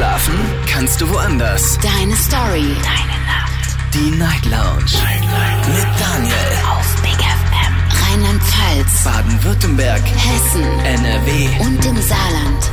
Schlafen 0.00 0.34
kannst 0.66 0.98
du 1.02 1.10
woanders. 1.10 1.78
Deine 1.82 2.16
Story. 2.16 2.64
Deine 2.82 3.18
Nacht. 3.26 3.76
Die 3.92 4.10
Night 4.16 4.46
Lounge. 4.46 4.96
Night, 5.04 5.20
Night. 5.20 5.68
Mit 5.68 6.00
Daniel. 6.00 6.34
Auf 6.70 7.02
Big 7.02 7.18
FM. 7.20 7.74
Rheinland-Pfalz. 8.08 9.04
Baden-Württemberg. 9.04 10.00
Hessen. 10.00 10.62
NRW. 10.86 11.48
Und 11.60 11.84
im 11.84 11.96
Saarland. 11.98 12.72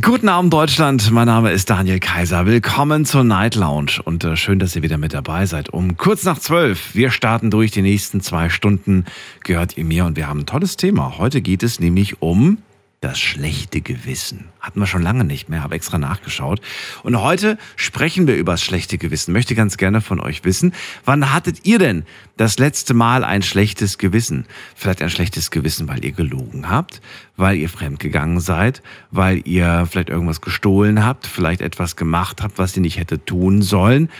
Guten 0.00 0.28
Abend 0.28 0.52
Deutschland, 0.52 1.10
mein 1.10 1.26
Name 1.26 1.50
ist 1.50 1.68
Daniel 1.68 1.98
Kaiser. 1.98 2.46
Willkommen 2.46 3.04
zur 3.04 3.24
Night 3.24 3.56
Lounge 3.56 4.00
und 4.04 4.22
äh, 4.22 4.36
schön, 4.36 4.60
dass 4.60 4.76
ihr 4.76 4.82
wieder 4.82 4.96
mit 4.96 5.12
dabei 5.12 5.46
seid. 5.46 5.70
Um 5.70 5.96
kurz 5.96 6.22
nach 6.22 6.38
zwölf, 6.38 6.94
wir 6.94 7.10
starten 7.10 7.50
durch 7.50 7.72
die 7.72 7.82
nächsten 7.82 8.20
zwei 8.20 8.48
Stunden, 8.48 9.06
gehört 9.42 9.76
ihr 9.76 9.84
mir 9.84 10.04
und 10.04 10.16
wir 10.16 10.28
haben 10.28 10.40
ein 10.40 10.46
tolles 10.46 10.76
Thema. 10.76 11.18
Heute 11.18 11.40
geht 11.40 11.64
es 11.64 11.80
nämlich 11.80 12.22
um 12.22 12.58
das 13.00 13.20
schlechte 13.20 13.80
Gewissen. 13.80 14.48
Hatten 14.58 14.80
wir 14.80 14.86
schon 14.86 15.02
lange 15.02 15.24
nicht 15.24 15.48
mehr, 15.48 15.62
habe 15.62 15.76
extra 15.76 15.98
nachgeschaut. 15.98 16.60
Und 17.04 17.20
heute 17.20 17.56
sprechen 17.76 18.26
wir 18.26 18.36
über 18.36 18.52
das 18.52 18.62
schlechte 18.62 18.98
Gewissen. 18.98 19.32
Möchte 19.32 19.54
ganz 19.54 19.76
gerne 19.76 20.00
von 20.00 20.20
euch 20.20 20.44
wissen, 20.44 20.74
wann 21.04 21.32
hattet 21.32 21.64
ihr 21.64 21.78
denn 21.78 22.04
das 22.36 22.58
letzte 22.58 22.94
Mal 22.94 23.22
ein 23.22 23.42
schlechtes 23.42 23.98
Gewissen? 23.98 24.46
Vielleicht 24.74 25.00
ein 25.00 25.10
schlechtes 25.10 25.52
Gewissen, 25.52 25.86
weil 25.86 26.04
ihr 26.04 26.12
gelogen 26.12 26.68
habt, 26.68 27.00
weil 27.36 27.56
ihr 27.56 27.68
fremdgegangen 27.68 28.40
seid, 28.40 28.82
weil 29.12 29.42
ihr 29.46 29.86
vielleicht 29.88 30.10
irgendwas 30.10 30.40
gestohlen 30.40 31.04
habt, 31.04 31.28
vielleicht 31.28 31.60
etwas 31.60 31.94
gemacht 31.94 32.42
habt, 32.42 32.58
was 32.58 32.76
ihr 32.76 32.82
nicht 32.82 32.98
hätte 32.98 33.24
tun 33.24 33.62
sollen. 33.62 34.10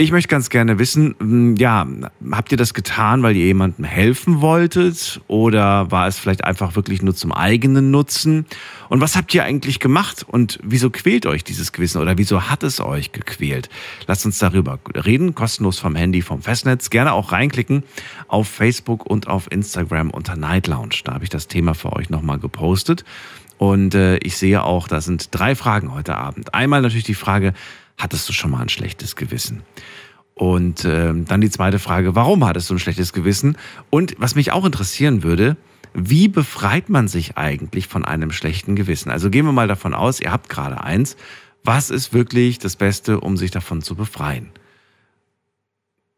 Ich 0.00 0.12
möchte 0.12 0.28
ganz 0.28 0.48
gerne 0.48 0.78
wissen, 0.78 1.16
hm, 1.18 1.56
ja, 1.56 1.84
habt 2.30 2.52
ihr 2.52 2.56
das 2.56 2.72
getan, 2.72 3.24
weil 3.24 3.34
ihr 3.34 3.46
jemandem 3.46 3.84
helfen 3.84 4.40
wolltet 4.40 5.20
oder 5.26 5.90
war 5.90 6.06
es 6.06 6.20
vielleicht 6.20 6.44
einfach 6.44 6.76
wirklich 6.76 7.02
nur 7.02 7.16
zum 7.16 7.32
eigenen 7.32 7.90
Nutzen? 7.90 8.46
Und 8.88 9.00
was 9.00 9.16
habt 9.16 9.34
ihr 9.34 9.42
eigentlich 9.42 9.80
gemacht 9.80 10.24
und 10.24 10.60
wieso 10.62 10.90
quält 10.90 11.26
euch 11.26 11.42
dieses 11.42 11.72
Gewissen 11.72 12.00
oder 12.00 12.16
wieso 12.16 12.48
hat 12.48 12.62
es 12.62 12.80
euch 12.80 13.10
gequält? 13.10 13.70
Lasst 14.06 14.24
uns 14.24 14.38
darüber 14.38 14.78
reden, 14.94 15.34
kostenlos 15.34 15.80
vom 15.80 15.96
Handy, 15.96 16.22
vom 16.22 16.42
Festnetz. 16.42 16.90
Gerne 16.90 17.12
auch 17.12 17.32
reinklicken 17.32 17.82
auf 18.28 18.46
Facebook 18.46 19.04
und 19.04 19.26
auf 19.26 19.50
Instagram 19.50 20.10
unter 20.10 20.36
Night 20.36 20.68
Lounge. 20.68 21.00
Da 21.02 21.14
habe 21.14 21.24
ich 21.24 21.30
das 21.30 21.48
Thema 21.48 21.74
für 21.74 21.92
euch 21.94 22.08
nochmal 22.08 22.38
gepostet. 22.38 23.04
Und 23.58 23.96
äh, 23.96 24.18
ich 24.18 24.36
sehe 24.36 24.62
auch, 24.62 24.86
da 24.86 25.00
sind 25.00 25.30
drei 25.32 25.56
Fragen 25.56 25.92
heute 25.92 26.14
Abend. 26.14 26.54
Einmal 26.54 26.82
natürlich 26.82 27.02
die 27.02 27.14
Frage, 27.14 27.52
hattest 27.98 28.28
du 28.28 28.32
schon 28.32 28.50
mal 28.50 28.62
ein 28.62 28.68
schlechtes 28.68 29.16
Gewissen? 29.16 29.62
Und 30.34 30.84
äh, 30.84 31.12
dann 31.14 31.40
die 31.40 31.50
zweite 31.50 31.80
Frage, 31.80 32.14
warum 32.14 32.46
hattest 32.46 32.70
du 32.70 32.74
ein 32.74 32.78
schlechtes 32.78 33.12
Gewissen? 33.12 33.56
Und 33.90 34.14
was 34.18 34.36
mich 34.36 34.52
auch 34.52 34.64
interessieren 34.64 35.24
würde, 35.24 35.56
wie 35.94 36.28
befreit 36.28 36.88
man 36.88 37.08
sich 37.08 37.36
eigentlich 37.36 37.88
von 37.88 38.04
einem 38.04 38.30
schlechten 38.30 38.76
Gewissen? 38.76 39.10
Also 39.10 39.30
gehen 39.30 39.46
wir 39.46 39.52
mal 39.52 39.68
davon 39.68 39.94
aus, 39.94 40.20
ihr 40.20 40.30
habt 40.30 40.48
gerade 40.48 40.82
eins. 40.82 41.16
Was 41.64 41.90
ist 41.90 42.12
wirklich 42.12 42.58
das 42.58 42.76
Beste, 42.76 43.20
um 43.20 43.36
sich 43.36 43.50
davon 43.50 43.82
zu 43.82 43.94
befreien? 43.94 44.50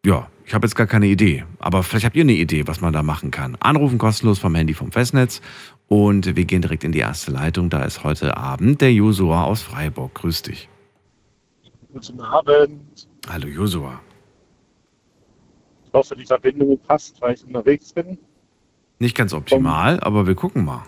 Ja, 0.05 0.29
ich 0.47 0.55
habe 0.55 0.67
jetzt 0.67 0.77
gar 0.77 0.87
keine 0.87 1.07
Idee, 1.07 1.45
aber 1.59 1.83
vielleicht 1.83 2.07
habt 2.07 2.17
ihr 2.17 2.23
eine 2.23 2.33
Idee, 2.33 2.67
was 2.67 2.81
man 2.81 2.93
da 2.93 3.03
machen 3.03 3.31
kann. 3.31 3.57
Anrufen 3.61 3.99
kostenlos 3.99 4.39
vom 4.39 4.55
Handy 4.55 4.73
vom 4.73 4.93
Festnetz 4.93 5.43
und 5.89 6.37
wir 6.37 6.45
gehen 6.45 6.63
direkt 6.63 6.85
in 6.85 6.93
die 6.93 7.01
erste 7.01 7.31
Leitung. 7.33 7.69
Da 7.69 7.85
ist 7.85 8.03
heute 8.03 8.37
Abend 8.37 8.81
der 8.81 8.93
Josua 8.93 9.45
aus 9.45 9.61
Freiburg. 9.61 10.15
Grüß 10.15 10.43
dich. 10.43 10.70
Guten 11.93 12.21
Abend. 12.21 13.09
Hallo 13.29 13.49
Josua. 13.49 14.01
Ich 15.87 15.93
hoffe, 15.93 16.15
die 16.15 16.25
Verbindung 16.25 16.79
passt, 16.79 17.21
weil 17.21 17.35
ich 17.35 17.45
unterwegs 17.45 17.93
bin. 17.93 18.17
Nicht 19.01 19.17
ganz 19.17 19.33
optimal, 19.33 19.99
aber 20.01 20.27
wir 20.27 20.37
gucken 20.37 20.65
mal. 20.65 20.85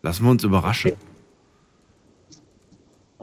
Lassen 0.00 0.24
wir 0.24 0.30
uns 0.30 0.42
überraschen. 0.42 0.92
Ich 2.30 2.38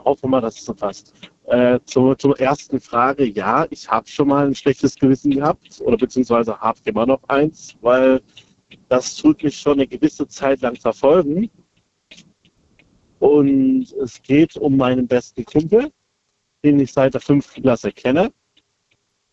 hoffe 0.05 0.27
mal, 0.27 0.39
dass 0.39 0.59
es 0.59 0.65
so 0.65 0.73
passt. 0.73 1.13
Äh, 1.45 1.79
zur, 1.85 2.15
zur 2.15 2.39
ersten 2.39 2.79
Frage, 2.79 3.25
ja, 3.25 3.65
ich 3.71 3.89
habe 3.89 4.07
schon 4.07 4.27
mal 4.27 4.45
ein 4.45 4.53
schlechtes 4.53 4.95
Gewissen 4.95 5.31
gehabt 5.31 5.81
oder 5.81 5.97
beziehungsweise 5.97 6.59
habe 6.59 6.79
immer 6.83 7.07
noch 7.07 7.21
eins, 7.27 7.75
weil 7.81 8.21
das 8.87 9.15
tut 9.15 9.41
mich 9.41 9.59
schon 9.59 9.73
eine 9.73 9.87
gewisse 9.87 10.27
Zeit 10.27 10.61
lang 10.61 10.75
verfolgen. 10.75 11.49
Und 13.17 13.91
es 13.93 14.21
geht 14.21 14.55
um 14.57 14.77
meinen 14.77 15.07
besten 15.07 15.43
Kumpel, 15.43 15.91
den 16.63 16.79
ich 16.79 16.93
seit 16.93 17.13
der 17.13 17.21
fünften 17.21 17.61
Klasse 17.61 17.91
kenne. 17.91 18.31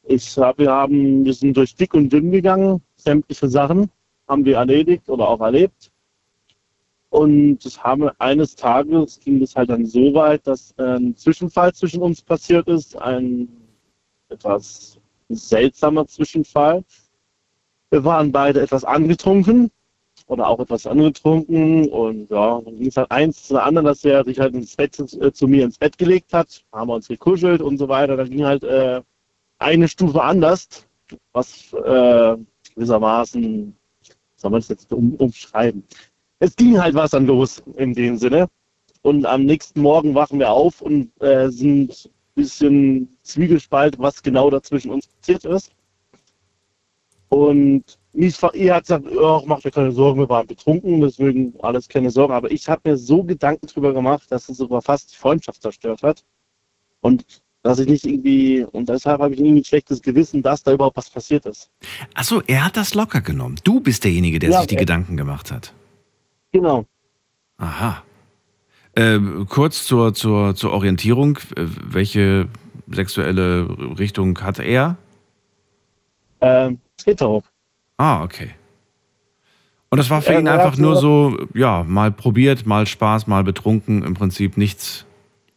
Ich 0.04 0.36
hab, 0.38 0.58
wir, 0.58 0.70
haben, 0.70 1.24
wir 1.24 1.34
sind 1.34 1.56
durch 1.56 1.74
dick 1.74 1.94
und 1.94 2.12
dünn 2.12 2.30
gegangen, 2.30 2.80
sämtliche 2.96 3.48
Sachen 3.48 3.90
haben 4.28 4.44
wir 4.44 4.56
erledigt 4.56 5.08
oder 5.08 5.28
auch 5.28 5.40
erlebt. 5.40 5.90
Und 7.10 7.64
das 7.64 7.82
haben 7.82 8.10
eines 8.18 8.56
Tages 8.56 9.20
ging 9.20 9.40
es 9.42 9.54
halt 9.56 9.70
dann 9.70 9.86
so 9.86 10.12
weit, 10.14 10.46
dass 10.46 10.76
ein 10.78 11.16
Zwischenfall 11.16 11.72
zwischen 11.72 12.02
uns 12.02 12.20
passiert 12.20 12.68
ist, 12.68 12.96
ein 12.96 13.48
etwas 14.28 14.98
seltsamer 15.28 16.06
Zwischenfall. 16.06 16.84
Wir 17.90 18.04
waren 18.04 18.32
beide 18.32 18.60
etwas 18.60 18.84
angetrunken 18.84 19.70
oder 20.26 20.48
auch 20.48 20.58
etwas 20.58 20.86
angetrunken 20.86 21.88
und 21.88 22.30
ja, 22.30 22.60
dann 22.60 22.78
ging 22.78 22.88
es 22.88 22.96
halt 22.96 23.10
eins 23.10 23.44
zu 23.44 23.54
der 23.54 23.64
anderen, 23.64 23.86
dass 23.86 24.04
er 24.04 24.24
sich 24.24 24.40
halt 24.40 24.54
ins 24.54 24.74
Bett 24.74 24.98
äh, 24.98 25.32
zu 25.32 25.46
mir 25.46 25.64
ins 25.64 25.78
Bett 25.78 25.96
gelegt 25.98 26.32
hat, 26.32 26.64
haben 26.72 26.88
wir 26.88 26.94
uns 26.94 27.08
gekuschelt 27.08 27.62
und 27.62 27.78
so 27.78 27.88
weiter. 27.88 28.16
Da 28.16 28.24
ging 28.24 28.44
halt 28.44 28.64
äh, 28.64 29.02
eine 29.58 29.88
Stufe 29.88 30.22
anders, 30.22 30.86
was 31.32 31.72
äh, 31.72 32.36
gewissermaßen, 32.74 33.76
soll 34.36 34.50
man 34.50 34.60
es 34.60 34.68
jetzt 34.68 34.92
um, 34.92 35.14
umschreiben? 35.14 35.84
Es 36.40 36.56
ging 36.56 36.80
halt 36.80 36.94
was 36.94 37.12
dann 37.12 37.26
los 37.26 37.62
in 37.76 37.94
dem 37.94 38.18
Sinne. 38.18 38.48
Und 39.02 39.24
am 39.24 39.44
nächsten 39.44 39.80
Morgen 39.80 40.14
wachen 40.14 40.40
wir 40.40 40.50
auf 40.50 40.82
und 40.82 41.10
äh, 41.22 41.48
sind 41.48 41.90
ein 42.06 42.10
bisschen 42.34 43.16
zwiegespalten, 43.22 44.02
was 44.02 44.22
genau 44.22 44.50
dazwischen 44.50 44.90
uns 44.90 45.06
passiert 45.06 45.44
ist. 45.44 45.70
Und 47.28 47.98
ihr 48.16 48.74
hat 48.74 48.84
gesagt, 48.84 49.06
oh, 49.14 49.42
macht 49.46 49.64
dir 49.64 49.70
keine 49.70 49.92
Sorgen, 49.92 50.20
wir 50.20 50.28
waren 50.28 50.46
betrunken, 50.46 51.00
deswegen 51.00 51.54
alles 51.60 51.88
keine 51.88 52.10
Sorgen. 52.10 52.32
Aber 52.32 52.50
ich 52.50 52.68
habe 52.68 52.90
mir 52.90 52.96
so 52.96 53.22
Gedanken 53.22 53.66
drüber 53.66 53.92
gemacht, 53.92 54.24
dass 54.30 54.48
es 54.48 54.56
sogar 54.56 54.82
fast 54.82 55.12
die 55.12 55.16
Freundschaft 55.16 55.62
zerstört 55.62 56.02
hat. 56.02 56.24
Und 57.00 57.24
dass 57.62 57.78
ich 57.80 57.88
nicht 57.88 58.06
irgendwie, 58.06 58.64
und 58.64 58.88
deshalb 58.88 59.20
habe 59.20 59.34
ich 59.34 59.40
irgendwie 59.40 59.60
ein 59.60 59.64
schlechtes 59.64 60.00
Gewissen, 60.00 60.42
dass 60.42 60.62
da 60.62 60.72
überhaupt 60.72 60.96
was 60.96 61.10
passiert 61.10 61.46
ist. 61.46 61.70
Achso, 62.14 62.40
er 62.46 62.64
hat 62.64 62.76
das 62.76 62.94
locker 62.94 63.20
genommen. 63.20 63.56
Du 63.64 63.80
bist 63.80 64.04
derjenige, 64.04 64.38
der 64.38 64.50
Ja, 64.50 64.58
sich 64.58 64.68
die 64.68 64.76
äh, 64.76 64.78
Gedanken 64.78 65.16
gemacht 65.16 65.50
hat. 65.50 65.74
Genau. 66.52 66.86
Aha. 67.58 68.02
Äh, 68.94 69.18
kurz 69.48 69.84
zur, 69.84 70.14
zur, 70.14 70.54
zur 70.54 70.72
Orientierung. 70.72 71.38
Äh, 71.56 71.66
Welche 71.84 72.48
sexuelle 72.88 73.68
Richtung 73.98 74.40
hat 74.40 74.58
er? 74.58 74.96
Ähm, 76.40 76.78
hetero. 77.04 77.42
Ah, 77.96 78.22
okay. 78.22 78.50
Und 79.88 79.98
das 79.98 80.10
war 80.10 80.20
für 80.20 80.32
Ja, 80.34 80.40
ihn 80.40 80.48
einfach 80.48 80.76
nur 80.76 80.96
so- 80.96 81.38
ja, 81.54 81.84
mal 81.84 82.10
probiert, 82.10 82.66
mal 82.66 82.86
Spaß, 82.86 83.26
mal 83.26 83.44
betrunken, 83.44 84.02
im 84.02 84.14
Prinzip 84.14 84.56
nichts, 84.56 85.06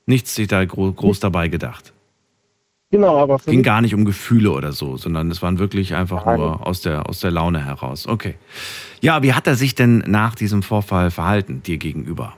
nichts 0.05 0.35
sich 0.35 0.47
da 0.47 0.63
gro 0.65 0.91
groß 0.91 1.19
dabei 1.19 1.47
gedacht. 1.47 1.93
Genau, 2.91 3.17
aber 3.19 3.37
Ging 3.37 3.61
gar 3.61 3.81
nicht 3.81 3.93
um 3.93 4.03
Gefühle 4.05 4.51
oder 4.51 4.71
so, 4.71 4.97
sondern 4.97 5.29
es 5.29 5.41
waren 5.43 5.59
wirklich 5.59 5.93
einfach 5.93 6.25
Nein. 6.25 6.39
nur 6.39 6.65
aus 6.65 6.81
der, 6.81 7.07
aus 7.07 7.19
der 7.19 7.29
Laune 7.29 7.63
heraus. 7.63 8.07
Okay. 8.07 8.35
Ja, 9.01 9.21
wie 9.21 9.33
hat 9.33 9.45
er 9.45 9.55
sich 9.55 9.75
denn 9.75 9.99
nach 10.07 10.33
diesem 10.33 10.63
Vorfall 10.63 11.11
verhalten, 11.11 11.61
dir 11.63 11.77
gegenüber? 11.77 12.35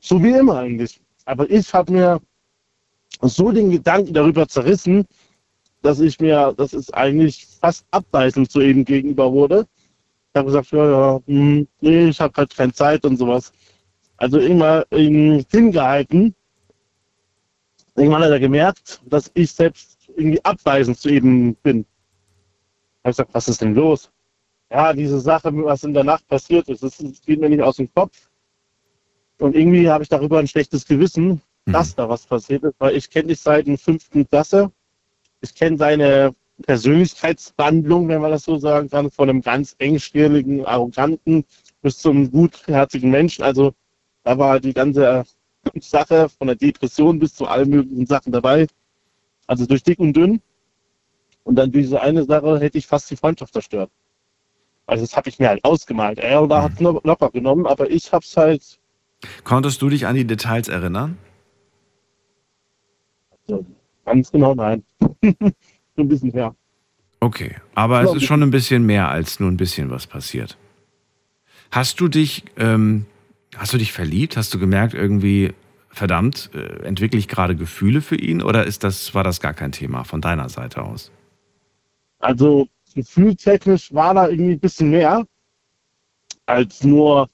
so 0.00 0.22
wie 0.22 0.30
immer 0.30 0.58
eigentlich. 0.60 1.00
Aber 1.24 1.50
ich 1.50 1.74
habe 1.74 1.92
mir 1.92 2.20
so 3.22 3.50
den 3.50 3.72
Gedanken 3.72 4.14
darüber 4.14 4.46
zerrissen, 4.46 5.04
dass 5.86 6.00
ich 6.00 6.20
mir, 6.20 6.52
dass 6.56 6.72
es 6.72 6.92
eigentlich 6.92 7.46
fast 7.46 7.86
abweisend 7.90 8.50
zu 8.50 8.60
ihm 8.60 8.84
gegenüber 8.84 9.32
wurde. 9.32 9.66
Ich 10.32 10.38
habe 10.38 10.46
gesagt, 10.46 10.70
ja, 10.72 10.90
ja, 10.90 11.20
hm, 11.26 11.66
nee, 11.80 12.08
ich 12.08 12.20
habe 12.20 12.34
halt 12.36 12.56
keine 12.56 12.72
Zeit 12.72 13.04
und 13.04 13.16
sowas. 13.16 13.52
Also 14.16 14.38
immer 14.38 14.84
ähm, 14.90 15.44
hingehalten. 15.50 16.34
Irgendwann 17.94 18.22
hat 18.22 18.30
er 18.30 18.40
gemerkt, 18.40 19.00
dass 19.06 19.30
ich 19.34 19.52
selbst 19.52 19.98
irgendwie 20.16 20.44
abweisend 20.44 20.98
zu 20.98 21.08
ihm 21.08 21.54
bin. 21.62 21.80
Ich 21.80 23.04
habe 23.04 23.10
gesagt, 23.12 23.34
was 23.34 23.48
ist 23.48 23.60
denn 23.62 23.74
los? 23.74 24.10
Ja, 24.70 24.92
diese 24.92 25.20
Sache, 25.20 25.50
was 25.64 25.84
in 25.84 25.94
der 25.94 26.04
Nacht 26.04 26.26
passiert 26.28 26.68
ist, 26.68 26.82
das 26.82 26.98
das 26.98 27.22
geht 27.22 27.40
mir 27.40 27.48
nicht 27.48 27.62
aus 27.62 27.76
dem 27.76 27.92
Kopf. 27.94 28.28
Und 29.38 29.54
irgendwie 29.54 29.88
habe 29.88 30.02
ich 30.02 30.08
darüber 30.08 30.38
ein 30.38 30.48
schlechtes 30.48 30.86
Gewissen, 30.86 31.40
Mhm. 31.66 31.72
dass 31.72 31.94
da 31.94 32.08
was 32.08 32.26
passiert 32.26 32.62
ist, 32.64 32.74
weil 32.78 32.96
ich 32.96 33.10
kenne 33.10 33.28
dich 33.28 33.40
seit 33.40 33.66
der 33.66 33.76
fünften 33.76 34.26
Klasse. 34.28 34.70
Ich 35.40 35.54
kenne 35.54 35.76
seine 35.76 36.34
Persönlichkeitswandlung, 36.62 38.08
wenn 38.08 38.22
man 38.22 38.30
das 38.30 38.44
so 38.44 38.58
sagen 38.58 38.88
kann, 38.88 39.10
von 39.10 39.28
einem 39.28 39.42
ganz 39.42 39.74
engstirnigen, 39.78 40.64
arroganten 40.64 41.44
bis 41.82 41.98
zum 41.98 42.30
gutherzigen 42.30 43.10
Menschen. 43.10 43.44
Also 43.44 43.74
da 44.24 44.38
war 44.38 44.58
die 44.60 44.72
ganze 44.72 45.24
Sache 45.80 46.28
von 46.28 46.46
der 46.46 46.56
Depression 46.56 47.18
bis 47.18 47.34
zu 47.34 47.46
allen 47.46 47.68
möglichen 47.68 48.06
Sachen 48.06 48.32
dabei. 48.32 48.66
Also 49.46 49.66
durch 49.66 49.82
dick 49.82 49.98
und 49.98 50.14
dünn. 50.14 50.40
Und 51.44 51.56
dann 51.56 51.70
diese 51.70 52.00
eine 52.00 52.24
Sache 52.24 52.58
hätte 52.58 52.78
ich 52.78 52.86
fast 52.86 53.10
die 53.10 53.16
Freundschaft 53.16 53.52
zerstört. 53.52 53.90
Also 54.86 55.04
das 55.04 55.16
habe 55.16 55.28
ich 55.28 55.38
mir 55.38 55.48
halt 55.48 55.64
ausgemalt. 55.64 56.18
Er 56.18 56.46
da 56.46 56.62
hat 56.62 56.72
es 56.74 56.80
locker 56.80 57.30
genommen, 57.30 57.66
aber 57.66 57.90
ich 57.90 58.12
habe 58.12 58.24
es 58.24 58.36
halt 58.36 58.78
Konntest 59.44 59.82
du 59.82 59.88
dich 59.88 60.06
an 60.06 60.14
die 60.14 60.26
Details 60.26 60.68
erinnern? 60.68 61.18
So, 63.48 63.64
ganz 64.06 64.32
genau 64.32 64.54
nein. 64.54 64.82
so 65.00 66.02
ein 66.02 66.08
bisschen 66.08 66.30
her. 66.32 66.54
Okay, 67.20 67.56
aber 67.74 68.02
es 68.02 68.14
ist 68.14 68.24
schon 68.24 68.42
ein 68.42 68.50
bisschen 68.50 68.86
mehr 68.86 69.08
als 69.08 69.40
nur 69.40 69.50
ein 69.50 69.56
bisschen 69.56 69.90
was 69.90 70.06
passiert. 70.06 70.56
Hast 71.70 72.00
du 72.00 72.08
dich, 72.08 72.44
ähm, 72.56 73.06
hast 73.56 73.72
du 73.72 73.78
dich 73.78 73.92
verliebt? 73.92 74.36
Hast 74.36 74.54
du 74.54 74.58
gemerkt 74.58 74.94
irgendwie, 74.94 75.52
verdammt, 75.90 76.50
äh, 76.54 76.84
entwickle 76.84 77.18
ich 77.18 77.26
gerade 77.26 77.56
Gefühle 77.56 78.00
für 78.00 78.16
ihn 78.16 78.42
oder 78.42 78.64
ist 78.64 78.84
das, 78.84 79.14
war 79.14 79.24
das 79.24 79.40
gar 79.40 79.54
kein 79.54 79.72
Thema 79.72 80.04
von 80.04 80.20
deiner 80.20 80.48
Seite 80.48 80.82
aus? 80.82 81.10
Also 82.18 82.68
gefühltechnisch 82.94 83.92
war 83.92 84.14
da 84.14 84.28
irgendwie 84.28 84.52
ein 84.52 84.60
bisschen 84.60 84.90
mehr 84.90 85.24
als 86.46 86.84
nur 86.84 87.28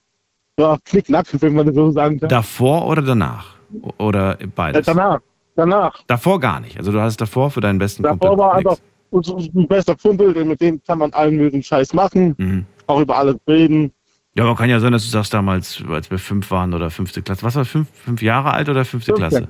ja, 0.59 0.79
Knickknack, 0.85 1.27
wenn 1.41 1.55
man 1.55 1.67
das 1.67 1.75
so 1.75 1.91
sagen 1.91 2.21
kann. 2.21 2.29
Davor 2.29 2.87
oder 2.87 3.03
danach? 3.03 3.57
Oder 3.99 4.41
Äh, 4.41 4.47
beides? 4.47 4.87
danach, 4.87 5.21
danach. 5.57 6.03
Davor 6.07 6.41
gar 6.41 6.61
nicht. 6.61 6.79
Also 6.79 6.93
du 6.93 7.01
hast 7.01 7.21
davor 7.21 7.51
für 7.51 7.61
deinen 7.61 7.79
besten 7.79 8.03
Davor 8.03 8.37
war 8.39 8.57
nix. 8.57 8.67
einfach 8.71 8.83
unser 9.11 9.35
unser 9.35 9.51
bester 9.67 9.95
Kumpel, 9.97 10.33
denn 10.33 10.49
mit 10.49 10.61
dem 10.61 10.83
kann 10.85 10.99
man 10.99 11.13
allen 11.13 11.37
möglichen 11.37 11.63
Scheiß 11.63 11.93
machen, 11.93 12.35
Mhm. 12.39 12.67
auch 12.87 13.01
über 13.01 13.17
alles 13.19 13.37
reden. 13.47 13.93
Ja, 14.35 14.45
aber 14.45 14.57
kann 14.57 14.71
ja 14.71 14.81
sein, 14.81 14.93
dass 14.93 15.05
du 15.05 15.11
sagst 15.11 15.35
damals, 15.35 15.83
als 15.89 16.11
wir 16.11 16.19
fünf 16.19 16.51
waren 16.51 16.73
oder 16.73 16.91
fünfte 16.91 17.21
Klasse. 17.21 17.43
Was 17.43 17.55
war 17.55 17.65
fünf, 17.67 17.89
fünf 17.93 18.23
Jahre 18.23 18.53
alt 18.53 18.69
oder 18.71 18.85
fünfte 18.87 19.13
Fünfte. 19.15 19.29
Klasse? 19.37 19.49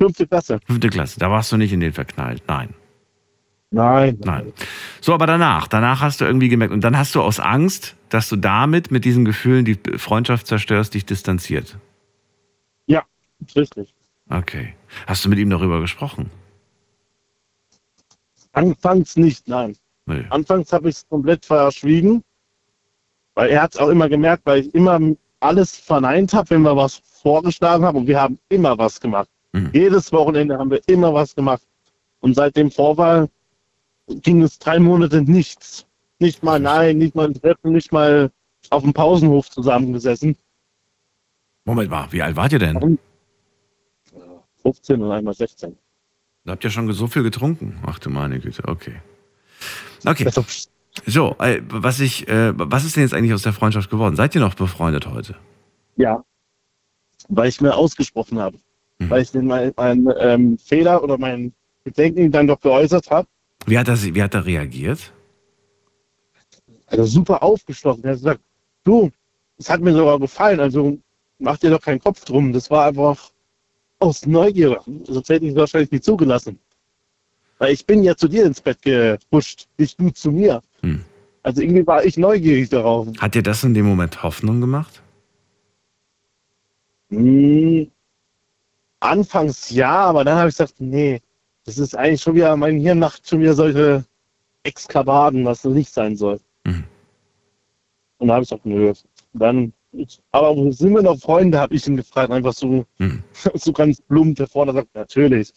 Fünfte 0.00 0.26
Klasse. 0.26 0.60
Fünfte 0.66 0.88
Klasse. 0.88 1.20
Da 1.20 1.30
warst 1.30 1.52
du 1.52 1.56
nicht 1.58 1.72
in 1.72 1.80
den 1.80 1.92
verknallt. 1.92 2.42
Nein. 2.48 2.70
Nein. 3.70 4.18
Nein. 4.24 4.52
So, 5.00 5.12
aber 5.14 5.26
danach, 5.26 5.68
danach 5.68 6.00
hast 6.00 6.20
du 6.20 6.24
irgendwie 6.24 6.48
gemerkt, 6.48 6.72
und 6.72 6.82
dann 6.82 6.96
hast 6.96 7.14
du 7.14 7.20
aus 7.20 7.40
Angst, 7.40 7.96
dass 8.08 8.28
du 8.28 8.36
damit 8.36 8.90
mit 8.90 9.04
diesen 9.04 9.24
Gefühlen 9.24 9.64
die 9.64 9.78
Freundschaft 9.98 10.46
zerstörst, 10.46 10.94
dich 10.94 11.04
distanziert. 11.04 11.76
Ja, 12.86 13.02
richtig. 13.54 13.93
Okay. 14.34 14.74
Hast 15.06 15.24
du 15.24 15.28
mit 15.28 15.38
ihm 15.38 15.50
darüber 15.50 15.80
gesprochen? 15.80 16.30
Anfangs 18.52 19.16
nicht, 19.16 19.48
nein. 19.48 19.76
Nee. 20.06 20.24
Anfangs 20.30 20.72
habe 20.72 20.88
ich 20.88 20.96
es 20.96 21.08
komplett 21.08 21.44
verschwiegen, 21.44 22.22
weil 23.34 23.50
er 23.50 23.62
hat 23.62 23.74
es 23.74 23.80
auch 23.80 23.88
immer 23.88 24.08
gemerkt, 24.08 24.44
weil 24.44 24.60
ich 24.60 24.74
immer 24.74 25.00
alles 25.40 25.76
verneint 25.76 26.32
habe, 26.32 26.50
wenn 26.50 26.62
wir 26.62 26.76
was 26.76 27.00
vorgeschlagen 27.22 27.84
haben 27.84 27.98
und 27.98 28.06
wir 28.06 28.20
haben 28.20 28.38
immer 28.48 28.76
was 28.76 29.00
gemacht. 29.00 29.28
Mhm. 29.52 29.70
Jedes 29.72 30.12
Wochenende 30.12 30.58
haben 30.58 30.70
wir 30.70 30.80
immer 30.86 31.12
was 31.14 31.34
gemacht. 31.34 31.62
Und 32.20 32.34
seit 32.34 32.56
dem 32.56 32.70
Vorwahl 32.70 33.28
ging 34.08 34.42
es 34.42 34.58
drei 34.58 34.78
Monate 34.78 35.22
nichts. 35.22 35.86
Nicht 36.18 36.42
mal 36.42 36.60
nein, 36.60 36.98
nicht 36.98 37.14
mal 37.14 37.26
ein 37.26 37.34
Treffen, 37.34 37.72
nicht 37.72 37.92
mal 37.92 38.30
auf 38.70 38.82
dem 38.82 38.92
Pausenhof 38.92 39.50
zusammengesessen. 39.50 40.36
Moment 41.64 41.90
mal, 41.90 42.06
wie 42.10 42.22
alt 42.22 42.36
wart 42.36 42.52
ihr 42.52 42.58
denn? 42.58 42.98
15 44.64 45.02
und 45.02 45.12
einmal 45.12 45.34
16. 45.34 45.76
Da 46.44 46.52
habt 46.52 46.64
ihr 46.64 46.70
schon 46.70 46.90
so 46.92 47.06
viel 47.06 47.22
getrunken. 47.22 47.78
Ach 47.86 47.98
du 47.98 48.10
meine 48.10 48.40
Güte, 48.40 48.64
okay. 48.66 48.96
Okay, 50.04 50.26
Also, 50.26 50.44
so, 51.06 51.36
äh, 51.38 51.62
was 51.68 52.00
ich, 52.00 52.28
äh, 52.28 52.52
was 52.56 52.84
ist 52.84 52.96
denn 52.96 53.02
jetzt 53.04 53.14
eigentlich 53.14 53.32
aus 53.32 53.42
der 53.42 53.52
Freundschaft 53.52 53.90
geworden? 53.90 54.16
Seid 54.16 54.34
ihr 54.34 54.40
noch 54.40 54.54
befreundet 54.54 55.06
heute? 55.06 55.36
ja, 55.96 56.24
weil 57.28 57.48
ich 57.48 57.60
mir 57.60 57.74
ausgesprochen 57.74 58.38
habe. 58.38 58.58
Mhm. 58.98 59.10
Weil 59.10 59.22
ich 59.22 59.30
den 59.30 59.46
mein, 59.46 59.72
mein 59.76 60.12
ähm, 60.18 60.58
Fehler 60.58 61.02
oder 61.02 61.18
mein 61.18 61.52
Bedenken 61.84 62.30
dann 62.30 62.46
doch 62.46 62.60
geäußert 62.60 63.10
habe. 63.10 63.28
Wie 63.66 63.78
hat 63.78 63.88
er, 63.88 64.02
wie 64.02 64.22
hat 64.22 64.34
er 64.34 64.44
reagiert? 64.44 65.12
Also 66.86 67.04
super 67.04 67.42
aufgeschlossen. 67.42 68.04
Er 68.04 68.10
hat 68.10 68.18
gesagt, 68.18 68.40
du, 68.84 69.10
es 69.56 69.70
hat 69.70 69.80
mir 69.80 69.94
sogar 69.94 70.18
gefallen, 70.18 70.60
also 70.60 70.98
mach 71.38 71.58
dir 71.58 71.70
doch 71.70 71.80
keinen 71.80 72.00
Kopf 72.00 72.24
drum. 72.24 72.52
Das 72.52 72.70
war 72.70 72.86
einfach 72.86 73.30
aus 74.04 74.26
Neugier. 74.26 74.80
Sonst 75.04 75.28
hätte 75.28 75.44
ich 75.44 75.52
es 75.52 75.56
wahrscheinlich 75.56 75.90
nicht 75.90 76.04
zugelassen. 76.04 76.58
Weil 77.58 77.72
ich 77.72 77.86
bin 77.86 78.02
ja 78.02 78.16
zu 78.16 78.28
dir 78.28 78.44
ins 78.44 78.60
Bett 78.60 78.82
gepusht, 78.82 79.68
nicht 79.78 80.00
du 80.00 80.10
zu 80.10 80.32
mir. 80.32 80.62
Hm. 80.82 81.04
Also 81.42 81.62
irgendwie 81.62 81.86
war 81.86 82.04
ich 82.04 82.16
neugierig 82.16 82.70
darauf. 82.70 83.08
Hat 83.18 83.34
dir 83.34 83.42
das 83.42 83.64
in 83.64 83.74
dem 83.74 83.86
Moment 83.86 84.22
Hoffnung 84.22 84.60
gemacht? 84.60 85.02
Hm, 87.10 87.90
anfangs 89.00 89.70
ja, 89.70 89.94
aber 89.94 90.24
dann 90.24 90.38
habe 90.38 90.48
ich 90.48 90.54
gesagt, 90.54 90.74
nee, 90.78 91.20
das 91.64 91.78
ist 91.78 91.94
eigentlich 91.96 92.22
schon 92.22 92.34
wieder, 92.34 92.56
mein 92.56 92.80
Hirn 92.80 92.98
macht 92.98 93.28
schon 93.28 93.40
wieder 93.40 93.54
solche 93.54 94.04
Exkavaden, 94.62 95.44
was 95.44 95.62
so 95.62 95.70
nicht 95.70 95.92
sein 95.92 96.16
soll. 96.16 96.40
Mhm. 96.64 96.84
Und 98.18 98.28
da 98.28 98.34
habe 98.34 98.42
ich 98.42 98.48
gesagt, 98.48 98.66
nö. 98.66 98.92
Dann, 99.34 99.72
aber 100.32 100.56
wo 100.56 100.70
sind 100.70 100.94
wir 100.94 101.02
noch 101.02 101.18
Freunde, 101.18 101.58
habe 101.58 101.74
ich 101.74 101.86
ihn 101.86 101.96
gefragt, 101.96 102.30
einfach 102.30 102.52
so, 102.52 102.84
Hm. 102.98 103.22
so 103.54 103.72
ganz 103.72 104.00
plump 104.02 104.36
davor, 104.36 104.66
da 104.66 104.72
sagt, 104.72 104.94
natürlich. 104.94 105.52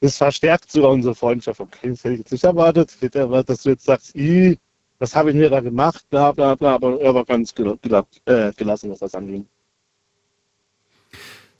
Das 0.00 0.16
verstärkt 0.16 0.72
sogar 0.72 0.90
unsere 0.92 1.14
Freundschaft. 1.14 1.60
Okay, 1.60 1.90
das 1.90 2.04
hätte 2.04 2.14
ich 2.14 2.20
jetzt 2.20 2.32
nicht 2.32 2.44
erwartet. 2.44 2.90
Ich 2.96 3.02
hätte 3.02 3.18
erwartet, 3.18 3.50
dass 3.50 3.62
du 3.62 3.70
jetzt 3.70 3.84
sagst, 3.84 4.16
"Ih, 4.16 4.56
was 4.98 5.14
habe 5.14 5.30
ich 5.30 5.36
mir 5.36 5.50
da 5.50 5.60
gemacht, 5.60 6.04
bla 6.10 6.32
bla 6.32 6.54
bla, 6.54 6.74
aber 6.74 7.00
er 7.00 7.14
war 7.14 7.24
ganz 7.24 7.54
gel 7.54 7.76
gel 7.82 8.02
äh, 8.26 8.52
gelassen, 8.52 8.90
was 8.90 9.00
das 9.00 9.14
anging. 9.14 9.46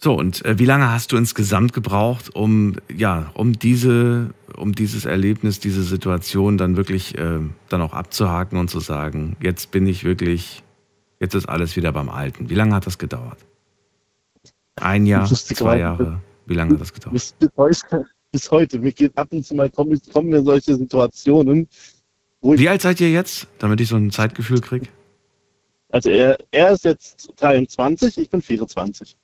So, 0.03 0.15
und 0.15 0.45
äh, 0.47 0.59
wie 0.59 0.65
lange 0.65 0.91
hast 0.91 1.13
du 1.13 1.17
insgesamt 1.17 1.75
gebraucht, 1.75 2.35
um, 2.35 2.77
ja, 2.95 3.31
um 3.35 3.59
diese, 3.59 4.33
um 4.57 4.75
dieses 4.75 5.05
Erlebnis, 5.05 5.61
diese 5.61 5.83
Situation 5.83 6.57
dann 6.57 6.77
wirklich 6.77 7.19
äh, 7.19 7.41
dann 7.69 7.83
auch 7.83 7.93
abzuhaken 7.93 8.59
und 8.59 8.69
zu 8.69 8.81
sagen, 8.81 9.37
jetzt 9.43 9.71
bin 9.71 9.87
ich 9.87 10.05
wirklich, 10.05 10.63
jetzt 11.21 11.35
ist 11.35 11.49
alles 11.49 11.77
wieder 11.77 11.93
beim 11.93 12.09
Alten. 12.09 12.51
Wie 12.51 12.55
lange 12.55 12.75
hat 12.75 12.87
das 12.87 12.99
gedauert? 12.99 13.39
Ein 14.77 15.07
Jahr, 15.07 15.27
zwei 15.27 15.79
Jahre? 15.79 16.21
Wie 16.47 16.55
lange 16.55 16.75
hat 16.75 16.81
das 16.81 16.93
gedauert? 16.93 17.13
bis, 17.13 17.33
bis, 17.33 17.51
heute, 17.57 18.07
bis 18.33 18.51
heute. 18.51 18.79
Mir 18.79 18.93
geht 18.93 19.17
ab 19.17 19.29
und 19.31 19.45
zu 19.45 19.55
mal 19.55 19.71
kommen, 19.71 20.01
kommen 20.13 20.31
mir 20.31 20.43
solche 20.43 20.75
Situationen, 20.75 21.69
Wie 22.43 22.69
alt 22.69 22.81
seid 22.83 23.01
ihr 23.01 23.11
jetzt, 23.11 23.47
damit 23.59 23.81
ich 23.81 23.89
so 23.89 23.97
ein 23.97 24.11
Zeitgefühl 24.11 24.61
kriege? 24.61 24.89
also 25.93 26.09
er, 26.09 26.39
er 26.53 26.71
ist 26.71 26.85
jetzt 26.85 27.33
23, 27.37 28.17
ich 28.17 28.31
bin 28.31 28.41
24. 28.41 29.17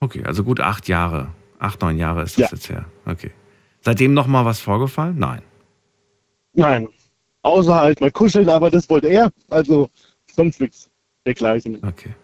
Okay, 0.00 0.24
also 0.24 0.42
gut 0.42 0.58
acht 0.60 0.88
Jahre, 0.88 1.28
acht, 1.58 1.80
neun 1.82 1.98
Jahre 1.98 2.22
ist 2.22 2.38
das 2.38 2.50
Ja. 2.50 2.56
jetzt 2.56 2.68
her. 2.70 2.84
Okay. 3.06 3.30
Seitdem 3.82 4.14
noch 4.14 4.26
mal 4.26 4.44
was 4.46 4.58
vorgefallen? 4.60 5.18
Nein. 5.18 5.42
Nein, 6.54 6.88
außer 7.42 7.74
halt 7.74 8.00
mal 8.00 8.10
kuscheln, 8.10 8.48
aber 8.48 8.70
das 8.70 8.88
wollte 8.88 9.08
er, 9.08 9.30
also 9.50 9.88
sonst 10.34 10.60
nichts 10.60 10.88
dergleichen. 11.24 11.82
Okay. 11.84 12.14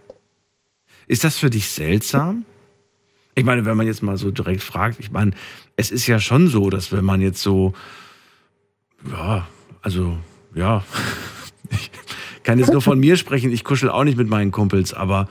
Ist 1.07 1.25
das 1.25 1.37
für 1.39 1.51
dich 1.51 1.69
seltsam? 1.69 2.45
Ich 3.35 3.45
meine, 3.45 3.65
wenn 3.65 3.77
man 3.77 3.87
jetzt 3.87 4.03
mal 4.03 4.17
so 4.17 4.31
direkt 4.31 4.63
fragt, 4.63 5.01
ich 5.01 5.11
meine, 5.11 5.33
es 5.77 5.91
ist 5.91 6.07
ja 6.07 6.21
schon 6.21 6.49
so, 6.49 6.71
dass 6.71 6.93
wenn 6.93 7.05
man 7.05 7.21
jetzt 7.21 7.43
so, 7.43 7.75
ja, 9.11 9.47
also, 9.83 10.19
ja, 10.55 10.85
ich 11.71 11.91
kann 12.43 12.59
jetzt 12.59 12.73
nur 12.73 12.83
von 12.83 12.99
mir 12.99 13.17
sprechen, 13.17 13.53
ich 13.53 13.65
kuschel 13.65 13.89
auch 13.89 14.05
nicht 14.05 14.19
mit 14.19 14.29
meinen 14.29 14.51
Kumpels, 14.51 14.93
aber 14.93 15.29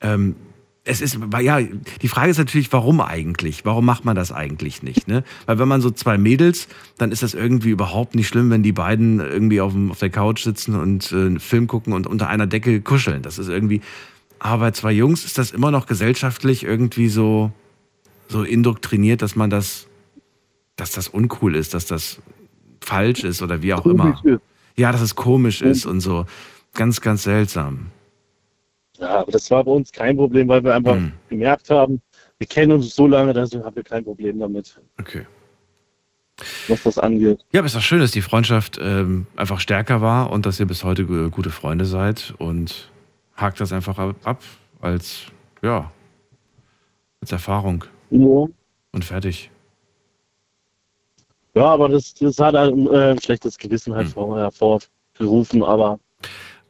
ähm, 0.00 0.36
es 0.84 1.00
ist, 1.00 1.18
ja, 1.40 1.60
die 1.60 2.08
Frage 2.08 2.30
ist 2.30 2.38
natürlich, 2.38 2.72
warum 2.72 3.00
eigentlich? 3.00 3.64
Warum 3.64 3.84
macht 3.84 4.04
man 4.04 4.16
das 4.16 4.32
eigentlich 4.32 4.82
nicht? 4.82 5.06
Ne? 5.06 5.22
Weil 5.46 5.58
wenn 5.60 5.68
man 5.68 5.80
so 5.80 5.90
zwei 5.90 6.18
Mädels, 6.18 6.66
dann 6.98 7.12
ist 7.12 7.22
das 7.22 7.34
irgendwie 7.34 7.70
überhaupt 7.70 8.16
nicht 8.16 8.26
schlimm, 8.26 8.50
wenn 8.50 8.64
die 8.64 8.72
beiden 8.72 9.20
irgendwie 9.20 9.60
auf, 9.60 9.72
dem, 9.72 9.92
auf 9.92 10.00
der 10.00 10.10
Couch 10.10 10.42
sitzen 10.42 10.74
und 10.74 11.12
äh, 11.12 11.16
einen 11.16 11.40
Film 11.40 11.68
gucken 11.68 11.92
und 11.92 12.08
unter 12.08 12.28
einer 12.28 12.48
Decke 12.48 12.80
kuscheln. 12.80 13.22
Das 13.22 13.38
ist 13.38 13.48
irgendwie, 13.48 13.80
aber 14.40 14.66
bei 14.66 14.70
zwei 14.72 14.90
Jungs 14.90 15.24
ist 15.24 15.38
das 15.38 15.52
immer 15.52 15.70
noch 15.70 15.86
gesellschaftlich 15.86 16.64
irgendwie 16.64 17.08
so, 17.08 17.52
so 18.28 18.42
indoktriniert, 18.42 19.22
dass 19.22 19.36
man 19.36 19.50
das, 19.50 19.86
dass 20.74 20.90
das 20.90 21.06
uncool 21.06 21.54
ist, 21.54 21.74
dass 21.74 21.86
das 21.86 22.20
falsch 22.80 23.22
ist 23.22 23.40
oder 23.40 23.62
wie 23.62 23.72
auch 23.74 23.86
immer. 23.86 24.14
Komisch 24.14 24.34
ist. 24.34 24.42
Ja, 24.76 24.90
dass 24.90 25.00
es 25.00 25.14
komisch 25.14 25.62
ist 25.62 25.86
und 25.86 26.00
so. 26.00 26.26
Ganz, 26.74 27.00
ganz 27.00 27.22
seltsam. 27.22 27.92
Ja, 28.98 29.20
aber 29.20 29.32
das 29.32 29.50
war 29.50 29.64
bei 29.64 29.70
uns 29.72 29.90
kein 29.90 30.16
Problem, 30.16 30.48
weil 30.48 30.62
wir 30.64 30.74
einfach 30.74 30.96
Hm. 30.96 31.12
gemerkt 31.28 31.70
haben, 31.70 32.00
wir 32.38 32.46
kennen 32.46 32.72
uns 32.72 32.94
so 32.94 33.06
lange, 33.06 33.32
deswegen 33.32 33.64
haben 33.64 33.76
wir 33.76 33.82
kein 33.84 34.04
Problem 34.04 34.38
damit, 34.38 34.78
Okay. 35.00 35.26
was 36.68 36.82
das 36.82 36.98
angeht. 36.98 37.44
Ja, 37.52 37.60
aber 37.60 37.66
es 37.66 37.72
ist 37.72 37.78
doch 37.78 37.84
schön, 37.84 38.00
dass 38.00 38.10
die 38.10 38.20
Freundschaft 38.22 38.78
ähm, 38.80 39.26
einfach 39.36 39.60
stärker 39.60 40.00
war 40.02 40.30
und 40.30 40.44
dass 40.46 40.60
ihr 40.60 40.66
bis 40.66 40.84
heute 40.84 41.06
gu- 41.06 41.30
gute 41.30 41.50
Freunde 41.50 41.84
seid 41.84 42.34
und 42.38 42.90
hakt 43.36 43.60
das 43.60 43.72
einfach 43.72 43.98
ab, 44.24 44.42
als, 44.80 45.26
ja, 45.62 45.90
als 47.20 47.32
Erfahrung 47.32 47.84
Ja. 48.10 48.46
und 48.92 49.04
fertig. 49.04 49.50
Ja, 51.54 51.66
aber 51.66 51.88
das, 51.88 52.14
das 52.14 52.38
hat 52.38 52.54
ein 52.56 52.86
äh, 52.88 53.20
schlechtes 53.20 53.56
Gewissen 53.58 53.94
halt 53.94 54.14
Hm. 54.14 54.34
hervorgerufen, 54.34 55.62
aber 55.62 55.98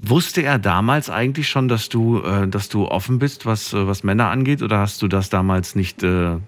Wusste 0.02 0.42
er 0.42 0.58
damals 0.58 1.08
eigentlich 1.10 1.48
schon, 1.48 1.68
dass 1.68 1.88
du, 1.88 2.20
äh, 2.22 2.48
dass 2.48 2.68
du 2.68 2.88
offen 2.88 3.18
bist, 3.18 3.46
was, 3.46 3.72
äh, 3.72 3.86
was 3.86 4.02
Männer 4.02 4.30
angeht, 4.30 4.62
oder 4.62 4.78
hast 4.78 5.00
du 5.00 5.08
das 5.08 5.30
damals 5.30 5.74
nicht 5.74 6.02
äh, 6.02 6.38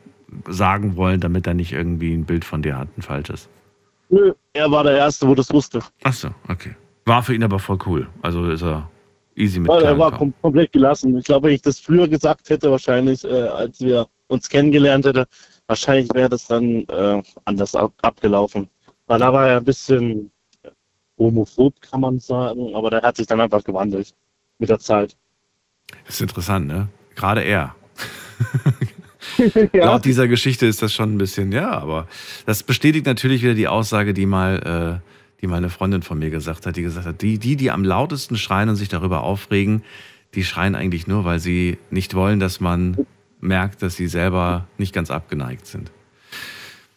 sagen 0.48 0.96
wollen, 0.96 1.20
damit 1.20 1.46
er 1.46 1.54
nicht 1.54 1.72
irgendwie 1.72 2.12
ein 2.12 2.24
Bild 2.24 2.44
von 2.44 2.62
dir 2.62 2.76
hat, 2.76 2.88
ein 2.98 3.02
falsches? 3.02 3.48
nö, 4.14 4.32
er 4.52 4.70
war 4.70 4.84
der 4.84 4.96
Erste, 4.96 5.26
wo 5.26 5.34
das 5.34 5.52
wusste. 5.52 5.80
Ach 6.02 6.12
so, 6.12 6.28
okay. 6.48 6.74
War 7.04 7.22
für 7.22 7.34
ihn 7.34 7.42
aber 7.42 7.58
voll 7.58 7.78
cool. 7.86 8.08
Also 8.22 8.48
ist 8.50 8.62
er 8.62 8.88
easy 9.34 9.60
mit 9.60 9.68
Weil 9.68 9.82
er 9.82 9.98
war 9.98 10.12
kom 10.12 10.32
komplett 10.40 10.72
gelassen. 10.72 11.16
Ich 11.18 11.24
glaube, 11.24 11.48
wenn 11.48 11.54
ich 11.54 11.62
das 11.62 11.78
früher 11.78 12.08
gesagt 12.08 12.48
hätte, 12.48 12.70
wahrscheinlich, 12.70 13.24
äh, 13.24 13.48
als 13.48 13.80
wir 13.80 14.06
uns 14.28 14.48
kennengelernt 14.48 15.04
hätten, 15.04 15.24
wahrscheinlich 15.66 16.08
wäre 16.14 16.30
das 16.30 16.46
dann 16.46 16.84
äh, 16.88 17.22
anders 17.44 17.74
ab 17.74 17.92
abgelaufen. 18.02 18.68
Weil 19.06 19.18
da 19.18 19.32
war 19.32 19.48
er 19.48 19.58
ein 19.58 19.64
bisschen 19.64 20.30
homophob, 21.18 21.80
kann 21.80 22.00
man 22.00 22.18
sagen, 22.18 22.74
aber 22.74 22.90
der 22.90 23.02
hat 23.02 23.16
sich 23.16 23.26
dann 23.26 23.40
einfach 23.40 23.64
gewandelt 23.64 24.14
mit 24.58 24.68
der 24.68 24.78
Zeit. 24.78 25.16
Das 26.06 26.16
ist 26.16 26.20
interessant, 26.22 26.66
ne? 26.66 26.88
Gerade 27.14 27.42
er. 27.42 27.74
ja. 29.72 29.84
Laut 29.86 30.04
dieser 30.04 30.28
Geschichte 30.28 30.66
ist 30.66 30.82
das 30.82 30.92
schon 30.92 31.14
ein 31.14 31.18
bisschen, 31.18 31.52
ja, 31.52 31.70
aber 31.70 32.08
das 32.46 32.62
bestätigt 32.62 33.06
natürlich 33.06 33.42
wieder 33.42 33.54
die 33.54 33.68
Aussage, 33.68 34.14
die 34.14 34.26
mal, 34.26 35.00
äh, 35.02 35.40
die 35.40 35.46
mal 35.46 35.56
eine 35.56 35.70
Freundin 35.70 36.02
von 36.02 36.18
mir 36.18 36.30
gesagt 36.30 36.66
hat, 36.66 36.76
die 36.76 36.82
gesagt 36.82 37.06
hat, 37.06 37.22
die, 37.22 37.38
die, 37.38 37.56
die 37.56 37.70
am 37.70 37.84
lautesten 37.84 38.36
schreien 38.36 38.68
und 38.68 38.76
sich 38.76 38.88
darüber 38.88 39.22
aufregen, 39.22 39.82
die 40.34 40.44
schreien 40.44 40.74
eigentlich 40.74 41.06
nur, 41.06 41.24
weil 41.24 41.38
sie 41.38 41.78
nicht 41.90 42.14
wollen, 42.14 42.40
dass 42.40 42.60
man 42.60 43.06
merkt, 43.40 43.82
dass 43.82 43.96
sie 43.96 44.08
selber 44.08 44.66
nicht 44.78 44.92
ganz 44.92 45.10
abgeneigt 45.10 45.66
sind. 45.66 45.90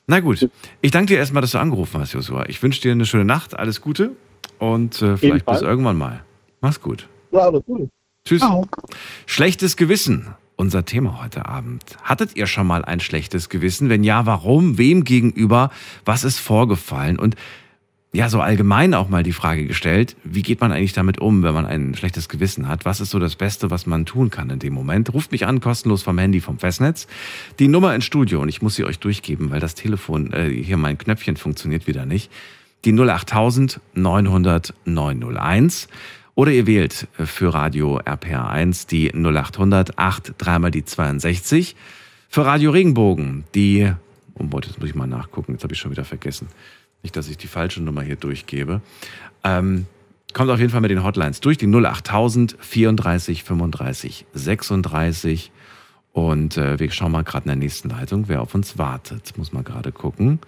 Na 0.10 0.22
gut, 0.22 0.50
ich 0.82 0.92
danke 0.92 1.14
dir 1.14 1.20
erstmal, 1.20 1.42
dass 1.42 1.52
du 1.52 1.58
angerufen 1.60 2.00
hast, 2.00 2.14
Joshua. 2.14 2.48
Ich 2.48 2.64
wünsche 2.64 2.82
dir 2.82 2.94
eine 2.94 3.06
schöne 3.06 3.26
Nacht, 3.26 3.60
alles 3.60 3.82
Gute 3.82 4.12
und 4.58 5.02
äh, 5.02 5.18
vielleicht 5.18 5.46
bis 5.46 5.62
irgendwann 5.62 5.98
mal. 5.98 6.24
Mach's 6.62 6.82
gut. 6.82 7.10
ja, 7.32 7.42
aber 7.42 7.62
cool. 7.68 7.90
Tschüss. 8.26 8.42
Schlechtes 9.26 9.76
Gewissen. 9.76 10.28
Unser 10.56 10.86
Thema 10.86 11.22
heute 11.22 11.46
Abend. 11.46 11.84
Hattet 12.04 12.36
ihr 12.36 12.48
schon 12.48 12.66
mal 12.66 12.84
ein 12.84 13.00
schlechtes 13.00 13.48
Gewissen? 13.50 13.90
Wenn 13.90 14.04
ja, 14.04 14.26
warum? 14.26 14.78
Wem 14.78 15.04
gegenüber? 15.04 15.72
Was 16.04 16.24
ist 16.24 16.40
vorgefallen? 16.40 17.20
Und 17.20 17.36
ja, 18.14 18.30
so 18.30 18.40
allgemein 18.40 18.94
auch 18.94 19.10
mal 19.10 19.24
die 19.24 19.34
Frage 19.34 19.66
gestellt, 19.66 20.16
wie 20.24 20.42
geht 20.42 20.62
man 20.62 20.72
eigentlich 20.72 20.94
damit 20.94 21.20
um, 21.20 21.44
wenn 21.44 21.54
man 21.54 21.66
ein 21.66 21.94
schlechtes 21.94 22.30
Gewissen 22.30 22.68
hat? 22.68 22.86
Was 22.86 23.02
ist 23.02 23.10
so 23.10 23.20
das 23.20 23.36
Beste, 23.36 23.70
was 23.70 23.86
man 23.86 24.06
tun 24.06 24.30
kann 24.30 24.50
in 24.50 24.60
dem 24.60 24.74
Moment? 24.74 25.14
Ruft 25.14 25.32
mich 25.32 25.46
an, 25.46 25.60
kostenlos 25.60 26.04
vom 26.04 26.18
Handy, 26.18 26.40
vom 26.40 26.58
Festnetz. 26.58 27.08
Die 27.60 27.68
Nummer 27.68 27.94
ins 27.94 28.06
Studio, 28.06 28.42
und 28.42 28.50
ich 28.50 28.62
muss 28.62 28.76
sie 28.76 28.86
euch 28.86 29.00
durchgeben, 29.00 29.52
weil 29.52 29.60
das 29.60 29.76
Telefon, 29.76 30.32
äh, 30.32 30.50
hier 30.50 30.78
mein 30.78 30.98
Knöpfchen 30.98 31.36
funktioniert 31.36 31.86
wieder 31.86 32.06
nicht. 32.06 32.32
Die 32.86 32.98
08000 32.98 33.82
900 33.94 34.74
901. 34.86 35.90
Oder 36.34 36.52
ihr 36.52 36.66
wählt 36.66 37.08
für 37.14 37.54
Radio 37.54 38.00
RPR1 38.00 38.88
die 38.88 39.12
0800 39.12 39.98
8 39.98 40.36
dreimal 40.38 40.72
die 40.72 40.86
62. 40.86 41.76
Für 42.30 42.46
Radio 42.46 42.72
Regenbogen 42.72 43.44
die, 43.54 43.92
oh 44.36 44.46
Gott, 44.46 44.68
jetzt 44.68 44.80
muss 44.80 44.90
ich 44.90 44.96
mal 44.96 45.08
nachgucken, 45.08 45.54
jetzt 45.54 45.64
habe 45.64 45.74
ich 45.74 45.80
schon 45.80 45.92
wieder 45.92 46.06
vergessen. 46.06 46.48
Nicht, 47.04 47.16
dass 47.16 47.30
ich 47.30 47.38
die 47.38 47.48
falsche 47.48 47.82
Nummer 47.82 48.02
hier 48.02 48.16
durchgebe. 48.16 48.82
Ähm, 49.44 49.86
kommt 50.34 50.50
auf 50.50 50.60
jeden 50.60 50.72
Fall 50.72 50.82
mit 50.82 50.92
den 50.92 51.04
Hotlines 51.04 51.40
durch, 51.40 51.58
die 51.58 51.68
08000 51.68 52.56
34 52.60 53.44
35 53.44 54.26
36. 54.34 55.52
Und 56.14 56.58
äh, 56.58 56.80
wir 56.80 56.90
schauen 56.92 57.12
mal 57.12 57.24
gerade 57.24 57.44
in 57.46 57.50
der 57.50 57.56
nächsten 57.58 57.90
Leitung, 57.90 58.28
wer 58.28 58.42
auf 58.42 58.56
uns 58.56 58.78
wartet. 58.78 59.38
Muss 59.38 59.54
mal 59.54 59.64
gerade 59.64 59.92
gucken. 59.92 60.40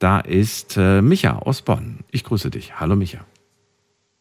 Da 0.00 0.18
ist 0.18 0.76
äh, 0.76 1.00
Micha 1.00 1.38
aus 1.38 1.62
Bonn. 1.62 2.00
Ich 2.10 2.24
grüße 2.24 2.50
dich. 2.50 2.80
Hallo 2.80 2.96
Micha. 2.96 3.20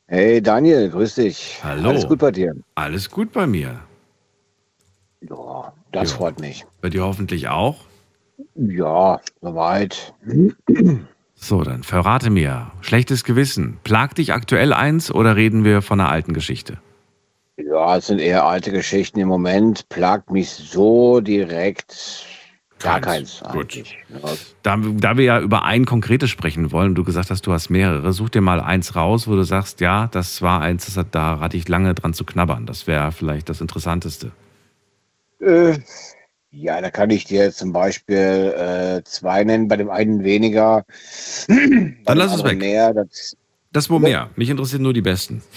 Hey 0.05 0.41
Daniel, 0.41 0.89
grüß 0.89 1.15
dich. 1.15 1.59
Hallo. 1.63 1.89
Alles 1.89 2.07
gut 2.07 2.19
bei 2.19 2.31
dir? 2.31 2.53
Alles 2.75 3.09
gut 3.09 3.31
bei 3.31 3.47
mir. 3.47 3.79
Ja, 5.21 5.73
das 5.91 6.11
Ja. 6.11 6.17
freut 6.17 6.39
mich. 6.39 6.65
Bei 6.81 6.89
dir 6.89 7.03
hoffentlich 7.03 7.47
auch. 7.47 7.77
Ja, 8.55 9.19
soweit. 9.41 10.13
So, 11.43 11.63
dann 11.63 11.81
verrate 11.81 12.29
mir. 12.29 12.71
Schlechtes 12.81 13.23
Gewissen. 13.23 13.79
Plagt 13.83 14.19
dich 14.19 14.31
aktuell 14.31 14.73
eins 14.73 15.11
oder 15.11 15.35
reden 15.35 15.63
wir 15.63 15.81
von 15.81 15.99
einer 15.99 16.09
alten 16.09 16.33
Geschichte? 16.33 16.77
Ja, 17.57 17.97
es 17.97 18.07
sind 18.07 18.19
eher 18.19 18.45
alte 18.45 18.71
Geschichten 18.71 19.19
im 19.19 19.27
Moment. 19.27 19.89
Plagt 19.89 20.29
mich 20.29 20.49
so 20.49 21.19
direkt 21.19 22.25
gar 22.79 23.01
Keins. 23.01 23.41
keins. 23.41 23.53
Gut. 23.53 23.75
Ja, 23.75 24.37
Da, 24.61 24.77
da 24.77 25.17
wir 25.17 25.25
ja 25.25 25.39
über 25.39 25.63
ein 25.63 25.85
konkretes 25.85 26.29
sprechen 26.29 26.71
wollen, 26.71 26.93
du 26.93 27.03
gesagt 27.03 27.31
hast, 27.31 27.45
du 27.47 27.51
hast 27.51 27.71
mehrere, 27.71 28.13
such 28.13 28.29
dir 28.29 28.41
mal 28.41 28.59
eins 28.61 28.95
raus, 28.95 29.27
wo 29.27 29.35
du 29.35 29.43
sagst, 29.43 29.81
ja, 29.81 30.07
das 30.11 30.43
war 30.43 30.61
eins, 30.61 30.85
das 30.85 30.95
hat, 30.95 31.07
da 31.11 31.39
hatte 31.39 31.57
ich 31.57 31.67
lange 31.67 31.95
dran 31.95 32.13
zu 32.13 32.23
knabbern. 32.23 32.67
Das 32.67 32.85
wäre 32.85 33.11
vielleicht 33.11 33.49
das 33.49 33.61
Interessanteste. 33.61 34.31
Äh, 35.39 35.79
ja, 36.51 36.81
da 36.81 36.91
kann 36.91 37.09
ich 37.09 37.23
dir 37.25 37.51
zum 37.53 37.71
Beispiel 37.71 38.15
äh, 38.97 39.03
zwei 39.03 39.43
nennen, 39.43 39.67
bei 39.67 39.77
dem 39.77 39.89
einen 39.89 40.23
weniger. 40.23 40.83
Dann 41.47 41.97
lass 42.05 42.35
es 42.35 42.43
weg. 42.43 42.59
Mehr, 42.59 42.93
das, 42.93 43.37
Das 43.71 43.89
wo 43.89 43.99
mehr. 43.99 44.29
Mich 44.35 44.49
interessieren 44.49 44.83
nur 44.83 44.93
die 44.93 45.01
besten. 45.01 45.41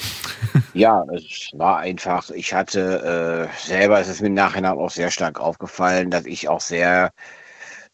Ja, 0.74 1.04
es 1.14 1.50
war 1.54 1.78
einfach, 1.78 2.30
ich 2.30 2.52
hatte 2.52 3.48
äh, 3.48 3.66
selber, 3.66 4.00
es 4.00 4.08
ist 4.08 4.20
mir 4.20 4.26
im 4.26 4.34
Nachhinein 4.34 4.72
auch 4.72 4.90
sehr 4.90 5.10
stark 5.12 5.40
aufgefallen, 5.40 6.10
dass 6.10 6.26
ich 6.26 6.48
auch 6.48 6.60
sehr 6.60 7.12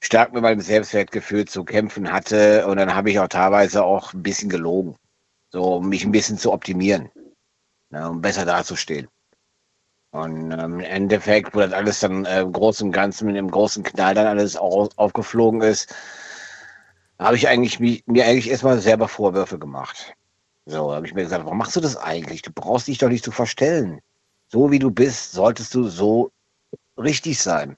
stark 0.00 0.32
mit 0.32 0.42
meinem 0.42 0.60
Selbstwertgefühl 0.60 1.44
zu 1.44 1.64
kämpfen 1.64 2.10
hatte 2.10 2.66
und 2.66 2.78
dann 2.78 2.94
habe 2.94 3.10
ich 3.10 3.18
auch 3.20 3.28
teilweise 3.28 3.84
auch 3.84 4.14
ein 4.14 4.22
bisschen 4.22 4.48
gelogen, 4.48 4.96
so 5.50 5.76
um 5.76 5.90
mich 5.90 6.04
ein 6.04 6.12
bisschen 6.12 6.38
zu 6.38 6.52
optimieren, 6.52 7.10
ne, 7.90 8.08
um 8.08 8.22
besser 8.22 8.46
dazustehen. 8.46 9.08
Und 10.12 10.50
ähm, 10.50 10.58
im 10.58 10.80
Endeffekt, 10.80 11.54
wo 11.54 11.60
das 11.60 11.72
alles 11.72 12.00
dann 12.00 12.24
äh, 12.24 12.40
im 12.40 12.52
Großen 12.52 12.88
und 12.88 12.92
Ganzen 12.92 13.26
mit 13.26 13.36
dem 13.36 13.50
großen 13.50 13.82
Knall 13.84 14.14
dann 14.14 14.26
alles 14.26 14.56
au 14.56 14.88
aufgeflogen 14.96 15.62
ist, 15.62 15.94
habe 17.18 17.36
ich 17.36 17.46
eigentlich 17.48 17.78
mich, 17.78 18.04
mir 18.06 18.26
eigentlich 18.26 18.50
erstmal 18.50 18.80
selber 18.80 19.06
Vorwürfe 19.06 19.58
gemacht. 19.58 20.14
So, 20.66 20.92
habe 20.92 21.06
ich 21.06 21.14
mir 21.14 21.22
gesagt, 21.22 21.44
warum 21.44 21.58
machst 21.58 21.76
du 21.76 21.80
das 21.80 21.96
eigentlich? 21.96 22.42
Du 22.42 22.50
brauchst 22.52 22.88
dich 22.88 22.98
doch 22.98 23.08
nicht 23.08 23.24
zu 23.24 23.30
verstellen. 23.30 24.00
So 24.48 24.70
wie 24.70 24.78
du 24.78 24.90
bist, 24.90 25.32
solltest 25.32 25.74
du 25.74 25.88
so 25.88 26.32
richtig 26.96 27.40
sein. 27.40 27.76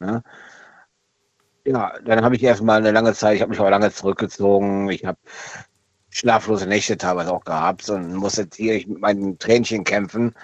Ne? 0.00 0.22
Ja, 1.64 1.94
dann 2.04 2.24
habe 2.24 2.36
ich 2.36 2.42
erstmal 2.42 2.78
eine 2.78 2.90
lange 2.90 3.14
Zeit, 3.14 3.36
ich 3.36 3.42
habe 3.42 3.50
mich 3.50 3.60
auch 3.60 3.70
lange 3.70 3.92
zurückgezogen. 3.92 4.90
Ich 4.90 5.04
habe 5.04 5.18
schlaflose 6.10 6.66
Nächte 6.66 6.96
teilweise 6.96 7.32
auch 7.32 7.44
gehabt 7.44 7.88
und 7.90 8.14
muss 8.14 8.36
jetzt 8.36 8.56
hier 8.56 8.74
mit 8.86 9.00
meinen 9.00 9.38
Tränchen 9.38 9.84
kämpfen. 9.84 10.34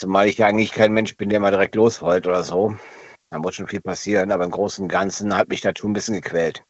Zumal 0.00 0.28
ich 0.28 0.38
ja 0.38 0.46
eigentlich 0.46 0.72
kein 0.72 0.94
Mensch 0.94 1.14
bin, 1.18 1.28
der 1.28 1.40
mal 1.40 1.50
direkt 1.50 1.74
losheult 1.74 2.26
oder 2.26 2.42
so. 2.42 2.74
Da 3.28 3.38
muss 3.38 3.54
schon 3.54 3.68
viel 3.68 3.82
passieren, 3.82 4.32
aber 4.32 4.44
im 4.44 4.50
Großen 4.50 4.82
und 4.82 4.88
Ganzen 4.88 5.36
hat 5.36 5.50
mich 5.50 5.60
das 5.60 5.74
schon 5.76 5.90
ein 5.90 5.92
bisschen 5.92 6.14
gequält. 6.14 6.64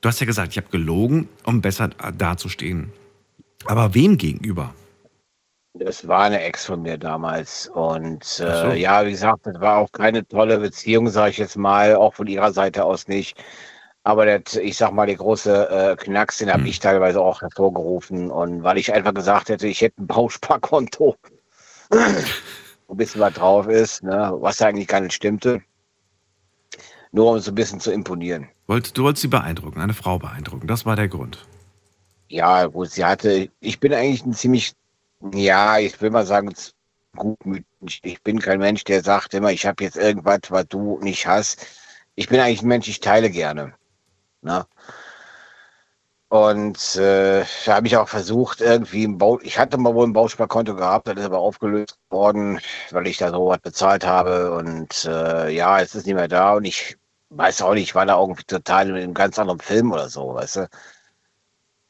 Du 0.00 0.08
hast 0.08 0.20
ja 0.20 0.26
gesagt, 0.26 0.52
ich 0.52 0.56
habe 0.56 0.68
gelogen, 0.70 1.28
um 1.42 1.60
besser 1.60 1.88
dazustehen. 1.88 2.92
Aber 3.64 3.92
wem 3.92 4.16
gegenüber? 4.18 4.72
Das 5.74 6.06
war 6.06 6.22
eine 6.22 6.40
Ex 6.42 6.64
von 6.64 6.82
mir 6.82 6.96
damals. 6.96 7.66
Und 7.66 8.22
Ach 8.22 8.62
so. 8.62 8.68
äh, 8.68 8.78
ja, 8.78 9.04
wie 9.04 9.10
gesagt, 9.10 9.46
das 9.46 9.60
war 9.60 9.78
auch 9.78 9.90
keine 9.90 10.24
tolle 10.28 10.60
Beziehung, 10.60 11.08
sage 11.08 11.30
ich 11.30 11.38
jetzt 11.38 11.56
mal, 11.56 11.96
auch 11.96 12.14
von 12.14 12.28
ihrer 12.28 12.52
Seite 12.52 12.84
aus 12.84 13.08
nicht. 13.08 13.42
Aber 14.06 14.24
das, 14.24 14.54
ich 14.54 14.76
sag 14.76 14.92
mal, 14.92 15.06
der 15.06 15.16
große 15.16 15.68
äh, 15.68 15.96
Knacks, 15.96 16.38
den 16.38 16.48
habe 16.52 16.62
Hm. 16.62 16.68
ich 16.68 16.78
teilweise 16.78 17.20
auch 17.20 17.42
hervorgerufen. 17.42 18.30
Und 18.30 18.62
weil 18.62 18.78
ich 18.78 18.92
einfach 18.92 19.12
gesagt 19.12 19.48
hätte, 19.48 19.66
ich 19.66 19.80
hätte 19.80 20.00
ein 20.00 20.06
Bausparkonto, 20.06 21.16
wo 21.90 21.96
ein 21.98 22.96
bisschen 22.96 23.20
was 23.20 23.34
drauf 23.34 23.66
ist, 23.66 24.04
ne, 24.04 24.32
was 24.38 24.62
eigentlich 24.62 24.86
gar 24.86 25.00
nicht 25.00 25.12
stimmte. 25.12 25.60
Nur 27.10 27.32
um 27.32 27.40
so 27.40 27.50
ein 27.50 27.56
bisschen 27.56 27.80
zu 27.80 27.90
imponieren. 27.90 28.48
Wollt, 28.68 28.96
du 28.96 29.02
wolltest 29.02 29.22
sie 29.22 29.28
beeindrucken, 29.28 29.80
eine 29.80 29.92
Frau 29.94 30.20
beeindrucken. 30.20 30.68
Das 30.68 30.86
war 30.86 30.94
der 30.94 31.08
Grund. 31.08 31.44
Ja, 32.28 32.66
gut, 32.66 32.92
sie 32.92 33.04
hatte, 33.04 33.48
ich 33.58 33.80
bin 33.80 33.92
eigentlich 33.92 34.24
ein 34.24 34.34
ziemlich, 34.34 34.74
ja, 35.34 35.78
ich 35.80 36.00
will 36.00 36.10
mal 36.10 36.26
sagen, 36.26 36.54
gutmütig. 37.16 38.00
Ich 38.04 38.22
bin 38.22 38.38
kein 38.38 38.60
Mensch, 38.60 38.84
der 38.84 39.02
sagt 39.02 39.34
immer, 39.34 39.50
ich 39.50 39.66
habe 39.66 39.82
jetzt 39.82 39.96
irgendwas, 39.96 40.42
was 40.50 40.68
du 40.68 41.00
nicht 41.02 41.26
hast. 41.26 41.66
Ich 42.14 42.28
bin 42.28 42.38
eigentlich 42.38 42.62
ein 42.62 42.68
Mensch, 42.68 42.86
ich 42.86 43.00
teile 43.00 43.30
gerne. 43.30 43.74
Ne? 44.46 44.66
Und 46.28 46.96
äh, 46.96 47.44
da 47.64 47.76
habe 47.76 47.86
ich 47.86 47.96
auch 47.96 48.08
versucht, 48.08 48.60
irgendwie 48.60 49.04
ein 49.04 49.16
Bau, 49.18 49.38
ich 49.40 49.58
hatte 49.58 49.78
mal 49.78 49.94
wohl 49.94 50.06
ein 50.06 50.12
Bausparkonto 50.12 50.74
gehabt, 50.74 51.06
das 51.06 51.16
ist 51.16 51.24
aber 51.24 51.38
aufgelöst 51.38 51.98
worden, 52.10 52.60
weil 52.90 53.06
ich 53.06 53.16
da 53.18 53.30
so 53.30 53.46
was 53.48 53.58
bezahlt 53.60 54.04
habe. 54.04 54.52
Und 54.52 55.04
äh, 55.04 55.50
ja, 55.50 55.80
es 55.80 55.94
ist 55.94 56.06
nicht 56.06 56.16
mehr 56.16 56.28
da 56.28 56.54
und 56.54 56.64
ich 56.64 56.96
weiß 57.30 57.62
auch 57.62 57.74
nicht, 57.74 57.84
ich 57.84 57.94
war 57.94 58.06
da 58.06 58.18
irgendwie 58.20 58.44
total 58.44 58.88
in 58.90 58.96
einem 58.96 59.14
ganz 59.14 59.38
anderen 59.38 59.60
Film 59.60 59.92
oder 59.92 60.08
so, 60.08 60.34
weißt 60.34 60.56
du. 60.56 60.68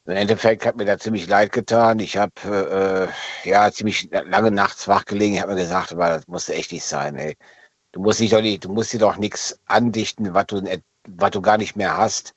Im 0.05 0.13
Endeffekt 0.15 0.65
hat 0.65 0.77
mir 0.77 0.85
da 0.85 0.97
ziemlich 0.97 1.27
leid 1.27 1.51
getan. 1.51 1.99
Ich 1.99 2.17
habe 2.17 3.11
äh, 3.43 3.49
ja 3.49 3.71
ziemlich 3.71 4.09
lange 4.11 4.51
nachts 4.51 4.87
wach 4.87 5.05
gelegen. 5.05 5.35
Ich 5.35 5.41
habe 5.41 5.53
mir 5.53 5.59
gesagt, 5.61 5.91
aber 5.91 6.09
das 6.09 6.27
musste 6.27 6.53
echt 6.55 6.71
nicht 6.71 6.85
sein, 6.85 7.15
ey. 7.17 7.37
Du 7.91 8.01
musst 8.01 8.19
nicht, 8.21 8.63
du 8.63 8.69
musst 8.69 8.93
dir 8.93 8.99
doch 8.99 9.17
nichts 9.17 9.59
andichten, 9.65 10.33
was 10.33 10.45
du, 10.47 10.61
was 11.07 11.31
du 11.31 11.41
gar 11.41 11.57
nicht 11.57 11.75
mehr 11.75 11.97
hast. 11.97 12.33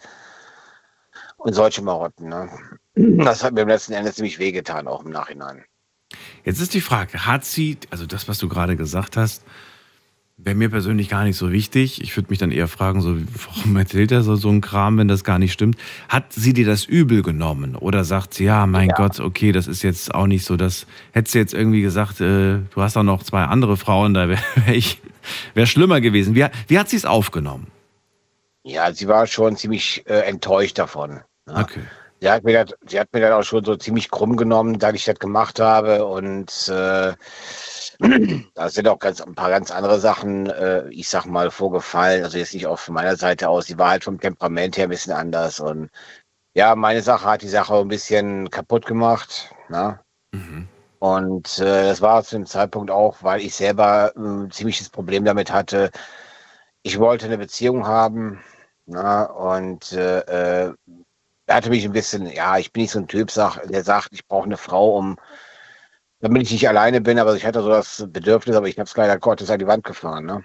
Und 1.37 1.55
solche 1.55 1.83
Marotten, 1.83 2.29
ne? 2.29 2.51
Das 2.95 3.43
hat 3.43 3.55
mir 3.55 3.63
im 3.63 3.69
letzten 3.69 3.93
Ende 3.93 4.13
ziemlich 4.13 4.39
wehgetan, 4.39 4.87
auch 4.87 5.05
im 5.05 5.11
Nachhinein. 5.11 5.65
Jetzt 6.45 6.61
ist 6.61 6.75
die 6.75 6.81
Frage, 6.81 7.27
hat 7.27 7.45
sie, 7.45 7.79
also 7.91 8.05
das, 8.05 8.29
was 8.29 8.39
du 8.39 8.49
gerade 8.49 8.77
gesagt 8.77 9.17
hast, 9.17 9.45
Wäre 10.43 10.57
mir 10.57 10.71
persönlich 10.71 11.11
gar 11.11 11.25
nicht 11.25 11.37
so 11.37 11.53
wichtig. 11.53 12.01
Ich 12.01 12.17
würde 12.17 12.31
mich 12.31 12.39
dann 12.39 12.51
eher 12.51 12.67
fragen, 12.67 13.03
so, 13.03 13.15
warum 13.47 13.77
erzählt 13.77 14.11
er 14.11 14.23
so, 14.23 14.37
so 14.37 14.49
einen 14.49 14.63
Kram, 14.63 14.97
wenn 14.97 15.07
das 15.07 15.23
gar 15.23 15.39
nicht 15.39 15.53
stimmt? 15.53 15.77
Hat 16.09 16.33
sie 16.33 16.55
dir 16.55 16.65
das 16.65 16.87
übel 16.87 17.23
genommen? 17.23 17.77
Oder 17.77 18.05
sagt 18.05 18.33
sie, 18.33 18.45
ja, 18.45 18.65
mein 18.65 18.89
Ja. 18.89 18.95
Gott, 18.95 19.21
okay, 19.21 19.53
das 19.53 19.67
ist 19.67 19.83
jetzt 19.83 20.15
auch 20.15 20.27
nicht 20.27 20.47
so, 20.47 20.57
das 20.57 20.87
hättest 21.13 21.35
du 21.35 21.39
jetzt 21.41 21.53
irgendwie 21.53 21.83
gesagt, 21.83 22.23
äh, 22.23 22.61
du 22.75 22.77
hast 22.77 22.97
auch 22.97 23.03
noch 23.03 23.23
zwei 23.23 23.45
andere 23.45 23.77
Frauen, 23.77 24.15
da 24.15 24.31
wäre 24.31 24.41
wär 24.65 24.75
ich, 24.75 25.03
wäre 25.53 25.67
schlimmer 25.67 26.01
gewesen. 26.01 26.35
Wie, 26.35 26.47
wie 26.69 26.79
hat 26.79 26.89
sie 26.89 26.97
es 26.97 27.05
aufgenommen? 27.05 27.67
Ja, 28.63 28.93
sie 28.93 29.09
war 29.09 29.27
schon 29.27 29.57
ziemlich 29.57 30.07
äh, 30.07 30.21
enttäuscht 30.21 30.79
davon. 30.79 31.23
Ja. 31.49 31.61
Okay. 31.61 31.83
Sie 32.21 32.31
hat, 32.31 32.45
mir 32.45 32.65
das, 32.65 32.77
sie 32.87 33.01
hat 33.01 33.09
mir 33.15 33.21
dann 33.21 33.33
auch 33.33 33.43
schon 33.43 33.65
so 33.65 33.77
ziemlich 33.77 34.11
krumm 34.11 34.37
genommen, 34.37 34.79
dass 34.79 34.93
ich 34.93 35.07
das 35.07 35.19
gemacht 35.19 35.59
habe. 35.59 36.05
Und 36.05 36.69
äh, 36.69 37.15
da 38.55 38.69
sind 38.69 38.89
auch 38.89 38.99
ganz, 38.99 39.23
ein 39.23 39.35
paar 39.35 39.49
ganz 39.49 39.71
andere 39.71 39.99
Sachen, 40.01 40.47
äh, 40.51 40.87
ich 40.91 41.09
sag 41.09 41.25
mal, 41.25 41.51
vorgefallen. 41.51 42.23
Also 42.23 42.37
jetzt 42.37 42.53
nicht 42.53 42.67
auch 42.67 42.79
von 42.79 42.95
meiner 42.95 43.17
Seite 43.17 43.49
aus. 43.49 43.67
Sie 43.67 43.79
war 43.79 43.91
halt 43.91 44.05
vom 44.05 44.21
Temperament 44.21 44.77
her 44.77 44.85
ein 44.85 44.91
bisschen 44.91 45.15
anders. 45.15 45.61
Und 45.61 45.89
ja, 46.55 46.75
meine 46.77 47.01
Sache 47.01 47.25
hat 47.25 47.43
die 47.43 47.49
Sache 47.49 47.75
ein 47.75 47.89
bisschen 47.89 48.51
kaputt 48.51 48.85
gemacht. 48.85 49.55
Na? 49.71 50.01
Mhm. 50.33 50.69
Und 50.99 51.59
äh, 51.59 51.85
das 51.85 52.03
war 52.03 52.23
zu 52.23 52.37
dem 52.37 52.45
Zeitpunkt 52.45 52.91
auch, 52.91 53.23
weil 53.23 53.41
ich 53.41 53.55
selber 53.55 54.13
äh, 54.15 54.21
ein 54.21 54.51
ziemliches 54.51 54.91
Problem 54.91 55.25
damit 55.25 55.51
hatte. 55.51 55.91
Ich 56.83 56.99
wollte 56.99 57.27
eine 57.27 57.39
Beziehung 57.39 57.87
haben. 57.87 58.41
Na? 58.87 59.25
Und 59.25 59.93
äh, 59.93 60.21
äh, 60.21 60.75
er 61.47 61.55
hatte 61.55 61.71
mich 61.71 61.85
ein 61.85 61.93
bisschen, 61.93 62.27
ja, 62.27 62.59
ich 62.59 62.73
bin 62.73 62.83
nicht 62.83 62.93
so 62.93 63.01
ein 63.01 63.09
Typ, 63.09 63.31
sag, 63.31 63.61
der 63.67 63.85
sagt, 63.85 64.11
ich 64.13 64.27
brauche 64.27 64.45
eine 64.45 64.57
Frau, 64.57 64.97
um 64.97 65.17
damit 66.21 66.43
ich 66.43 66.53
nicht 66.53 66.69
alleine 66.69 67.01
bin, 67.01 67.19
aber 67.19 67.35
ich 67.35 67.47
hatte 67.47 67.63
so 67.63 67.69
das 67.69 68.07
Bedürfnis, 68.09 68.55
aber 68.55 68.69
ich 68.69 68.79
habe 68.79 68.89
es 68.89 68.97
leider 68.97 69.19
Gottes 69.19 69.51
an 69.51 69.59
die 69.59 69.67
Wand 69.67 69.85
gefahren. 69.85 70.27
Ne? 70.27 70.45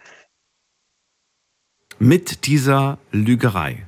Mit 2.00 2.46
dieser 2.46 2.98
Lügerei 3.12 3.86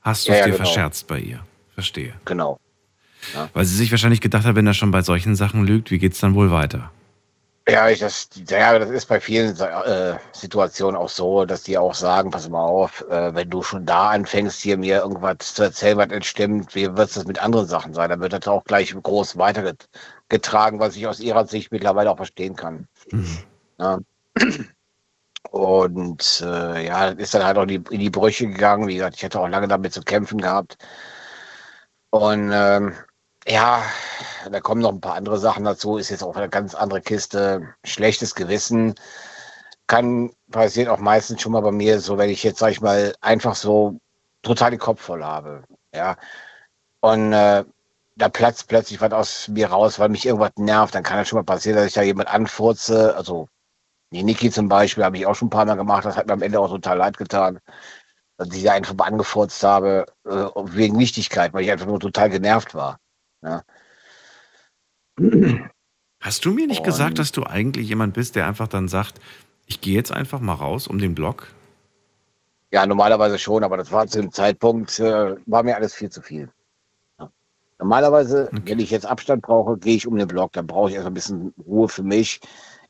hast 0.00 0.26
du 0.26 0.32
Ja, 0.32 0.34
es 0.34 0.40
ja, 0.40 0.46
dir 0.46 0.52
genau. 0.52 0.64
verscherzt 0.64 1.06
bei 1.06 1.18
ihr. 1.20 1.44
Verstehe. 1.74 2.14
Genau. 2.24 2.58
Weil 3.54 3.64
sie 3.64 3.76
sich 3.76 3.90
wahrscheinlich 3.92 4.20
gedacht 4.20 4.44
hat, 4.44 4.56
wenn 4.56 4.66
er 4.66 4.74
schon 4.74 4.90
bei 4.90 5.02
solchen 5.02 5.36
Sachen 5.36 5.64
lügt, 5.64 5.90
wie 5.90 5.98
geht's 5.98 6.20
dann 6.20 6.34
wohl 6.34 6.50
weiter? 6.50 6.90
Ja, 7.68 7.88
ich, 7.88 8.00
das, 8.00 8.28
ja, 8.48 8.76
das 8.76 8.90
ist 8.90 9.06
bei 9.06 9.20
vielen 9.20 9.56
äh, 9.60 10.18
Situationen 10.32 10.96
auch 10.96 11.08
so, 11.08 11.44
dass 11.44 11.62
die 11.62 11.78
auch 11.78 11.94
sagen, 11.94 12.32
pass 12.32 12.48
mal 12.48 12.64
auf, 12.64 13.02
äh, 13.08 13.34
wenn 13.34 13.50
du 13.50 13.62
schon 13.62 13.86
da 13.86 14.10
anfängst, 14.10 14.60
hier 14.60 14.76
mir 14.76 14.98
irgendwas 14.98 15.54
zu 15.54 15.62
erzählen, 15.62 15.96
was 15.96 16.08
nicht 16.08 16.26
stimmt, 16.26 16.74
wie 16.74 16.96
wird 16.96 17.14
das 17.16 17.24
mit 17.24 17.40
anderen 17.40 17.68
Sachen 17.68 17.94
sein? 17.94 18.10
Dann 18.10 18.20
wird 18.20 18.32
das 18.32 18.48
auch 18.48 18.64
gleich 18.64 18.92
groß 19.00 19.38
weitergetragen, 19.38 20.80
was 20.80 20.96
ich 20.96 21.06
aus 21.06 21.20
ihrer 21.20 21.46
Sicht 21.46 21.70
mittlerweile 21.70 22.10
auch 22.10 22.16
verstehen 22.16 22.56
kann. 22.56 22.88
Ja. 23.78 24.00
Und 25.50 26.42
äh, 26.44 26.86
ja, 26.86 27.08
ist 27.08 27.34
dann 27.34 27.44
halt 27.44 27.58
auch 27.58 27.62
in 27.62 27.68
die, 27.68 27.82
in 27.90 28.00
die 28.00 28.10
Brüche 28.10 28.48
gegangen. 28.48 28.88
Wie 28.88 28.94
gesagt, 28.94 29.16
ich 29.16 29.24
hatte 29.24 29.38
auch 29.38 29.48
lange 29.48 29.68
damit 29.68 29.92
zu 29.92 30.02
kämpfen 30.02 30.40
gehabt. 30.40 30.78
Und 32.10 32.50
ähm, 32.52 32.94
ja, 33.46 33.82
da 34.50 34.60
kommen 34.60 34.80
noch 34.80 34.92
ein 34.92 35.00
paar 35.00 35.14
andere 35.14 35.38
Sachen 35.38 35.64
dazu. 35.64 35.96
Ist 35.96 36.10
jetzt 36.10 36.22
auch 36.22 36.36
eine 36.36 36.48
ganz 36.48 36.74
andere 36.74 37.00
Kiste. 37.00 37.74
Schlechtes 37.84 38.34
Gewissen 38.34 38.94
kann 39.86 40.30
passiert 40.50 40.88
auch 40.88 40.98
meistens 40.98 41.42
schon 41.42 41.52
mal 41.52 41.60
bei 41.60 41.72
mir, 41.72 42.00
so 42.00 42.18
wenn 42.18 42.30
ich 42.30 42.42
jetzt, 42.42 42.58
sag 42.60 42.70
ich 42.70 42.80
mal, 42.80 43.14
einfach 43.20 43.54
so 43.56 43.98
total 44.42 44.70
den 44.70 44.78
Kopf 44.80 45.02
voll 45.02 45.24
habe. 45.24 45.64
Ja. 45.94 46.16
Und 47.00 47.32
äh, 47.32 47.64
da 48.16 48.28
platzt 48.28 48.68
plötzlich 48.68 49.00
was 49.00 49.12
aus 49.12 49.48
mir 49.48 49.68
raus, 49.70 49.98
weil 49.98 50.08
mich 50.08 50.26
irgendwas 50.26 50.52
nervt. 50.56 50.94
Dann 50.94 51.02
kann 51.02 51.18
das 51.18 51.28
schon 51.28 51.38
mal 51.38 51.44
passieren, 51.44 51.76
dass 51.76 51.86
ich 51.86 51.94
da 51.94 52.02
jemand 52.02 52.28
anfurze. 52.28 53.16
Also 53.16 53.48
die 54.12 54.22
Niki 54.22 54.50
zum 54.50 54.68
Beispiel 54.68 55.04
habe 55.04 55.16
ich 55.16 55.26
auch 55.26 55.34
schon 55.34 55.48
ein 55.48 55.50
paar 55.50 55.66
Mal 55.66 55.76
gemacht. 55.76 56.04
Das 56.04 56.16
hat 56.16 56.26
mir 56.26 56.34
am 56.34 56.42
Ende 56.42 56.60
auch 56.60 56.68
total 56.68 56.98
leid 56.98 57.18
getan. 57.18 57.58
Dass 58.38 58.48
ich 58.54 58.62
da 58.64 58.72
einfach 58.72 58.94
mal 58.94 59.04
angefurzt 59.06 59.62
habe, 59.62 60.06
äh, 60.26 60.30
wegen 60.30 60.96
Nichtigkeit, 60.96 61.52
weil 61.52 61.64
ich 61.64 61.70
einfach 61.72 61.86
nur 61.86 62.00
total 62.00 62.30
genervt 62.30 62.74
war. 62.74 62.98
Ja. 63.42 63.62
Hast 66.20 66.44
du 66.44 66.52
mir 66.52 66.66
nicht 66.66 66.80
Und- 66.80 66.86
gesagt, 66.86 67.18
dass 67.18 67.32
du 67.32 67.44
eigentlich 67.44 67.88
jemand 67.88 68.14
bist, 68.14 68.36
der 68.36 68.46
einfach 68.46 68.68
dann 68.68 68.88
sagt, 68.88 69.20
ich 69.66 69.80
gehe 69.80 69.94
jetzt 69.94 70.12
einfach 70.12 70.40
mal 70.40 70.54
raus 70.54 70.86
um 70.86 70.98
den 70.98 71.14
Block? 71.14 71.48
Ja, 72.72 72.86
normalerweise 72.86 73.38
schon, 73.38 73.64
aber 73.64 73.76
das 73.76 73.92
war 73.92 74.06
zu 74.06 74.20
dem 74.20 74.32
Zeitpunkt, 74.32 74.98
äh, 74.98 75.36
war 75.46 75.62
mir 75.62 75.76
alles 75.76 75.94
viel 75.94 76.08
zu 76.10 76.22
viel. 76.22 76.48
Ja. 77.18 77.30
Normalerweise, 77.78 78.48
Okay. 78.50 78.62
wenn 78.64 78.78
ich 78.78 78.90
jetzt 78.90 79.04
Abstand 79.06 79.42
brauche, 79.42 79.76
gehe 79.76 79.96
ich 79.96 80.06
um 80.06 80.16
den 80.16 80.28
Block. 80.28 80.52
Dann 80.52 80.66
brauche 80.66 80.88
ich 80.90 80.94
erst 80.96 81.06
ein 81.06 81.14
bisschen 81.14 81.52
Ruhe 81.66 81.88
für 81.88 82.02
mich. 82.02 82.40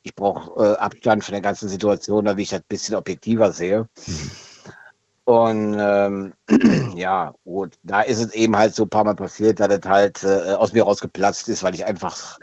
Ich 0.04 0.14
brauche 0.14 0.62
äh, 0.64 0.76
Abstand 0.76 1.24
von 1.24 1.32
der 1.32 1.42
ganzen 1.42 1.68
Situation, 1.68 2.24
damit 2.24 2.42
ich 2.42 2.50
das 2.50 2.60
ein 2.60 2.64
bisschen 2.68 2.94
objektiver 2.94 3.52
sehe. 3.52 3.88
Und 5.24 5.76
ähm, 5.78 6.32
ja, 6.96 7.32
gut, 7.44 7.76
da 7.82 8.02
ist 8.02 8.18
es 8.18 8.34
eben 8.34 8.56
halt 8.56 8.74
so 8.74 8.84
ein 8.84 8.88
paar 8.90 9.04
Mal 9.04 9.14
passiert, 9.14 9.60
dass 9.60 9.72
es 9.72 9.88
halt 9.88 10.24
äh, 10.24 10.54
aus 10.54 10.72
mir 10.72 10.82
rausgeplatzt 10.82 11.48
ist, 11.48 11.62
weil 11.62 11.74
ich 11.74 11.84
einfach 11.84 12.38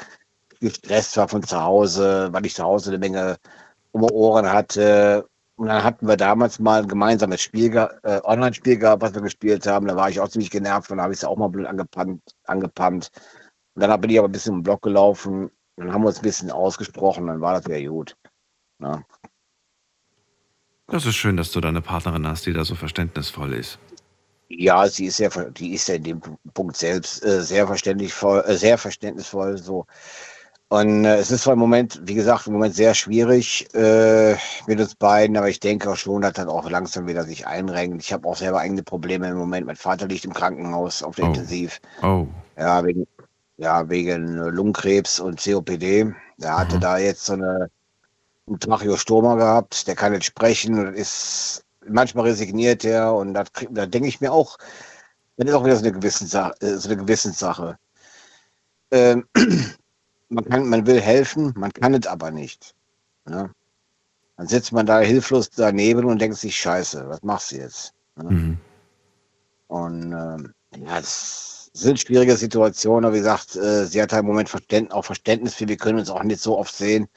gestresst 0.61 1.17
war 1.17 1.27
von 1.27 1.43
zu 1.43 1.61
Hause, 1.61 2.29
weil 2.31 2.45
ich 2.45 2.55
zu 2.55 2.63
Hause 2.63 2.91
eine 2.91 2.99
Menge 2.99 3.37
um 3.91 4.03
Ohren 4.03 4.51
hatte. 4.51 5.27
Und 5.55 5.67
dann 5.67 5.83
hatten 5.83 6.07
wir 6.07 6.15
damals 6.15 6.59
mal 6.59 6.83
ein 6.83 6.87
gemeinsames 6.87 7.41
Spiel, 7.41 7.75
äh, 8.03 8.21
Online-Spiel 8.23 8.77
gehabt, 8.77 9.01
was 9.01 9.13
wir 9.13 9.21
gespielt 9.21 9.67
haben. 9.67 9.87
Da 9.87 9.95
war 9.97 10.09
ich 10.09 10.21
auch 10.21 10.29
ziemlich 10.29 10.51
genervt 10.51 10.89
und 10.91 11.01
habe 11.01 11.11
ich 11.11 11.19
es 11.19 11.25
auch 11.25 11.37
mal 11.37 11.49
blöd 11.49 11.67
angepannt, 11.67 12.21
angepumpt. 12.45 13.11
Und 13.75 13.81
dann 13.81 14.01
bin 14.01 14.09
ich 14.09 14.19
aber 14.19 14.29
ein 14.29 14.31
bisschen 14.31 14.55
im 14.55 14.63
Block 14.63 14.81
gelaufen. 14.81 15.51
Dann 15.75 15.91
haben 15.93 16.03
wir 16.03 16.07
uns 16.07 16.19
ein 16.19 16.23
bisschen 16.23 16.51
ausgesprochen, 16.51 17.27
dann 17.27 17.41
war 17.41 17.53
das 17.53 17.65
wieder 17.65 17.81
gut. 17.89 18.15
Ja. 18.81 19.03
Das 20.89 21.05
ist 21.05 21.15
schön, 21.15 21.37
dass 21.37 21.51
du 21.51 21.61
da 21.61 21.69
eine 21.69 21.81
Partnerin 21.81 22.27
hast, 22.27 22.45
die 22.45 22.53
da 22.53 22.65
so 22.65 22.75
verständnisvoll 22.75 23.53
ist. 23.53 23.79
Ja, 24.51 24.87
sie 24.87 25.05
ist 25.05 25.17
sehr, 25.17 25.29
die 25.51 25.73
ist 25.75 25.87
ja 25.87 25.95
in 25.95 26.03
dem 26.03 26.21
Punkt 26.55 26.75
selbst 26.75 27.23
äh, 27.23 27.41
sehr 27.43 27.67
verständnisvoll, 27.67 28.43
äh, 28.47 28.55
sehr 28.57 28.77
verständnisvoll 28.79 29.57
so. 29.59 29.85
Und 30.69 31.05
äh, 31.05 31.17
es 31.17 31.31
ist 31.31 31.43
zwar 31.43 31.53
im 31.53 31.59
Moment, 31.59 32.01
wie 32.05 32.15
gesagt, 32.15 32.47
im 32.47 32.53
Moment 32.53 32.75
sehr 32.75 32.95
schwierig 32.95 33.67
äh, 33.75 34.35
mit 34.67 34.79
uns 34.79 34.95
beiden, 34.95 35.37
aber 35.37 35.49
ich 35.49 35.59
denke 35.59 35.91
auch 35.91 35.97
schon, 35.97 36.21
dass 36.23 36.33
das 36.33 36.47
auch 36.47 36.69
langsam 36.69 37.07
wieder 37.07 37.23
sich 37.25 37.47
einrenkt. 37.47 38.03
Ich 38.03 38.13
habe 38.13 38.27
auch 38.27 38.37
selber 38.37 38.59
eigene 38.59 38.83
Probleme 38.83 39.29
im 39.29 39.37
Moment. 39.37 39.67
Mein 39.67 39.75
Vater 39.75 40.07
liegt 40.07 40.25
im 40.25 40.33
Krankenhaus 40.33 41.03
auf 41.03 41.15
der 41.15 41.25
Oh. 41.25 41.27
Intensiv. 41.27 41.79
Oh, 42.01 42.27
Ja, 42.57 42.83
wegen, 42.85 43.07
ja, 43.57 43.89
wegen 43.89 44.37
äh, 44.37 44.49
Lungenkrebs 44.49 45.19
und 45.19 45.39
COPD. 45.43 46.13
Der 46.37 46.57
hatte 46.57 46.77
Mhm. 46.77 46.81
da 46.81 46.97
jetzt 46.97 47.25
so 47.25 47.33
eine 47.33 47.69
einen 48.49 48.59
Tracheostoma 48.59 49.35
gehabt, 49.35 49.87
der 49.87 49.95
kann 49.95 50.13
nicht 50.13 50.25
sprechen 50.25 50.79
und 50.79 50.93
ist 50.95 51.63
manchmal 51.87 52.25
resigniert 52.25 52.85
er 52.85 53.13
und 53.15 53.33
krieg- 53.53 53.69
da 53.71 53.85
denke 53.85 54.07
ich 54.09 54.21
mir 54.21 54.31
auch, 54.31 54.57
das 55.37 55.47
ist 55.47 55.53
auch 55.55 55.65
wieder 55.65 55.75
so 55.77 55.83
eine 55.85 55.93
Gewissenssache. 55.93 56.53
äh, 56.61 56.77
So 56.77 56.89
eine 56.89 56.97
Gewissenssache. 56.97 57.77
Ähm, 58.91 59.27
man, 60.29 60.45
kann, 60.45 60.67
man 60.69 60.85
will 60.85 60.99
helfen, 61.01 61.53
man 61.55 61.71
kann 61.73 61.93
es 61.93 62.07
aber 62.07 62.31
nicht. 62.31 62.75
Ja? 63.29 63.49
Dann 64.37 64.47
sitzt 64.47 64.71
man 64.71 64.85
da 64.85 64.99
hilflos 64.99 65.49
daneben 65.49 66.05
und 66.05 66.19
denkt 66.19 66.37
sich, 66.37 66.55
scheiße, 66.57 67.07
was 67.09 67.21
machst 67.23 67.51
du 67.51 67.57
jetzt? 67.57 67.93
mhm. 68.15 68.57
Und 69.67 70.11
ähm, 70.13 70.53
ja, 70.77 70.99
es 70.99 71.69
sind 71.73 71.99
schwierige 71.99 72.35
Situationen, 72.35 73.05
aber 73.05 73.13
wie 73.15 73.19
gesagt, 73.19 73.55
äh, 73.55 73.85
sie 73.85 74.01
hat 74.01 74.11
halt 74.11 74.21
im 74.21 74.27
Moment 74.27 74.49
Verständ 74.49 74.91
auch 74.91 75.05
Verständnis 75.05 75.55
für, 75.55 75.67
wir 75.67 75.77
können 75.77 75.99
uns 75.99 76.09
auch 76.09 76.23
nicht 76.23 76.41
so 76.41 76.57
oft 76.57 76.73
sehen. 76.75 77.07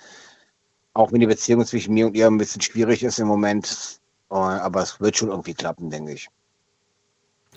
Auch 0.94 1.12
wenn 1.12 1.20
die 1.20 1.26
Beziehung 1.26 1.64
zwischen 1.64 1.94
mir 1.94 2.06
und 2.06 2.16
ihr 2.16 2.26
ein 2.26 2.38
bisschen 2.38 2.60
schwierig 2.60 3.02
ist 3.02 3.18
im 3.18 3.28
Moment. 3.28 4.00
Äh, 4.30 4.34
aber 4.34 4.82
es 4.82 5.00
wird 5.00 5.16
schon 5.16 5.28
irgendwie 5.28 5.54
klappen, 5.54 5.90
denke 5.90 6.12
ich. 6.12 6.28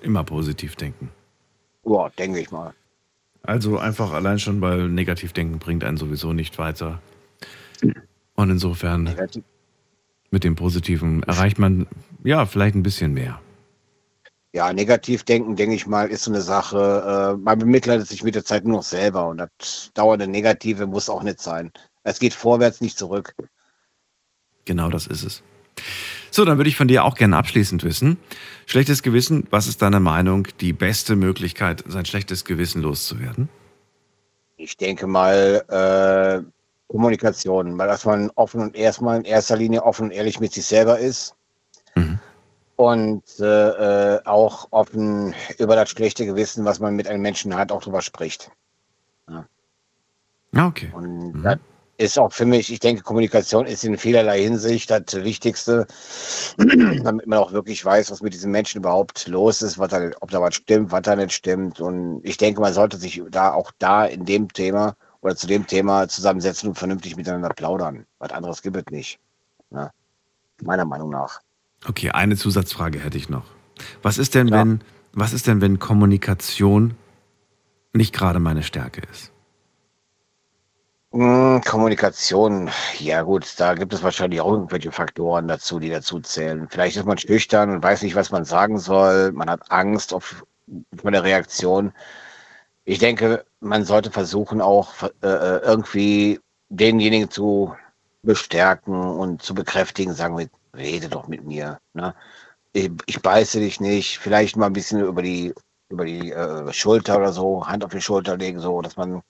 immer 0.01 0.23
positiv 0.23 0.75
denken. 0.75 1.09
Ja, 1.85 2.09
denke 2.17 2.39
ich 2.39 2.51
mal. 2.51 2.73
Also 3.43 3.77
einfach 3.77 4.11
allein 4.11 4.39
schon, 4.39 4.59
weil 4.61 4.89
Negativdenken 4.89 5.59
bringt 5.59 5.83
einen 5.83 5.97
sowieso 5.97 6.33
nicht 6.33 6.57
weiter. 6.57 6.99
Und 8.35 8.49
insofern 8.49 9.15
mit 10.31 10.43
dem 10.43 10.55
Positiven 10.55 11.23
erreicht 11.23 11.59
man 11.59 11.87
ja 12.23 12.45
vielleicht 12.45 12.75
ein 12.75 12.83
bisschen 12.83 13.13
mehr. 13.13 13.39
Ja, 14.53 14.71
Negativdenken, 14.73 15.55
denke 15.55 15.75
ich 15.75 15.85
mal, 15.85 16.09
ist 16.09 16.23
so 16.23 16.31
eine 16.31 16.41
Sache. 16.41 17.35
Äh, 17.35 17.37
man 17.37 17.59
bemitleidet 17.59 18.07
sich 18.07 18.23
mit 18.23 18.35
der 18.35 18.45
Zeit 18.45 18.63
nur 18.63 18.77
noch 18.77 18.83
selber 18.83 19.27
und 19.27 19.37
das 19.37 19.91
dauernde 19.93 20.27
Negative 20.27 20.87
muss 20.87 21.09
auch 21.09 21.23
nicht 21.23 21.41
sein. 21.41 21.71
Es 22.05 22.19
geht 22.19 22.33
vorwärts, 22.33 22.81
nicht 22.81 22.97
zurück. 22.97 23.35
Genau 24.63 24.89
das 24.89 25.07
ist 25.07 25.23
es. 25.23 25.43
So, 26.31 26.45
dann 26.45 26.57
würde 26.57 26.69
ich 26.69 26.77
von 26.77 26.87
dir 26.87 27.03
auch 27.03 27.15
gerne 27.15 27.35
abschließend 27.37 27.83
wissen. 27.83 28.17
Schlechtes 28.65 29.03
Gewissen, 29.03 29.47
was 29.49 29.67
ist 29.67 29.81
deiner 29.81 29.99
Meinung 29.99 30.47
die 30.61 30.71
beste 30.71 31.15
Möglichkeit, 31.15 31.83
sein 31.87 32.05
schlechtes 32.05 32.45
Gewissen 32.45 32.81
loszuwerden? 32.81 33.49
Ich 34.57 34.77
denke 34.77 35.07
mal, 35.07 35.63
äh, 35.67 36.49
Kommunikation, 36.87 37.77
weil 37.77 37.87
dass 37.87 38.05
man 38.05 38.31
offen 38.35 38.61
und 38.61 38.75
erstmal 38.75 39.17
in 39.17 39.25
erster 39.25 39.57
Linie 39.57 39.83
offen 39.83 40.05
und 40.05 40.11
ehrlich 40.11 40.39
mit 40.39 40.53
sich 40.53 40.65
selber 40.65 40.99
ist 40.99 41.35
Mhm. 41.95 42.19
und 42.75 43.23
äh, 43.39 44.15
äh, 44.15 44.21
auch 44.25 44.67
offen 44.71 45.33
über 45.57 45.75
das 45.75 45.89
schlechte 45.89 46.25
Gewissen, 46.25 46.63
was 46.65 46.79
man 46.79 46.95
mit 46.95 47.07
einem 47.07 47.21
Menschen 47.21 47.55
hat, 47.55 47.71
auch 47.71 47.81
drüber 47.81 48.01
spricht. 48.01 48.51
Ja, 50.53 50.67
okay. 50.67 50.89
Und 50.93 51.33
Mhm. 51.33 51.43
das, 51.43 51.57
ist 51.97 52.19
auch 52.19 52.31
für 52.31 52.45
mich, 52.45 52.71
ich 52.71 52.79
denke, 52.79 53.03
Kommunikation 53.03 53.65
ist 53.65 53.84
in 53.84 53.97
vielerlei 53.97 54.41
Hinsicht 54.41 54.89
das 54.89 55.15
Wichtigste, 55.15 55.88
damit 56.58 57.27
man 57.27 57.39
auch 57.39 57.51
wirklich 57.51 57.84
weiß, 57.84 58.12
was 58.12 58.21
mit 58.21 58.34
diesen 58.34 58.51
Menschen 58.51 58.79
überhaupt 58.79 59.27
los 59.27 59.62
ist, 59.62 59.77
was 59.77 59.89
da, 59.89 60.10
ob 60.19 60.31
da 60.31 60.41
was 60.41 60.55
stimmt, 60.55 60.91
was 60.91 61.03
da 61.03 61.15
nicht 61.15 61.31
stimmt. 61.31 61.79
Und 61.79 62.21
ich 62.23 62.38
denke, 62.38 62.62
man 62.62 62.73
sollte 62.73 62.97
sich 62.97 63.21
da 63.31 63.53
auch 63.53 63.71
da 63.79 64.05
in 64.05 64.25
dem 64.25 64.51
Thema 64.51 64.95
oder 65.21 65.36
zu 65.36 65.47
dem 65.47 65.65
Thema 65.65 66.08
zusammensetzen 66.08 66.69
und 66.69 66.75
vernünftig 66.75 67.15
miteinander 67.15 67.49
plaudern. 67.49 68.05
Was 68.19 68.31
anderes 68.31 68.62
gibt 68.62 68.77
es 68.77 68.86
nicht. 68.91 69.19
Ja. 69.71 69.91
Meiner 70.62 70.86
Meinung 70.86 71.10
nach. 71.10 71.39
Okay, 71.88 72.12
eine 72.12 72.36
Zusatzfrage 72.36 72.99
hätte 72.99 73.17
ich 73.17 73.29
noch. 73.29 73.45
Was 74.01 74.17
ist 74.17 74.36
denn, 74.36 74.47
ja. 74.47 74.60
wenn, 74.60 74.81
was 75.13 75.34
ist 75.34 75.47
denn, 75.47 75.62
wenn 75.62 75.79
Kommunikation 75.79 76.95
nicht 77.93 78.13
gerade 78.13 78.39
meine 78.39 78.63
Stärke 78.63 79.01
ist? 79.12 79.31
Hm, 81.15 81.62
Kommunikation, 81.63 82.69
ja 82.99 83.21
gut, 83.21 83.54
da 83.58 83.73
gibt 83.73 83.93
es 83.93 84.04
wahrscheinlich 84.04 84.41
auch 84.41 84.51
irgendwelche 84.51 84.91
Faktoren 84.91 85.47
dazu, 85.47 85.80
die 85.80 85.89
dazu 85.89 86.19
zählen. 86.19 86.67
Vielleicht 86.69 86.97
ist 86.97 87.06
man 87.06 87.17
schüchtern 87.17 87.69
und 87.69 87.82
weiß 87.82 88.01
nicht, 88.01 88.15
was 88.15 88.32
man 88.32 88.43
sagen 88.43 88.78
soll. 88.80 89.32
Man 89.32 89.49
hat 89.49 89.71
Angst 89.71 90.13
auf, 90.13 90.43
vor 90.97 91.12
der 91.12 91.23
Reaktion. 91.23 91.93
Ich 92.84 92.99
denke, 92.99 93.45
man 93.62 93.86
sollte 93.86 94.12
versuchen, 94.12 94.60
auch 94.60 95.04
äh, 95.23 95.28
äh 95.28 95.60
irgendwie 95.63 96.41
denjenigen 96.69 97.30
zu 97.32 97.73
bestärken 98.23 98.95
und 98.95 99.41
zu 99.41 99.56
bekräftigen, 99.56 100.13
sagen 100.13 100.38
wir, 100.38 100.49
rede 100.75 101.08
doch 101.08 101.30
mit 101.30 101.45
mir. 101.45 101.80
Ne? 101.93 102.13
Ich, 102.73 102.91
ich 103.06 103.21
beiße 103.21 103.60
dich 103.62 103.80
nicht. 103.80 104.19
Vielleicht 104.19 104.58
mal 104.58 104.67
ein 104.67 104.73
bisschen 104.73 105.01
über 105.01 105.21
die 105.21 105.54
über 105.89 106.06
die 106.06 106.32
äh, 106.32 106.73
Schulter 106.73 107.17
oder 107.17 107.32
so, 107.32 107.67
Hand 107.67 107.86
auf 107.86 107.91
die 107.91 108.01
Schulter 108.01 108.38
legen, 108.38 108.60
so, 108.60 108.82
dass 108.82 108.97
man 108.97 109.21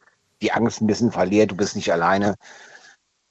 die 0.46 0.52
Angst 0.52 0.82
ein 0.82 0.88
bisschen 0.88 1.12
verliert, 1.12 1.52
du 1.52 1.56
bist 1.56 1.76
nicht 1.76 1.92
alleine. 1.92 2.36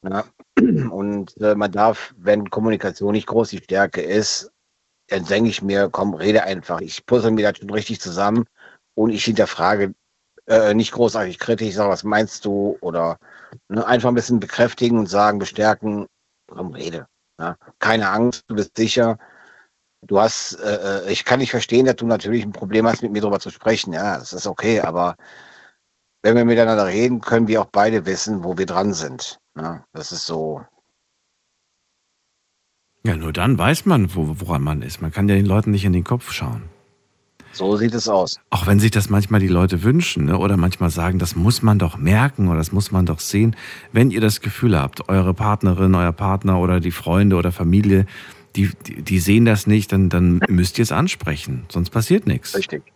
Ja. 0.03 0.25
Und 0.59 1.41
äh, 1.41 1.55
man 1.55 1.73
darf, 1.73 2.15
wenn 2.19 2.51
Kommunikation 2.51 3.13
nicht 3.13 3.27
groß 3.27 3.51
die 3.51 3.59
Stärke 3.59 4.03
ist, 4.03 4.51
dann 5.09 5.25
denke 5.25 5.51
ich 5.51 5.63
mir, 5.63 5.89
komm, 5.91 6.15
rede 6.15 6.45
einfach. 6.45 6.81
Ich 6.81 7.07
puzzle 7.07 7.31
mir 7.31 7.51
das 7.51 7.59
schon 7.59 7.71
richtig 7.71 8.01
zusammen 8.01 8.47
und 8.95 9.11
ich 9.11 9.25
hinterfrage 9.25 9.95
äh, 10.47 10.75
nicht 10.75 10.93
großartig 10.93 11.39
kritisch, 11.39 11.75
sage, 11.75 11.91
was 11.91 12.05
meinst 12.05 12.45
du? 12.45 12.79
Oder 12.81 13.19
ne, 13.69 13.87
einfach 13.87 14.09
ein 14.09 14.15
bisschen 14.15 14.41
bekräftigen 14.41 14.99
und 14.99 15.07
sagen, 15.07 15.39
bestärken, 15.39 16.07
komm, 16.47 16.73
rede. 16.73 17.07
Ja. 17.39 17.57
Keine 17.79 18.11
Angst, 18.11 18.45
du 18.49 18.55
bist 18.55 18.77
sicher. 18.77 19.19
Du 20.03 20.21
hast, 20.21 20.55
äh, 20.61 21.07
äh 21.07 21.13
ich 21.13 21.25
kann 21.25 21.41
nicht 21.41 21.51
verstehen, 21.51 21.87
dass 21.87 21.97
du 21.97 22.07
natürlich 22.07 22.45
ein 22.45 22.53
Problem 22.53 22.87
hast, 22.87 23.03
mit 23.03 23.13
mir 23.13 23.21
darüber 23.21 23.41
zu 23.41 23.51
sprechen. 23.51 23.93
Ja, 23.93 24.19
das 24.19 24.33
ist 24.33 24.47
okay, 24.47 24.81
aber 24.81 25.17
wenn 26.25 26.37
wir 26.37 26.47
miteinander 26.47 26.87
reden, 26.87 27.21
können 27.21 27.49
wir 27.49 27.61
auch 27.61 27.69
beide 27.71 28.07
wissen, 28.07 28.43
wo 28.45 28.57
wir 28.57 28.65
dran 28.65 28.95
sind. 28.95 29.39
Ja, 29.57 29.85
das 29.93 30.11
ist 30.11 30.25
so. 30.27 30.63
Ja, 33.05 33.15
nur 33.15 33.35
dann 33.35 33.59
weiß 33.59 33.85
man, 33.85 34.15
wo, 34.15 34.35
woran 34.41 34.63
man 34.63 34.81
ist. 34.81 35.03
Man 35.03 35.13
kann 35.13 35.29
ja 35.29 35.35
den 35.35 35.45
Leuten 35.45 35.71
nicht 35.71 35.85
in 35.85 35.93
den 35.93 36.03
Kopf 36.03 36.33
schauen. 36.33 36.63
So 37.53 37.77
sieht 37.77 37.93
es 37.93 38.09
aus. 38.09 38.41
Auch 38.49 38.67
wenn 38.67 38.81
sich 38.81 38.91
das 38.91 39.11
manchmal 39.11 39.41
die 39.41 39.49
Leute 39.49 39.83
wünschen 39.83 40.25
ne? 40.25 40.39
oder 40.39 40.57
manchmal 40.57 40.89
sagen, 40.89 41.19
das 41.19 41.37
muss 41.37 41.61
man 41.61 41.79
doch 41.79 41.99
merken 41.99 42.49
oder 42.49 42.57
das 42.57 42.73
muss 42.73 42.91
man 42.91 43.05
doch 43.05 43.21
sehen. 43.21 43.55
Wenn 43.93 44.11
ihr 44.11 44.23
das 44.23 44.41
Gefühl 44.41 44.81
habt, 44.81 45.11
eure 45.11 45.35
Partnerin, 45.35 45.95
euer 45.95 46.13
Partner 46.13 46.59
oder 46.59 46.81
die 46.81 46.91
Freunde 46.91 47.37
oder 47.37 47.53
Familie, 47.53 48.07
die, 48.57 48.71
die, 48.87 49.03
die 49.03 49.19
sehen 49.19 49.45
das 49.45 49.67
nicht, 49.67 49.93
dann, 49.93 50.09
dann 50.09 50.41
müsst 50.49 50.79
ihr 50.79 50.85
es 50.85 50.91
ansprechen. 50.91 51.67
Sonst 51.69 51.91
passiert 51.91 52.27
nichts. 52.27 52.57
Richtig. 52.57 52.94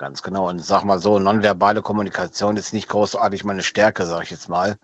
Ganz 0.00 0.22
genau. 0.22 0.48
Und 0.48 0.64
sag 0.64 0.84
mal 0.84 0.98
so, 0.98 1.18
nonverbale 1.18 1.82
Kommunikation 1.82 2.56
ist 2.56 2.72
nicht 2.72 2.88
großartig 2.88 3.44
meine 3.44 3.62
Stärke, 3.62 4.06
sage 4.06 4.24
ich 4.24 4.30
jetzt 4.30 4.48
mal. 4.48 4.78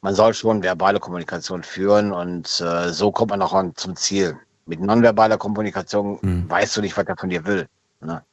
Man 0.00 0.16
soll 0.16 0.34
schon 0.34 0.64
verbale 0.64 0.98
Kommunikation 0.98 1.62
führen 1.62 2.10
und 2.10 2.60
äh, 2.60 2.92
so 2.92 3.12
kommt 3.12 3.30
man 3.30 3.40
auch 3.40 3.52
an, 3.52 3.76
zum 3.76 3.94
Ziel. 3.94 4.36
Mit 4.66 4.80
nonverbaler 4.80 5.38
Kommunikation 5.38 6.18
hm. 6.20 6.50
weißt 6.50 6.76
du 6.76 6.80
nicht, 6.80 6.96
was 6.96 7.06
er 7.06 7.16
von 7.16 7.30
dir 7.30 7.46
will. 7.46 7.68
Ne? 8.00 8.24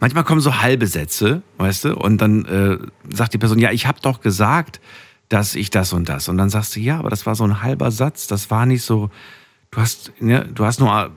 Manchmal 0.00 0.24
kommen 0.24 0.42
so 0.42 0.60
halbe 0.60 0.86
Sätze, 0.86 1.40
weißt 1.56 1.86
du, 1.86 1.96
und 1.96 2.18
dann 2.18 2.44
äh, 2.44 3.14
sagt 3.14 3.32
die 3.32 3.38
Person, 3.38 3.58
ja, 3.58 3.70
ich 3.70 3.86
habe 3.86 4.00
doch 4.02 4.20
gesagt, 4.20 4.82
dass 5.30 5.54
ich 5.54 5.70
das 5.70 5.94
und 5.94 6.10
das. 6.10 6.28
Und 6.28 6.36
dann 6.36 6.50
sagst 6.50 6.76
du, 6.76 6.80
ja, 6.80 6.98
aber 6.98 7.08
das 7.08 7.24
war 7.24 7.36
so 7.36 7.44
ein 7.44 7.62
halber 7.62 7.90
Satz, 7.90 8.26
das 8.26 8.50
war 8.50 8.66
nicht 8.66 8.84
so, 8.84 9.08
du 9.70 9.80
hast, 9.80 10.12
ne, 10.20 10.44
du 10.44 10.66
hast 10.66 10.78
nur 10.78 11.10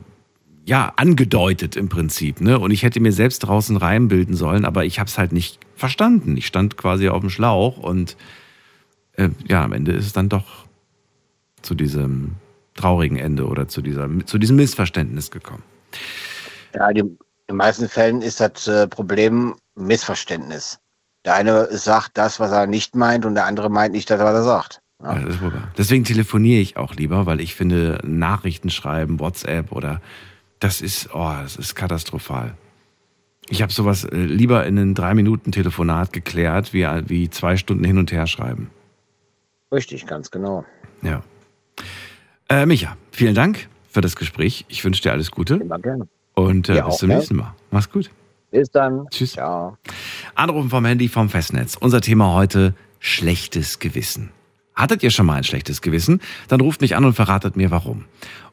ja, 0.67 0.91
angedeutet 0.97 1.77
im 1.77 1.87
Prinzip. 1.87 2.41
Ne? 2.41 2.59
Und 2.59 2.71
ich 2.71 2.83
hätte 2.83 2.99
mir 2.99 3.13
selbst 3.13 3.39
draußen 3.39 3.77
reinbilden 3.77 4.35
sollen, 4.35 4.65
aber 4.65 4.83
ich 4.83 4.99
habe 4.99 5.07
es 5.07 5.17
halt 5.17 5.31
nicht 5.31 5.59
verstanden. 5.77 6.35
Ich 6.35 6.45
stand 6.45 6.75
quasi 6.75 7.07
auf 7.07 7.21
dem 7.21 7.29
Schlauch 7.29 7.77
und 7.77 8.17
äh, 9.13 9.29
ja, 9.47 9.63
am 9.63 9.71
Ende 9.71 9.93
ist 9.93 10.05
es 10.05 10.13
dann 10.13 10.27
doch 10.27 10.65
zu 11.61 11.73
diesem 11.73 12.35
traurigen 12.75 13.17
Ende 13.17 13.47
oder 13.47 13.69
zu, 13.69 13.81
dieser, 13.81 14.09
zu 14.25 14.37
diesem 14.37 14.57
Missverständnis 14.57 15.31
gekommen. 15.31 15.63
Ja, 16.75 16.91
die, 16.91 16.99
in 16.99 17.17
den 17.47 17.55
meisten 17.55 17.87
Fällen 17.87 18.21
ist 18.21 18.41
das 18.41 18.67
äh, 18.67 18.89
Problem 18.89 19.55
Missverständnis. 19.75 20.79
Der 21.23 21.35
eine 21.35 21.77
sagt 21.77 22.17
das, 22.17 22.41
was 22.41 22.51
er 22.51 22.67
nicht 22.67 22.93
meint, 22.93 23.25
und 23.25 23.35
der 23.35 23.45
andere 23.45 23.69
meint 23.69 23.93
nicht 23.93 24.09
das, 24.09 24.19
was 24.19 24.33
er 24.33 24.43
sagt. 24.43 24.81
Ja. 25.01 25.17
Ja, 25.17 25.71
Deswegen 25.77 26.03
telefoniere 26.03 26.59
ich 26.59 26.75
auch 26.75 26.93
lieber, 26.95 27.25
weil 27.25 27.39
ich 27.39 27.55
finde, 27.55 27.99
Nachrichten 28.03 28.69
schreiben, 28.69 29.19
WhatsApp 29.19 29.71
oder 29.71 30.01
das 30.59 30.81
ist, 30.81 31.09
oh, 31.13 31.33
das 31.41 31.55
ist 31.55 31.75
katastrophal. 31.75 32.55
Ich 33.49 33.61
habe 33.61 33.71
sowas 33.71 34.03
äh, 34.03 34.15
lieber 34.15 34.65
in 34.65 34.77
einem 34.77 34.93
drei 34.93 35.13
Minuten 35.13 35.51
Telefonat 35.51 36.11
geklärt, 36.11 36.73
wie, 36.73 36.85
wie 37.07 37.29
zwei 37.29 37.55
Stunden 37.57 37.83
hin 37.83 37.97
und 37.97 38.11
her 38.11 38.27
schreiben. 38.27 38.69
Richtig, 39.71 40.05
ganz 40.05 40.31
genau. 40.31 40.65
Ja. 41.01 41.23
Äh, 42.49 42.65
Micha, 42.65 42.97
vielen 43.11 43.35
Dank 43.35 43.67
für 43.89 44.01
das 44.01 44.15
Gespräch. 44.15 44.65
Ich 44.67 44.83
wünsche 44.83 45.01
dir 45.01 45.11
alles 45.11 45.31
Gute. 45.31 45.55
Immer 45.55 45.79
gerne. 45.79 46.07
Und 46.33 46.69
äh, 46.69 46.81
bis 46.81 46.97
zum 46.97 47.09
nächsten 47.09 47.35
Mal. 47.35 47.53
Mach's 47.71 47.89
gut. 47.89 48.09
Bis 48.51 48.69
dann. 48.71 49.07
Tschüss. 49.09 49.33
Ciao. 49.33 49.77
Anrufen 50.35 50.69
vom 50.69 50.85
Handy 50.85 51.07
vom 51.07 51.29
Festnetz. 51.29 51.75
Unser 51.75 52.01
Thema 52.01 52.33
heute: 52.33 52.73
schlechtes 52.99 53.79
Gewissen. 53.79 54.31
Hattet 54.75 55.03
ihr 55.03 55.09
schon 55.09 55.25
mal 55.25 55.35
ein 55.35 55.43
schlechtes 55.43 55.81
Gewissen? 55.81 56.21
Dann 56.47 56.61
ruft 56.61 56.81
mich 56.81 56.95
an 56.95 57.03
und 57.03 57.13
verratet 57.13 57.57
mir 57.57 57.71
warum. 57.71 58.05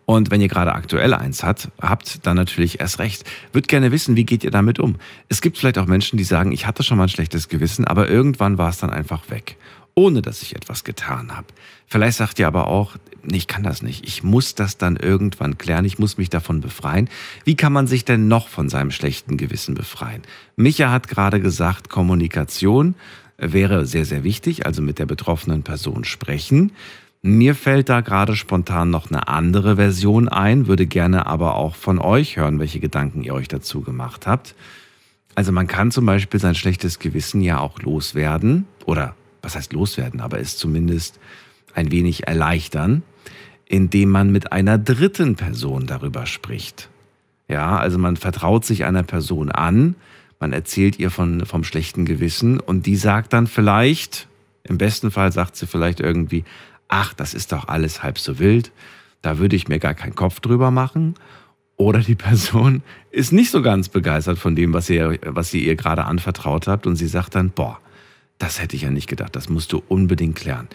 Und 0.06 0.30
wenn 0.30 0.40
ihr 0.40 0.48
gerade 0.48 0.74
aktuell 0.74 1.14
eins 1.14 1.42
hat, 1.42 1.70
habt, 1.80 2.26
dann 2.26 2.36
natürlich 2.36 2.80
erst 2.80 2.98
recht. 2.98 3.24
Würd 3.52 3.68
gerne 3.68 3.90
wissen, 3.90 4.16
wie 4.16 4.24
geht 4.24 4.44
ihr 4.44 4.50
damit 4.50 4.78
um? 4.78 4.96
Es 5.28 5.40
gibt 5.40 5.56
vielleicht 5.58 5.78
auch 5.78 5.86
Menschen, 5.86 6.16
die 6.16 6.24
sagen, 6.24 6.52
ich 6.52 6.66
hatte 6.66 6.82
schon 6.82 6.98
mal 6.98 7.04
ein 7.04 7.08
schlechtes 7.08 7.48
Gewissen, 7.48 7.86
aber 7.86 8.08
irgendwann 8.08 8.58
war 8.58 8.68
es 8.68 8.78
dann 8.78 8.90
einfach 8.90 9.30
weg, 9.30 9.56
ohne 9.94 10.20
dass 10.20 10.42
ich 10.42 10.56
etwas 10.56 10.84
getan 10.84 11.34
habe. 11.34 11.46
Vielleicht 11.86 12.18
sagt 12.18 12.38
ihr 12.38 12.46
aber 12.46 12.66
auch, 12.66 12.96
nee, 13.22 13.36
ich 13.36 13.46
kann 13.46 13.62
das 13.62 13.82
nicht. 13.82 14.06
Ich 14.06 14.22
muss 14.22 14.54
das 14.54 14.76
dann 14.76 14.96
irgendwann 14.96 15.58
klären. 15.58 15.84
Ich 15.84 15.98
muss 15.98 16.18
mich 16.18 16.30
davon 16.30 16.60
befreien. 16.60 17.08
Wie 17.44 17.56
kann 17.56 17.72
man 17.72 17.86
sich 17.86 18.04
denn 18.04 18.28
noch 18.28 18.48
von 18.48 18.68
seinem 18.68 18.90
schlechten 18.90 19.36
Gewissen 19.36 19.74
befreien? 19.74 20.22
Micha 20.56 20.90
hat 20.90 21.08
gerade 21.08 21.40
gesagt, 21.40 21.88
Kommunikation 21.88 22.94
wäre 23.36 23.86
sehr, 23.86 24.04
sehr 24.04 24.24
wichtig, 24.24 24.66
also 24.66 24.82
mit 24.82 24.98
der 24.98 25.06
betroffenen 25.06 25.62
Person 25.62 26.04
sprechen. 26.04 26.72
Mir 27.26 27.54
fällt 27.54 27.88
da 27.88 28.02
gerade 28.02 28.36
spontan 28.36 28.90
noch 28.90 29.10
eine 29.10 29.28
andere 29.28 29.76
Version 29.76 30.28
ein, 30.28 30.66
würde 30.66 30.84
gerne 30.84 31.24
aber 31.24 31.54
auch 31.54 31.74
von 31.74 31.98
euch 31.98 32.36
hören, 32.36 32.58
welche 32.58 32.80
Gedanken 32.80 33.22
ihr 33.22 33.32
euch 33.32 33.48
dazu 33.48 33.80
gemacht 33.80 34.26
habt. 34.26 34.54
Also 35.34 35.50
man 35.50 35.66
kann 35.66 35.90
zum 35.90 36.04
Beispiel 36.04 36.38
sein 36.38 36.54
schlechtes 36.54 36.98
Gewissen 36.98 37.40
ja 37.40 37.60
auch 37.60 37.80
loswerden 37.80 38.66
oder 38.84 39.14
was 39.40 39.56
heißt 39.56 39.72
loswerden, 39.72 40.20
aber 40.20 40.38
es 40.38 40.58
zumindest 40.58 41.18
ein 41.72 41.90
wenig 41.90 42.26
erleichtern, 42.26 43.02
indem 43.64 44.10
man 44.10 44.30
mit 44.30 44.52
einer 44.52 44.76
dritten 44.76 45.34
Person 45.34 45.86
darüber 45.86 46.26
spricht. 46.26 46.90
Ja, 47.48 47.78
also 47.78 47.96
man 47.96 48.18
vertraut 48.18 48.66
sich 48.66 48.84
einer 48.84 49.02
Person 49.02 49.50
an, 49.50 49.94
man 50.40 50.52
erzählt 50.52 50.98
ihr 50.98 51.10
von, 51.10 51.46
vom 51.46 51.64
schlechten 51.64 52.04
Gewissen 52.04 52.60
und 52.60 52.84
die 52.84 52.96
sagt 52.96 53.32
dann 53.32 53.46
vielleicht, 53.46 54.28
im 54.62 54.76
besten 54.76 55.10
Fall 55.10 55.32
sagt 55.32 55.56
sie 55.56 55.66
vielleicht 55.66 56.00
irgendwie, 56.00 56.44
ach, 56.94 57.12
das 57.12 57.34
ist 57.34 57.50
doch 57.50 57.66
alles 57.66 58.04
halb 58.04 58.18
so 58.18 58.38
wild, 58.38 58.70
da 59.20 59.38
würde 59.38 59.56
ich 59.56 59.66
mir 59.66 59.80
gar 59.80 59.94
keinen 59.94 60.14
Kopf 60.14 60.38
drüber 60.38 60.70
machen. 60.70 61.14
Oder 61.76 61.98
die 61.98 62.14
Person 62.28 62.82
ist 63.10 63.32
nicht 63.32 63.50
so 63.50 63.62
ganz 63.62 63.88
begeistert 63.88 64.38
von 64.38 64.54
dem, 64.54 64.72
was 64.72 64.88
ihr, 64.88 65.18
was 65.24 65.52
ihr 65.52 65.62
ihr 65.62 65.74
gerade 65.74 66.04
anvertraut 66.04 66.68
habt 66.68 66.86
und 66.86 66.94
sie 66.94 67.08
sagt 67.08 67.34
dann, 67.34 67.50
boah, 67.50 67.80
das 68.38 68.60
hätte 68.60 68.76
ich 68.76 68.82
ja 68.82 68.90
nicht 68.90 69.08
gedacht, 69.08 69.34
das 69.34 69.48
musst 69.48 69.72
du 69.72 69.82
unbedingt 69.88 70.36
klären. 70.36 70.68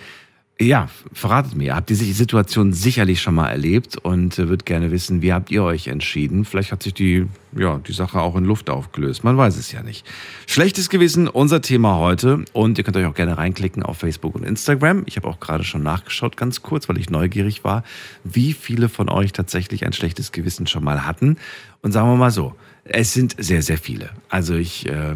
Ja, 0.62 0.90
verratet 1.14 1.56
mir, 1.56 1.74
habt 1.74 1.90
ihr 1.90 1.96
die 1.96 2.12
Situation 2.12 2.74
sicherlich 2.74 3.22
schon 3.22 3.34
mal 3.34 3.48
erlebt 3.48 3.96
und 3.96 4.38
äh, 4.38 4.50
würde 4.50 4.66
gerne 4.66 4.92
wissen, 4.92 5.22
wie 5.22 5.32
habt 5.32 5.52
ihr 5.52 5.64
euch 5.64 5.88
entschieden? 5.88 6.44
Vielleicht 6.44 6.74
hat 6.74 6.84
sich 6.84 6.94
die, 6.94 7.28
ja, 7.56 7.78
die 7.78 7.94
Sache 7.94 8.20
auch 8.20 8.36
in 8.36 8.44
Luft 8.44 8.70
aufgelöst. 8.70 9.24
Man 9.24 9.38
weiß 9.38 9.56
es 9.56 9.72
ja 9.72 9.84
nicht. 9.84 10.06
Schlechtes 10.48 10.90
Gewissen, 10.90 11.30
unser 11.30 11.62
Thema 11.62 11.98
heute. 11.98 12.44
Und 12.52 12.78
ihr 12.78 12.84
könnt 12.84 12.98
euch 12.98 13.06
auch 13.06 13.16
gerne 13.16 13.38
reinklicken 13.38 13.84
auf 13.84 14.00
Facebook 14.00 14.36
und 14.36 14.44
Instagram. 14.44 15.04
Ich 15.06 15.16
habe 15.16 15.30
auch 15.30 15.40
gerade 15.40 15.64
schon 15.64 15.82
nachgeschaut, 15.82 16.36
ganz 16.36 16.62
kurz, 16.62 16.90
weil 16.90 16.98
ich 16.98 17.10
neugierig 17.10 17.64
war, 17.64 17.86
wie 18.26 18.52
viele 18.52 18.90
von 18.90 19.08
euch 19.08 19.32
tatsächlich 19.32 19.86
ein 19.86 19.94
schlechtes 19.94 20.34
Gewissen 20.34 20.68
schon 20.68 20.84
mal 20.84 21.06
hatten. 21.06 21.38
Und 21.82 21.94
sagen 21.94 22.10
wir 22.10 22.18
mal 22.18 22.32
so, 22.32 22.54
es 22.84 23.14
sind 23.14 23.34
sehr, 23.38 23.62
sehr 23.62 23.78
viele. 23.78 24.10
Also 24.28 24.56
ich 24.56 24.86
äh, 24.88 25.16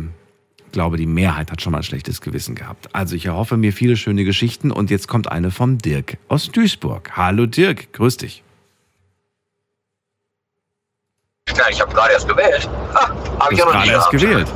glaube, 0.74 0.98
die 0.98 1.06
Mehrheit 1.06 1.50
hat 1.52 1.62
schon 1.62 1.72
mal 1.72 1.78
ein 1.78 1.84
schlechtes 1.84 2.20
Gewissen 2.20 2.56
gehabt. 2.56 2.94
Also 2.94 3.16
ich 3.16 3.28
erhoffe 3.28 3.56
mir 3.56 3.72
viele 3.72 3.96
schöne 3.96 4.26
Geschichten 4.26 4.72
und 4.72 4.90
jetzt 4.90 5.08
kommt 5.08 5.32
eine 5.32 5.52
vom 5.52 5.78
Dirk 5.78 6.18
aus 6.28 6.52
Duisburg. 6.52 7.12
Hallo 7.16 7.46
Dirk, 7.46 7.94
grüß 7.94 8.18
dich. 8.18 8.44
Ja, 11.56 11.66
ich 11.70 11.80
habe 11.80 11.94
gerade 11.94 12.12
erst 12.14 12.28
gewählt. 12.28 12.70
Ha, 12.94 13.16
habe 13.40 13.54
ich 13.54 13.60
ja 13.60 13.66
noch 13.66 13.72
gerade 13.72 13.92
erst 13.92 14.12
gewählt. 14.12 14.52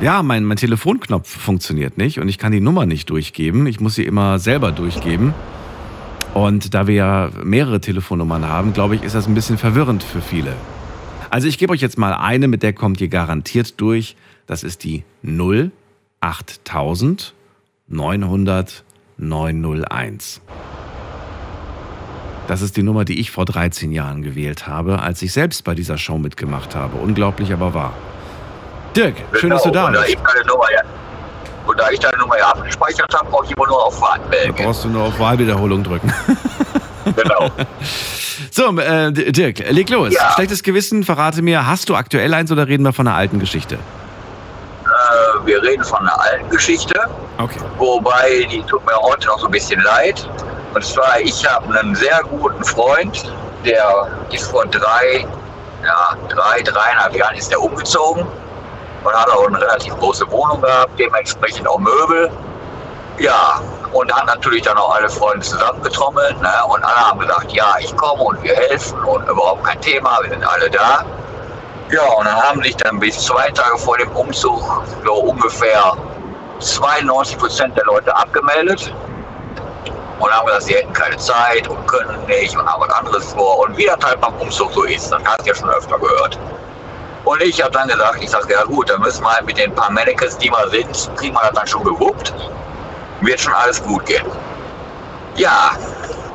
Ja, 0.00 0.22
mein, 0.22 0.44
mein 0.44 0.58
Telefonknopf 0.58 1.28
funktioniert 1.28 1.96
nicht 1.96 2.20
und 2.20 2.28
ich 2.28 2.38
kann 2.38 2.52
die 2.52 2.60
Nummer 2.60 2.84
nicht 2.84 3.08
durchgeben. 3.08 3.66
Ich 3.66 3.80
muss 3.80 3.94
sie 3.94 4.04
immer 4.04 4.38
selber 4.38 4.70
durchgeben. 4.70 5.34
Und 6.34 6.74
da 6.74 6.86
wir 6.86 6.94
ja 6.94 7.30
mehrere 7.42 7.80
Telefonnummern 7.80 8.46
haben, 8.46 8.74
glaube 8.74 8.94
ich, 8.94 9.02
ist 9.02 9.14
das 9.14 9.26
ein 9.26 9.34
bisschen 9.34 9.56
verwirrend 9.56 10.02
für 10.02 10.20
viele. 10.20 10.52
Also 11.30 11.48
ich 11.48 11.56
gebe 11.56 11.72
euch 11.72 11.80
jetzt 11.80 11.96
mal 11.96 12.12
eine, 12.12 12.46
mit 12.46 12.62
der 12.62 12.74
kommt 12.74 13.00
ihr 13.00 13.08
garantiert 13.08 13.80
durch. 13.80 14.16
Das 14.46 14.62
ist 14.62 14.84
die 14.84 15.04
08000 16.20 17.34
900 17.88 18.84
901. 19.18 20.40
Das 22.46 22.62
ist 22.62 22.76
die 22.76 22.82
Nummer, 22.82 23.04
die 23.04 23.18
ich 23.18 23.30
vor 23.30 23.44
13 23.44 23.90
Jahren 23.90 24.22
gewählt 24.22 24.68
habe, 24.68 25.00
als 25.00 25.20
ich 25.22 25.32
selbst 25.32 25.64
bei 25.64 25.74
dieser 25.74 25.98
Show 25.98 26.18
mitgemacht 26.18 26.76
habe. 26.76 26.96
Unglaublich 26.96 27.52
aber 27.52 27.74
wahr. 27.74 27.92
Dirk, 28.94 29.16
schön, 29.34 29.50
dass 29.50 29.64
du 29.64 29.70
da 29.70 29.86
und 29.88 29.94
da 29.94 30.00
bist. 30.00 30.14
ich 30.14 30.18
deine 30.20 30.46
Nummer 30.46 30.72
ja, 30.72 30.82
und 31.66 31.80
da 31.80 31.90
ich 31.90 31.98
deine 31.98 32.18
Nummer 32.18 32.38
ja 32.38 32.50
abgespeichert 32.52 33.12
habe, 33.14 33.30
brauche 33.30 33.46
ich 33.46 33.50
immer 33.50 33.66
nur 33.66 33.84
auf 33.84 34.00
Warten 34.00 34.30
Da 34.30 34.52
brauchst 34.52 34.84
du 34.84 34.88
nur 34.88 35.04
auf 35.04 35.18
Wahlwiederholung 35.18 35.82
drücken. 35.82 36.12
Genau. 37.04 37.50
So, 38.50 38.74
äh, 38.78 39.12
Dirk, 39.12 39.70
leg 39.70 39.90
los. 39.90 40.14
Ja. 40.14 40.32
Schlechtes 40.32 40.62
Gewissen, 40.62 41.04
verrate 41.04 41.42
mir, 41.42 41.66
hast 41.66 41.88
du 41.88 41.94
aktuell 41.94 42.32
eins 42.32 42.50
oder 42.50 42.68
reden 42.68 42.84
wir 42.84 42.92
von 42.94 43.06
einer 43.06 43.16
alten 43.16 43.38
Geschichte? 43.38 43.78
Äh, 45.42 45.46
wir 45.46 45.62
reden 45.62 45.84
von 45.84 46.00
einer 46.00 46.20
alten 46.20 46.48
Geschichte, 46.50 47.00
Okay. 47.38 47.60
wobei 47.78 48.46
die 48.50 48.62
tut 48.62 48.84
mir 48.86 48.96
heute 48.96 49.26
noch 49.26 49.38
so 49.38 49.46
ein 49.46 49.52
bisschen 49.52 49.80
leid. 49.82 50.28
Und 50.74 50.84
zwar, 50.84 51.20
ich 51.20 51.46
habe 51.48 51.78
einen 51.78 51.94
sehr 51.94 52.20
guten 52.30 52.64
Freund, 52.64 53.30
der 53.64 54.08
ist 54.30 54.50
vor 54.50 54.66
drei, 54.66 55.26
ja, 55.84 56.16
drei, 56.28 56.62
dreieinhalb 56.62 57.14
Jahren 57.14 57.36
ist 57.36 57.50
der 57.50 57.60
umgezogen 57.60 58.26
und 59.04 59.14
hat 59.14 59.28
auch 59.30 59.46
eine 59.46 59.60
relativ 59.60 59.96
große 59.98 60.30
Wohnung 60.30 60.60
gehabt, 60.62 60.98
dementsprechend 60.98 61.68
auch 61.68 61.78
Möbel. 61.78 62.30
Ja, 63.18 63.60
und 63.92 64.12
hat 64.12 64.26
natürlich 64.26 64.62
dann 64.62 64.76
auch 64.76 64.94
alle 64.94 65.08
Freunde 65.08 65.40
zusammengetrommelt 65.44 66.40
ne? 66.42 66.52
und 66.68 66.84
alle 66.84 66.96
haben 66.96 67.18
gesagt, 67.20 67.50
ja, 67.52 67.76
ich 67.80 67.96
komme 67.96 68.22
und 68.22 68.42
wir 68.42 68.54
helfen 68.54 68.98
und 69.04 69.26
überhaupt 69.28 69.64
kein 69.64 69.80
Thema, 69.80 70.18
wir 70.22 70.30
sind 70.30 70.44
alle 70.46 70.68
da. 70.70 71.04
Ja, 71.90 72.02
und 72.02 72.24
dann 72.24 72.34
haben 72.34 72.62
sich 72.64 72.76
dann 72.76 72.98
bis 72.98 73.16
zwei 73.24 73.48
Tage 73.50 73.78
vor 73.78 73.96
dem 73.96 74.10
Umzug 74.10 74.60
so 75.04 75.14
ungefähr 75.14 75.96
92 76.58 77.38
Prozent 77.38 77.76
der 77.76 77.84
Leute 77.84 78.14
abgemeldet 78.16 78.92
und 80.18 80.30
haben 80.32 80.46
gesagt, 80.46 80.64
sie 80.64 80.74
hätten 80.74 80.92
keine 80.92 81.16
Zeit 81.16 81.68
und 81.68 81.86
können 81.86 82.26
nicht 82.26 82.56
und 82.56 82.66
haben 82.66 82.82
was 82.82 82.90
anderes 82.90 83.32
vor. 83.32 83.60
Und 83.60 83.76
wie 83.76 83.84
das 83.86 83.98
halt 84.02 84.20
beim 84.20 84.34
Umzug 84.34 84.72
so 84.72 84.82
ist, 84.82 85.12
das 85.12 85.22
hast 85.24 85.42
du 85.42 85.46
ja 85.46 85.54
schon 85.54 85.70
öfter 85.70 85.96
gehört. 85.98 86.36
Und 87.24 87.40
ich 87.42 87.62
habe 87.62 87.72
dann 87.72 87.86
gesagt, 87.86 88.16
ich 88.20 88.30
sage, 88.30 88.52
ja 88.52 88.64
gut, 88.64 88.90
dann 88.90 89.00
müssen 89.00 89.22
wir 89.22 89.32
halt 89.32 89.46
mit 89.46 89.56
den 89.56 89.72
paar 89.72 89.90
Mannequins, 89.90 90.36
die 90.38 90.50
wir 90.50 90.68
sind, 90.70 91.16
kriegen 91.16 91.34
wir 91.34 91.42
das 91.42 91.52
dann 91.52 91.66
schon 91.68 91.84
gewuppt. 91.84 92.34
Wird 93.20 93.38
schon 93.38 93.54
alles 93.54 93.80
gut 93.82 94.04
gehen. 94.06 94.26
Ja, 95.36 95.70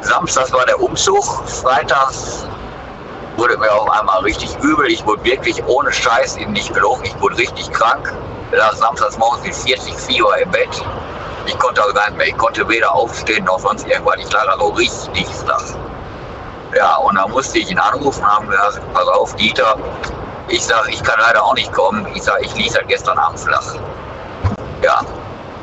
samstags 0.01 0.53
war 0.53 0.65
der 0.65 0.79
Umzug, 0.79 1.23
freitags 1.47 2.45
wurde 3.37 3.57
mir 3.57 3.71
auf 3.71 3.89
einmal 3.89 4.19
richtig 4.21 4.55
übel. 4.61 4.87
Ich 4.87 5.05
wurde 5.05 5.23
wirklich 5.23 5.63
ohne 5.65 5.91
Scheiß 5.91 6.37
eben 6.37 6.51
nicht 6.51 6.73
gelogen. 6.73 7.03
Ich 7.05 7.19
wurde 7.19 7.37
richtig 7.37 7.71
krank. 7.71 8.13
Lag 8.51 8.73
samstags 8.73 9.17
morgens 9.17 9.43
mit 9.43 9.55
40 9.55 9.95
Fieber 9.95 10.37
im 10.39 10.51
Bett. 10.51 10.83
Ich 11.45 11.57
konnte 11.57 11.81
also 11.81 11.93
gar 11.93 12.07
nicht 12.09 12.17
mehr. 12.17 12.27
Ich 12.27 12.37
konnte 12.37 12.67
weder 12.67 12.93
aufstehen 12.93 13.45
noch 13.45 13.59
sonst 13.59 13.87
irgendwas. 13.87 14.15
Ich 14.19 14.31
lag 14.31 14.47
also 14.47 14.69
richtig 14.69 15.27
flach. 15.27 15.63
Ja, 16.75 16.97
und 16.97 17.15
da 17.15 17.27
musste 17.27 17.59
ich 17.59 17.69
ihn 17.69 17.79
anrufen 17.79 18.23
und 18.23 18.29
haben 18.29 18.47
gesagt, 18.47 18.81
pass 18.93 19.07
auf, 19.07 19.35
Dieter. 19.35 19.75
Ich 20.47 20.65
sage, 20.65 20.91
ich 20.91 21.03
kann 21.03 21.19
leider 21.19 21.43
auch 21.43 21.55
nicht 21.55 21.71
kommen. 21.73 22.07
Ich 22.13 22.23
sage, 22.23 22.43
ich 22.43 22.55
ließ 22.55 22.75
halt 22.75 22.87
gestern 22.87 23.17
Abend 23.17 23.39
flach. 23.39 23.75
Ja. 24.81 25.01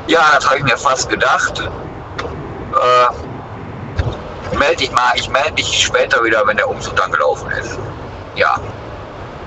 Ja, 0.07 0.21
das 0.33 0.45
habe 0.45 0.57
ich 0.57 0.63
mir 0.63 0.77
fast 0.77 1.09
gedacht. 1.09 1.59
Äh, 1.59 3.28
melde 4.57 4.77
dich 4.77 4.91
mal, 4.91 5.11
ich 5.15 5.29
melde 5.29 5.53
dich 5.53 5.85
später 5.85 6.23
wieder, 6.23 6.45
wenn 6.45 6.57
der 6.57 6.69
Umzug 6.69 6.95
dann 6.95 7.11
gelaufen 7.11 7.49
ist. 7.51 7.77
Ja. 8.35 8.55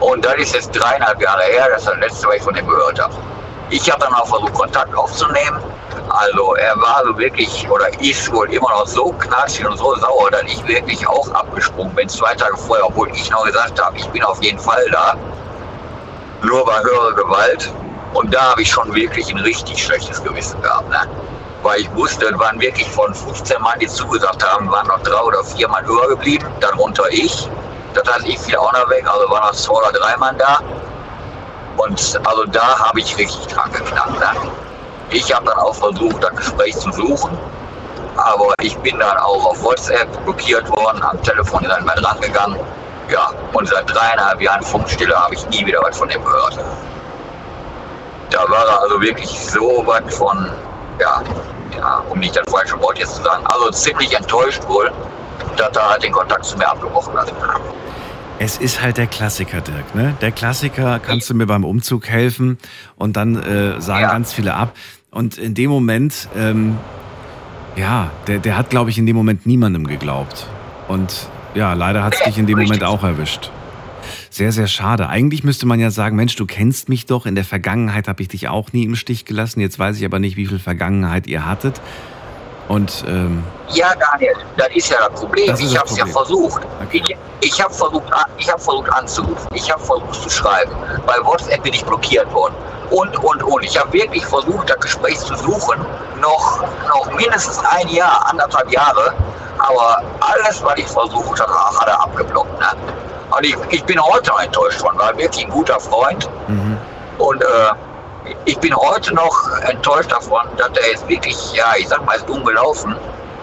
Und 0.00 0.24
das 0.24 0.34
ist 0.36 0.54
jetzt 0.54 0.70
dreieinhalb 0.72 1.20
Jahre 1.20 1.42
her, 1.42 1.68
das 1.70 1.82
ist 1.82 1.88
das 1.88 1.98
letzte, 1.98 2.28
was 2.28 2.36
ich 2.36 2.42
von 2.42 2.56
ihm 2.56 2.66
gehört 2.66 3.00
habe. 3.00 3.14
Ich 3.70 3.90
habe 3.90 4.00
dann 4.00 4.12
auch 4.14 4.26
versucht, 4.26 4.52
Kontakt 4.54 4.94
aufzunehmen. 4.94 5.62
Also 6.08 6.54
er 6.56 6.76
war 6.76 7.02
so 7.04 7.16
wirklich, 7.16 7.68
oder 7.70 7.88
ist 8.00 8.30
wohl 8.32 8.52
immer 8.52 8.68
noch 8.70 8.86
so 8.86 9.12
knatschig 9.12 9.66
und 9.66 9.78
so 9.78 9.94
sauer, 9.96 10.30
dass 10.30 10.42
ich 10.42 10.66
wirklich 10.66 11.06
auch 11.08 11.30
abgesprungen 11.32 11.94
bin, 11.94 12.08
zwei 12.08 12.34
Tage 12.34 12.56
vorher, 12.56 12.86
obwohl 12.86 13.10
ich 13.12 13.30
noch 13.30 13.44
gesagt 13.44 13.82
habe, 13.82 13.96
ich 13.96 14.06
bin 14.08 14.22
auf 14.24 14.42
jeden 14.42 14.58
Fall 14.58 14.84
da. 14.90 15.14
Nur 16.42 16.64
bei 16.66 16.82
höherer 16.82 17.14
Gewalt. 17.14 17.72
Und 18.14 18.34
da 18.34 18.50
habe 18.50 18.62
ich 18.62 18.70
schon 18.70 18.92
wirklich 18.94 19.30
ein 19.30 19.38
richtig 19.38 19.82
schlechtes 19.82 20.22
Gewissen 20.22 20.60
gehabt. 20.60 20.90
Ne? 20.90 21.08
Weil 21.62 21.80
ich 21.80 21.94
wusste, 21.94 22.26
es 22.26 22.38
waren 22.38 22.60
wirklich 22.60 22.90
von 22.90 23.14
15 23.14 23.60
Mann, 23.62 23.78
die 23.78 23.86
zugesagt 23.86 24.44
haben, 24.44 24.70
waren 24.70 24.86
noch 24.88 25.00
drei 25.02 25.20
oder 25.20 25.44
vier 25.44 25.68
Mann 25.68 25.84
übergeblieben, 25.84 26.48
darunter 26.60 27.04
ich. 27.10 27.48
Das 27.94 28.12
heißt, 28.12 28.26
ich 28.26 28.38
fiel 28.38 28.56
auch 28.56 28.72
noch 28.72 28.88
weg, 28.90 29.04
also 29.06 29.30
waren 29.30 29.42
noch 29.42 29.52
zwei 29.52 29.74
oder 29.74 29.92
drei 29.92 30.16
Mann 30.16 30.36
da. 30.38 30.60
Und 31.76 32.20
also 32.24 32.44
da 32.46 32.78
habe 32.78 33.00
ich 33.00 33.16
richtig 33.16 33.46
dran 33.46 33.70
geknackt. 33.72 34.18
Ne? 34.18 34.50
Ich 35.10 35.32
habe 35.34 35.46
dann 35.46 35.58
auch 35.58 35.74
versucht, 35.74 36.22
das 36.22 36.34
Gespräch 36.36 36.76
zu 36.78 36.90
suchen. 36.92 37.38
Aber 38.16 38.54
ich 38.60 38.76
bin 38.78 38.98
dann 38.98 39.16
auch 39.18 39.44
auf 39.46 39.62
WhatsApp 39.62 40.08
blockiert 40.24 40.68
worden, 40.70 41.02
am 41.02 41.22
Telefon 41.22 41.64
dann 41.68 41.84
mal 41.84 41.94
dran 41.96 42.20
gegangen. 42.20 42.58
Ja, 43.08 43.30
und 43.52 43.68
seit 43.68 43.88
dreieinhalb 43.92 44.40
Jahren 44.40 44.62
Funkstille 44.62 45.14
habe 45.14 45.34
ich 45.34 45.46
nie 45.48 45.66
wieder 45.66 45.80
was 45.82 45.96
von 45.98 46.08
ihm 46.10 46.24
gehört. 46.24 46.58
Da 48.30 48.48
war 48.48 48.66
er 48.66 48.80
also 48.80 49.00
wirklich 49.00 49.28
so 49.50 49.86
weit 49.86 50.12
von, 50.12 50.50
ja, 51.00 51.22
ja, 51.76 52.02
um 52.10 52.18
nicht 52.18 52.36
das 52.36 52.44
falsche 52.50 52.78
Wort 52.80 52.98
jetzt 52.98 53.16
zu 53.16 53.22
sagen, 53.22 53.44
also 53.46 53.70
ziemlich 53.70 54.14
enttäuscht 54.16 54.62
wohl, 54.68 54.90
dass 55.56 55.76
er 55.76 55.90
halt 55.90 56.02
den 56.02 56.12
Kontakt 56.12 56.44
zu 56.44 56.56
mir 56.58 56.68
abgebrochen 56.68 57.14
hat. 57.16 57.32
Es 58.38 58.56
ist 58.58 58.82
halt 58.82 58.96
der 58.96 59.06
Klassiker, 59.06 59.60
Dirk. 59.60 59.94
Ne? 59.94 60.14
Der 60.20 60.32
Klassiker, 60.32 60.98
kannst 60.98 61.30
du 61.30 61.34
mir 61.34 61.46
beim 61.46 61.64
Umzug 61.64 62.08
helfen? 62.08 62.58
Und 62.96 63.16
dann 63.16 63.36
äh, 63.36 63.80
sagen 63.80 64.02
Ja. 64.02 64.12
ganz 64.12 64.32
viele 64.32 64.54
ab. 64.54 64.72
Und 65.10 65.38
in 65.38 65.54
dem 65.54 65.70
Moment, 65.70 66.28
ähm, 66.36 66.78
ja, 67.76 68.10
der, 68.26 68.38
der 68.38 68.56
hat, 68.56 68.70
glaube 68.70 68.90
ich, 68.90 68.98
in 68.98 69.06
dem 69.06 69.14
Moment 69.14 69.46
niemandem 69.46 69.86
geglaubt. 69.86 70.46
Und 70.88 71.28
ja, 71.54 71.74
leider 71.74 72.02
hat 72.02 72.14
es 72.14 72.22
dich 72.24 72.38
in 72.38 72.46
dem 72.46 72.56
Moment 72.58 72.72
Richtig. 72.82 72.88
auch 72.88 73.04
erwischt. 73.04 73.50
Sehr, 74.32 74.50
sehr 74.50 74.66
schade. 74.66 75.10
Eigentlich 75.10 75.44
müsste 75.44 75.66
man 75.66 75.78
ja 75.78 75.90
sagen, 75.90 76.16
Mensch, 76.16 76.36
du 76.36 76.46
kennst 76.46 76.88
mich 76.88 77.04
doch. 77.04 77.26
In 77.26 77.34
der 77.34 77.44
Vergangenheit 77.44 78.08
habe 78.08 78.22
ich 78.22 78.28
dich 78.28 78.48
auch 78.48 78.72
nie 78.72 78.84
im 78.84 78.96
Stich 78.96 79.26
gelassen. 79.26 79.60
Jetzt 79.60 79.78
weiß 79.78 79.98
ich 79.98 80.06
aber 80.06 80.20
nicht, 80.20 80.38
wie 80.38 80.46
viel 80.46 80.58
Vergangenheit 80.58 81.26
ihr 81.26 81.44
hattet. 81.44 81.82
Und 82.66 83.04
ähm, 83.06 83.44
Ja, 83.74 83.88
Daniel, 83.94 84.32
das 84.56 84.68
ist 84.74 84.88
ja 84.88 84.96
das 85.06 85.20
Problem. 85.20 85.48
Das 85.48 85.60
ich 85.60 85.76
habe 85.76 85.86
es 85.86 85.98
ja 85.98 86.06
versucht. 86.06 86.62
Okay. 86.82 87.02
Ich, 87.42 87.52
ich 87.52 87.62
habe 87.62 87.74
versucht, 87.74 88.04
ich 88.38 88.50
habe 88.50 88.58
versucht 88.58 88.90
anzurufen. 88.94 89.48
Ich 89.52 89.70
habe 89.70 89.84
versucht 89.84 90.14
zu 90.14 90.30
schreiben. 90.30 90.72
Bei 91.06 91.18
WhatsApp 91.26 91.62
bin 91.62 91.74
ich 91.74 91.84
blockiert 91.84 92.32
worden. 92.32 92.54
Und, 92.88 93.14
und, 93.22 93.42
und. 93.42 93.64
Ich 93.64 93.78
habe 93.78 93.92
wirklich 93.92 94.24
versucht, 94.24 94.70
das 94.70 94.80
Gespräch 94.80 95.18
zu 95.18 95.36
suchen. 95.36 95.78
Noch, 96.22 96.64
noch 96.88 97.14
mindestens 97.14 97.58
ein 97.58 97.88
Jahr, 97.88 98.26
anderthalb 98.30 98.72
Jahre. 98.72 99.12
Aber 99.58 100.02
alles, 100.20 100.62
was 100.62 100.78
ich 100.78 100.86
versucht 100.86 101.38
habe, 101.38 101.52
hat 101.52 101.86
er 101.86 102.00
abgeblockt. 102.00 102.58
Ne? 102.58 102.66
Und 103.36 103.44
ich, 103.44 103.56
ich 103.70 103.84
bin 103.84 104.00
heute 104.00 104.32
enttäuscht 104.42 104.80
von, 104.80 104.98
war 104.98 105.16
wirklich 105.16 105.44
ein 105.44 105.50
guter 105.50 105.80
Freund. 105.80 106.28
mhm. 106.48 106.76
Und 107.18 107.42
äh, 107.42 107.46
ich 108.44 108.58
bin 108.58 108.74
heute 108.74 109.14
noch 109.14 109.50
enttäuscht 109.68 110.10
davon, 110.10 110.42
dass 110.56 110.70
er 110.70 110.90
jetzt 110.90 111.08
wirklich, 111.08 111.36
ja, 111.54 111.72
ich 111.78 111.88
sag 111.88 112.04
mal, 112.04 112.14
ist 112.14 112.28
dumm 112.28 112.44
gelaufen, 112.44 112.94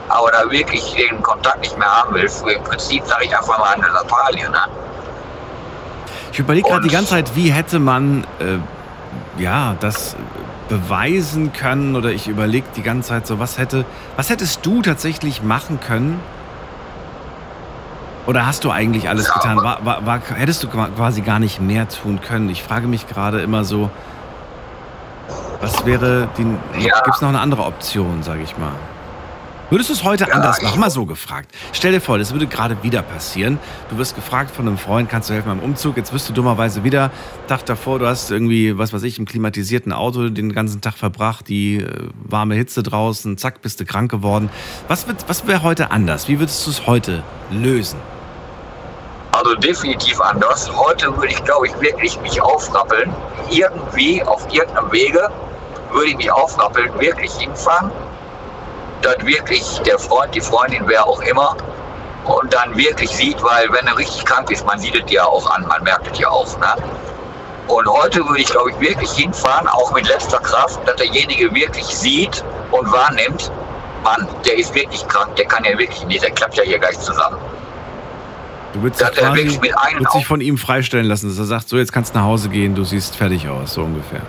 aber 0.07 0.31
da 0.31 0.49
wirklich 0.49 0.93
den 0.95 1.21
Kontakt 1.21 1.61
nicht 1.61 1.77
mehr 1.77 1.89
haben 1.89 2.13
will. 2.13 2.29
Im 2.55 2.63
Prinzip 2.63 3.05
sage 3.05 3.25
ich 3.25 3.37
einfach 3.37 3.59
mal 3.59 3.73
eine 3.73 3.87
Lappalie. 3.87 4.49
Ne? 4.49 4.59
Ich 6.31 6.39
überlege 6.39 6.67
gerade 6.67 6.87
die 6.87 6.93
ganze 6.93 7.11
Zeit, 7.11 7.35
wie 7.35 7.51
hätte 7.51 7.79
man 7.79 8.25
äh, 8.39 9.41
ja 9.41 9.75
das 9.79 10.15
beweisen 10.69 11.51
können 11.51 11.95
oder 11.95 12.11
ich 12.11 12.27
überlege 12.27 12.67
die 12.75 12.83
ganze 12.83 13.09
Zeit 13.09 13.27
so, 13.27 13.39
was 13.39 13.57
hätte, 13.57 13.85
was 14.15 14.29
hättest 14.29 14.65
du 14.65 14.81
tatsächlich 14.81 15.41
machen 15.41 15.79
können? 15.79 16.19
Oder 18.29 18.45
hast 18.45 18.63
du 18.63 18.69
eigentlich 18.69 19.09
alles 19.09 19.27
Ja, 19.27 19.33
getan? 19.33 19.57
War, 19.57 19.83
war, 19.83 20.05
war, 20.05 20.21
hättest 20.35 20.61
du 20.61 20.67
qua- 20.67 20.89
quasi 20.95 21.21
gar 21.21 21.39
nicht 21.39 21.59
mehr 21.59 21.89
tun 21.89 22.21
können? 22.21 22.47
Ich 22.51 22.61
frage 22.61 22.85
mich 22.85 23.07
gerade 23.07 23.41
immer 23.41 23.63
so, 23.63 23.89
was 25.61 25.83
wäre 25.83 26.29
die. 26.37 26.43
Ja. 26.85 27.01
Gibt 27.01 27.15
es 27.15 27.21
noch 27.21 27.29
eine 27.29 27.39
andere 27.39 27.63
Option, 27.63 28.21
sage 28.21 28.43
ich 28.43 28.55
mal? 28.55 28.73
Würdest 29.71 29.89
du 29.89 29.93
es 29.93 30.03
heute 30.03 30.27
Ja, 30.27 30.35
anders 30.35 30.61
machen? 30.61 30.79
Mal 30.79 30.91
so 30.91 31.05
gefragt. 31.07 31.51
Stell 31.73 31.91
dir 31.91 32.01
vor, 32.01 32.19
das 32.19 32.31
würde 32.31 32.45
gerade 32.45 32.77
wieder 32.83 33.01
passieren. 33.01 33.57
Du 33.89 33.97
wirst 33.97 34.13
gefragt 34.15 34.51
von 34.55 34.67
einem 34.67 34.77
Freund, 34.77 35.09
kannst 35.09 35.29
du 35.29 35.33
helfen 35.33 35.47
beim 35.49 35.59
Umzug? 35.59 35.97
Jetzt 35.97 36.13
wirst 36.13 36.29
du 36.29 36.33
dummerweise 36.33 36.83
wieder, 36.83 37.09
Tag 37.47 37.65
davor, 37.65 37.97
du 37.97 38.05
hast 38.07 38.29
irgendwie, 38.29 38.77
was 38.77 38.93
weiß 38.93 39.01
ich, 39.03 39.17
im 39.17 39.25
klimatisierten 39.25 39.91
Auto 39.91 40.29
den 40.29 40.53
ganzen 40.53 40.81
Tag 40.81 40.93
verbracht, 40.97 41.47
die 41.49 41.77
äh, 41.77 42.09
warme 42.23 42.53
Hitze 42.53 42.83
draußen, 42.83 43.37
zack, 43.39 43.63
bist 43.63 43.79
du 43.79 43.85
krank 43.85 44.09
geworden. 44.11 44.49
Was, 44.87 45.07
wird- 45.07 45.25
was 45.27 45.47
wäre 45.47 45.63
heute 45.63 45.89
anders? 45.89 46.27
Wie 46.27 46.39
würdest 46.39 46.65
du 46.67 46.69
es 46.71 46.85
heute 46.85 47.23
lösen? 47.51 47.97
Also 49.39 49.55
definitiv 49.55 50.19
anders. 50.19 50.69
Heute 50.75 51.15
würde 51.15 51.29
ich, 51.29 51.41
glaube 51.45 51.67
ich, 51.67 51.79
wirklich 51.79 52.19
mich 52.19 52.41
aufrappeln. 52.41 53.15
Irgendwie, 53.49 54.21
auf 54.21 54.45
irgendeinem 54.51 54.91
Wege, 54.91 55.29
würde 55.91 56.09
ich 56.09 56.17
mich 56.17 56.29
aufrappeln, 56.29 56.91
wirklich 56.99 57.31
hinfahren. 57.35 57.89
Dann 59.01 59.25
wirklich 59.25 59.63
der 59.85 59.97
Freund, 59.97 60.35
die 60.35 60.41
Freundin, 60.41 60.83
wer 60.87 61.07
auch 61.07 61.21
immer. 61.21 61.55
Und 62.25 62.53
dann 62.53 62.75
wirklich 62.75 63.15
sieht, 63.15 63.41
weil 63.41 63.71
wenn 63.71 63.87
er 63.87 63.97
richtig 63.97 64.25
krank 64.25 64.51
ist, 64.51 64.65
man 64.65 64.77
sieht 64.77 64.93
es 64.93 65.09
ja 65.09 65.23
auch 65.23 65.49
an, 65.51 65.65
man 65.67 65.83
merkt 65.83 66.11
es 66.11 66.19
ja 66.19 66.27
auch. 66.27 66.57
Ne? 66.59 66.75
Und 67.69 67.87
heute 67.87 68.19
würde 68.27 68.41
ich, 68.41 68.49
glaube 68.49 68.71
ich, 68.71 68.79
wirklich 68.81 69.11
hinfahren, 69.11 69.69
auch 69.69 69.93
mit 69.93 70.05
letzter 70.05 70.39
Kraft, 70.39 70.85
dass 70.85 70.97
derjenige 70.97 71.55
wirklich 71.55 71.85
sieht 71.85 72.43
und 72.71 72.91
wahrnimmt, 72.91 73.49
Mann, 74.03 74.27
der 74.45 74.57
ist 74.57 74.75
wirklich 74.75 75.07
krank, 75.07 75.33
der 75.37 75.45
kann 75.45 75.63
ja 75.63 75.77
wirklich 75.77 76.05
nicht, 76.07 76.23
der 76.23 76.31
klappt 76.31 76.57
ja 76.57 76.63
hier 76.63 76.79
gleich 76.79 76.99
zusammen. 76.99 77.39
Du 78.81 79.05
hat 79.05 79.17
er 79.17 79.29
quasi 79.29 79.59
würdest 79.61 80.15
dich 80.15 80.25
von 80.25 80.41
ihm 80.41 80.57
freistellen 80.57 81.05
lassen, 81.05 81.29
dass 81.29 81.37
er 81.37 81.45
sagt, 81.45 81.69
so 81.69 81.77
jetzt 81.77 81.91
kannst 81.91 82.13
du 82.13 82.19
nach 82.19 82.25
Hause 82.25 82.49
gehen, 82.49 82.75
du 82.75 82.83
siehst 82.83 83.15
fertig 83.15 83.47
aus, 83.47 83.73
so 83.73 83.83
ungefähr. 83.83 84.21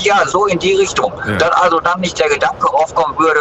Ja, 0.00 0.26
so 0.26 0.46
in 0.46 0.58
die 0.58 0.74
Richtung. 0.74 1.12
Ja. 1.26 1.36
Dann 1.36 1.50
also 1.52 1.80
dann 1.80 2.00
nicht 2.00 2.18
der 2.18 2.28
Gedanke 2.28 2.68
aufkommen 2.72 3.16
würde, 3.18 3.40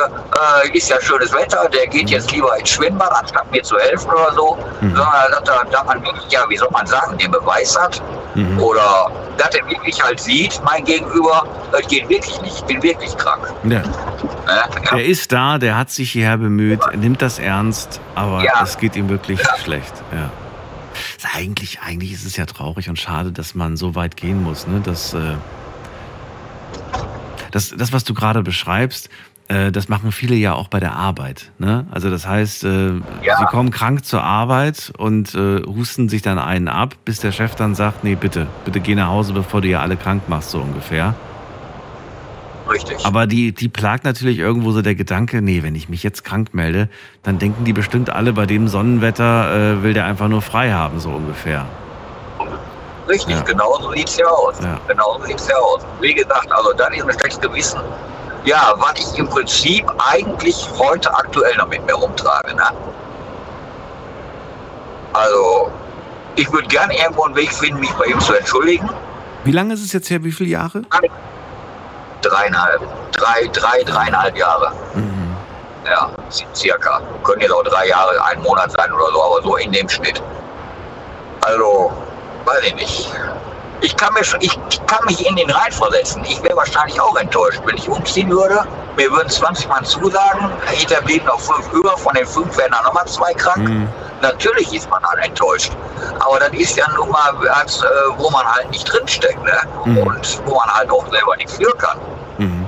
äh, 0.63 0.77
ist 0.77 0.89
ja 0.89 1.01
schönes 1.01 1.33
Wetter, 1.33 1.67
der 1.69 1.87
geht 1.87 2.09
jetzt 2.09 2.31
lieber 2.31 2.57
ins 2.57 2.69
Schwimmbad, 2.69 3.11
anstatt 3.11 3.49
mir 3.51 3.63
zu 3.63 3.77
helfen 3.77 4.09
oder 4.11 4.33
so. 4.33 4.57
Mhm. 4.81 4.95
Sondern 4.95 5.31
dass, 5.31 5.49
er, 5.49 5.65
dass 5.65 5.85
man 5.85 6.03
wirklich, 6.03 6.31
ja, 6.31 6.41
wie 6.49 6.57
soll 6.57 6.69
man 6.71 6.85
sagen, 6.85 7.17
den 7.17 7.31
Beweis 7.31 7.77
hat. 7.77 8.01
Mhm. 8.35 8.59
Oder 8.59 9.11
dass 9.37 9.53
er 9.55 9.67
wirklich 9.67 10.01
halt 10.03 10.19
sieht, 10.19 10.61
mein 10.63 10.83
Gegenüber, 10.85 11.45
es 11.71 11.87
geht 11.87 12.07
wirklich 12.07 12.39
nicht, 12.41 12.55
ich 12.57 12.63
bin 12.65 12.83
wirklich 12.83 13.15
krank. 13.17 13.51
Ja. 13.63 13.79
Ne? 13.79 13.83
Der 14.91 15.05
ist 15.05 15.31
da, 15.31 15.57
der 15.57 15.77
hat 15.77 15.89
sich 15.89 16.11
hierher 16.11 16.37
bemüht, 16.37 16.81
er 16.83 16.97
nimmt 16.97 17.21
das 17.21 17.39
ernst, 17.39 17.99
aber 18.15 18.43
Ja. 18.43 18.61
es 18.63 18.77
geht 18.77 18.95
ihm 18.95 19.09
wirklich 19.09 19.39
schlecht. 19.63 19.93
Ja. 20.11 20.29
Eigentlich, 21.35 21.79
eigentlich 21.81 22.11
ist 22.13 22.25
es 22.25 22.37
ja 22.37 22.45
traurig 22.45 22.89
und 22.89 22.99
schade, 22.99 23.31
dass 23.31 23.55
man 23.55 23.77
so 23.77 23.95
weit 23.95 24.15
gehen 24.17 24.43
muss. 24.43 24.67
Ne? 24.67 24.81
Das, 24.83 25.13
äh, 25.13 25.35
das, 27.53 27.69
das, 27.77 27.93
was 27.93 28.03
du 28.03 28.13
gerade 28.13 28.41
beschreibst, 28.41 29.09
äh, 29.47 29.71
das 29.71 29.89
machen 29.89 30.11
viele 30.11 30.35
ja 30.35 30.53
auch 30.53 30.67
bei 30.69 30.79
der 30.79 30.95
Arbeit. 30.95 31.51
Ne? 31.59 31.85
Also 31.91 32.09
das 32.09 32.27
heißt, 32.27 32.63
äh, 32.63 32.93
Ja. 33.23 33.37
sie 33.37 33.45
kommen 33.45 33.69
krank 33.71 34.05
zur 34.05 34.23
Arbeit 34.23 34.91
und 34.97 35.35
äh, 35.35 35.61
husten 35.63 36.09
sich 36.09 36.21
dann 36.21 36.39
einen 36.39 36.67
ab, 36.67 36.95
bis 37.05 37.19
der 37.19 37.31
Chef 37.31 37.55
dann 37.55 37.75
sagt, 37.75 38.03
nee, 38.03 38.15
bitte, 38.15 38.47
bitte 38.65 38.79
geh 38.79 38.95
nach 38.95 39.07
Hause, 39.09 39.33
bevor 39.33 39.61
du 39.61 39.67
ja 39.67 39.81
alle 39.81 39.97
krank 39.97 40.23
machst, 40.27 40.49
so 40.51 40.59
ungefähr. 40.59 41.13
Richtig. 42.69 43.05
Aber 43.05 43.27
die, 43.27 43.51
die 43.51 43.67
plagt 43.69 44.05
natürlich 44.05 44.39
irgendwo 44.39 44.71
so 44.71 44.81
der 44.81 44.95
Gedanke, 44.95 45.41
nee, 45.41 45.61
wenn 45.63 45.75
ich 45.75 45.89
mich 45.89 46.01
jetzt 46.01 46.23
krank 46.23 46.53
melde, 46.53 46.89
dann 47.21 47.37
denken 47.37 47.65
die 47.65 47.73
bestimmt 47.73 48.09
alle, 48.09 48.33
bei 48.33 48.45
dem 48.45 48.67
Sonnenwetter 48.69 49.75
äh, 49.79 49.83
will 49.83 49.93
der 49.93 50.05
einfach 50.05 50.29
nur 50.29 50.41
frei 50.41 50.71
haben, 50.71 50.99
so 50.99 51.09
ungefähr. 51.11 51.65
Richtig, 53.07 53.35
Ja. 53.35 53.41
genau 53.43 53.77
so 53.81 53.91
sieht's 53.91 54.17
ja 54.17 54.25
aus. 54.27 54.55
Ja. 54.61 54.77
Genau 54.87 55.17
so 55.19 55.25
sieht's 55.25 55.47
ja 55.47 55.55
aus. 55.57 55.81
Wie 55.99 56.13
gesagt, 56.13 56.51
also 56.51 56.73
dann 56.73 56.93
ist 56.93 57.03
ein 57.03 57.11
schlechtes 57.19 57.39
Gewissen. 57.41 57.81
Ja, 58.45 58.73
was 58.77 58.93
ich 58.99 59.17
im 59.19 59.27
Prinzip 59.29 59.85
eigentlich 60.11 60.67
heute 60.77 61.13
aktuell 61.13 61.55
noch 61.57 61.67
mit 61.67 61.85
mir 61.85 61.93
rumtrage. 61.93 62.53
Ne? 62.55 62.63
Also, 65.13 65.71
ich 66.35 66.51
würde 66.51 66.67
gerne 66.67 66.97
irgendwo 66.97 67.23
einen 67.23 67.35
Weg 67.35 67.53
finden, 67.53 67.79
mich 67.79 67.91
bei 67.93 68.05
ihm 68.05 68.19
zu 68.19 68.33
entschuldigen. 68.33 68.89
Wie 69.43 69.51
lange 69.51 69.73
ist 69.73 69.83
es 69.83 69.93
jetzt 69.93 70.09
her? 70.09 70.23
Wie 70.23 70.31
viele 70.31 70.49
Jahre? 70.49 70.81
Dreieinhalb, 72.21 72.81
drei, 73.11 73.47
drei, 73.53 73.83
dreieinhalb 73.83 74.37
Jahre. 74.37 74.71
Mhm. 74.93 75.35
Ja, 75.85 76.09
circa. 76.55 77.01
Können 77.23 77.41
jetzt 77.41 77.51
auch 77.51 77.63
drei 77.63 77.87
Jahre, 77.87 78.11
ein 78.25 78.41
Monat 78.41 78.71
sein 78.71 78.91
oder 78.93 79.07
so, 79.11 79.21
aber 79.23 79.41
so 79.43 79.55
in 79.57 79.71
dem 79.71 79.87
Schnitt. 79.89 80.21
Also, 81.41 81.91
weiß 82.45 82.63
ich 82.65 82.75
nicht. 82.75 83.11
Ich 83.81 83.97
kann, 83.97 84.13
mir 84.13 84.23
schon, 84.23 84.39
ich, 84.39 84.57
ich 84.69 84.85
kann 84.85 85.03
mich 85.05 85.27
in 85.27 85.35
den 85.35 85.49
reinversetzen. 85.49 86.23
Ich 86.23 86.41
wäre 86.41 86.55
wahrscheinlich 86.55 86.99
auch 87.01 87.17
enttäuscht, 87.17 87.59
wenn 87.65 87.75
ich 87.75 87.89
umziehen 87.89 88.29
würde. 88.29 88.65
Mir 88.95 89.11
würden 89.11 89.29
20 89.29 89.67
Mann 89.67 89.83
zusagen, 89.83 90.49
hinter 90.67 91.01
blieben 91.01 91.25
noch 91.25 91.39
fünf 91.39 91.69
über, 91.73 91.97
von 91.97 92.13
den 92.13 92.25
fünf 92.25 92.55
wären 92.57 92.71
dann 92.71 92.83
nochmal 92.85 93.05
zwei 93.07 93.33
krank. 93.33 93.67
Mhm. 93.67 93.89
Natürlich 94.21 94.73
ist 94.73 94.89
man 94.89 95.01
dann 95.01 95.17
enttäuscht. 95.19 95.73
Aber 96.19 96.39
das 96.39 96.51
ist 96.53 96.77
ja 96.77 96.85
nun 96.95 97.09
mal, 97.09 97.33
als, 97.49 97.81
äh, 97.81 97.87
wo 98.17 98.29
man 98.29 98.45
halt 98.45 98.69
nicht 98.71 98.85
drinsteckt 98.85 99.43
ne? 99.43 99.51
Mhm. 99.83 99.97
und 99.97 100.41
wo 100.45 100.55
man 100.55 100.69
halt 100.73 100.89
auch 100.89 101.05
selber 101.11 101.35
nichts 101.35 101.57
für 101.57 101.71
kann. 101.77 101.97
Mhm. 102.37 102.65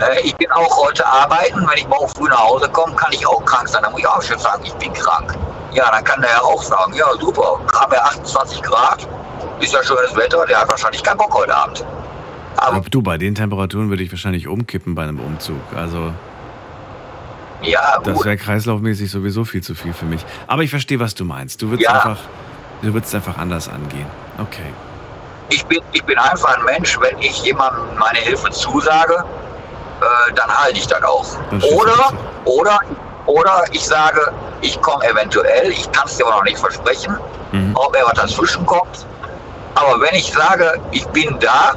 Äh, 0.00 0.20
Ich 0.22 0.34
bin 0.36 0.50
auch 0.50 0.76
heute 0.78 1.06
arbeiten. 1.06 1.64
Wenn 1.68 1.78
ich 1.78 1.86
morgen 1.86 2.08
früh 2.08 2.28
nach 2.28 2.44
Hause 2.44 2.68
komme, 2.70 2.96
kann 2.96 3.12
ich 3.12 3.24
auch 3.24 3.44
krank 3.44 3.68
sein. 3.68 3.82
Dann 3.82 3.92
muss 3.92 4.00
ich 4.00 4.08
auch 4.08 4.22
schon 4.22 4.38
sagen, 4.38 4.64
ich 4.64 4.74
bin 4.74 4.92
krank. 4.94 5.36
Ja, 5.72 5.90
dann 5.90 6.02
kann 6.04 6.20
der 6.20 6.30
ja 6.30 6.40
auch 6.42 6.62
sagen, 6.62 6.92
ja 6.94 7.06
super, 7.20 7.60
haben 7.74 7.92
wir 7.92 8.04
28 8.04 8.62
Grad, 8.62 9.06
ist 9.60 9.72
ja 9.72 9.82
schönes 9.82 10.14
Wetter, 10.16 10.44
der 10.46 10.60
hat 10.60 10.70
wahrscheinlich 10.70 11.02
keinen 11.02 11.18
Bock 11.18 11.32
heute 11.34 11.54
Abend. 11.54 11.84
Aber 12.56 12.76
Aber 12.78 12.90
du, 12.90 13.02
bei 13.02 13.16
den 13.18 13.34
Temperaturen 13.34 13.88
würde 13.88 14.02
ich 14.02 14.10
wahrscheinlich 14.10 14.48
umkippen 14.48 14.94
bei 14.94 15.02
einem 15.04 15.20
Umzug. 15.20 15.60
Also, 15.76 16.12
ja, 17.62 17.98
das 18.02 18.14
gut. 18.14 18.24
wäre 18.24 18.36
kreislaufmäßig 18.36 19.10
sowieso 19.10 19.44
viel 19.44 19.62
zu 19.62 19.74
viel 19.74 19.92
für 19.92 20.06
mich. 20.06 20.24
Aber 20.46 20.62
ich 20.62 20.70
verstehe, 20.70 20.98
was 20.98 21.14
du 21.14 21.24
meinst. 21.24 21.62
Du 21.62 21.70
würdest 21.70 21.88
Ja. 21.88 21.94
einfach, 21.96 22.18
du 22.82 22.92
würdest 22.92 23.14
einfach 23.14 23.38
anders 23.38 23.68
angehen. 23.68 24.06
Okay. 24.38 24.72
Ich 25.50 25.64
bin, 25.66 25.80
ich 25.92 26.04
bin 26.04 26.18
einfach 26.18 26.56
ein 26.56 26.64
Mensch, 26.64 26.98
wenn 27.00 27.18
ich 27.18 27.42
jemandem 27.44 27.82
meine 27.98 28.18
Hilfe 28.18 28.50
zusage, 28.50 29.14
äh, 30.00 30.32
dann 30.34 30.48
halte 30.50 30.78
ich 30.78 30.86
das 30.86 31.02
auch. 31.02 31.26
Oder, 31.72 32.12
oder, 32.44 32.78
oder 33.26 33.64
ich 33.72 33.84
sage, 33.86 34.32
ich 34.60 34.80
komme 34.82 35.04
eventuell, 35.04 35.70
ich 35.70 35.90
kann 35.92 36.04
es 36.06 36.16
dir 36.16 36.26
aber 36.26 36.36
noch 36.36 36.44
nicht 36.44 36.58
versprechen, 36.58 37.18
Mhm. 37.52 37.72
ob 37.76 37.94
er 37.96 38.04
was 38.06 38.14
dazwischen 38.14 38.64
kommt. 38.66 39.06
Aber 39.74 40.00
wenn 40.00 40.14
ich 40.14 40.32
sage, 40.32 40.80
ich 40.92 41.06
bin 41.08 41.36
da, 41.40 41.72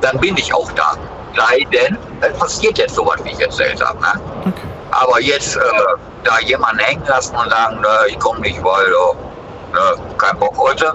dann 0.00 0.18
bin 0.20 0.36
ich 0.36 0.52
auch 0.54 0.70
da. 0.72 0.94
Sei 1.36 1.66
denn, 1.72 1.98
es 2.20 2.32
passiert 2.38 2.78
jetzt 2.78 2.94
sowas, 2.94 3.16
wie 3.24 3.30
ich 3.30 3.40
erzählt 3.40 3.84
habe. 3.84 4.00
Ne? 4.00 4.12
Okay. 4.42 4.52
Aber 4.90 5.20
jetzt 5.20 5.56
äh, 5.56 5.60
da 6.24 6.38
jemanden 6.40 6.78
hängen 6.78 7.04
lassen 7.06 7.36
und 7.36 7.50
sagen, 7.50 7.80
ne, 7.80 7.88
ich 8.08 8.18
komme 8.18 8.40
nicht, 8.40 8.62
weil 8.62 8.86
äh, 8.86 9.74
ne, 9.74 10.14
kein 10.16 10.38
Bock 10.38 10.56
heute, 10.56 10.94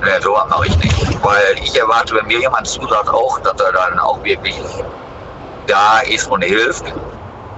ne, 0.00 0.20
sowas 0.20 0.44
mache 0.48 0.66
ich 0.66 0.76
nicht. 0.78 1.24
Weil 1.24 1.56
ich 1.62 1.78
erwarte, 1.78 2.14
wenn 2.16 2.26
mir 2.26 2.40
jemand 2.40 2.66
zusagt, 2.66 3.08
auch, 3.08 3.38
dass 3.40 3.60
er 3.60 3.72
dann 3.72 3.98
auch 4.00 4.22
wirklich 4.24 4.60
da 5.66 6.00
ist 6.08 6.28
und 6.28 6.42
hilft. 6.42 6.84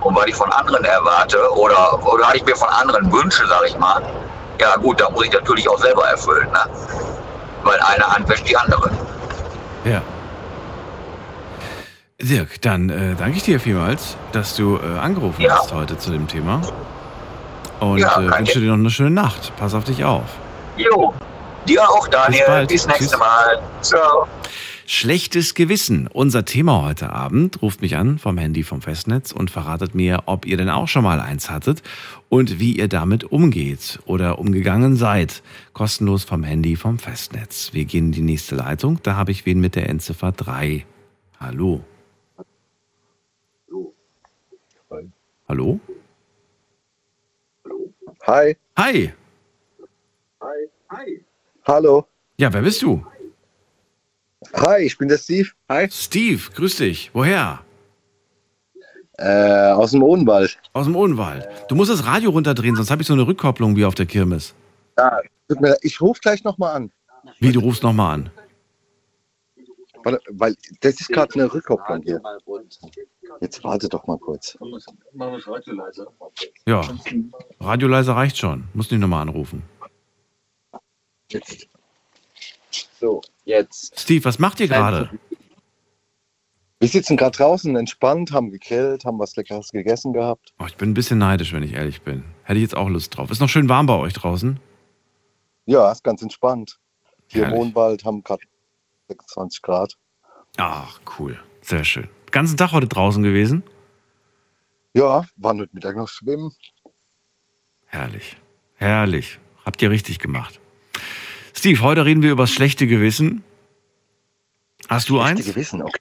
Und 0.03 0.17
was 0.17 0.27
ich 0.27 0.35
von 0.35 0.51
anderen 0.53 0.85
erwarte 0.85 1.39
oder, 1.57 1.99
oder 2.07 2.25
was 2.25 2.35
ich 2.35 2.45
mir 2.45 2.57
von 2.57 2.69
anderen 2.69 3.11
wünsche, 3.13 3.47
sage 3.47 3.67
ich 3.69 3.79
mal, 3.79 4.03
ja 4.61 4.77
gut, 4.77 5.01
da 5.01 5.11
muss 5.11 5.25
ich 5.27 5.33
natürlich 5.33 5.69
auch 5.69 5.79
selber 5.79 6.07
erfüllen. 6.09 6.51
Ne? 6.51 6.61
Weil 7.65 7.79
eine 7.81 8.07
Hand 8.07 8.29
wäscht 8.29 8.49
die 8.49 8.57
andere. 8.57 8.91
Ja. 9.85 10.01
Dirk, 12.21 12.61
dann 12.61 12.91
äh, 12.91 13.15
danke 13.17 13.39
ich 13.39 13.43
dir 13.45 13.59
vielmals, 13.61 14.17
dass 14.33 14.55
du 14.55 14.77
äh, 14.79 14.99
angerufen 14.99 15.41
Ja. 15.41 15.57
hast 15.59 15.73
heute 15.73 15.97
zu 15.97 16.11
dem 16.11 16.29
Thema. 16.29 16.61
Und 17.81 17.99
Ja, 17.99 18.19
äh, 18.21 18.31
wünsche 18.39 18.61
dir 18.61 18.67
noch 18.69 18.75
eine 18.75 18.91
schöne 18.91 19.11
Nacht. 19.11 19.53
Pass 19.59 19.73
auf 19.75 19.85
dich 19.85 20.05
auf. 20.05 20.25
Jo, 20.77 21.15
dir 21.67 21.83
auch, 21.89 22.07
Daniel. 22.09 22.45
bald. 22.47 22.69
Bis 22.69 22.87
nächste 22.87 23.05
Tschüss. 23.07 23.19
Mal. 23.19 23.63
Ciao. 23.81 24.27
Schlechtes 24.93 25.55
Gewissen. 25.55 26.09
Unser 26.09 26.45
Thema 26.45 26.83
heute 26.83 27.13
Abend. 27.13 27.63
Ruft 27.63 27.81
mich 27.81 27.95
an 27.95 28.19
vom 28.19 28.37
Handy 28.37 28.65
vom 28.65 28.83
Festnetz 28.83 29.31
und 29.31 29.49
verratet 29.49 29.95
mir, 29.95 30.25
ob 30.27 30.47
ihr 30.47 30.57
denn 30.57 30.69
auch 30.69 30.89
schon 30.89 31.05
mal 31.05 31.21
eins 31.21 31.49
hattet 31.49 31.85
und 32.29 32.59
wie 32.59 32.77
ihr 32.77 32.89
damit 32.89 33.23
umgeht 33.23 34.01
oder 34.05 34.41
umgegangen 34.41 34.97
seid. 34.97 35.45
Kostenlos 35.75 36.25
vom 36.25 36.43
Handy 36.43 36.75
vom 36.75 36.99
Festnetz. 36.99 37.73
Wir 37.73 37.85
gehen 37.85 38.07
in 38.07 38.13
die 38.13 38.21
nächste 38.21 38.57
Leitung. 38.57 38.99
Da 39.05 39.15
habe 39.15 39.31
ich 39.31 39.47
wen 39.47 39.61
mit 39.61 39.77
der 39.77 39.89
Endziffer 39.89 40.33
3. 40.33 40.85
Hallo. 41.39 41.85
Hallo? 45.49 45.79
Hi. 48.27 48.57
Hi. 48.77 49.13
Hallo. 51.65 52.07
Ja, 52.39 52.53
wer 52.53 52.63
bist 52.63 52.83
du? 52.83 53.07
Hi, 53.07 53.20
ich 54.81 54.99
bin 54.99 55.09
der 55.09 55.19
Steve. 55.19 55.49
Hi. 55.69 55.89
Steve, 55.91 56.51
grüß 56.55 56.77
dich. 56.77 57.11
Woher? 57.13 57.61
Äh, 59.19 59.73
aus 59.73 59.91
dem 59.91 60.03
Odenwald. 60.03 60.59
Aus 60.73 60.87
dem 60.87 60.97
Odenwald. 60.97 61.47
Du 61.69 61.75
musst 61.75 61.91
das 61.91 62.07
Radio 62.07 62.31
runterdrehen, 62.31 62.75
sonst 62.75 62.91
habe 62.91 63.03
ich 63.03 63.09
so 63.09 63.13
eine 63.13 63.27
Rückkopplung 63.27 63.77
wie 63.77 63.85
auf 63.85 63.95
der 63.95 64.07
Kirmes. 64.07 64.55
Ja. 64.97 65.21
Ich 65.83 66.01
rufe 66.01 66.21
gleich 66.21 66.43
nochmal 66.45 66.77
an. 66.77 66.93
Wie, 67.39 67.53
du 67.53 67.61
rufst 67.61 67.83
nochmal 67.83 68.15
an? 68.15 68.31
Warte, 70.05 70.21
weil 70.31 70.57
das 70.81 71.01
ist 71.01 71.09
gerade 71.09 71.35
eine 71.35 71.53
Rückkopplung 71.53 72.03
hier. 72.03 72.23
Jetzt 73.41 73.63
warte 73.63 73.89
doch 73.89 74.07
mal 74.07 74.19
kurz. 74.19 74.57
Ja, 76.67 76.83
Radioleiser 77.61 78.15
reicht 78.17 78.39
schon. 78.39 78.65
Muss 78.73 78.91
nicht 78.91 79.01
nochmal 79.01 79.23
anrufen. 79.23 79.63
Jetzt. 81.31 81.69
So, 83.01 83.23
jetzt. 83.45 83.99
Steve, 83.99 84.23
was 84.27 84.39
macht 84.39 84.61
ihr 84.61 84.69
gerade? 84.69 85.09
Wir 86.81 86.89
sitzen 86.89 87.17
gerade 87.17 87.35
draußen 87.35 87.75
entspannt, 87.75 88.31
haben 88.31 88.51
gegrillt, 88.51 89.07
haben 89.07 89.19
was 89.19 89.37
Leckeres 89.37 89.71
gegessen 89.71 90.13
gehabt. 90.13 90.53
Oh, 90.59 90.67
ich 90.67 90.77
bin 90.77 90.91
ein 90.91 90.95
bisschen 90.95 91.19
neidisch, 91.19 91.55
wenn 91.55 91.63
ich 91.63 91.73
ehrlich 91.73 92.03
bin. 92.03 92.25
Hätte 92.43 92.59
ich 92.59 92.63
jetzt 92.63 92.77
auch 92.77 92.91
Lust 92.91 93.17
drauf. 93.17 93.31
Ist 93.31 93.41
noch 93.41 93.49
schön 93.49 93.71
warm 93.71 93.87
bei 93.87 93.97
euch 93.97 94.13
draußen? 94.13 94.61
Ja, 95.65 95.91
ist 95.91 96.05
ganz 96.05 96.21
entspannt. 96.21 96.79
Hier 97.29 97.45
im 97.45 97.49
Herrlich. 97.49 97.69
Wohnwald 97.69 98.05
haben 98.05 98.23
gerade 98.23 98.43
26 99.09 99.63
Grad. 99.63 99.97
Ach, 100.59 101.01
cool. 101.19 101.39
Sehr 101.63 101.85
schön. 101.85 102.05
Den 102.27 102.33
ganzen 102.33 102.59
Tag 102.59 102.73
heute 102.73 102.89
draußen 102.89 103.23
gewesen? 103.23 103.63
Ja, 104.93 105.25
waren 105.37 105.59
heute 105.59 105.73
Mittag 105.73 105.97
noch 105.97 106.09
schwimmen. 106.09 106.53
Herrlich. 107.87 108.37
Herrlich. 108.75 109.39
Habt 109.65 109.81
ihr 109.81 109.91
richtig 109.91 110.19
gemacht. 110.19 110.61
Steve, 111.55 111.81
heute 111.83 112.05
reden 112.05 112.23
wir 112.23 112.33
über 112.33 112.45
das 112.45 112.53
schlechte 112.53 112.87
Gewissen. 112.87 113.43
Hast 114.89 115.09
du 115.09 115.21
Schlechte 115.21 115.41
eins? 115.41 115.47
Gewissen, 115.47 115.83
okay. 115.83 116.01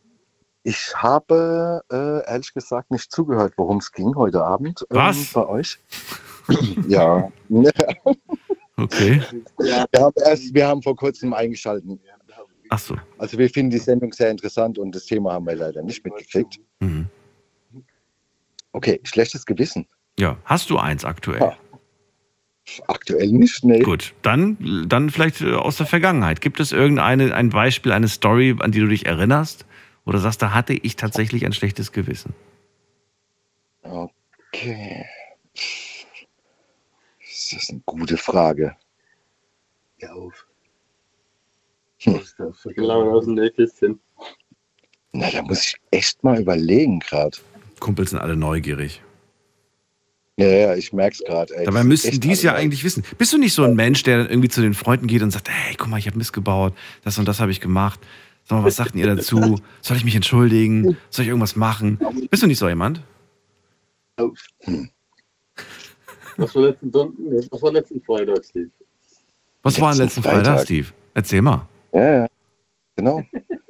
Ich 0.63 0.93
habe 0.95 1.81
äh, 1.91 2.29
ehrlich 2.29 2.53
gesagt 2.53 2.91
nicht 2.91 3.11
zugehört, 3.11 3.53
worum 3.57 3.77
es 3.77 3.91
ging 3.91 4.15
heute 4.15 4.43
Abend 4.43 4.85
ähm, 4.89 4.97
Was? 4.97 5.33
bei 5.33 5.47
euch. 5.47 5.79
ja. 6.87 7.31
Okay. 8.81 9.21
Wir 9.57 9.85
haben, 9.99 10.13
erst, 10.25 10.53
wir 10.53 10.65
haben 10.65 10.81
vor 10.81 10.95
kurzem 10.95 11.33
eingeschaltet. 11.33 11.99
Ach 12.69 12.79
so. 12.79 12.95
Also 13.17 13.37
wir 13.37 13.49
finden 13.49 13.71
die 13.71 13.77
Sendung 13.77 14.13
sehr 14.13 14.29
interessant 14.29 14.77
und 14.77 14.95
das 14.95 15.05
Thema 15.05 15.33
haben 15.33 15.45
wir 15.45 15.55
leider 15.55 15.81
nicht 15.81 16.01
mitgekriegt. 16.05 16.61
Mhm. 16.79 17.09
Okay, 18.71 19.01
schlechtes 19.03 19.45
Gewissen. 19.45 19.85
Ja, 20.17 20.37
hast 20.45 20.69
du 20.69 20.77
eins 20.77 21.03
aktuell? 21.03 21.41
Ja. 21.41 21.57
Aktuell 22.87 23.31
nicht, 23.31 23.63
nee. 23.63 23.79
Gut, 23.79 24.13
dann, 24.21 24.85
dann 24.87 25.09
vielleicht 25.09 25.41
äh, 25.41 25.53
aus 25.53 25.77
der 25.77 25.85
Vergangenheit. 25.85 26.41
Gibt 26.41 26.59
es 26.59 26.71
irgendeine 26.71 27.33
ein 27.33 27.49
Beispiel, 27.49 27.91
eine 27.91 28.07
Story, 28.07 28.55
an 28.59 28.71
die 28.71 28.79
du 28.79 28.87
dich 28.87 29.05
erinnerst? 29.05 29.65
Oder 30.05 30.19
sagst, 30.19 30.41
da 30.41 30.53
hatte 30.53 30.73
ich 30.73 30.95
tatsächlich 30.95 31.45
ein 31.45 31.53
schlechtes 31.53 31.91
Gewissen? 31.91 32.33
Okay. 33.83 35.05
Das 37.21 37.53
ist 37.53 37.69
eine 37.69 37.81
gute 37.85 38.17
Frage. 38.17 38.75
Ja, 39.99 40.11
auf. 40.13 40.47
Hm. 41.99 42.21
Genau 42.75 43.11
aus 43.11 43.25
dem 43.25 43.35
Nähkästchen. 43.35 43.99
Na, 45.11 45.29
da 45.31 45.41
muss 45.41 45.67
ich 45.67 45.75
echt 45.91 46.23
mal 46.23 46.39
überlegen 46.39 46.99
gerade. 46.99 47.37
Kumpels 47.79 48.11
sind 48.11 48.19
alle 48.19 48.35
neugierig. 48.35 49.01
Ja, 50.39 50.47
ja, 50.47 50.75
ich 50.75 50.93
merk's 50.93 51.19
gerade. 51.19 51.53
Dabei 51.65 51.83
müssten 51.83 52.17
die 52.17 52.31
es 52.31 52.41
ja 52.41 52.55
eigentlich 52.55 52.85
wissen. 52.85 53.03
Bist 53.17 53.33
du 53.33 53.37
nicht 53.37 53.53
so 53.53 53.65
ein 53.65 53.75
Mensch, 53.75 54.03
der 54.03 54.19
dann 54.19 54.29
irgendwie 54.29 54.47
zu 54.47 54.61
den 54.61 54.73
Freunden 54.73 55.07
geht 55.07 55.21
und 55.21 55.31
sagt, 55.31 55.49
hey, 55.49 55.75
guck 55.77 55.89
mal, 55.89 55.97
ich 55.97 56.07
habe 56.07 56.17
Mist 56.17 56.31
gebaut, 56.31 56.73
das 57.03 57.17
und 57.17 57.27
das 57.27 57.41
habe 57.41 57.51
ich 57.51 57.59
gemacht. 57.59 57.99
Sag 58.45 58.57
mal, 58.57 58.63
was 58.63 58.77
sagt 58.77 58.93
denn 58.93 59.01
ihr 59.01 59.07
dazu? 59.13 59.59
Soll 59.81 59.97
ich 59.97 60.05
mich 60.05 60.15
entschuldigen? 60.15 60.95
Soll 61.09 61.23
ich 61.23 61.27
irgendwas 61.27 61.57
machen? 61.57 61.99
Bist 62.31 62.41
du 62.41 62.47
nicht 62.47 62.57
so 62.57 62.69
jemand? 62.69 63.01
Was 66.37 66.55
war 66.55 66.61
letzten 66.63 66.89
Sonntag? 66.89 67.19
Nee, 67.19 67.47
was 67.51 67.61
war 67.61 67.71
letzten 67.73 68.01
Freitag, 68.01 68.45
Steve? 68.45 68.69
Was 69.61 69.81
war 69.81 69.91
am 69.91 69.97
Letzten 69.97 70.03
letzten 70.03 70.23
Freitag, 70.23 70.45
Freitag. 70.45 70.65
Steve? 70.65 70.87
Erzähl 71.15 71.41
mal. 71.41 71.67
Ja, 71.91 72.15
ja. 72.15 72.27
Genau. 72.95 73.23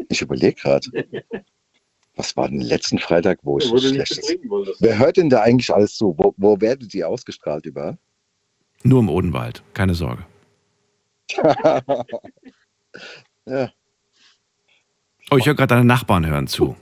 Ich 0.07 0.22
überlege 0.22 0.53
gerade. 0.53 0.88
Was 2.20 2.36
war 2.36 2.49
denn 2.49 2.59
letzten 2.59 2.99
Freitag, 2.99 3.39
wo 3.43 3.59
ich 3.59 3.70
wo 3.70 3.76
wolltest. 3.76 4.30
Wer 4.82 4.99
hört 4.99 5.15
denn 5.15 5.30
da 5.30 5.41
eigentlich 5.41 5.74
alles 5.74 5.95
zu? 5.95 6.13
Wo, 6.17 6.34
wo 6.36 6.59
werdet 6.59 6.93
ihr 6.93 7.07
ausgestrahlt 7.07 7.65
überall? 7.65 7.97
Nur 8.84 8.99
im 8.99 9.07
Odenwald, 9.07 9.63
keine 9.74 9.93
Sorge. 9.95 10.26
Ja, 13.45 13.72
Oh, 15.32 15.38
ich 15.38 15.45
höre 15.45 15.55
gerade 15.55 15.76
deine 15.76 15.86
Nachbarn 15.86 16.26
hören 16.26 16.47
zu. 16.47 16.76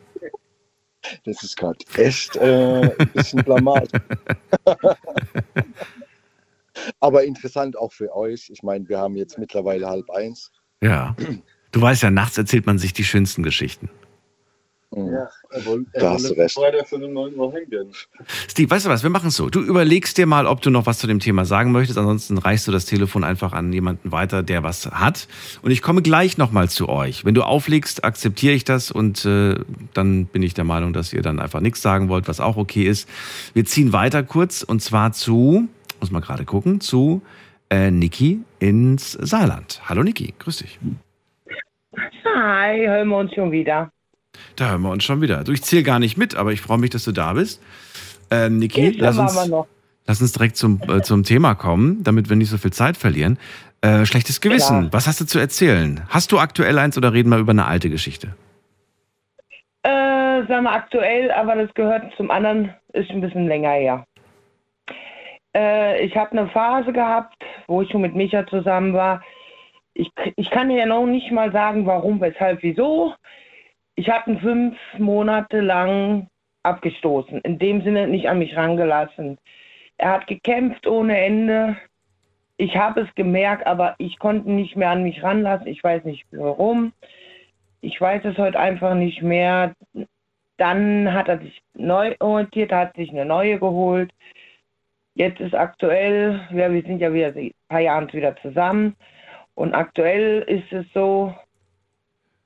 das 1.24 1.44
ist 1.44 1.56
gerade 1.56 1.78
echt 1.96 2.36
äh, 2.38 2.90
ein 2.98 3.10
bisschen 3.14 3.44
blamage. 3.44 3.90
Aber 7.00 7.24
interessant 7.24 7.78
auch 7.78 7.94
für 7.94 8.16
euch. 8.16 8.50
Ich 8.50 8.64
meine, 8.64 8.90
wir 8.90 8.98
haben 8.98 9.16
jetzt 9.16 9.38
mittlerweile 9.38 9.88
halb 9.88 10.10
eins. 10.10 10.52
Ja. 10.82 11.16
Du 11.72 11.82
weißt 11.82 12.02
ja, 12.04 12.10
nachts 12.10 12.38
erzählt 12.38 12.66
man 12.66 12.80
sich 12.80 12.94
die 12.94 13.04
schönsten 13.04 13.44
Geschichten. 13.44 13.90
Mhm. 14.96 15.14
Ja, 15.14 15.66
wollte, 15.66 15.92
Da 15.94 16.12
hast 16.12 16.30
du 16.30 16.34
recht. 16.34 16.56
Freitag 16.56 16.88
schon 16.88 17.02
9 17.02 17.36
Uhr 17.36 17.54
hängen. 17.54 17.92
Steve, 18.48 18.70
weißt 18.70 18.86
du 18.86 18.90
was? 18.90 19.04
Wir 19.04 19.10
machen 19.10 19.28
es 19.28 19.36
so. 19.36 19.50
Du 19.50 19.62
überlegst 19.62 20.18
dir 20.18 20.26
mal, 20.26 20.48
ob 20.48 20.62
du 20.62 20.70
noch 20.70 20.86
was 20.86 21.00
zu 21.00 21.08
dem 21.08 21.20
Thema 21.20 21.44
sagen 21.44 21.74
möchtest. 21.74 22.00
Ansonsten 22.00 22.38
reichst 22.38 22.68
du 22.68 22.72
das 22.72 22.86
Telefon 22.86 23.26
einfach 23.26 23.52
an 23.52 23.74
jemanden 23.74 24.12
weiter, 24.14 24.44
der 24.44 24.64
was 24.64 24.86
hat. 24.90 25.28
Und 25.62 25.72
ich 25.72 25.82
komme 25.82 26.02
gleich 26.02 26.38
nochmal 26.38 26.70
zu 26.70 26.88
euch. 26.88 27.26
Wenn 27.26 27.34
du 27.34 27.44
auflegst, 27.44 28.06
akzeptiere 28.06 28.54
ich 28.54 28.64
das 28.64 28.90
und 28.90 29.26
äh, 29.26 29.56
dann 29.94 30.26
bin 30.26 30.42
ich 30.42 30.54
der 30.54 30.64
Meinung, 30.64 30.94
dass 30.94 31.12
ihr 31.12 31.22
dann 31.22 31.40
einfach 31.40 31.60
nichts 31.60 31.82
sagen 31.82 32.08
wollt, 32.08 32.30
was 32.30 32.40
auch 32.40 32.56
okay 32.56 32.84
ist. 32.84 33.10
Wir 33.54 33.66
ziehen 33.66 33.92
weiter 33.92 34.24
kurz 34.24 34.64
und 34.64 34.82
zwar 34.82 35.12
zu, 35.12 35.68
muss 36.00 36.12
mal 36.12 36.22
gerade 36.22 36.46
gucken, 36.46 36.80
zu 36.80 37.22
äh, 37.70 37.92
Niki 37.92 38.40
ins 38.60 39.12
Saarland. 39.12 39.82
Hallo 39.86 40.02
Niki, 40.04 40.34
grüß 40.40 40.58
dich. 40.60 40.80
Hi, 42.24 42.86
hören 42.88 43.10
wir 43.10 43.18
uns 43.18 43.34
schon 43.34 43.52
wieder. 43.52 43.92
Da 44.56 44.70
hören 44.70 44.82
wir 44.82 44.92
uns 44.92 45.04
schon 45.04 45.22
wieder. 45.22 45.44
Du, 45.44 45.52
ich 45.52 45.64
zähle 45.64 45.84
gar 45.84 46.00
nicht 46.00 46.18
mit, 46.18 46.36
aber 46.36 46.52
ich 46.52 46.62
freue 46.62 46.78
mich, 46.78 46.90
dass 46.90 47.04
du 47.04 47.12
da 47.12 47.34
bist. 47.34 47.62
Ähm, 48.32 48.60
Niki, 48.60 48.92
lass 48.92 49.18
uns, 49.18 49.52
lass 50.06 50.22
uns 50.22 50.32
direkt 50.34 50.58
zum, 50.58 50.82
äh, 50.90 51.02
zum 51.02 51.24
Thema 51.24 51.56
kommen, 51.56 52.04
damit 52.04 52.30
wir 52.30 52.36
nicht 52.36 52.50
so 52.50 52.58
viel 52.58 52.74
Zeit 52.74 52.98
verlieren. 52.98 53.38
Äh, 53.82 54.06
schlechtes 54.06 54.42
Gewissen, 54.42 54.80
Klar. 54.80 54.94
was 54.94 55.08
hast 55.08 55.22
du 55.22 55.26
zu 55.26 55.40
erzählen? 55.40 56.02
Hast 56.10 56.32
du 56.32 56.40
aktuell 56.40 56.80
eins 56.80 56.98
oder 56.98 57.14
reden 57.14 57.30
wir 57.30 57.38
über 57.38 57.52
eine 57.52 57.66
alte 57.66 57.90
Geschichte? 57.90 58.36
Äh, 59.84 60.46
sagen 60.48 60.64
wir 60.64 60.72
aktuell, 60.72 61.32
aber 61.32 61.56
das 61.56 61.74
gehört 61.74 62.12
zum 62.18 62.32
anderen, 62.32 62.74
ist 62.94 63.10
ein 63.12 63.22
bisschen 63.22 63.48
länger 63.48 63.72
her. 63.72 64.04
Äh, 65.56 66.06
ich 66.06 66.16
habe 66.18 66.32
eine 66.32 66.48
Phase 66.50 66.92
gehabt, 66.92 67.36
wo 67.68 67.82
ich 67.82 67.90
schon 67.90 68.02
mit 68.02 68.16
Micha 68.16 68.46
zusammen 68.48 68.94
war. 68.94 69.24
Ich, 69.94 70.10
ich 70.36 70.50
kann 70.50 70.70
dir 70.70 70.78
ja 70.78 70.86
noch 70.86 71.06
nicht 71.06 71.32
mal 71.32 71.52
sagen, 71.52 71.86
warum, 71.86 72.20
weshalb, 72.22 72.62
wieso. 72.62 73.14
Ich 74.00 74.10
habe 74.12 74.30
ihn 74.30 74.40
fünf 74.40 74.78
Monate 75.00 75.60
lang 75.60 76.28
abgestoßen. 76.62 77.42
In 77.42 77.58
dem 77.58 77.82
Sinne 77.82 78.08
nicht 78.08 78.30
an 78.30 78.38
mich 78.38 78.56
rangelassen. 78.56 79.40
Er 79.98 80.12
hat 80.12 80.28
gekämpft 80.28 80.86
ohne 80.86 81.18
Ende. 81.20 81.78
Ich 82.58 82.78
habe 82.78 83.02
es 83.02 83.16
gemerkt, 83.16 83.66
aber 83.66 83.96
ich 83.98 84.20
konnte 84.20 84.52
nicht 84.52 84.76
mehr 84.76 84.92
an 84.92 85.02
mich 85.02 85.24
ranlassen. 85.24 85.66
Ich 85.66 85.84
weiß 85.84 86.04
nicht 86.04 86.28
warum. 86.32 86.94
Ich 87.82 88.00
weiß 88.00 88.24
es 88.26 88.38
heute 88.38 88.60
einfach 88.60 88.94
nicht 88.94 89.24
mehr. 89.24 89.74
Dann 90.58 91.12
hat 91.12 91.28
er 91.28 91.40
sich 91.40 91.60
neu 91.74 92.16
orientiert, 92.20 92.72
hat 92.72 92.96
sich 92.96 93.10
eine 93.10 93.26
neue 93.26 93.58
geholt. 93.58 94.12
Jetzt 95.16 95.40
ist 95.40 95.56
aktuell, 95.56 96.40
ja, 96.52 96.72
wir 96.72 96.84
sind 96.84 97.00
ja 97.00 97.12
wieder 97.12 97.36
ein 97.36 97.52
paar 97.68 97.80
Jahren 97.80 98.14
wieder 98.14 98.36
zusammen. 98.38 98.96
Und 99.56 99.74
aktuell 99.74 100.44
ist 100.44 100.72
es 100.72 100.86
so, 100.94 101.34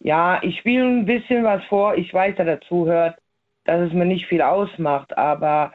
ja, 0.04 0.40
ich 0.42 0.58
spiele 0.58 0.84
ein 0.84 1.06
bisschen 1.06 1.44
was 1.44 1.64
vor. 1.66 1.96
Ich 1.96 2.14
weiß, 2.14 2.36
dass 2.36 2.48
er 2.48 2.62
zuhört, 2.62 3.18
dass 3.66 3.82
es 3.82 3.94
mir 3.94 4.06
nicht 4.06 4.26
viel 4.28 4.42
ausmacht, 4.42 5.16
aber 5.18 5.74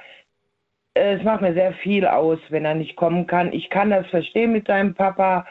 es 0.94 1.22
macht 1.22 1.42
mir 1.42 1.54
sehr 1.54 1.72
viel 1.74 2.06
aus, 2.06 2.38
wenn 2.48 2.64
er 2.64 2.74
nicht 2.74 2.96
kommen 2.96 3.26
kann. 3.26 3.52
Ich 3.52 3.70
kann 3.70 3.90
das 3.90 4.06
verstehen 4.08 4.52
mit 4.52 4.66
seinem 4.66 4.94
Papa, 4.94 5.46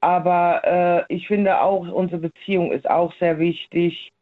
aber 0.00 1.06
äh, 1.08 1.14
ich 1.14 1.26
finde 1.26 1.60
auch, 1.60 1.88
unsere 1.88 2.20
Beziehung 2.20 2.72
ist 2.72 2.88
auch 2.88 3.14
sehr 3.18 3.38
wichtig. 3.38 4.12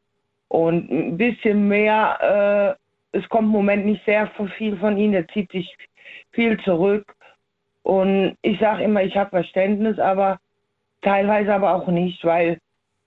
Und 0.48 0.90
ein 0.90 1.16
bisschen 1.16 1.66
mehr, 1.66 2.78
äh, 3.12 3.18
es 3.18 3.28
kommt 3.28 3.46
im 3.46 3.52
Moment 3.52 3.86
nicht 3.86 4.04
sehr 4.04 4.30
viel 4.56 4.76
von 4.76 4.96
ihm, 4.98 5.14
er 5.14 5.26
zieht 5.28 5.50
sich 5.50 5.76
viel 6.30 6.60
zurück. 6.60 7.16
Und 7.82 8.36
ich 8.42 8.60
sage 8.60 8.84
immer, 8.84 9.02
ich 9.02 9.16
habe 9.16 9.30
Verständnis, 9.30 9.98
aber 9.98 10.38
teilweise 11.02 11.54
aber 11.54 11.74
auch 11.74 11.88
nicht, 11.88 12.24
weil 12.24 12.58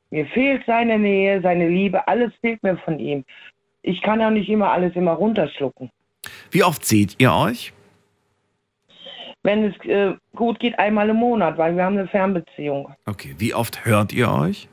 mir 0.10 0.26
fehlt 0.28 0.64
seine 0.66 0.98
Nähe, 0.98 1.42
seine 1.42 1.68
Liebe, 1.68 2.08
alles 2.08 2.34
fehlt 2.42 2.64
mir 2.64 2.78
von 2.78 3.00
ihm. 3.00 3.26
Ich 3.82 4.02
kann 4.02 4.22
auch 4.22 4.30
nicht 4.30 4.50
immer 4.50 4.72
alles 4.72 4.96
immer 4.96 5.14
runterschlucken. 5.14 5.92
Wie 6.52 6.64
oft 6.64 6.84
seht 6.86 7.16
ihr 7.20 7.34
euch? 7.34 7.74
Wenn 9.44 9.66
es 9.66 9.86
äh, 9.86 10.14
gut 10.36 10.60
geht, 10.60 10.78
einmal 10.78 11.10
im 11.10 11.18
Monat, 11.18 11.58
weil 11.58 11.76
wir 11.76 11.84
haben 11.84 11.98
eine 11.98 12.08
Fernbeziehung. 12.08 12.94
Okay, 13.06 13.36
wie 13.38 13.54
oft 13.54 13.86
hört 13.86 14.12
ihr 14.12 14.30
euch? 14.30 14.68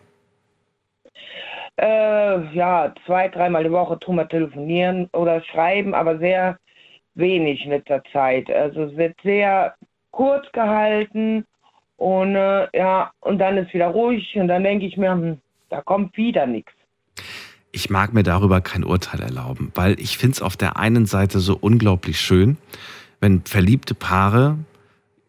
Äh, 1.76 2.54
ja, 2.54 2.94
zwei, 3.06 3.28
dreimal 3.28 3.64
die 3.64 3.72
Woche 3.72 3.98
tun 3.98 4.16
wir 4.16 4.28
telefonieren 4.28 5.08
oder 5.12 5.42
schreiben, 5.42 5.94
aber 5.94 6.18
sehr 6.18 6.58
wenig 7.14 7.64
in 7.64 7.70
letzter 7.70 8.02
Zeit. 8.12 8.50
Also 8.50 8.84
es 8.84 8.96
wird 8.96 9.16
sehr 9.22 9.74
kurz 10.10 10.50
gehalten 10.52 11.44
und 11.96 12.34
äh, 12.34 12.66
ja, 12.76 13.12
und 13.20 13.38
dann 13.38 13.56
ist 13.56 13.72
wieder 13.72 13.88
ruhig 13.88 14.36
und 14.36 14.48
dann 14.48 14.64
denke 14.64 14.86
ich 14.86 14.96
mir, 14.96 15.12
hm, 15.12 15.38
da 15.70 15.80
kommt 15.82 16.16
wieder 16.16 16.46
nichts. 16.46 16.72
ich 17.72 17.90
mag 17.90 18.14
mir 18.14 18.22
darüber 18.22 18.60
kein 18.60 18.84
Urteil 18.84 19.20
erlauben, 19.20 19.72
weil 19.74 19.98
ich 19.98 20.18
finde 20.18 20.34
es 20.34 20.42
auf 20.42 20.56
der 20.56 20.76
einen 20.76 21.06
Seite 21.06 21.40
so 21.40 21.56
unglaublich 21.60 22.20
schön, 22.20 22.56
wenn 23.20 23.42
verliebte 23.44 23.94
Paare 23.94 24.58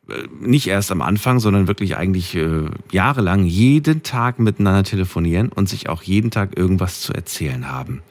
äh, 0.10 0.14
nicht 0.40 0.68
erst 0.68 0.92
am 0.92 1.02
Anfang, 1.02 1.40
sondern 1.40 1.68
wirklich 1.68 1.98
eigentlich 1.98 2.36
äh, 2.36 2.66
jahrelang 2.92 3.46
jeden 3.46 4.04
Tag 4.04 4.40
miteinander 4.40 4.84
telefonieren 4.84 5.50
und 5.50 5.70
sich 5.70 5.90
auch 5.90 6.04
jeden 6.04 6.32
Tag 6.32 6.58
irgendwas 6.58 7.02
zu 7.02 7.14
erzählen 7.14 7.72
haben. 7.72 8.04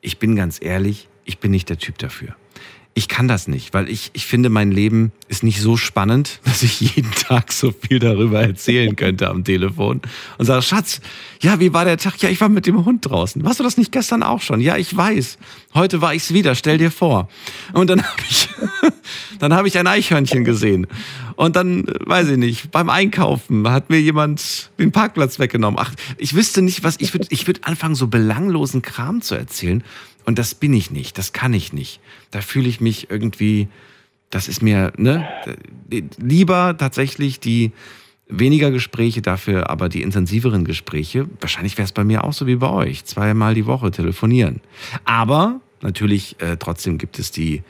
Ich 0.00 0.18
bin 0.18 0.36
ganz 0.36 0.58
ehrlich, 0.62 1.08
ich 1.24 1.38
bin 1.38 1.50
nicht 1.50 1.68
der 1.68 1.78
Typ 1.78 1.98
dafür 1.98 2.34
ich 2.94 3.08
kann 3.08 3.26
das 3.26 3.48
nicht, 3.48 3.72
weil 3.72 3.88
ich, 3.88 4.10
ich 4.12 4.26
finde, 4.26 4.50
mein 4.50 4.70
Leben 4.70 5.12
ist 5.28 5.42
nicht 5.42 5.60
so 5.60 5.76
spannend, 5.76 6.40
dass 6.44 6.62
ich 6.62 6.80
jeden 6.80 7.10
Tag 7.12 7.52
so 7.52 7.72
viel 7.72 7.98
darüber 7.98 8.42
erzählen 8.42 8.94
könnte 8.96 9.28
am 9.28 9.44
Telefon 9.44 10.02
und 10.38 10.46
sage, 10.46 10.62
Schatz, 10.62 11.00
ja, 11.40 11.58
wie 11.58 11.72
war 11.72 11.84
der 11.84 11.96
Tag? 11.96 12.20
Ja, 12.22 12.28
ich 12.28 12.40
war 12.40 12.48
mit 12.48 12.66
dem 12.66 12.84
Hund 12.84 13.08
draußen. 13.08 13.42
Warst 13.44 13.60
du 13.60 13.64
das 13.64 13.76
nicht 13.76 13.92
gestern 13.92 14.22
auch 14.22 14.40
schon? 14.40 14.60
Ja, 14.60 14.76
ich 14.76 14.94
weiß. 14.94 15.38
Heute 15.74 16.00
war 16.00 16.14
ich's 16.14 16.32
wieder, 16.32 16.54
stell 16.54 16.78
dir 16.78 16.90
vor. 16.90 17.28
Und 17.72 17.88
dann 17.88 18.02
habe 18.04 18.22
ich, 18.28 18.48
dann 19.38 19.54
habe 19.54 19.68
ich 19.68 19.78
ein 19.78 19.86
Eichhörnchen 19.86 20.44
gesehen. 20.44 20.86
Und 21.36 21.56
dann, 21.56 21.86
weiß 22.04 22.28
ich 22.28 22.36
nicht, 22.36 22.70
beim 22.70 22.90
Einkaufen 22.90 23.68
hat 23.68 23.90
mir 23.90 24.00
jemand 24.00 24.70
den 24.78 24.92
Parkplatz 24.92 25.38
weggenommen. 25.38 25.80
Ach, 25.82 25.92
ich 26.18 26.34
wüsste 26.34 26.62
nicht, 26.62 26.84
was 26.84 26.96
ich 26.98 27.14
würde, 27.14 27.26
ich 27.30 27.46
würde 27.46 27.60
anfangen, 27.64 27.94
so 27.94 28.06
belanglosen 28.06 28.82
Kram 28.82 29.22
zu 29.22 29.34
erzählen. 29.34 29.82
Und 30.24 30.38
das 30.38 30.54
bin 30.54 30.72
ich 30.74 30.90
nicht, 30.90 31.18
das 31.18 31.32
kann 31.32 31.54
ich 31.54 31.72
nicht. 31.72 32.00
Da 32.30 32.40
fühle 32.40 32.68
ich 32.68 32.80
mich 32.80 33.10
irgendwie, 33.10 33.68
das 34.30 34.48
ist 34.48 34.62
mir, 34.62 34.92
ne, 34.96 35.28
lieber 36.18 36.76
tatsächlich 36.78 37.40
die 37.40 37.72
weniger 38.28 38.70
Gespräche, 38.70 39.20
dafür 39.20 39.68
aber 39.68 39.88
die 39.88 40.02
intensiveren 40.02 40.64
Gespräche. 40.64 41.28
Wahrscheinlich 41.40 41.76
wäre 41.76 41.84
es 41.84 41.92
bei 41.92 42.04
mir 42.04 42.24
auch 42.24 42.32
so 42.32 42.46
wie 42.46 42.56
bei 42.56 42.70
euch, 42.70 43.04
zweimal 43.04 43.54
die 43.54 43.66
Woche 43.66 43.90
telefonieren. 43.90 44.60
Aber 45.04 45.60
natürlich 45.80 46.40
äh, 46.40 46.56
trotzdem 46.56 46.98
gibt 46.98 47.18
es 47.18 47.30
die, 47.30 47.62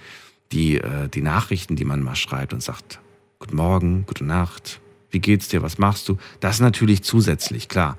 die, 0.52 0.76
äh, 0.76 1.08
die 1.08 1.22
Nachrichten, 1.22 1.74
die 1.74 1.84
man 1.84 2.02
mal 2.02 2.16
schreibt 2.16 2.52
und 2.52 2.62
sagt, 2.62 3.00
Guten 3.42 3.56
Morgen, 3.56 4.06
gute 4.06 4.24
Nacht, 4.24 4.78
wie 5.10 5.18
geht's 5.18 5.48
dir, 5.48 5.62
was 5.62 5.76
machst 5.76 6.08
du? 6.08 6.16
Das 6.38 6.60
natürlich 6.60 7.02
zusätzlich, 7.02 7.68
klar. 7.68 7.98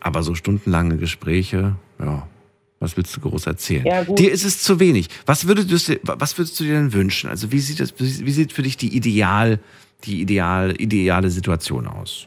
Aber 0.00 0.22
so 0.22 0.34
stundenlange 0.34 0.96
Gespräche, 0.96 1.76
ja, 1.98 2.26
was 2.80 2.96
willst 2.96 3.14
du 3.14 3.20
groß 3.20 3.46
erzählen? 3.46 3.84
Ja, 3.84 4.04
dir 4.04 4.32
ist 4.32 4.44
es 4.44 4.62
zu 4.62 4.80
wenig. 4.80 5.08
Was 5.26 5.46
würdest, 5.46 5.70
du, 5.70 6.00
was 6.02 6.38
würdest 6.38 6.58
du 6.58 6.64
dir 6.64 6.74
denn 6.74 6.92
wünschen? 6.92 7.28
Also 7.28 7.52
wie 7.52 7.58
sieht 7.58 7.78
das, 7.78 7.94
wie 8.00 8.30
sieht 8.30 8.52
für 8.52 8.62
dich 8.62 8.78
die 8.78 8.96
ideal, 8.96 9.60
die 10.04 10.22
ideal, 10.22 10.74
ideale 10.80 11.28
Situation 11.28 11.86
aus? 11.86 12.26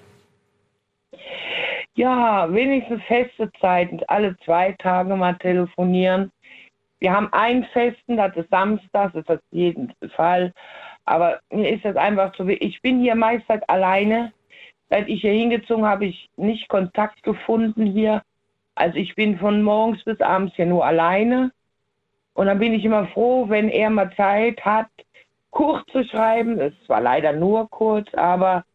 Ja, 1.95 2.51
wenigstens 2.53 3.01
feste 3.07 3.51
Zeiten, 3.59 3.99
alle 4.07 4.35
zwei 4.45 4.73
Tage 4.73 5.15
mal 5.15 5.35
telefonieren. 5.37 6.31
Wir 6.99 7.13
haben 7.13 7.31
einen 7.33 7.65
festen, 7.65 8.17
das 8.17 8.35
ist 8.37 8.49
Samstag, 8.49 9.11
das 9.13 9.15
ist 9.15 9.29
das 9.29 9.39
jeden 9.51 9.91
Fall. 10.15 10.53
Aber 11.05 11.39
mir 11.51 11.69
ist 11.69 11.83
das 11.83 11.95
einfach 11.95 12.31
zu 12.33 12.47
wenig. 12.47 12.61
Ich 12.61 12.81
bin 12.81 13.01
hier 13.01 13.15
meist 13.15 13.47
halt 13.49 13.67
alleine. 13.69 14.31
Seit 14.89 15.07
ich 15.09 15.21
hier 15.21 15.33
hingezogen 15.33 15.85
habe, 15.85 16.05
ich 16.05 16.29
nicht 16.37 16.69
Kontakt 16.69 17.23
gefunden 17.23 17.87
hier. 17.87 18.21
Also 18.75 18.97
ich 18.97 19.15
bin 19.15 19.37
von 19.37 19.61
morgens 19.61 20.03
bis 20.03 20.19
abends 20.21 20.55
hier 20.55 20.65
nur 20.65 20.85
alleine. 20.85 21.51
Und 22.33 22.47
dann 22.47 22.59
bin 22.59 22.73
ich 22.73 22.83
immer 22.83 23.07
froh, 23.07 23.47
wenn 23.49 23.69
er 23.69 23.89
mal 23.89 24.11
Zeit 24.15 24.63
hat, 24.65 24.89
kurz 25.51 25.85
zu 25.91 26.03
schreiben. 26.03 26.59
Es 26.59 26.73
war 26.87 27.01
leider 27.01 27.33
nur 27.33 27.69
kurz, 27.69 28.11
aber 28.15 28.65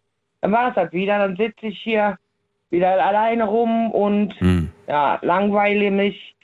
dann 0.40 0.52
war 0.52 0.70
es 0.70 0.76
halt 0.76 0.92
wieder. 0.92 1.18
Dann 1.18 1.36
sitze 1.36 1.66
ich 1.66 1.80
hier 1.80 2.18
wieder 2.70 3.04
alleine 3.04 3.44
rum 3.44 3.90
und 3.90 4.38
hm. 4.40 4.70
ja, 4.86 5.18
langweile 5.22 5.90
mich. 5.90 6.36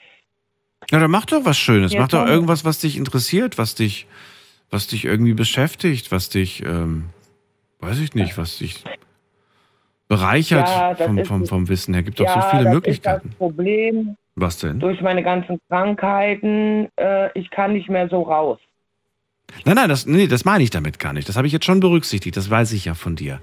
Ja, 0.91 0.99
dann 0.99 1.11
mach 1.11 1.25
doch 1.25 1.45
was 1.45 1.57
Schönes. 1.57 1.93
Jetzt 1.93 2.01
mach 2.01 2.07
doch 2.09 2.27
irgendwas, 2.27 2.65
was 2.65 2.79
dich 2.79 2.97
interessiert, 2.97 3.57
was 3.57 3.75
dich, 3.75 4.07
was 4.69 4.87
dich 4.87 5.05
irgendwie 5.05 5.33
beschäftigt, 5.33 6.11
was 6.11 6.29
dich, 6.29 6.63
ähm, 6.63 7.05
weiß 7.79 7.99
ich 7.99 8.13
nicht, 8.13 8.37
was 8.37 8.57
dich 8.57 8.83
bereichert 10.07 10.67
ja, 10.67 10.95
vom, 10.95 11.25
vom, 11.25 11.45
vom, 11.45 11.69
Wissen 11.69 11.93
her. 11.93 12.03
Gibt 12.03 12.19
doch 12.19 12.25
ja, 12.25 12.41
so 12.41 12.49
viele 12.49 12.63
das 12.65 12.73
Möglichkeiten. 12.73 13.27
Ist 13.27 13.33
das 13.33 13.37
Problem. 13.37 14.17
Was 14.35 14.59
denn? 14.59 14.79
Durch 14.79 15.01
meine 15.01 15.23
ganzen 15.23 15.59
Krankheiten, 15.69 16.89
äh, 16.97 17.29
ich 17.39 17.49
kann 17.49 17.73
nicht 17.73 17.89
mehr 17.89 18.09
so 18.09 18.21
raus. 18.21 18.59
Nein, 19.63 19.75
nein, 19.75 19.89
das, 19.89 20.05
nee, 20.05 20.27
das 20.27 20.43
meine 20.43 20.63
ich 20.63 20.69
damit 20.69 20.99
gar 20.99 21.13
nicht. 21.13 21.29
Das 21.29 21.37
habe 21.37 21.47
ich 21.47 21.53
jetzt 21.53 21.65
schon 21.65 21.79
berücksichtigt, 21.79 22.35
das 22.35 22.49
weiß 22.49 22.73
ich 22.73 22.85
ja 22.85 22.93
von 22.93 23.15
dir. 23.15 23.39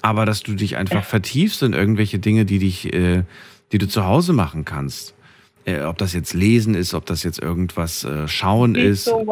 Aber 0.00 0.26
dass 0.26 0.42
du 0.42 0.54
dich 0.54 0.76
einfach 0.76 1.04
vertiefst 1.04 1.62
in 1.62 1.72
irgendwelche 1.72 2.18
Dinge, 2.18 2.44
die 2.44 2.58
dich, 2.58 2.92
äh, 2.92 3.24
die 3.72 3.78
du 3.78 3.88
zu 3.88 4.06
Hause 4.06 4.32
machen 4.32 4.64
kannst. 4.64 5.14
Äh, 5.64 5.82
ob 5.82 5.98
das 5.98 6.14
jetzt 6.14 6.34
Lesen 6.34 6.74
ist, 6.74 6.94
ob 6.94 7.04
das 7.06 7.24
jetzt 7.24 7.42
irgendwas 7.42 8.04
äh, 8.04 8.28
Schauen 8.28 8.74
ist. 8.74 9.04
So 9.04 9.26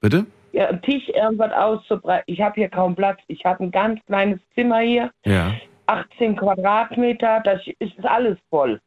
Bitte? 0.00 0.26
Ja, 0.52 0.72
Tisch 0.74 1.08
irgendwas 1.08 1.52
auszubreiten. 1.52 2.24
Ich 2.32 2.40
habe 2.40 2.54
hier 2.54 2.68
kaum 2.68 2.94
Platz. 2.94 3.18
Ich 3.26 3.44
habe 3.44 3.64
ein 3.64 3.72
ganz 3.72 4.00
kleines 4.06 4.38
Zimmer 4.54 4.78
hier. 4.78 5.10
Ja. 5.24 5.54
18 5.86 6.36
Quadratmeter, 6.36 7.40
das 7.44 7.60
ist 7.78 8.04
alles 8.04 8.38
voll. 8.50 8.80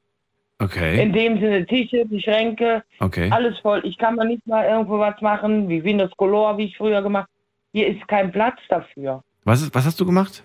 Okay. 0.60 1.02
In 1.02 1.14
dem 1.14 1.40
Sinne 1.40 1.66
Tische, 1.66 2.06
die 2.06 2.20
Schränke, 2.20 2.84
okay. 3.00 3.30
alles 3.32 3.60
voll. 3.60 3.82
Ich 3.86 3.98
kann 3.98 4.16
mal 4.16 4.28
nicht 4.28 4.46
mal 4.48 4.66
irgendwo 4.66 4.98
was 4.98 5.20
machen, 5.22 5.70
wie 5.70 5.84
Windows 5.84 6.12
Color, 6.18 6.58
wie 6.58 6.66
ich 6.66 6.78
früher 6.78 7.02
gemacht 7.02 7.30
Hier 7.74 7.88
ist 7.88 8.08
kein 8.08 8.32
Platz 8.32 8.58
dafür. 8.68 9.24
Was, 9.44 9.62
ist, 9.62 9.76
was 9.76 9.86
hast 9.86 10.00
du 10.00 10.06
gemacht? 10.06 10.44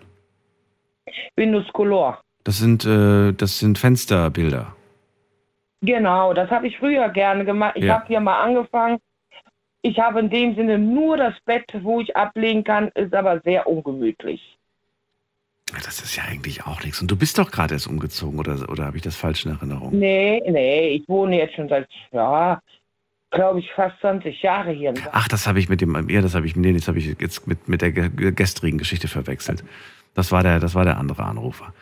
Windows 1.36 1.66
Color. 1.72 2.20
Das 2.44 2.58
sind, 2.58 2.84
äh, 2.84 3.32
das 3.32 3.58
sind 3.58 3.78
Fensterbilder. 3.78 4.76
Genau, 5.80 6.34
das 6.34 6.50
habe 6.50 6.66
ich 6.68 6.78
früher 6.78 7.08
gerne 7.08 7.44
gemacht. 7.44 7.72
Ich 7.76 7.84
ja. 7.84 7.94
habe 7.94 8.06
hier 8.06 8.20
mal 8.20 8.40
angefangen. 8.40 8.98
Ich 9.80 9.98
habe 9.98 10.20
in 10.20 10.30
dem 10.30 10.54
Sinne 10.54 10.78
nur 10.78 11.16
das 11.16 11.34
Bett, 11.44 11.64
wo 11.82 12.00
ich 12.00 12.16
ablegen 12.16 12.62
kann, 12.62 12.88
ist 12.94 13.12
aber 13.14 13.40
sehr 13.40 13.66
ungemütlich. 13.66 14.56
Das 15.84 16.00
ist 16.00 16.16
ja 16.16 16.24
eigentlich 16.24 16.66
auch 16.66 16.82
nichts. 16.82 17.00
Und 17.00 17.10
du 17.10 17.16
bist 17.16 17.38
doch 17.38 17.50
gerade 17.50 17.74
erst 17.74 17.86
umgezogen, 17.86 18.38
oder, 18.38 18.68
oder 18.68 18.84
habe 18.84 18.96
ich 18.96 19.02
das 19.02 19.16
falsch 19.16 19.46
in 19.46 19.52
Erinnerung? 19.52 19.98
Nee, 19.98 20.42
nee, 20.48 20.88
ich 20.88 21.08
wohne 21.08 21.38
jetzt 21.38 21.54
schon 21.54 21.68
seit, 21.68 21.88
ja, 22.12 22.60
glaube 23.30 23.60
ich, 23.60 23.70
fast 23.72 23.98
20 24.00 24.42
Jahre 24.42 24.72
hier. 24.72 24.94
Ach, 25.10 25.26
das 25.28 25.46
habe 25.46 25.58
ich 25.58 25.68
mit 25.68 25.80
dem, 25.80 26.08
ja, 26.08 26.20
das 26.20 26.34
habe 26.34 26.46
ich, 26.46 26.54
nee, 26.54 26.72
das 26.72 26.88
habe 26.88 26.98
ich 26.98 27.16
jetzt 27.18 27.46
mit, 27.46 27.68
mit 27.68 27.82
der 27.82 27.90
gestrigen 27.90 28.78
Geschichte 28.78 29.08
verwechselt. 29.08 29.64
Das 30.14 30.30
war 30.30 30.42
der, 30.42 30.60
das 30.60 30.74
war 30.74 30.84
der 30.84 30.98
andere 30.98 31.24
Anrufer. 31.24 31.72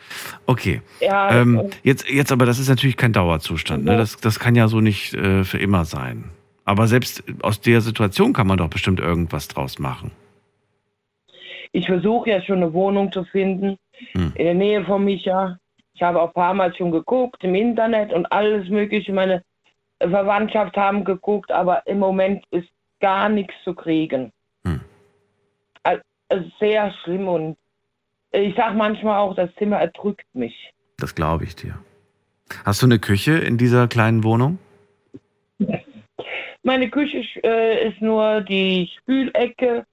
Okay. 0.45 0.81
Ja, 1.01 1.41
ähm, 1.41 1.69
jetzt, 1.83 2.09
jetzt 2.09 2.31
aber, 2.31 2.45
das 2.45 2.59
ist 2.59 2.69
natürlich 2.69 2.95
kein 2.95 3.11
Dauerzustand. 3.11 3.83
Ne? 3.83 3.97
Das, 3.97 4.17
das 4.17 4.39
kann 4.39 4.55
ja 4.55 4.69
so 4.69 4.79
nicht 4.79 5.13
äh, 5.13 5.43
für 5.43 5.57
immer 5.57 5.83
sein. 5.83 6.31
Aber 6.63 6.87
selbst 6.87 7.23
aus 7.41 7.59
der 7.59 7.81
Situation 7.81 8.31
kann 8.31 8.47
man 8.47 8.57
doch 8.57 8.69
bestimmt 8.69 9.01
irgendwas 9.01 9.49
draus 9.49 9.79
machen. 9.79 10.11
Ich 11.73 11.87
versuche 11.87 12.29
ja 12.29 12.41
schon 12.41 12.57
eine 12.57 12.71
Wohnung 12.73 13.11
zu 13.11 13.25
finden 13.25 13.77
hm. 14.13 14.33
in 14.35 14.45
der 14.45 14.53
Nähe 14.53 14.85
von 14.85 15.03
Micha. 15.03 15.57
Ich 15.93 16.01
habe 16.01 16.21
auch 16.21 16.29
ein 16.29 16.33
paar 16.33 16.53
Mal 16.53 16.73
schon 16.75 16.91
geguckt 16.91 17.43
im 17.43 17.55
Internet 17.55 18.13
und 18.13 18.25
alles 18.31 18.69
Mögliche. 18.69 19.13
Meine 19.13 19.43
Verwandtschaft 19.99 20.75
haben 20.77 21.03
geguckt, 21.03 21.51
aber 21.51 21.85
im 21.87 21.99
Moment 21.99 22.43
ist 22.51 22.69
gar 22.99 23.29
nichts 23.29 23.53
zu 23.63 23.73
kriegen. 23.73 24.31
Hm. 24.65 24.81
Also, 25.83 26.01
sehr 26.59 26.93
schlimm 27.03 27.27
und 27.27 27.57
ich 28.31 28.55
sage 28.55 28.75
manchmal 28.75 29.19
auch, 29.19 29.35
das 29.35 29.53
Zimmer 29.55 29.79
erdrückt 29.79 30.25
mich. 30.33 30.71
Das 30.97 31.13
glaube 31.15 31.43
ich 31.43 31.55
dir. 31.55 31.77
Hast 32.63 32.81
du 32.81 32.85
eine 32.85 32.99
Küche 32.99 33.33
in 33.33 33.57
dieser 33.57 33.87
kleinen 33.87 34.23
Wohnung? 34.23 34.59
Meine 36.63 36.89
Küche 36.89 37.23
äh, 37.43 37.89
ist 37.89 38.01
nur 38.01 38.41
die 38.41 38.89
Spülecke 38.97 39.85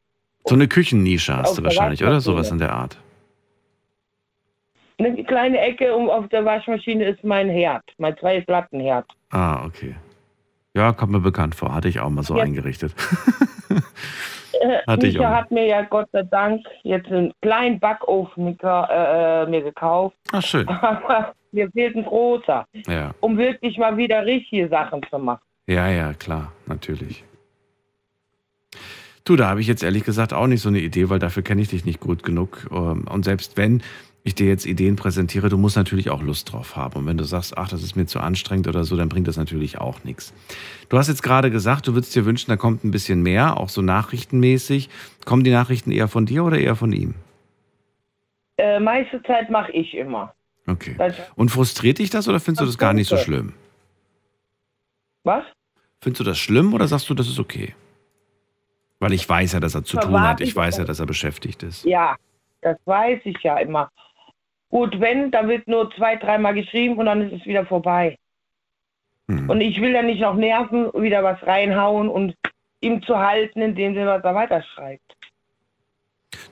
so 0.48 0.54
eine 0.54 0.66
Küchennische 0.66 1.36
hast 1.36 1.58
du 1.58 1.62
wahrscheinlich, 1.62 2.02
oder? 2.02 2.22
Sowas 2.22 2.50
in 2.50 2.58
der 2.58 2.72
Art. 2.72 2.96
Eine 4.98 5.24
kleine 5.24 5.60
Ecke 5.60 5.94
um 5.94 6.10
auf 6.10 6.28
der 6.28 6.44
Waschmaschine 6.44 7.04
ist 7.04 7.22
mein 7.22 7.48
Herd, 7.48 7.84
mein 7.98 8.16
zwei 8.18 8.40
Plattenherd. 8.40 9.06
Ah, 9.30 9.64
okay. 9.64 9.94
Ja, 10.74 10.92
kommt 10.92 11.12
mir 11.12 11.20
bekannt 11.20 11.54
vor. 11.54 11.74
Hatte 11.74 11.88
ich 11.88 12.00
auch 12.00 12.10
mal 12.10 12.22
so 12.22 12.36
ja. 12.36 12.44
eingerichtet. 12.44 12.94
Äh, 14.60 14.78
Hatte 14.86 15.06
ich 15.06 15.20
auch. 15.20 15.24
hat 15.24 15.50
mir 15.52 15.66
ja 15.66 15.82
Gott 15.82 16.08
sei 16.12 16.22
Dank 16.22 16.66
jetzt 16.82 17.06
einen 17.12 17.32
kleinen 17.42 17.78
Backofen 17.78 18.58
äh, 18.60 19.46
mir 19.46 19.62
gekauft. 19.62 20.16
Ach, 20.32 20.42
schön. 20.42 20.66
Aber 20.68 21.32
mir 21.52 21.70
fehlt 21.70 21.96
ein 21.96 22.04
großer. 22.04 22.66
Ja. 22.88 23.14
Um 23.20 23.38
wirklich 23.38 23.78
mal 23.78 23.96
wieder 23.96 24.24
richtige 24.24 24.68
Sachen 24.68 25.02
zu 25.08 25.18
machen. 25.18 25.42
Ja, 25.66 25.88
ja, 25.88 26.12
klar, 26.14 26.52
natürlich. 26.66 27.24
Du, 29.24 29.36
da 29.36 29.48
habe 29.48 29.60
ich 29.60 29.66
jetzt 29.66 29.82
ehrlich 29.82 30.04
gesagt 30.04 30.32
auch 30.32 30.46
nicht 30.46 30.62
so 30.62 30.70
eine 30.70 30.78
Idee, 30.78 31.10
weil 31.10 31.18
dafür 31.18 31.42
kenne 31.42 31.60
ich 31.60 31.68
dich 31.68 31.84
nicht 31.84 32.00
gut 32.00 32.22
genug. 32.22 32.66
Ähm, 32.72 33.06
und 33.08 33.24
selbst 33.26 33.56
wenn 33.58 33.82
ich 34.24 34.34
dir 34.34 34.46
jetzt 34.46 34.66
Ideen 34.66 34.96
präsentiere, 34.96 35.48
du 35.48 35.56
musst 35.56 35.76
natürlich 35.76 36.10
auch 36.10 36.22
Lust 36.22 36.52
drauf 36.52 36.76
haben. 36.76 36.96
Und 36.96 37.06
wenn 37.06 37.16
du 37.16 37.24
sagst, 37.24 37.56
ach, 37.56 37.68
das 37.68 37.82
ist 37.82 37.96
mir 37.96 38.06
zu 38.06 38.20
anstrengend 38.20 38.68
oder 38.68 38.84
so, 38.84 38.96
dann 38.96 39.08
bringt 39.08 39.28
das 39.28 39.36
natürlich 39.36 39.78
auch 39.78 40.04
nichts. 40.04 40.34
Du 40.88 40.98
hast 40.98 41.08
jetzt 41.08 41.22
gerade 41.22 41.50
gesagt, 41.50 41.86
du 41.86 41.94
würdest 41.94 42.14
dir 42.14 42.24
wünschen, 42.24 42.50
da 42.50 42.56
kommt 42.56 42.84
ein 42.84 42.90
bisschen 42.90 43.22
mehr, 43.22 43.58
auch 43.58 43.68
so 43.68 43.80
nachrichtenmäßig. 43.80 44.90
Kommen 45.24 45.44
die 45.44 45.50
Nachrichten 45.50 45.92
eher 45.92 46.08
von 46.08 46.26
dir 46.26 46.44
oder 46.44 46.58
eher 46.58 46.76
von 46.76 46.92
ihm? 46.92 47.14
Äh, 48.58 48.80
meiste 48.80 49.22
Zeit 49.22 49.50
mache 49.50 49.72
ich 49.72 49.94
immer. 49.94 50.34
Okay. 50.66 50.96
Und 51.36 51.50
frustriert 51.50 51.98
dich 51.98 52.10
das 52.10 52.28
oder 52.28 52.40
findest 52.40 52.62
du 52.62 52.66
das 52.66 52.76
gar 52.76 52.92
nicht 52.92 53.08
so 53.08 53.16
schlimm? 53.16 53.54
Was? 55.24 55.44
Findest 56.00 56.20
du 56.20 56.24
das 56.24 56.38
schlimm 56.38 56.74
oder 56.74 56.86
sagst 56.86 57.08
du, 57.08 57.14
das 57.14 57.28
ist 57.28 57.38
okay? 57.38 57.74
Weil 59.00 59.12
ich 59.12 59.28
weiß 59.28 59.52
ja, 59.52 59.60
dass 59.60 59.74
er 59.74 59.84
zu 59.84 59.96
tun 59.96 60.20
hat. 60.20 60.40
Ich 60.40 60.54
weiß 60.54 60.78
ja, 60.78 60.84
dass 60.84 61.00
er 61.00 61.06
beschäftigt 61.06 61.62
ist. 61.62 61.84
Ja, 61.84 62.16
das 62.62 62.76
weiß 62.84 63.20
ich 63.24 63.36
ja 63.42 63.56
immer. 63.58 63.90
Gut, 64.70 65.00
wenn, 65.00 65.30
dann 65.30 65.48
wird 65.48 65.66
nur 65.66 65.90
zwei, 65.92 66.16
dreimal 66.16 66.54
geschrieben 66.54 66.96
und 66.98 67.06
dann 67.06 67.22
ist 67.22 67.40
es 67.40 67.46
wieder 67.46 67.64
vorbei. 67.64 68.18
Hm. 69.28 69.48
Und 69.48 69.60
ich 69.60 69.80
will 69.80 69.92
ja 69.92 70.02
nicht 70.02 70.20
noch 70.20 70.34
nerven, 70.34 70.90
wieder 70.94 71.22
was 71.22 71.42
reinhauen 71.46 72.08
und 72.08 72.34
ihm 72.80 73.02
zu 73.02 73.18
halten, 73.18 73.60
indem 73.60 73.96
er 73.96 74.06
was 74.06 74.22
da 74.22 74.34
weiterschreibt. 74.34 75.02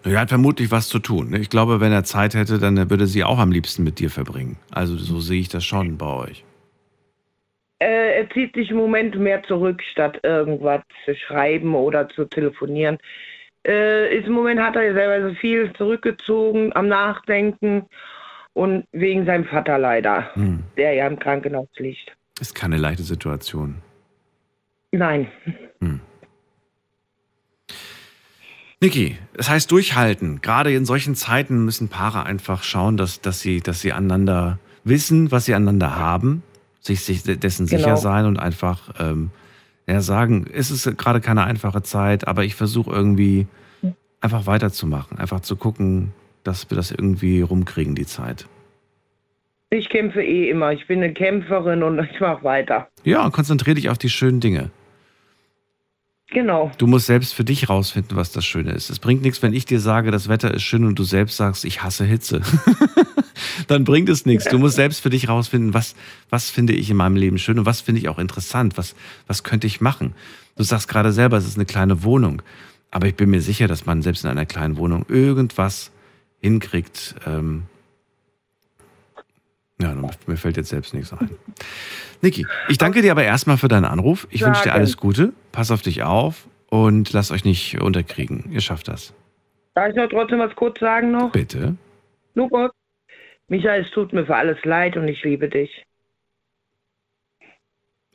Er 0.05 0.21
hat 0.21 0.29
vermutlich 0.29 0.71
was 0.71 0.89
zu 0.89 0.99
tun. 0.99 1.31
ne? 1.31 1.39
Ich 1.39 1.51
glaube, 1.51 1.81
wenn 1.81 1.93
er 1.93 2.05
Zeit 2.05 2.35
hätte, 2.35 2.59
dann 2.59 2.91
würde 2.91 3.07
sie 3.07 3.25
auch 3.25 3.39
am 3.39 3.51
liebsten 3.51 3.83
mit 3.85 3.99
dir 3.99 4.11
verbringen. 4.11 4.57
Also 4.71 4.97
so 4.97 5.21
sehe 5.21 5.41
ich 5.41 5.49
das 5.49 5.65
schon 5.65 5.99
bei 5.99 6.07
euch. 6.07 6.45
Äh, 7.79 8.21
er 8.21 8.31
zieht 8.31 8.55
sich 8.55 8.71
im 8.71 8.79
Moment 8.79 9.19
mehr 9.19 9.43
zurück, 9.43 9.83
statt 9.91 10.21
irgendwas 10.23 10.83
zu 11.05 11.15
schreiben 11.15 11.75
oder 11.75 12.09
zu 12.09 12.25
telefonieren. 12.25 12.99
Äh, 13.67 14.17
ist, 14.19 14.27
Im 14.27 14.33
Moment 14.35 14.61
hat 14.61 14.77
er 14.77 14.83
ja 14.85 14.93
selber 14.95 15.29
so 15.29 15.35
viel 15.37 15.73
zurückgezogen, 15.75 16.75
am 16.77 16.87
Nachdenken 16.89 17.87
und 18.53 18.85
wegen 18.93 19.27
seinem 19.27 19.45
Vater 19.45 19.79
leider, 19.79 20.35
Hm. 20.35 20.63
der 20.77 20.95
ja 20.95 21.07
im 21.07 21.19
Krankenhaus 21.19 21.69
liegt. 21.79 22.17
Ist 22.41 22.55
keine 22.55 22.77
leichte 22.77 23.03
Situation. 23.03 23.77
Nein. 24.93 25.27
Niki, 28.81 29.17
das 29.35 29.49
heißt 29.49 29.71
durchhalten. 29.71 30.41
Gerade 30.43 30.73
in 30.73 30.85
solchen 30.85 31.15
Zeiten 31.15 31.65
müssen 31.65 31.89
Paare 31.89 32.25
einfach 32.25 32.63
schauen, 32.63 32.97
dass, 32.97 33.21
dass, 33.21 33.41
sie, 33.41 33.61
dass 33.61 33.81
sie 33.81 33.93
einander 33.93 34.59
wissen, 34.85 35.33
was 35.33 35.47
sie 35.47 35.55
aneinander 35.55 35.97
haben, 35.97 36.43
sich, 36.81 37.01
sich 37.01 37.23
dessen 37.25 37.67
Genau. 37.67 37.79
sicher 37.79 37.97
sein 37.97 38.27
und 38.27 38.39
einfach 38.39 38.91
ähm, 39.01 39.31
ja, 39.87 40.01
sagen, 40.01 40.47
es 40.53 40.71
ist 40.71 40.99
gerade 40.99 41.21
keine 41.21 41.45
einfache 41.45 41.83
Zeit, 41.83 42.27
aber 42.27 42.45
ich 42.45 42.55
versuche 42.55 42.91
irgendwie 42.91 43.47
einfach 44.21 44.47
weiterzumachen, 44.47 45.19
einfach 45.19 45.41
zu 45.41 45.57
gucken, 45.57 46.13
dass 46.43 46.69
wir 46.71 46.77
das 46.77 46.91
irgendwie 46.91 47.41
rumkriegen, 47.41 47.95
die 47.95 48.07
Zeit. 48.07 48.47
Ich 49.71 49.89
kämpfe 49.89 50.23
eh 50.23 50.49
immer. 50.51 50.73
Ich 50.73 50.87
bin 50.87 51.03
eine 51.03 51.13
Kämpferin 51.13 51.83
und 51.83 51.99
ich 51.99 52.21
mache 52.21 52.45
weiter. 52.45 52.89
Ja, 53.05 53.25
und 53.25 53.33
konzentriere 53.33 53.75
dich 53.75 53.91
auf 53.91 53.99
die 53.99 54.11
schönen 54.11 54.41
Dinge. 54.41 54.71
Genau. 56.29 56.73
Du 56.79 56.87
musst 56.87 57.07
selbst 57.07 57.35
für 57.35 57.45
dich 57.45 57.69
rausfinden, 57.69 58.17
was 58.17 58.33
das 58.33 58.45
Schöne 58.45 58.73
ist. 58.73 58.91
Es 58.91 58.99
bringt 58.99 59.23
nichts, 59.23 59.43
wenn 59.43 59.53
ich 59.53 59.65
dir 59.65 59.81
sage, 59.81 60.11
das 60.11 60.29
Wetter 60.29 60.53
ist 60.53 60.63
schön 60.63 60.85
und 60.85 60.99
du 60.99 61.05
selbst 61.05 61.37
sagst, 61.37 61.65
ich 61.65 61.83
hasse 61.83 62.05
Hitze. 62.05 62.43
Dann 63.67 63.85
bringt 63.85 64.09
es 64.09 64.27
nichts. 64.27 64.45
Du 64.47 64.59
musst 64.59 64.77
selbst 64.77 65.01
für 65.01 65.11
dich 65.11 65.29
rausfinden, 65.29 65.75
was, 65.75 65.95
was 66.31 66.51
finde 66.51 66.73
ich 66.73 66.91
in 66.91 66.97
meinem 66.97 67.17
Leben 67.17 67.39
schön 67.39 67.59
und 67.59 67.67
was 67.67 67.81
finde 67.81 68.01
ich 68.01 68.09
auch 68.09 68.19
interessant. 68.19 68.77
Was, 68.79 68.95
was 69.27 69.43
könnte 69.43 69.67
ich 69.67 69.81
machen? 69.81 70.15
Du 70.57 70.63
sagst 70.63 70.89
gerade 70.89 71.13
selber, 71.13 71.37
es 71.37 71.47
ist 71.47 71.57
eine 71.57 71.67
kleine 71.67 72.03
Wohnung. 72.03 72.43
Aber 72.91 73.07
ich 73.07 73.15
bin 73.15 73.31
mir 73.31 73.43
sicher, 73.43 73.69
dass 73.69 73.87
man 73.87 74.03
selbst 74.03 74.25
in 74.25 74.31
einer 74.31 74.47
kleinen 74.47 74.77
Wohnung 74.77 75.05
irgendwas 75.09 75.91
hinkriegt. 76.41 77.15
Ähm 77.27 77.65
ja, 79.81 79.95
mir 80.27 80.37
fällt 80.37 80.57
jetzt 80.57 80.71
selbst 80.71 80.95
nichts 80.95 81.13
ein. 81.13 81.31
Niki, 82.23 82.47
ich 82.69 82.79
danke 82.79 83.03
dir 83.03 83.11
aber 83.11 83.25
erstmal 83.25 83.59
für 83.59 83.69
deinen 83.69 83.85
Anruf. 83.85 84.27
Ich 84.31 84.43
wünsche 84.43 84.63
dir 84.63 84.73
alles 84.73 84.97
Gute. 84.97 85.35
Pass 85.53 85.71
auf 85.71 85.83
dich 85.83 86.03
auf 86.03 86.47
und 86.71 87.13
lasst 87.13 87.31
euch 87.31 87.45
nicht 87.45 87.81
unterkriegen. 87.81 88.51
Ihr 88.51 88.61
schafft 88.61 88.89
das. 88.89 89.13
Darf 89.75 89.91
ich 89.91 89.97
noch 89.97 90.09
trotzdem 90.09 90.39
was 90.39 90.57
kurz 90.57 90.81
sagen 90.81 91.11
noch? 91.11 91.33
Bitte. 91.33 91.77
Nur 92.35 92.49
Michael, 93.49 93.85
es 93.85 93.91
tut 93.93 94.13
mir 94.13 94.27
für 94.27 94.37
alles 94.37 94.59
leid 94.65 94.97
und 94.97 95.07
ich 95.09 95.23
liebe 95.23 95.49
dich. 95.49 95.71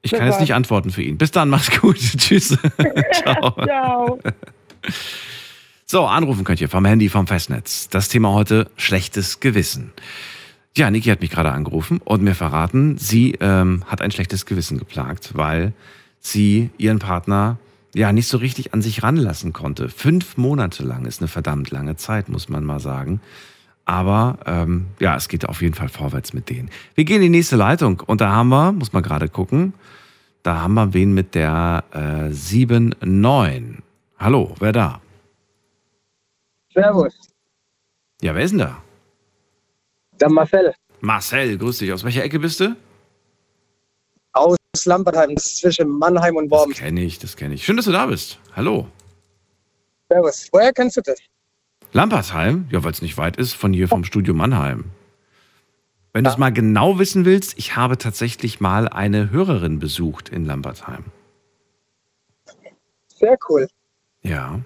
Ich 0.02 0.12
kann 0.12 0.26
jetzt 0.26 0.42
nicht 0.42 0.54
antworten 0.54 0.90
für 0.90 1.04
ihn. 1.04 1.18
Bis 1.18 1.32
dann, 1.32 1.50
mach's 1.50 1.80
gut. 1.80 1.98
Tschüss. 2.18 2.58
Ciao. 3.14 3.52
Ciao. 3.64 4.20
So, 5.86 6.06
anrufen 6.06 6.44
könnt 6.44 6.60
ihr 6.60 6.70
vom 6.70 6.86
Handy, 6.86 7.08
vom 7.10 7.28
Festnetz. 7.28 7.88
Das 7.90 8.10
Thema 8.10 8.34
heute, 8.34 8.70
schlechtes 8.78 9.40
Gewissen. 9.40 9.94
Ja, 10.76 10.90
Niki 10.90 11.10
hat 11.10 11.22
mich 11.22 11.30
gerade 11.30 11.52
angerufen 11.52 12.00
und 12.04 12.24
mir 12.24 12.34
verraten, 12.34 12.98
sie 12.98 13.34
ähm, 13.42 13.84
hat 13.88 14.02
ein 14.02 14.12
schlechtes 14.12 14.46
Gewissen 14.46 14.80
geplagt, 14.80 15.32
weil 15.36 15.74
sie 16.20 16.70
ihren 16.78 17.00
Partner 17.00 17.60
ja 17.94 18.14
nicht 18.14 18.28
so 18.28 18.38
richtig 18.38 18.74
an 18.74 18.82
sich 18.82 19.04
ranlassen 19.04 19.52
konnte. 19.52 19.90
Fünf 19.90 20.38
Monate 20.38 20.84
lang 20.84 21.06
ist 21.06 21.20
eine 21.20 21.28
verdammt 21.28 21.72
lange 21.72 21.98
Zeit, 21.98 22.30
muss 22.30 22.48
man 22.48 22.64
mal 22.64 22.80
sagen. 22.80 23.20
Aber 23.92 24.38
ähm, 24.46 24.88
ja, 25.02 25.18
es 25.18 25.28
geht 25.28 25.44
auf 25.50 25.62
jeden 25.62 25.74
Fall 25.74 25.90
vorwärts 25.90 26.32
mit 26.32 26.50
denen. 26.50 26.70
Wir 26.96 27.04
gehen 27.04 27.18
in 27.18 27.24
die 27.24 27.38
nächste 27.40 27.58
Leitung 27.58 28.00
und 28.00 28.22
da 28.22 28.32
haben 28.32 28.48
wir, 28.48 28.72
muss 28.72 28.94
man 28.94 29.04
gerade 29.04 29.28
gucken, 29.28 29.74
da 30.44 30.62
haben 30.62 30.76
wir 30.76 30.94
wen 30.94 31.14
mit 31.14 31.36
der 31.36 31.84
äh, 31.92 32.30
7-9. 32.32 33.80
Hallo, 34.18 34.56
wer 34.60 34.72
da? 34.72 35.02
Servus, 36.74 37.14
Ja, 38.22 38.34
wer 38.34 38.44
ist 38.46 38.52
denn 38.52 38.60
da? 38.60 38.78
der 40.22 40.30
Marcel 40.30 40.74
Marcel, 41.02 41.58
grüß 41.58 41.80
dich. 41.80 41.92
Aus 41.92 42.06
welcher 42.06 42.24
Ecke 42.24 42.40
bist 42.40 42.62
du? 42.62 42.76
aus 44.34 44.56
Lambertheim, 44.86 45.36
das 45.36 45.46
ist 45.48 45.58
zwischen 45.58 45.90
Mannheim 45.90 46.38
und 46.38 46.50
Das 46.50 46.60
Worms. 46.62 46.78
kenne 46.78 47.02
ich, 47.02 47.20
das 47.20 47.36
kenne 47.36 47.56
ich. 47.56 47.66
Schön, 47.66 47.76
dass 47.76 47.86
du 47.88 47.92
da 47.92 48.06
bist. 48.06 48.40
Hallo. 48.56 48.88
Servus, 50.08 50.48
woher 50.54 50.72
kennst 50.72 50.96
du 50.96 51.02
das? 51.02 51.20
Lampertheim? 51.94 52.68
Ja, 52.70 52.84
weil 52.84 52.92
es 52.92 53.02
nicht 53.02 53.18
weit 53.18 53.38
ist 53.38 53.54
von 53.54 53.74
hier 53.74 53.88
vom 53.88 54.04
Studio 54.04 54.34
Mannheim. 54.34 54.86
Wenn 56.14 56.24
du 56.26 56.30
es 56.30 56.38
mal 56.38 56.52
genau 56.52 57.00
wissen 57.00 57.24
willst, 57.26 57.58
ich 57.58 57.76
habe 57.76 57.98
tatsächlich 57.98 58.60
mal 58.60 58.90
eine 58.90 59.32
Hörerin 59.32 59.80
besucht 59.80 60.30
in 60.30 60.46
Lambertheim. 60.46 61.06
Sehr 63.08 63.38
cool. 63.50 63.68
Ja. 64.22 64.60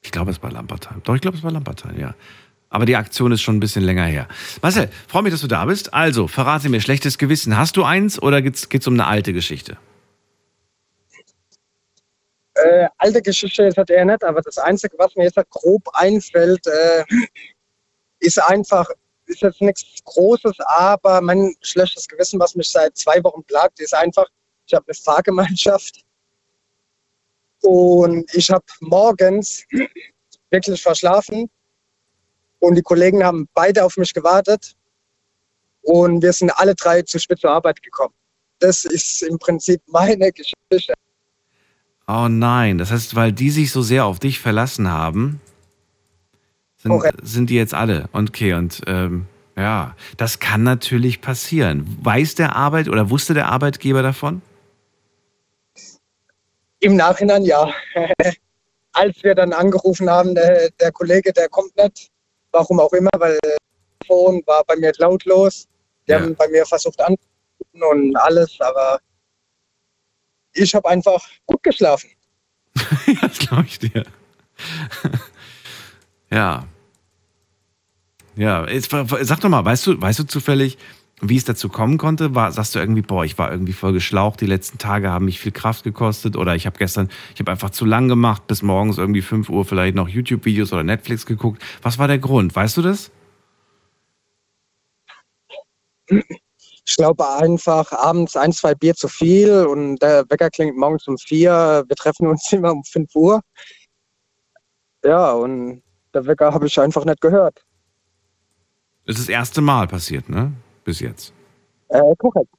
Ich 0.00 0.10
glaube, 0.10 0.32
es 0.32 0.42
war 0.42 0.50
Lampertheim. 0.50 1.00
Doch, 1.04 1.14
ich 1.14 1.20
glaube, 1.20 1.36
es 1.36 1.42
war 1.44 1.52
Lampertheim, 1.52 1.98
ja. 1.98 2.14
Aber 2.70 2.86
die 2.86 2.96
Aktion 2.96 3.30
ist 3.30 3.42
schon 3.42 3.56
ein 3.56 3.60
bisschen 3.60 3.84
länger 3.84 4.04
her. 4.04 4.26
Marcel, 4.62 4.88
freue 5.06 5.22
mich, 5.22 5.32
dass 5.32 5.42
du 5.42 5.46
da 5.46 5.64
bist. 5.66 5.92
Also, 5.92 6.26
verrate 6.26 6.68
mir, 6.68 6.80
schlechtes 6.80 7.18
Gewissen. 7.18 7.56
Hast 7.56 7.76
du 7.76 7.84
eins 7.84 8.20
oder 8.20 8.42
geht's, 8.42 8.68
geht's 8.68 8.86
um 8.86 8.94
eine 8.94 9.06
alte 9.06 9.32
Geschichte? 9.32 9.76
Äh, 12.62 12.88
alte 12.98 13.22
Geschichte 13.22 13.64
ist 13.64 13.78
das 13.78 13.88
eher 13.88 14.04
nicht, 14.04 14.22
aber 14.24 14.40
das 14.42 14.58
Einzige, 14.58 14.96
was 14.98 15.14
mir 15.16 15.24
jetzt 15.24 15.36
halt 15.36 15.50
grob 15.50 15.82
einfällt, 15.94 16.66
äh, 16.66 17.04
ist 18.20 18.40
einfach, 18.40 18.88
ist 19.26 19.42
jetzt 19.42 19.60
nichts 19.60 20.02
Großes, 20.04 20.56
aber 20.66 21.20
mein 21.20 21.54
schlechtes 21.62 22.06
Gewissen, 22.06 22.38
was 22.38 22.54
mich 22.54 22.70
seit 22.70 22.96
zwei 22.96 23.22
Wochen 23.24 23.42
plagt, 23.44 23.80
ist 23.80 23.94
einfach, 23.94 24.26
ich 24.66 24.74
habe 24.74 24.84
eine 24.86 24.94
Fahrgemeinschaft 24.94 26.02
und 27.62 28.32
ich 28.34 28.50
habe 28.50 28.64
morgens 28.80 29.64
wirklich 30.50 30.82
verschlafen 30.82 31.50
und 32.60 32.74
die 32.76 32.82
Kollegen 32.82 33.24
haben 33.24 33.48
beide 33.54 33.84
auf 33.84 33.96
mich 33.96 34.12
gewartet 34.14 34.74
und 35.82 36.22
wir 36.22 36.32
sind 36.32 36.50
alle 36.50 36.74
drei 36.74 37.02
zu 37.02 37.18
spät 37.18 37.40
zur 37.40 37.50
Arbeit 37.50 37.82
gekommen. 37.82 38.14
Das 38.60 38.84
ist 38.84 39.22
im 39.22 39.38
Prinzip 39.38 39.82
meine 39.86 40.30
Geschichte. 40.30 40.94
Oh 42.08 42.26
nein, 42.28 42.78
das 42.78 42.90
heißt, 42.90 43.14
weil 43.14 43.32
die 43.32 43.50
sich 43.50 43.70
so 43.72 43.82
sehr 43.82 44.04
auf 44.06 44.18
dich 44.18 44.40
verlassen 44.40 44.90
haben, 44.90 45.40
sind, 46.78 46.90
Korrekt. 46.90 47.18
sind 47.22 47.48
die 47.50 47.54
jetzt 47.54 47.74
alle. 47.74 48.08
Okay, 48.12 48.54
und 48.54 48.80
ähm, 48.86 49.26
ja, 49.56 49.94
das 50.16 50.40
kann 50.40 50.62
natürlich 50.62 51.20
passieren. 51.20 51.96
Weiß 52.02 52.34
der 52.34 52.56
Arbeit 52.56 52.88
oder 52.88 53.08
wusste 53.10 53.34
der 53.34 53.48
Arbeitgeber 53.48 54.02
davon? 54.02 54.42
Im 56.80 56.96
Nachhinein 56.96 57.44
ja. 57.44 57.72
Als 58.94 59.22
wir 59.22 59.34
dann 59.34 59.52
angerufen 59.54 60.10
haben, 60.10 60.34
der, 60.34 60.68
der 60.80 60.92
Kollege, 60.92 61.32
der 61.32 61.48
kommt 61.48 61.74
nicht, 61.76 62.10
warum 62.50 62.78
auch 62.80 62.92
immer, 62.92 63.08
weil 63.16 63.38
das 63.42 63.52
Telefon 64.00 64.42
war 64.46 64.62
bei 64.66 64.76
mir 64.76 64.92
lautlos. 64.98 65.66
Die 66.06 66.12
Ja. 66.12 66.20
haben 66.20 66.34
bei 66.34 66.48
mir 66.48 66.66
versucht 66.66 67.00
anzurufen 67.00 67.82
und 67.90 68.16
alles, 68.16 68.54
aber 68.60 68.98
ich 70.54 70.74
habe 70.74 70.88
einfach 70.88 71.22
gut 71.46 71.62
geschlafen. 71.62 72.10
das 73.20 73.38
glaube 73.38 73.64
ich 73.66 73.78
dir. 73.78 74.04
ja. 76.30 76.66
Ja, 78.34 78.66
sag 78.78 79.40
doch 79.40 79.48
mal, 79.48 79.64
weißt 79.64 79.86
du, 79.86 80.00
weißt 80.00 80.20
du 80.20 80.24
zufällig, 80.24 80.78
wie 81.20 81.36
es 81.36 81.44
dazu 81.44 81.68
kommen 81.68 81.98
konnte? 81.98 82.34
War, 82.34 82.50
sagst 82.50 82.74
du 82.74 82.78
irgendwie, 82.78 83.02
boah, 83.02 83.24
ich 83.24 83.38
war 83.38 83.50
irgendwie 83.52 83.74
voll 83.74 83.92
geschlaucht, 83.92 84.40
die 84.40 84.46
letzten 84.46 84.78
Tage 84.78 85.10
haben 85.10 85.26
mich 85.26 85.38
viel 85.38 85.52
Kraft 85.52 85.84
gekostet 85.84 86.36
oder 86.36 86.56
ich 86.56 86.66
habe 86.66 86.78
gestern, 86.78 87.10
ich 87.34 87.40
habe 87.40 87.50
einfach 87.50 87.70
zu 87.70 87.84
lang 87.84 88.08
gemacht, 88.08 88.46
bis 88.46 88.62
morgens 88.62 88.98
irgendwie 88.98 89.22
5 89.22 89.48
Uhr 89.50 89.64
vielleicht 89.64 89.94
noch 89.94 90.08
YouTube-Videos 90.08 90.72
oder 90.72 90.82
Netflix 90.82 91.26
geguckt. 91.26 91.62
Was 91.82 91.98
war 91.98 92.08
der 92.08 92.18
Grund? 92.18 92.56
Weißt 92.56 92.76
du 92.76 92.82
das? 92.82 93.10
Ich 96.92 96.96
glaube 96.98 97.26
einfach 97.26 97.90
abends 97.90 98.36
ein, 98.36 98.52
zwei 98.52 98.74
Bier 98.74 98.94
zu 98.94 99.08
viel 99.08 99.64
und 99.64 99.96
der 100.02 100.26
Wecker 100.28 100.50
klingt 100.50 100.76
morgens 100.76 101.08
um 101.08 101.16
vier. 101.16 101.84
Wir 101.88 101.96
treffen 101.96 102.26
uns 102.26 102.52
immer 102.52 102.70
um 102.70 102.84
fünf 102.84 103.14
Uhr. 103.14 103.40
Ja, 105.02 105.32
und 105.32 105.82
der 106.12 106.26
Wecker 106.26 106.52
habe 106.52 106.66
ich 106.66 106.78
einfach 106.78 107.06
nicht 107.06 107.22
gehört. 107.22 107.64
Das 109.06 109.16
ist 109.16 109.26
das 109.26 109.32
erste 109.32 109.62
Mal 109.62 109.88
passiert, 109.88 110.28
ne? 110.28 110.52
Bis 110.84 111.00
jetzt. 111.00 111.32
Äh, 111.88 112.14
korrekt. 112.18 112.50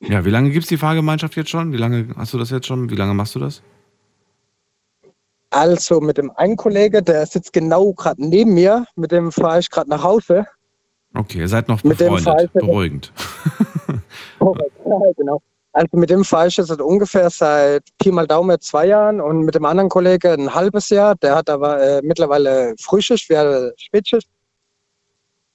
Ja, 0.00 0.24
wie 0.24 0.30
lange 0.30 0.48
gibt 0.50 0.62
es 0.62 0.70
die 0.70 0.78
Fahrgemeinschaft 0.78 1.36
jetzt 1.36 1.50
schon? 1.50 1.70
Wie 1.74 1.76
lange 1.76 2.14
hast 2.16 2.32
du 2.32 2.38
das 2.38 2.48
jetzt 2.48 2.66
schon? 2.66 2.88
Wie 2.88 2.96
lange 2.96 3.12
machst 3.12 3.34
du 3.34 3.40
das? 3.40 3.62
Also 5.50 6.00
mit 6.00 6.16
dem 6.16 6.30
einen 6.30 6.56
Kollege, 6.56 7.02
der 7.02 7.26
sitzt 7.26 7.52
genau 7.52 7.92
gerade 7.92 8.26
neben 8.26 8.54
mir, 8.54 8.86
mit 8.96 9.12
dem 9.12 9.30
fahre 9.30 9.58
ich 9.58 9.68
gerade 9.68 9.90
nach 9.90 10.02
Hause. 10.02 10.46
Okay, 11.14 11.40
ihr 11.40 11.48
seid 11.48 11.68
noch 11.68 11.84
Mit 11.84 12.00
dem 12.00 12.14
befreundet. 12.14 12.24
Fall- 12.24 12.48
Beruhigend. 12.54 13.12
Korrekt, 14.42 14.72
ja, 14.84 14.98
genau. 15.16 15.42
Also 15.72 15.96
mit 15.96 16.10
dem 16.10 16.24
fahre 16.24 16.48
ich 16.48 16.56
jetzt 16.56 16.70
ungefähr 16.80 17.30
seit 17.30 17.84
Pi 17.98 18.12
mal 18.12 18.26
Daumen 18.26 18.60
zwei 18.60 18.86
Jahren 18.86 19.20
und 19.20 19.42
mit 19.42 19.54
dem 19.54 19.64
anderen 19.64 19.88
Kollege 19.88 20.32
ein 20.32 20.54
halbes 20.54 20.90
Jahr. 20.90 21.14
Der 21.16 21.34
hat 21.34 21.48
aber 21.48 21.80
äh, 21.80 22.02
mittlerweile 22.02 22.74
Frühschicht, 22.78 23.28
wir 23.30 23.72
Spätschicht. 23.76 24.28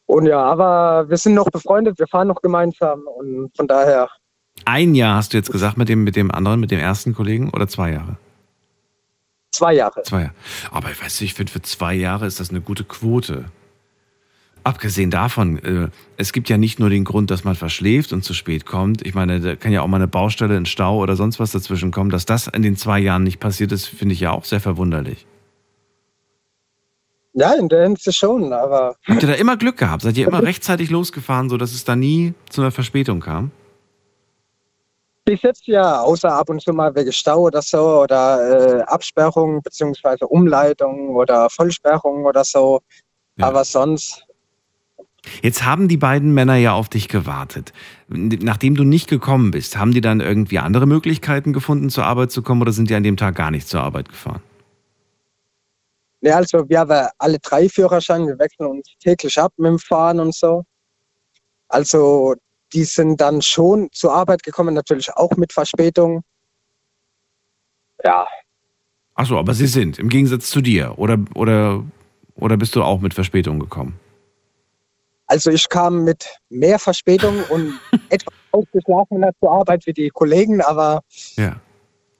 Und 0.08 0.26
ja, 0.26 0.42
aber 0.42 1.10
wir 1.10 1.18
sind 1.18 1.36
noch 1.36 1.50
befreundet, 1.52 2.00
wir 2.00 2.08
fahren 2.08 2.30
noch 2.30 2.42
gemeinsam 2.42 3.02
und 3.08 3.52
von 3.56 3.68
daher 3.68 4.10
Ein 4.66 4.96
Jahr 4.96 5.18
hast 5.18 5.34
du 5.34 5.38
jetzt 5.38 5.52
gesagt 5.52 5.78
mit 5.78 5.90
dem, 5.90 6.04
mit 6.04 6.16
dem 6.16 6.32
anderen, 6.32 6.60
mit 6.62 6.72
dem 6.72 6.80
ersten 6.80 7.14
Kollegen 7.14 7.52
oder 7.54 7.68
zwei 7.68 7.92
Jahre? 7.92 8.18
zwei 9.58 9.74
Jahre. 9.74 10.04
Zwei 10.04 10.22
Jahre. 10.22 10.36
Aber 10.72 10.92
ich 10.92 11.02
weiß 11.02 11.22
nicht, 11.22 11.32
ich 11.32 11.34
finde, 11.34 11.52
für 11.52 11.62
zwei 11.62 11.94
Jahre 11.94 12.26
ist 12.26 12.40
das 12.40 12.50
eine 12.50 12.62
gute 12.62 12.84
Quote. 12.84 13.46
Abgesehen 14.68 15.12
davon, 15.12 15.60
äh, 15.60 15.88
es 16.18 16.34
gibt 16.34 16.50
ja 16.50 16.58
nicht 16.58 16.78
nur 16.78 16.90
den 16.90 17.06
Grund, 17.06 17.32
dass 17.32 17.46
man 17.46 17.56
verschläft 17.56 18.12
und 18.12 18.26
zu 18.26 18.34
spät 18.34 18.66
kommt. 18.66 19.08
Ich 19.08 19.16
meine, 19.16 19.40
da 19.40 19.56
kann 19.56 19.72
ja 19.72 19.82
auch 19.82 19.88
mal 19.88 19.96
eine 19.96 20.10
Baustelle, 20.10 20.58
ein 20.58 20.66
Stau 20.66 20.98
oder 20.98 21.16
sonst 21.16 21.40
was 21.40 21.54
dazwischen 21.54 21.92
kommen. 21.92 22.10
Dass 22.10 22.26
das 22.26 22.48
in 22.48 22.64
den 22.64 22.76
zwei 22.76 23.00
Jahren 23.00 23.24
nicht 23.24 23.40
passiert 23.40 23.72
ist, 23.72 23.86
finde 23.86 24.12
ich 24.12 24.20
ja 24.20 24.32
auch 24.32 24.44
sehr 24.44 24.60
verwunderlich. 24.60 25.26
Ja, 27.32 27.54
in 27.54 27.70
der 27.70 27.84
Hinsicht 27.84 28.20
schon, 28.20 28.52
aber 28.52 28.98
Habt 29.08 29.24
ihr 29.24 29.30
da 29.30 29.36
immer 29.36 29.56
Glück 29.56 29.78
gehabt? 29.78 30.02
Seid 30.02 30.18
ihr 30.18 30.28
immer 30.28 30.44
rechtzeitig 30.44 30.90
losgefahren, 30.90 31.48
sodass 31.48 31.72
es 31.72 31.86
da 31.86 31.96
nie 31.96 32.34
zu 32.50 32.60
einer 32.60 32.72
Verspätung 32.72 33.22
kam? 33.22 33.52
bis 35.24 35.42
jetzt 35.44 35.68
ja, 35.68 36.02
außer 36.02 36.32
ab 36.32 36.50
und 36.50 36.62
zu 36.62 36.74
mal 36.74 36.94
wegen 36.96 37.12
Stau 37.14 37.40
oder 37.44 37.62
so 37.62 38.02
oder 38.02 38.80
äh, 38.80 38.82
Absperrung 38.84 39.62
beziehungsweise 39.62 40.26
Umleitung 40.26 41.16
oder 41.16 41.50
Vollsperrung 41.50 42.26
oder 42.26 42.46
so. 42.46 42.82
Aber 43.40 43.66
sonst 43.66 44.27
Jetzt 45.42 45.66
haben 45.66 45.88
die 45.88 45.98
beiden 45.98 46.34
Männer 46.34 46.56
ja 46.56 46.74
auf 46.74 46.90
dich 46.90 47.08
gewartet. 47.08 47.74
Nachdem 48.08 48.76
du 48.76 48.84
nicht 48.84 49.10
gekommen 49.10 49.52
bist, 49.52 49.78
haben 49.78 49.92
die 49.92 50.02
dann 50.02 50.20
irgendwie 50.20 50.60
andere 50.60 50.86
Möglichkeiten 50.86 51.54
gefunden, 51.54 51.90
zur 51.90 52.06
Arbeit 52.06 52.32
zu 52.32 52.42
kommen 52.42 52.62
oder 52.62 52.72
sind 52.72 52.90
die 52.90 52.96
an 52.96 53.04
dem 53.04 53.18
Tag 53.18 53.36
gar 53.36 53.52
nicht 53.52 53.68
zur 53.68 53.82
Arbeit 53.82 54.10
gefahren? 54.10 54.42
Ja, 56.22 56.38
also 56.38 56.68
wir 56.68 56.80
haben 56.80 57.08
alle 57.18 57.40
drei 57.40 57.70
Führerscheine, 57.70 58.28
wir 58.28 58.40
wechseln 58.40 58.68
uns 58.68 58.94
täglich 59.00 59.40
ab 59.40 59.54
mit 59.58 59.70
dem 59.70 59.80
Fahren 59.80 60.20
und 60.20 60.34
so. 60.34 60.64
Also 61.68 62.36
die 62.74 62.84
sind 62.84 63.22
dann 63.22 63.42
schon 63.42 63.90
zur 63.92 64.14
Arbeit 64.14 64.44
gekommen, 64.44 64.74
natürlich 64.74 65.14
auch 65.16 65.36
mit 65.38 65.54
Verspätung. 65.54 66.24
Ja, 68.04 68.26
Achso, 69.18 69.40
aber 69.40 69.56
sie 69.56 69.66
sind, 69.66 69.98
im 69.98 70.10
Gegensatz 70.10 70.52
zu 70.52 70.62
dir. 70.62 70.94
Oder, 70.98 71.18
oder, 71.34 71.84
oder 72.36 72.56
bist 72.56 72.76
du 72.76 72.84
auch 72.84 73.02
mit 73.02 73.16
Verspätung 73.16 73.60
gekommen? 73.60 74.00
Also 75.28 75.52
ich 75.52 75.70
kam 75.70 76.04
mit 76.04 76.26
mehr 76.50 76.80
Verspätung 76.80 77.44
und 77.50 77.80
etwas 78.10 78.34
ausgeschlafener 78.52 79.32
zur 79.40 79.52
Arbeit 79.52 79.86
wie 79.86 79.94
die 79.94 80.10
Kollegen, 80.10 80.62
aber 80.62 81.02
Ja. 81.36 81.62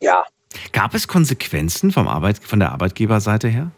ja, 0.02 0.24
Gab 0.72 0.94
es 0.94 1.08
Konsequenzen 1.08 1.92
vom 1.92 2.08
Arbeit, 2.08 2.40
von 2.40 2.60
der 2.60 2.72
Arbeitgeberseite 2.72 3.48
her? 3.48 3.72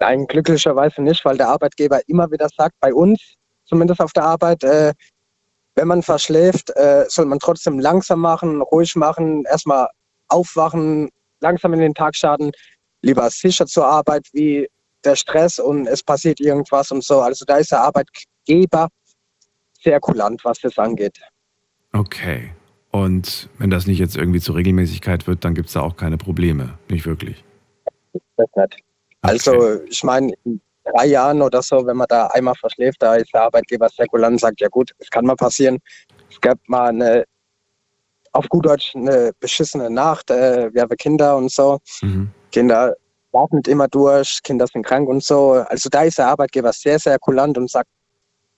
nein, 0.00 0.26
glücklicherweise 0.26 1.02
nicht, 1.02 1.24
weil 1.24 1.36
der 1.36 1.48
Arbeitgeber 1.48 2.00
immer 2.06 2.30
wieder 2.30 2.48
sagt, 2.56 2.74
bei 2.80 2.94
uns, 2.94 3.34
zumindest 3.64 4.00
auf 4.00 4.12
der 4.12 4.24
Arbeit, 4.24 4.62
äh, 4.62 4.94
wenn 5.74 5.88
man 5.88 6.02
verschläft, 6.02 6.70
äh, 6.76 7.04
soll 7.08 7.26
man 7.26 7.38
trotzdem 7.38 7.78
langsam 7.78 8.20
machen, 8.20 8.62
ruhig 8.62 8.94
machen, 8.96 9.44
erstmal 9.44 9.88
aufwachen, 10.28 11.10
langsam 11.40 11.72
in 11.74 11.80
den 11.80 11.94
Tag 11.94 12.16
starten, 12.16 12.52
lieber 13.02 13.28
sicher 13.30 13.66
zur 13.66 13.86
Arbeit 13.86 14.26
wie 14.32 14.68
der 15.04 15.16
Stress 15.16 15.58
und 15.58 15.86
es 15.86 16.02
passiert 16.02 16.40
irgendwas 16.40 16.90
und 16.90 17.04
so. 17.04 17.20
Also 17.20 17.44
da 17.44 17.56
ist 17.56 17.72
der 17.72 17.82
Arbeitgeber 17.82 18.88
sehr 19.82 20.00
kulant, 20.00 20.44
was 20.44 20.58
das 20.60 20.78
angeht. 20.78 21.18
Okay. 21.92 22.52
Und 22.90 23.48
wenn 23.58 23.70
das 23.70 23.86
nicht 23.86 23.98
jetzt 23.98 24.16
irgendwie 24.16 24.40
zur 24.40 24.56
Regelmäßigkeit 24.56 25.26
wird, 25.26 25.44
dann 25.44 25.54
gibt 25.54 25.68
es 25.68 25.74
da 25.74 25.82
auch 25.82 25.96
keine 25.96 26.16
Probleme. 26.16 26.78
Nicht 26.88 27.06
wirklich. 27.06 27.44
Das 28.36 28.48
nicht. 28.56 28.82
Also 29.20 29.82
ich 29.84 30.02
meine, 30.04 30.32
in 30.44 30.60
drei 30.84 31.06
Jahren 31.06 31.42
oder 31.42 31.62
so, 31.62 31.84
wenn 31.86 31.96
man 31.96 32.06
da 32.08 32.28
einmal 32.28 32.54
verschläft, 32.54 33.02
da 33.02 33.16
ist 33.16 33.32
der 33.34 33.42
Arbeitgeber 33.42 33.88
sehr 33.88 34.06
kulant 34.06 34.32
und 34.32 34.40
sagt, 34.40 34.60
ja 34.60 34.68
gut, 34.68 34.92
es 34.98 35.10
kann 35.10 35.26
mal 35.26 35.36
passieren. 35.36 35.78
Es 36.30 36.40
gab 36.40 36.58
mal 36.66 36.88
eine, 36.88 37.24
auf 38.32 38.48
gut 38.48 38.66
Deutsch, 38.66 38.94
eine 38.94 39.32
beschissene 39.38 39.90
Nacht. 39.90 40.30
Äh, 40.30 40.72
wir 40.72 40.82
haben 40.82 40.96
Kinder 40.96 41.36
und 41.36 41.50
so. 41.50 41.78
Mhm. 42.02 42.30
Kinder 42.52 42.94
nicht 43.50 43.68
immer 43.68 43.88
durch, 43.88 44.40
Kinder 44.42 44.66
sind 44.66 44.84
krank 44.84 45.08
und 45.08 45.22
so. 45.22 45.64
Also 45.68 45.88
da 45.88 46.02
ist 46.02 46.18
der 46.18 46.28
Arbeitgeber 46.28 46.72
sehr, 46.72 46.98
sehr 46.98 47.18
kulant 47.18 47.56
und 47.58 47.70
sagt, 47.70 47.88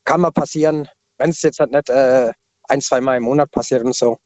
kann 0.04 0.20
mal 0.20 0.30
passieren, 0.30 0.88
wenn 1.18 1.30
es 1.30 1.42
jetzt 1.42 1.60
halt 1.60 1.72
nicht 1.72 1.88
äh, 1.88 2.32
ein, 2.64 2.80
zwei 2.80 3.00
Mal 3.00 3.16
im 3.16 3.24
Monat 3.24 3.50
passiert 3.50 3.84
und 3.84 3.94
so. 3.94 4.18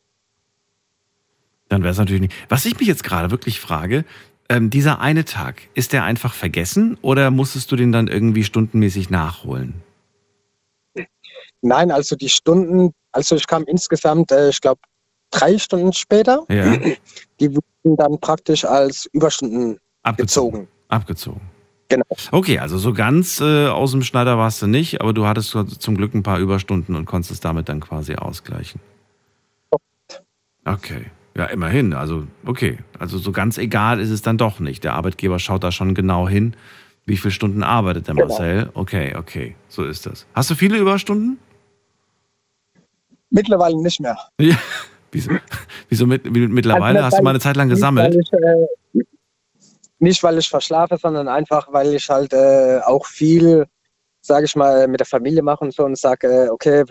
Dann 1.68 1.82
wäre 1.82 1.92
es 1.92 1.98
natürlich 1.98 2.20
nicht. 2.20 2.34
Was 2.48 2.64
ich 2.66 2.78
mich 2.78 2.88
jetzt 2.88 3.04
gerade 3.04 3.30
wirklich 3.30 3.58
frage, 3.58 4.04
ähm, 4.48 4.70
dieser 4.70 5.00
eine 5.00 5.24
Tag, 5.24 5.62
ist 5.74 5.92
der 5.92 6.04
einfach 6.04 6.34
vergessen 6.34 6.98
oder 7.00 7.30
musstest 7.30 7.72
du 7.72 7.76
den 7.76 7.92
dann 7.92 8.08
irgendwie 8.08 8.44
stundenmäßig 8.44 9.10
nachholen? 9.10 9.82
Nein, 11.62 11.90
also 11.90 12.14
die 12.14 12.28
Stunden, 12.28 12.92
also 13.12 13.36
ich 13.36 13.46
kam 13.46 13.64
insgesamt, 13.64 14.30
äh, 14.32 14.50
ich 14.50 14.60
glaube, 14.60 14.80
drei 15.30 15.58
Stunden 15.58 15.92
später. 15.94 16.44
Ja. 16.48 16.76
Die 17.40 17.56
wurden 17.56 17.96
dann 17.96 18.20
praktisch 18.20 18.64
als 18.64 19.08
Überstunden 19.12 19.78
Abgezogen. 20.04 20.68
Abgezogen. 20.88 21.40
Genau. 21.88 22.04
Okay, 22.30 22.58
also 22.58 22.78
so 22.78 22.92
ganz 22.94 23.40
äh, 23.40 23.66
aus 23.68 23.90
dem 23.92 24.02
Schneider 24.02 24.38
warst 24.38 24.62
du 24.62 24.66
nicht, 24.66 25.00
aber 25.00 25.12
du 25.12 25.26
hattest 25.26 25.50
zum 25.50 25.96
Glück 25.96 26.14
ein 26.14 26.22
paar 26.22 26.38
Überstunden 26.38 26.94
und 26.96 27.04
konntest 27.04 27.30
es 27.32 27.40
damit 27.40 27.68
dann 27.68 27.80
quasi 27.80 28.14
ausgleichen. 28.14 28.80
Okay. 30.64 31.06
Ja, 31.36 31.46
immerhin. 31.46 31.92
Also, 31.94 32.26
okay. 32.46 32.78
Also 32.98 33.18
so 33.18 33.32
ganz 33.32 33.58
egal 33.58 34.00
ist 34.00 34.10
es 34.10 34.22
dann 34.22 34.38
doch 34.38 34.60
nicht. 34.60 34.84
Der 34.84 34.94
Arbeitgeber 34.94 35.38
schaut 35.38 35.64
da 35.64 35.72
schon 35.72 35.94
genau 35.94 36.28
hin, 36.28 36.54
wie 37.06 37.16
viele 37.16 37.32
Stunden 37.32 37.62
arbeitet 37.62 38.08
der 38.08 38.14
Genau. 38.14 38.28
Marcel. 38.28 38.70
Okay, 38.74 39.14
okay. 39.16 39.56
So 39.68 39.84
ist 39.84 40.06
das. 40.06 40.26
Hast 40.34 40.50
du 40.50 40.54
viele 40.54 40.78
Überstunden? 40.78 41.38
Mittlerweile 43.30 43.76
nicht 43.82 44.00
mehr. 44.00 44.16
Ja. 44.40 44.56
Wieso, 45.12 45.30
wieso 45.88 46.06
mit, 46.08 46.28
mittlerweile? 46.28 46.98
Also, 46.98 47.06
Hast 47.06 47.18
du 47.20 47.22
mal 47.22 47.30
eine 47.30 47.38
Zeit 47.38 47.54
lang 47.54 47.68
gesammelt? 47.68 48.16
Ich, 48.16 48.32
äh, 48.32 49.00
nicht, 50.04 50.22
weil 50.22 50.38
ich 50.38 50.48
verschlafe, 50.48 50.96
sondern 50.96 51.26
einfach, 51.26 51.72
weil 51.72 51.94
ich 51.94 52.08
halt 52.08 52.32
äh, 52.32 52.80
auch 52.84 53.06
viel, 53.06 53.66
sage 54.20 54.44
ich 54.44 54.54
mal, 54.54 54.86
mit 54.86 55.00
der 55.00 55.06
Familie 55.06 55.42
mache 55.42 55.64
und 55.64 55.74
so 55.74 55.84
und 55.84 55.98
sage, 55.98 56.28
äh, 56.28 56.48
okay, 56.48 56.84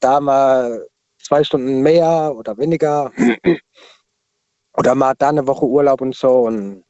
da 0.00 0.20
mal 0.20 0.86
zwei 1.22 1.44
Stunden 1.44 1.82
mehr 1.82 2.32
oder 2.34 2.56
weniger 2.56 3.12
oder 4.76 4.94
mal 4.94 5.14
da 5.18 5.28
eine 5.28 5.46
Woche 5.46 5.66
Urlaub 5.66 6.00
und 6.00 6.14
so 6.14 6.46
und 6.46 6.84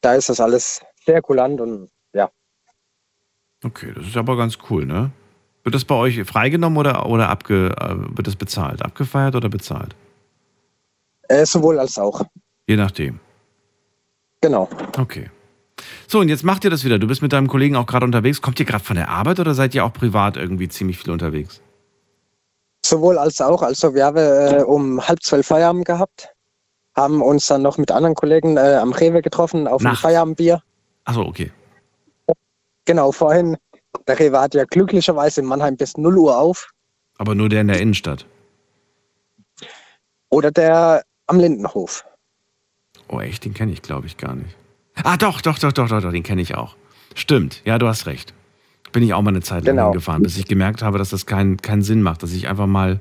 da 0.00 0.14
ist 0.14 0.28
das 0.28 0.40
alles 0.40 0.82
sehr 1.04 1.22
kulant 1.22 1.60
und 1.60 1.90
ja. 2.12 2.30
Okay, 3.64 3.92
das 3.94 4.06
ist 4.06 4.16
aber 4.16 4.36
ganz 4.36 4.58
cool, 4.68 4.84
ne? 4.84 5.10
Wird 5.64 5.74
das 5.74 5.84
bei 5.84 5.96
euch 5.96 6.22
freigenommen 6.24 6.78
oder, 6.78 7.06
oder 7.06 7.28
abge, 7.28 7.74
äh, 7.78 8.16
wird 8.16 8.26
das 8.26 8.36
bezahlt? 8.36 8.82
Abgefeiert 8.82 9.34
oder 9.34 9.48
bezahlt? 9.48 9.94
Äh, 11.28 11.44
sowohl 11.44 11.78
als 11.78 11.98
auch. 11.98 12.22
Je 12.66 12.76
nachdem. 12.76 13.20
Genau. 14.40 14.68
Okay. 14.96 15.30
So, 16.06 16.20
und 16.20 16.28
jetzt 16.28 16.44
macht 16.44 16.64
ihr 16.64 16.70
das 16.70 16.84
wieder. 16.84 16.98
Du 16.98 17.06
bist 17.06 17.22
mit 17.22 17.32
deinem 17.32 17.48
Kollegen 17.48 17.76
auch 17.76 17.86
gerade 17.86 18.04
unterwegs. 18.04 18.40
Kommt 18.40 18.58
ihr 18.60 18.66
gerade 18.66 18.84
von 18.84 18.96
der 18.96 19.08
Arbeit 19.08 19.40
oder 19.40 19.54
seid 19.54 19.74
ihr 19.74 19.84
auch 19.84 19.92
privat 19.92 20.36
irgendwie 20.36 20.68
ziemlich 20.68 20.98
viel 20.98 21.12
unterwegs? 21.12 21.60
Sowohl 22.84 23.18
als 23.18 23.40
auch. 23.40 23.62
Also 23.62 23.94
wir 23.94 24.06
haben 24.06 24.16
äh, 24.16 24.62
um 24.62 25.06
halb 25.06 25.22
zwölf 25.22 25.46
Feierabend 25.46 25.84
gehabt, 25.84 26.28
haben 26.96 27.22
uns 27.22 27.46
dann 27.46 27.62
noch 27.62 27.78
mit 27.78 27.90
anderen 27.90 28.14
Kollegen 28.14 28.56
äh, 28.56 28.78
am 28.80 28.92
Rewe 28.92 29.22
getroffen 29.22 29.68
auf 29.68 29.80
ein 29.82 29.84
Nachts? 29.84 30.00
Feierabendbier. 30.00 30.62
Achso, 31.04 31.22
okay. 31.22 31.52
Genau, 32.84 33.12
vorhin. 33.12 33.56
Der 34.06 34.18
Rewe 34.18 34.40
hat 34.40 34.54
ja 34.54 34.64
glücklicherweise 34.64 35.40
in 35.40 35.46
Mannheim 35.46 35.76
bis 35.76 35.96
0 35.96 36.16
Uhr 36.16 36.38
auf. 36.38 36.70
Aber 37.18 37.34
nur 37.34 37.48
der 37.48 37.60
in 37.60 37.68
der 37.68 37.80
Innenstadt. 37.80 38.26
Oder 40.30 40.50
der 40.50 41.02
am 41.26 41.38
Lindenhof. 41.38 42.04
Oh, 43.08 43.20
echt? 43.20 43.44
Den 43.44 43.54
kenne 43.54 43.72
ich, 43.72 43.82
glaube 43.82 44.06
ich, 44.06 44.16
gar 44.16 44.34
nicht. 44.34 44.54
Ah, 45.02 45.16
doch, 45.16 45.40
doch, 45.40 45.58
doch, 45.58 45.72
doch, 45.72 45.88
doch, 45.88 46.02
doch 46.02 46.10
den 46.12 46.22
kenne 46.22 46.42
ich 46.42 46.54
auch. 46.54 46.76
Stimmt, 47.14 47.62
ja, 47.64 47.78
du 47.78 47.86
hast 47.86 48.06
recht. 48.06 48.34
Bin 48.92 49.02
ich 49.02 49.12
auch 49.14 49.22
mal 49.22 49.30
eine 49.30 49.42
Zeit 49.42 49.64
lang 49.64 49.76
Genau. 49.76 49.88
hingefahren, 49.90 50.22
bis 50.22 50.36
ich 50.38 50.46
gemerkt 50.46 50.82
habe, 50.82 50.98
dass 50.98 51.10
das 51.10 51.26
keinen 51.26 51.56
keinen 51.58 51.82
Sinn 51.82 52.02
macht, 52.02 52.22
dass 52.22 52.32
ich 52.32 52.48
einfach 52.48 52.66
mal 52.66 53.00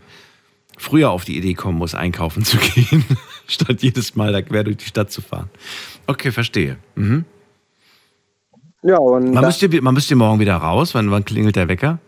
früher 0.77 1.09
auf 1.11 1.25
die 1.25 1.37
Idee 1.37 1.53
kommen 1.55 1.77
muss, 1.77 1.95
einkaufen 1.95 2.43
zu 2.45 2.57
gehen, 2.57 3.03
statt 3.47 3.81
jedes 3.81 4.15
Mal 4.15 4.31
da 4.31 4.41
quer 4.41 4.63
durch 4.63 4.77
die 4.77 4.85
Stadt 4.85 5.11
zu 5.11 5.21
fahren. 5.21 5.49
Okay, 6.07 6.31
verstehe. 6.31 6.77
Mhm. 6.95 7.25
Ja, 8.83 8.97
und 8.97 9.31
Man, 9.33 9.43
müsste, 9.45 9.81
man 9.81 9.93
müsste 9.93 10.15
morgen 10.15 10.39
wieder 10.39 10.55
raus. 10.55 10.93
Wann, 10.93 11.09
wann 11.11 11.25
klingelt 11.25 11.55
der 11.55 11.67
Wecker? 11.67 11.99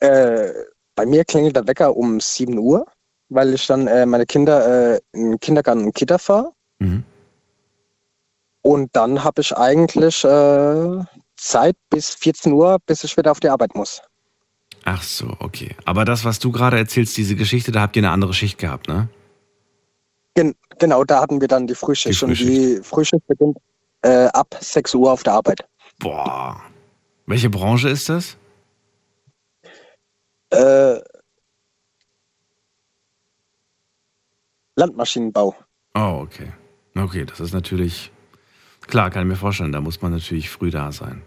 äh, 0.00 0.48
bei 0.94 1.06
mir 1.06 1.24
klingelt 1.24 1.56
der 1.56 1.66
Wecker 1.66 1.96
um 1.96 2.20
7 2.20 2.56
Uhr, 2.58 2.86
weil 3.28 3.54
ich 3.54 3.66
dann 3.66 3.86
äh, 3.86 4.06
meine 4.06 4.26
Kinder 4.26 4.94
äh, 4.94 5.00
in 5.12 5.38
Kindergarten 5.40 5.84
und 5.84 5.94
Kita 5.94 6.18
fahre. 6.18 6.52
Mhm. 6.78 7.04
Und 8.62 8.94
dann 8.94 9.24
habe 9.24 9.40
ich 9.40 9.56
eigentlich 9.56 10.24
äh, 10.24 11.04
Zeit 11.36 11.76
bis 11.90 12.14
14 12.14 12.52
Uhr, 12.52 12.78
bis 12.86 13.04
ich 13.04 13.16
wieder 13.16 13.30
auf 13.30 13.40
die 13.40 13.48
Arbeit 13.48 13.74
muss. 13.74 14.02
Ach 14.84 15.02
so, 15.02 15.36
okay. 15.38 15.74
Aber 15.84 16.04
das, 16.04 16.24
was 16.24 16.38
du 16.38 16.50
gerade 16.52 16.78
erzählst, 16.78 17.16
diese 17.16 17.36
Geschichte, 17.36 17.72
da 17.72 17.82
habt 17.82 17.96
ihr 17.96 18.00
eine 18.00 18.10
andere 18.10 18.34
Schicht 18.34 18.58
gehabt, 18.58 18.88
ne? 18.88 19.08
Gen 20.34 20.54
genau, 20.78 21.04
da 21.04 21.20
hatten 21.20 21.40
wir 21.40 21.48
dann 21.48 21.66
die 21.66 21.74
Frühschicht. 21.74 22.20
Die 22.20 22.24
Und 22.24 22.38
die 22.38 22.80
Frühschicht 22.82 23.26
beginnt 23.26 23.58
äh, 24.02 24.26
ab 24.26 24.56
6 24.60 24.94
Uhr 24.94 25.12
auf 25.12 25.22
der 25.22 25.34
Arbeit. 25.34 25.64
Boah. 25.98 26.62
Welche 27.26 27.50
Branche 27.50 27.88
ist 27.88 28.08
das? 28.08 28.36
Äh, 30.50 30.98
Landmaschinenbau. 34.78 35.54
Oh, 35.94 36.20
okay. 36.22 36.52
Okay, 36.96 37.24
das 37.24 37.40
ist 37.40 37.52
natürlich. 37.52 38.10
Klar, 38.86 39.10
kann 39.10 39.22
ich 39.22 39.28
mir 39.28 39.36
vorstellen, 39.36 39.72
da 39.72 39.80
muss 39.80 40.00
man 40.00 40.12
natürlich 40.12 40.48
früh 40.48 40.70
da 40.70 40.92
sein. 40.92 41.22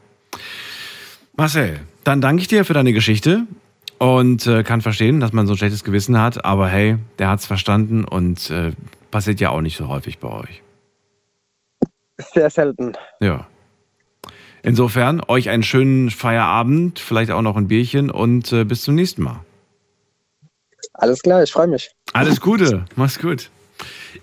Marcel, 1.36 1.82
dann 2.04 2.22
danke 2.22 2.42
ich 2.42 2.48
dir 2.48 2.66
für 2.66 2.74
deine 2.74 2.94
Geschichte 2.94 3.46
und 4.00 4.48
äh, 4.48 4.64
kann 4.64 4.82
verstehen, 4.82 5.20
dass 5.20 5.34
man 5.34 5.46
so 5.46 5.54
ein 5.54 5.58
schlechtes 5.58 5.84
Gewissen 5.84 6.20
hat, 6.20 6.44
aber 6.44 6.68
hey, 6.68 6.98
der 7.20 7.30
hat's 7.30 7.46
verstanden 7.46 8.04
und 8.04 8.50
äh, 8.50 8.72
passiert 9.12 9.40
ja 9.40 9.50
auch 9.50 9.62
nicht 9.62 9.78
so 9.78 9.88
häufig 9.88 10.20
bei 10.20 10.30
euch. 10.30 10.64
Sehr 12.18 12.50
selten. 12.50 12.94
Ja. 13.20 13.48
Insofern, 14.64 15.22
euch 15.28 15.50
einen 15.50 15.64
schönen 15.64 16.10
Feierabend, 16.10 17.00
vielleicht 17.00 17.32
auch 17.32 17.42
noch 17.42 17.58
ein 17.58 17.68
Bierchen 17.68 18.10
und 18.10 18.52
äh, 18.54 18.64
bis 18.64 18.84
zum 18.84 18.96
nächsten 18.96 19.24
Mal. 19.24 19.42
Alles 21.02 21.24
klar, 21.24 21.42
ich 21.42 21.52
freue 21.52 21.68
mich. 21.68 21.90
Alles 22.14 22.40
Gute, 22.40 22.86
mach's 22.96 23.18
gut. 23.18 23.50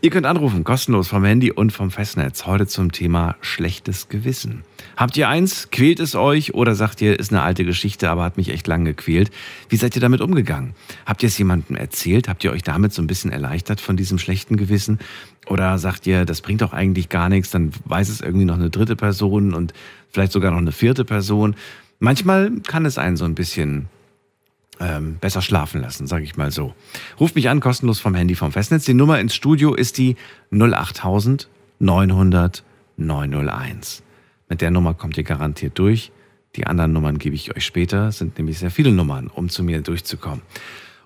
Ihr 0.01 0.11
könnt 0.11 0.27
anrufen, 0.27 0.63
kostenlos 0.63 1.09
vom 1.09 1.25
Handy 1.25 1.51
und 1.51 1.73
vom 1.73 1.91
Festnetz. 1.91 2.47
Heute 2.47 2.69
zum 2.69 2.93
Thema 2.93 3.35
schlechtes 3.41 4.09
Gewissen. 4.09 4.63
Habt 4.97 5.17
ihr 5.17 5.29
eins? 5.29 5.71
Quält 5.73 5.99
es 5.99 6.15
euch? 6.15 6.55
Oder 6.55 6.77
sagt 6.77 7.01
ihr, 7.01 7.19
ist 7.19 7.33
eine 7.33 7.43
alte 7.43 7.65
Geschichte, 7.65 8.09
aber 8.09 8.23
hat 8.23 8.37
mich 8.37 8.51
echt 8.51 8.69
lange 8.69 8.95
gequält? 8.95 9.33
Wie 9.69 9.75
seid 9.75 9.97
ihr 9.97 10.01
damit 10.01 10.21
umgegangen? 10.21 10.77
Habt 11.05 11.25
ihr 11.25 11.27
es 11.27 11.37
jemandem 11.37 11.75
erzählt? 11.75 12.29
Habt 12.29 12.45
ihr 12.45 12.53
euch 12.53 12.63
damit 12.63 12.93
so 12.93 13.03
ein 13.03 13.09
bisschen 13.09 13.33
erleichtert 13.33 13.81
von 13.81 13.97
diesem 13.97 14.21
schlechten 14.21 14.57
Gewissen? 14.57 15.01
Oder 15.49 15.79
sagt 15.79 16.07
ihr, 16.07 16.27
das 16.27 16.43
bringt 16.43 16.61
doch 16.61 16.73
eigentlich 16.73 17.09
gar 17.09 17.29
nichts, 17.29 17.51
dann 17.51 17.73
weiß 17.87 18.09
es 18.09 18.21
irgendwie 18.21 18.45
noch 18.45 18.55
eine 18.55 18.71
dritte 18.71 18.95
Person 18.95 19.53
und 19.53 19.73
vielleicht 20.11 20.31
sogar 20.31 20.53
noch 20.53 20.59
eine 20.59 20.71
vierte 20.71 21.05
Person. 21.05 21.57
Manchmal 21.99 22.53
kann 22.69 22.87
es 22.87 22.99
einen 22.99 23.17
so 23.17 23.25
ein 23.25 23.35
bisschen 23.35 23.89
ähm, 24.81 25.17
besser 25.21 25.43
schlafen 25.43 25.81
lassen, 25.81 26.07
sage 26.07 26.25
ich 26.25 26.37
mal 26.37 26.51
so. 26.51 26.75
Ruft 27.19 27.35
mich 27.35 27.49
an, 27.49 27.61
kostenlos 27.61 28.01
vom 28.01 28.15
Handy 28.15 28.35
vom 28.35 28.53
Festnetz. 28.53 28.85
Die 28.85 28.95
Nummer 28.95 29.21
ins 29.21 29.35
Studio 29.35 29.75
ist 29.75 29.99
die 29.99 30.17
08000 30.51 31.49
900 31.81 32.65
901. 32.97 34.03
Mit 34.49 34.61
der 34.61 34.71
Nummer 34.71 34.95
kommt 34.95 35.17
ihr 35.17 35.25
garantiert 35.25 35.79
durch. 35.79 36.11
Die 36.57 36.67
anderen 36.67 36.93
Nummern 36.93 37.19
gebe 37.19 37.35
ich 37.35 37.55
euch 37.55 37.65
später. 37.65 38.09
Es 38.09 38.19
sind 38.19 38.39
nämlich 38.39 38.59
sehr 38.59 38.71
viele 38.71 38.91
Nummern, 38.91 39.29
um 39.29 39.49
zu 39.49 39.63
mir 39.63 39.81
durchzukommen. 39.83 40.43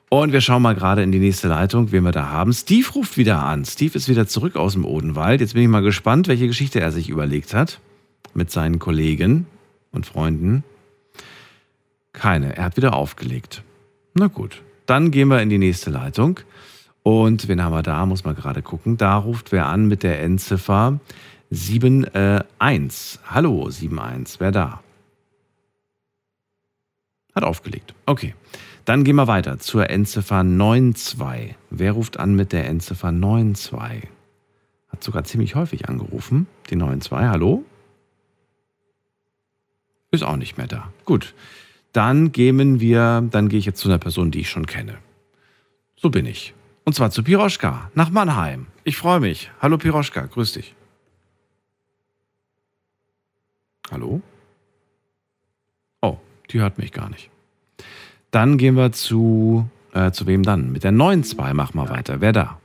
Und 0.09 0.33
wir 0.33 0.41
schauen 0.43 0.63
mal 0.63 0.75
gerade 0.75 1.03
in 1.03 1.11
die 1.11 1.19
nächste 1.19 1.49
Leitung, 1.49 1.91
wen 1.91 2.05
wir 2.05 2.13
da 2.13 2.29
haben. 2.29 2.53
Steve 2.53 2.87
ruft 2.95 3.17
wieder 3.17 3.43
an. 3.43 3.65
Steve 3.65 3.97
ist 3.97 4.09
wieder 4.09 4.27
zurück 4.27 4.57
aus 4.57 4.75
dem 4.75 4.85
Odenwald. 4.85 5.41
Jetzt 5.41 5.55
bin 5.55 5.63
ich 5.63 5.69
mal 5.69 5.83
gespannt, 5.83 6.29
welche 6.29 6.47
Geschichte 6.47 6.81
er 6.81 6.93
sich 6.93 7.09
überlegt 7.09 7.55
hat 7.55 7.81
mit 8.35 8.51
seinen 8.51 8.79
Kollegen 8.79 9.47
und 9.91 10.07
Freunden. 10.07 10.65
Keine. 12.13 12.57
Er 12.57 12.65
hat 12.65 12.77
wieder 12.77 12.95
aufgelegt. 12.95 13.63
Na 14.15 14.27
gut. 14.27 14.63
Dann 14.87 15.11
gehen 15.11 15.29
wir 15.29 15.41
in 15.41 15.49
die 15.49 15.59
nächste 15.59 15.91
Leitung. 15.91 16.41
Und 17.03 17.49
wen 17.49 17.63
haben 17.63 17.73
wir 17.73 17.83
da? 17.83 18.05
Muss 18.07 18.25
man 18.25 18.37
gerade 18.37 18.63
gucken. 18.63 18.97
Da 18.97 19.17
ruft 19.17 19.53
wer 19.53 19.67
an 19.67 19.89
mit 19.89 20.03
der 20.03 20.21
Endziffer 20.21 21.01
71. 21.51 23.21
Hallo, 23.27 23.65
71. 23.65 24.41
Wer 24.41 24.53
da? 24.53 24.83
Hat 27.35 27.45
aufgelegt. 27.45 27.95
Okay. 28.07 28.35
Dann 28.85 29.05
gehen 29.05 29.17
wir 29.17 29.29
weiter 29.29 29.59
zur 29.59 29.89
Endziffer 29.91 30.43
92. 30.43 31.55
Wer 31.71 31.93
ruft 31.93 32.19
an 32.19 32.35
mit 32.35 32.53
der 32.53 32.67
Endziffer 32.69 33.13
92? 33.13 34.09
Hat 34.89 35.03
sogar 35.03 35.25
ziemlich 35.25 35.55
häufig 35.55 35.89
angerufen. 35.89 36.47
Die 36.69 36.77
92. 36.77 37.13
Hallo? 37.13 37.65
Ist 40.11 40.25
auch 40.25 40.37
nicht 40.37 40.59
mehr 40.59 40.67
da. 40.67 40.93
Gut. 41.05 41.35
Dann 41.93 42.33
gehen 42.33 42.81
wir, 42.81 43.27
dann 43.31 43.49
gehe 43.49 43.59
ich 43.59 43.67
jetzt 43.67 43.81
zu 43.81 43.89
einer 43.89 43.99
Person, 43.99 44.31
die 44.31 44.41
ich 44.41 44.51
schon 44.51 44.67
kenne. 44.67 44.99
So 45.97 46.11
bin 46.11 46.27
ich. 46.27 46.55
Und 46.85 46.95
zwar 46.95 47.11
zu 47.11 47.23
Piroschka, 47.23 47.91
nach 47.95 48.11
Mannheim. 48.11 48.67
Ich 48.85 48.97
freue 48.97 49.21
mich. 49.21 49.51
Hallo 49.61 49.79
Piroschka, 49.79 50.23
grüß 50.27 50.55
dich. 50.55 50.75
Hallo? 53.91 54.23
Oh, 56.01 56.19
die 56.51 56.61
hört 56.61 56.79
mich 56.79 56.93
gar 56.93 57.11
nicht. 57.11 57.31
Dann 58.31 58.57
gehen 58.57 58.75
wir 58.75 58.93
zu, 58.93 59.69
äh, 59.93 60.11
zu 60.13 60.27
wem 60.27 60.43
dann? 60.43 60.73
Mit 60.73 60.85
der 60.85 60.93
9.2 60.93 61.53
machen 61.53 61.77
wir 61.77 61.91
weiter. 61.91 62.21
Wer 62.21 62.33
da? 62.33 62.59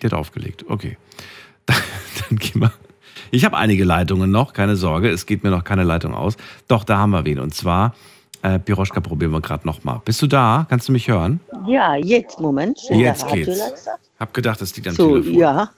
Die 0.00 0.06
hat 0.06 0.14
aufgelegt. 0.14 0.64
Okay. 0.68 0.96
Dann, 1.66 1.76
dann 2.28 2.38
gehen 2.38 2.62
wir. 2.62 2.72
Ich 3.34 3.44
habe 3.44 3.56
einige 3.56 3.82
Leitungen 3.84 4.30
noch, 4.30 4.52
keine 4.52 4.76
Sorge, 4.76 5.10
es 5.10 5.26
geht 5.26 5.42
mir 5.42 5.50
noch 5.50 5.64
keine 5.64 5.82
Leitung 5.82 6.14
aus. 6.14 6.36
Doch, 6.68 6.84
da 6.84 6.98
haben 6.98 7.10
wir 7.10 7.24
wen. 7.24 7.40
Und 7.40 7.52
zwar, 7.52 7.92
äh, 8.42 8.60
Piroschka, 8.60 9.00
probieren 9.00 9.32
wir 9.32 9.40
gerade 9.40 9.66
nochmal. 9.66 10.00
Bist 10.04 10.22
du 10.22 10.28
da? 10.28 10.66
Kannst 10.70 10.86
du 10.86 10.92
mich 10.92 11.08
hören? 11.08 11.40
Ja, 11.66 11.96
jetzt, 11.96 12.38
Moment. 12.38 12.78
Jetzt 12.90 13.26
geht's. 13.26 13.88
Hab 14.20 14.32
gedacht, 14.34 14.60
das 14.60 14.76
liegt 14.76 14.86
am 14.86 14.94
So, 14.94 15.08
Telefon. 15.20 15.34
ja. 15.34 15.70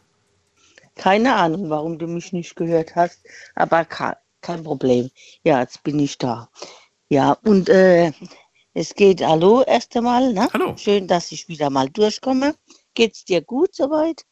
Keine 0.96 1.34
Ahnung, 1.34 1.70
warum 1.70 1.98
du 1.98 2.06
mich 2.06 2.34
nicht 2.34 2.56
gehört 2.56 2.94
hast, 2.94 3.20
aber 3.54 3.86
kein, 3.86 4.14
kein 4.42 4.62
Problem. 4.62 5.10
Ja, 5.42 5.60
jetzt 5.60 5.82
bin 5.82 5.98
ich 5.98 6.18
da. 6.18 6.50
Ja, 7.08 7.38
und 7.44 7.70
äh, 7.70 8.12
es 8.74 8.94
geht 8.94 9.26
Hallo 9.26 9.62
erst 9.62 9.96
einmal. 9.96 10.34
Ne? 10.34 10.46
Hallo. 10.52 10.74
Schön, 10.76 11.06
dass 11.06 11.32
ich 11.32 11.48
wieder 11.48 11.70
mal 11.70 11.88
durchkomme. 11.88 12.54
Geht's 12.92 13.24
dir 13.24 13.40
gut 13.40 13.74
soweit? 13.74 14.24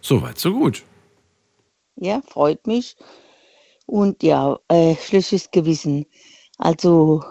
Soweit, 0.00 0.38
so 0.38 0.54
gut. 0.54 0.82
Ja, 2.00 2.22
freut 2.22 2.66
mich. 2.66 2.96
Und 3.86 4.22
ja, 4.22 4.58
äh, 4.68 4.94
schlechtes 4.96 5.50
Gewissen. 5.50 6.06
Also, 6.58 7.22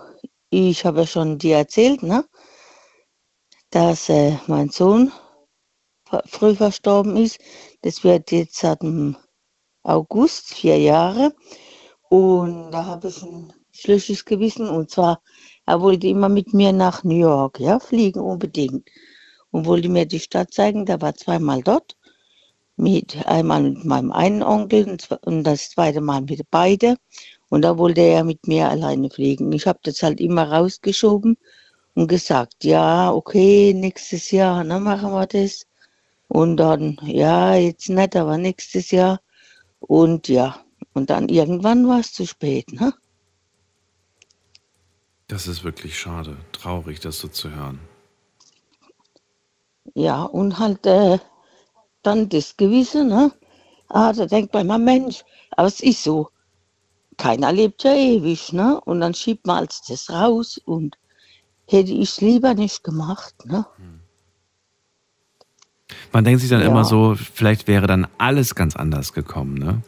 ich 0.49 0.85
habe 0.85 1.01
ja 1.01 1.07
schon 1.07 1.37
dir 1.37 1.57
erzählt, 1.57 2.03
ne, 2.03 2.25
dass 3.69 4.09
äh, 4.09 4.37
mein 4.47 4.69
Sohn 4.69 5.11
früh 6.25 6.55
verstorben 6.55 7.15
ist. 7.17 7.39
Das 7.81 8.03
wird 8.03 8.31
jetzt 8.31 8.55
seit 8.57 8.81
dem 8.81 9.17
August, 9.83 10.53
vier 10.53 10.77
Jahre. 10.79 11.33
Und 12.09 12.71
da 12.71 12.85
habe 12.85 13.09
ich 13.09 13.23
ein 13.23 13.53
schlechtes 13.71 14.25
Gewissen. 14.25 14.69
Und 14.69 14.91
zwar, 14.91 15.21
er 15.65 15.81
wollte 15.81 16.07
immer 16.07 16.29
mit 16.29 16.53
mir 16.53 16.73
nach 16.73 17.03
New 17.03 17.15
York, 17.15 17.59
ja, 17.59 17.79
fliegen 17.79 18.19
unbedingt. 18.19 18.89
Und 19.51 19.65
wollte 19.65 19.89
mir 19.89 20.05
die 20.05 20.19
Stadt 20.19 20.53
zeigen. 20.53 20.85
Der 20.85 21.01
war 21.01 21.15
zweimal 21.15 21.61
dort 21.61 21.96
mit 22.77 23.25
einmal 23.25 23.63
mit 23.63 23.85
meinem 23.85 24.11
einen 24.11 24.43
Onkel 24.43 24.97
und 25.25 25.43
das 25.43 25.71
zweite 25.71 25.99
Mal 26.01 26.21
mit 26.21 26.41
beide. 26.49 26.95
Und 27.49 27.63
da 27.63 27.77
wollte 27.77 28.01
er 28.01 28.23
mit 28.23 28.47
mir 28.47 28.69
alleine 28.69 29.09
fliegen. 29.09 29.51
Ich 29.51 29.67
habe 29.67 29.79
das 29.83 30.03
halt 30.03 30.19
immer 30.19 30.51
rausgeschoben 30.51 31.37
und 31.95 32.07
gesagt, 32.07 32.63
ja, 32.63 33.11
okay, 33.11 33.73
nächstes 33.73 34.31
Jahr, 34.31 34.63
dann 34.63 34.83
machen 34.83 35.11
wir 35.11 35.25
das. 35.25 35.65
Und 36.27 36.57
dann, 36.57 36.99
ja, 37.03 37.55
jetzt 37.55 37.89
nicht, 37.89 38.15
aber 38.15 38.37
nächstes 38.37 38.91
Jahr. 38.91 39.19
Und 39.79 40.27
ja, 40.27 40.59
und 40.93 41.09
dann 41.09 41.29
irgendwann 41.29 41.87
war 41.87 41.99
es 41.99 42.13
zu 42.13 42.25
spät, 42.25 42.71
ne? 42.73 42.93
Das 45.27 45.47
ist 45.47 45.63
wirklich 45.63 45.97
schade. 45.97 46.37
Traurig, 46.53 46.99
das 46.99 47.19
so 47.19 47.27
zu 47.27 47.51
hören. 47.51 47.79
Ja, 49.93 50.23
und 50.23 50.59
halt 50.59 50.85
äh, 50.85 51.19
dann 52.07 52.29
das 52.29 52.55
Gewisse, 52.55 53.03
ne? 53.03 53.31
Ah, 53.89 54.13
da 54.13 54.25
denkt 54.25 54.53
man 54.53 54.65
immer, 54.65 54.77
Mensch, 54.77 55.23
aber 55.51 55.67
es 55.67 55.81
ist 55.81 56.03
so. 56.03 56.29
Keiner 57.17 57.51
lebt 57.51 57.83
ja 57.83 57.93
ewig, 57.93 58.53
ne? 58.53 58.79
Und 58.81 59.01
dann 59.01 59.13
schiebt 59.13 59.45
man 59.45 59.57
als 59.59 59.81
das 59.87 60.09
raus 60.09 60.59
und 60.65 60.97
hätte 61.67 61.91
ich 61.91 62.09
es 62.09 62.21
lieber 62.21 62.53
nicht 62.53 62.83
gemacht, 62.83 63.35
ne? 63.45 63.65
Man 66.11 66.23
denkt 66.23 66.41
sich 66.41 66.49
dann 66.49 66.61
Ja. 66.61 66.67
immer 66.67 66.85
so, 66.85 67.15
vielleicht 67.15 67.67
wäre 67.67 67.87
dann 67.87 68.07
alles 68.17 68.55
ganz 68.55 68.75
anders 68.75 69.13
gekommen, 69.13 69.55
ne? 69.55 69.81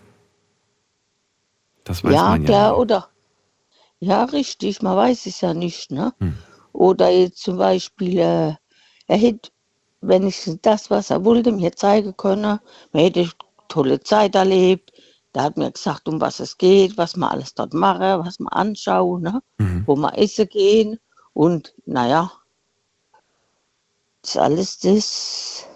Das 1.84 2.04
weiß 2.04 2.14
ja, 2.14 2.30
man 2.30 2.42
ja. 2.42 2.48
klar, 2.48 2.78
oder? 2.78 3.10
Ja, 4.00 4.24
richtig, 4.26 4.82
man 4.82 4.96
weiß 4.96 5.26
es 5.26 5.42
ja 5.42 5.54
nicht, 5.54 5.92
ne? 5.92 6.14
Hm. 6.20 6.38
Oder 6.74 7.10
jetzt 7.10 7.42
zum 7.44 7.58
Beispiel, 7.58 8.18
äh, 8.20 8.54
er 9.08 9.18
hätte, 9.18 9.52
wenn 10.02 10.28
ich 10.28 10.50
das, 10.62 10.90
was 10.90 11.10
er 11.10 11.24
wollte, 11.26 11.52
mir 11.52 11.72
zeigen 11.74 12.16
können, 12.16 12.60
man 12.92 13.04
hätte 13.04 13.30
tolle 13.68 14.00
Zeit 14.02 14.36
erlebt. 14.36 14.94
Da 15.34 15.44
hat 15.44 15.58
mir 15.58 15.72
gesagt, 15.72 16.08
um 16.08 16.20
was 16.20 16.40
es 16.40 16.58
geht, 16.58 16.98
was 16.98 17.16
wir 17.16 17.30
alles 17.30 17.54
dort 17.54 17.74
machen, 17.74 18.26
was 18.26 18.40
wir 18.40 18.52
anschauen, 18.52 19.22
ne? 19.22 19.42
Mhm. 19.58 19.84
wo 19.86 19.96
wir 19.96 20.18
essen 20.18 20.48
gehen. 20.48 21.00
Und 21.34 21.74
naja, 21.86 22.32
das 24.24 24.38
alles, 24.38 24.80
das 24.80 25.68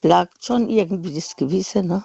plagt 0.00 0.44
schon 0.44 0.68
irgendwie 0.68 1.14
das 1.14 1.34
Gewisse, 1.34 1.82
ne? 1.82 2.04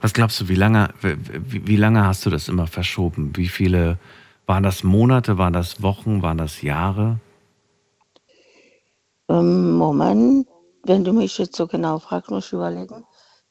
Was 0.00 0.12
glaubst 0.12 0.40
du, 0.40 0.48
wie 0.48 0.54
lange, 0.54 0.90
wie, 1.00 1.66
wie 1.66 1.76
lange 1.76 2.04
hast 2.04 2.26
du 2.26 2.30
das 2.30 2.48
immer 2.48 2.66
verschoben? 2.66 3.32
Wie 3.36 3.48
viele, 3.48 3.98
waren 4.46 4.62
das 4.62 4.84
Monate, 4.84 5.38
waren 5.38 5.52
das 5.52 5.82
Wochen, 5.82 6.22
waren 6.22 6.38
das 6.38 6.62
Jahre? 6.62 7.20
Ähm, 9.32 9.72
Moment, 9.72 10.46
wenn 10.84 11.04
du 11.04 11.12
mich 11.12 11.38
jetzt 11.38 11.56
so 11.56 11.66
genau 11.66 11.98
fragst, 11.98 12.30
muss 12.30 12.46
ich 12.46 12.52
überlegen. 12.52 13.04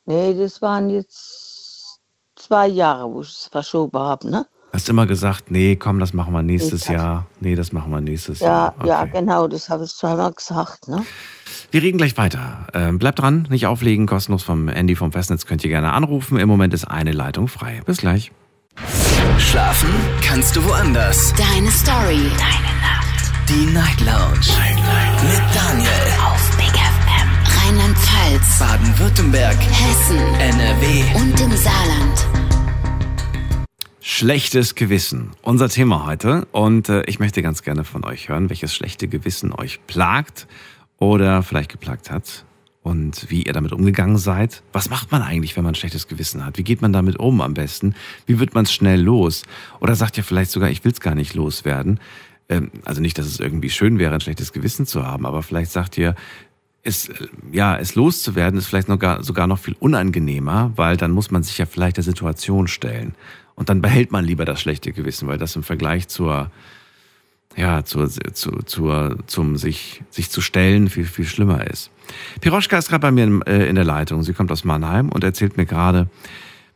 Nee, 0.06 0.34
das 0.34 0.62
waren 0.62 0.90
jetzt 0.90 2.00
zwei 2.36 2.68
Jahre, 2.68 3.12
wo 3.12 3.22
ich 3.22 3.30
es 3.30 3.50
verschoben 3.52 3.98
habe, 3.98 4.30
ne? 4.30 4.46
Hast 4.74 4.88
immer 4.88 5.06
gesagt, 5.06 5.52
nee, 5.52 5.76
komm, 5.76 6.00
das 6.00 6.14
machen 6.14 6.34
wir 6.34 6.44
nächstes 6.44 6.88
Jahr. 6.88 7.28
Nee, 7.42 7.56
das 7.56 7.74
machen 7.74 7.92
wir 7.92 8.00
nächstes 8.00 8.40
Ja, 8.40 8.74
Jahr. 8.78 8.86
ja, 8.86 9.06
genau, 9.06 9.48
das 9.48 9.70
habe 9.70 9.84
ich 9.84 9.92
zweimal 9.94 10.32
gesagt, 10.32 10.88
ne? 10.88 11.06
Wir 11.72 11.82
reden 11.82 11.98
gleich 11.98 12.18
weiter. 12.18 12.68
Ähm, 12.74 12.98
bleibt 12.98 13.20
dran, 13.20 13.48
nicht 13.50 13.68
auflegen, 13.68 14.08
kostenlos 14.08 14.44
vom 14.44 14.70
Andy 14.70 14.96
vom 14.96 15.12
Festnetz 15.12 15.46
könnt 15.46 15.64
ihr 15.66 15.70
gerne 15.70 15.92
anrufen. 15.92 16.38
Im 16.38 16.48
Moment 16.48 16.74
ist 16.74 16.86
eine 16.86 17.12
Leitung 17.12 17.48
frei. 17.50 17.82
Bis 17.86 17.98
gleich. 17.98 18.32
Schlafen 19.38 19.90
kannst 20.24 20.56
du 20.56 20.64
woanders. 20.64 21.34
Deine 21.34 21.70
Story. 21.70 22.32
Deine. 22.38 22.71
Die 23.52 23.66
Night 23.66 24.00
Lounge. 24.00 24.48
Mit 25.24 25.42
Daniel. 25.54 25.90
Auf 26.24 26.56
Big 26.56 26.72
FM. 26.72 27.68
Rheinland-Pfalz. 27.68 28.60
Baden-Württemberg. 28.60 29.58
Hessen. 29.60 30.20
NRW. 30.40 31.04
Und 31.16 31.42
im 31.42 31.52
Saarland. 31.58 32.28
Schlechtes 34.00 34.76
Gewissen. 34.76 35.32
Unser 35.42 35.68
Thema 35.68 36.06
heute. 36.06 36.48
Und 36.54 36.88
äh, 36.88 37.04
ich 37.08 37.20
möchte 37.20 37.42
ganz 37.42 37.62
gerne 37.62 37.84
von 37.84 38.06
euch 38.06 38.30
hören, 38.30 38.50
welches 38.50 38.74
schlechte 38.74 39.10
Gewissen 39.10 39.52
euch 39.52 39.86
plagt 39.86 40.48
oder 40.98 41.44
vielleicht 41.44 41.74
geplagt 41.74 42.10
hat. 42.10 42.46
Und 42.84 43.30
wie 43.30 43.44
ihr 43.44 43.54
damit 43.54 43.74
umgegangen 43.74 44.18
seid. 44.18 44.64
Was 44.72 44.90
macht 44.90 45.12
man 45.12 45.22
eigentlich, 45.22 45.58
wenn 45.58 45.66
man 45.66 45.74
ein 45.74 45.76
schlechtes 45.76 46.08
Gewissen 46.08 46.46
hat? 46.46 46.58
Wie 46.58 46.64
geht 46.64 46.82
man 46.82 46.94
damit 46.94 47.20
um 47.20 47.42
am 47.42 47.54
besten? 47.54 47.96
Wie 48.26 48.40
wird 48.40 48.56
man 48.56 48.64
es 48.64 48.72
schnell 48.72 49.02
los? 49.02 49.44
Oder 49.82 49.96
sagt 49.96 50.18
ihr 50.18 50.24
vielleicht 50.24 50.52
sogar, 50.52 50.70
ich 50.70 50.86
will 50.86 50.94
es 50.94 51.02
gar 51.02 51.16
nicht 51.16 51.34
loswerden? 51.34 52.00
Ähm, 52.52 52.70
also 52.84 53.02
nicht, 53.02 53.18
dass 53.18 53.26
es 53.26 53.40
irgendwie 53.40 53.70
schön 53.70 53.98
wäre, 53.98 54.14
ein 54.14 54.22
schlechtes 54.22 54.52
Gewissen 54.52 54.86
zu 54.86 55.06
haben, 55.06 55.26
aber 55.26 55.42
vielleicht 55.42 55.72
sagt 55.72 55.98
ihr, 55.98 56.16
es, 56.84 57.08
äh, 57.08 57.28
ja, 57.52 57.78
es 57.78 57.96
loszuwerden 57.96 58.60
ist 58.60 58.68
vielleicht 58.68 58.90
noch 58.90 59.00
gar, 59.00 59.24
sogar 59.24 59.48
noch 59.48 59.60
viel 59.60 59.76
unangenehmer, 59.80 60.72
weil 60.76 60.98
dann 60.98 61.12
muss 61.12 61.32
man 61.32 61.44
sich 61.44 61.58
ja 61.58 61.66
vielleicht 61.66 61.98
der 61.98 62.04
Situation 62.04 62.68
stellen. 62.68 63.16
Und 63.56 63.70
dann 63.70 63.82
behält 63.82 64.12
man 64.12 64.26
lieber 64.26 64.44
das 64.44 64.60
schlechte 64.62 64.92
Gewissen, 64.92 65.28
weil 65.28 65.38
das 65.38 65.56
im 65.56 65.64
Vergleich 65.64 66.08
zur, 66.10 66.52
ja, 67.56 67.86
zur, 67.86 68.10
zu, 68.10 68.52
zur, 68.66 69.18
zum 69.28 69.56
sich, 69.56 70.04
sich 70.10 70.30
zu 70.30 70.42
stellen 70.42 70.90
viel, 70.90 71.06
viel 71.06 71.26
schlimmer 71.26 71.68
ist. 71.68 71.90
Piroschka 72.42 72.78
ist 72.78 72.90
gerade 72.90 73.02
bei 73.02 73.12
mir 73.12 73.24
in, 73.24 73.42
äh, 73.44 73.68
in 73.68 73.76
der 73.76 73.86
Leitung. 73.86 74.24
Sie 74.24 74.34
kommt 74.34 74.52
aus 74.52 74.66
Mannheim 74.66 75.10
und 75.10 75.24
erzählt 75.24 75.56
mir 75.56 75.66
gerade, 75.66 76.10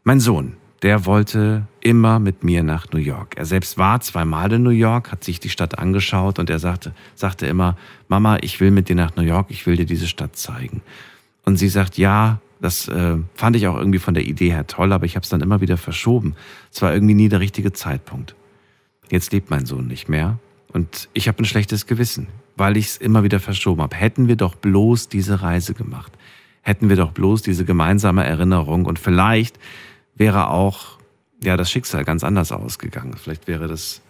mein 0.04 0.22
Sohn, 0.22 0.56
der 0.82 1.06
wollte 1.06 1.68
immer 1.82 2.20
mit 2.20 2.44
mir 2.44 2.64
nach 2.64 2.92
New 2.92 3.00
York. 3.00 3.36
Er 3.38 3.46
selbst 3.46 3.78
war 3.78 4.02
zweimal 4.02 4.52
in 4.52 4.64
New 4.64 4.70
York, 4.70 5.12
hat 5.12 5.24
sich 5.24 5.40
die 5.40 5.50
Stadt 5.50 5.80
angeschaut 5.80 6.40
und 6.40 6.50
er 6.50 6.60
sagte, 6.60 6.94
sagte 7.16 7.48
immer, 7.48 7.78
Mama, 8.08 8.38
ich 8.42 8.60
will 8.60 8.72
mit 8.72 8.90
dir 8.90 8.96
nach 8.96 9.16
New 9.16 9.24
York, 9.24 9.48
ich 9.50 9.66
will 9.66 9.78
dir 9.78 9.86
diese 9.86 10.08
Stadt 10.08 10.36
zeigen. 10.36 10.82
Und 11.44 11.58
sie 11.58 11.70
sagt, 11.70 11.98
ja, 11.98 12.40
das 12.62 12.88
äh, 12.88 13.18
fand 13.36 13.56
ich 13.56 13.68
auch 13.68 13.78
irgendwie 13.78 14.00
von 14.00 14.14
der 14.14 14.26
Idee 14.26 14.50
her 14.50 14.68
toll, 14.68 14.92
aber 14.94 15.06
ich 15.06 15.16
habe 15.16 15.24
es 15.24 15.30
dann 15.30 15.42
immer 15.42 15.62
wieder 15.62 15.78
verschoben. 15.78 16.36
Es 16.72 16.82
war 16.82 16.94
irgendwie 16.94 17.14
nie 17.14 17.30
der 17.30 17.40
richtige 17.40 17.74
Zeitpunkt. 17.74 18.36
Jetzt 19.10 19.32
lebt 19.32 19.50
mein 19.50 19.66
Sohn 19.66 19.88
nicht 19.88 20.10
mehr 20.10 20.40
und 20.74 21.10
ich 21.14 21.28
habe 21.28 21.42
ein 21.42 21.46
schlechtes 21.46 21.86
Gewissen, 21.86 22.28
weil 22.58 22.76
ich 22.78 22.88
es 22.88 22.98
immer 22.98 23.24
wieder 23.24 23.40
verschoben 23.40 23.82
habe. 23.82 23.96
Hätten 23.96 24.28
wir 24.28 24.36
doch 24.36 24.56
bloß 24.56 25.10
diese 25.10 25.42
Reise 25.42 25.74
gemacht, 25.74 26.12
hätten 26.62 26.90
wir 26.90 26.96
doch 26.96 27.12
bloß 27.12 27.44
diese 27.44 27.66
gemeinsame 27.66 28.26
Erinnerung 28.26 28.86
und 28.86 28.98
vielleicht 28.98 29.60
wäre 30.16 30.50
auch 30.50 30.98
ja 31.44 31.58
das 31.58 31.70
Schicksal 31.70 32.04
ganz 32.06 32.24
anders 32.24 32.52
ausgegangen. 32.52 33.16
Vielleicht 33.18 33.48
wäre 33.48 33.68
das 33.68 34.02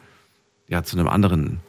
ja 0.68 0.84
zu 0.84 0.98
einem 0.98 1.08
anderen 1.08 1.60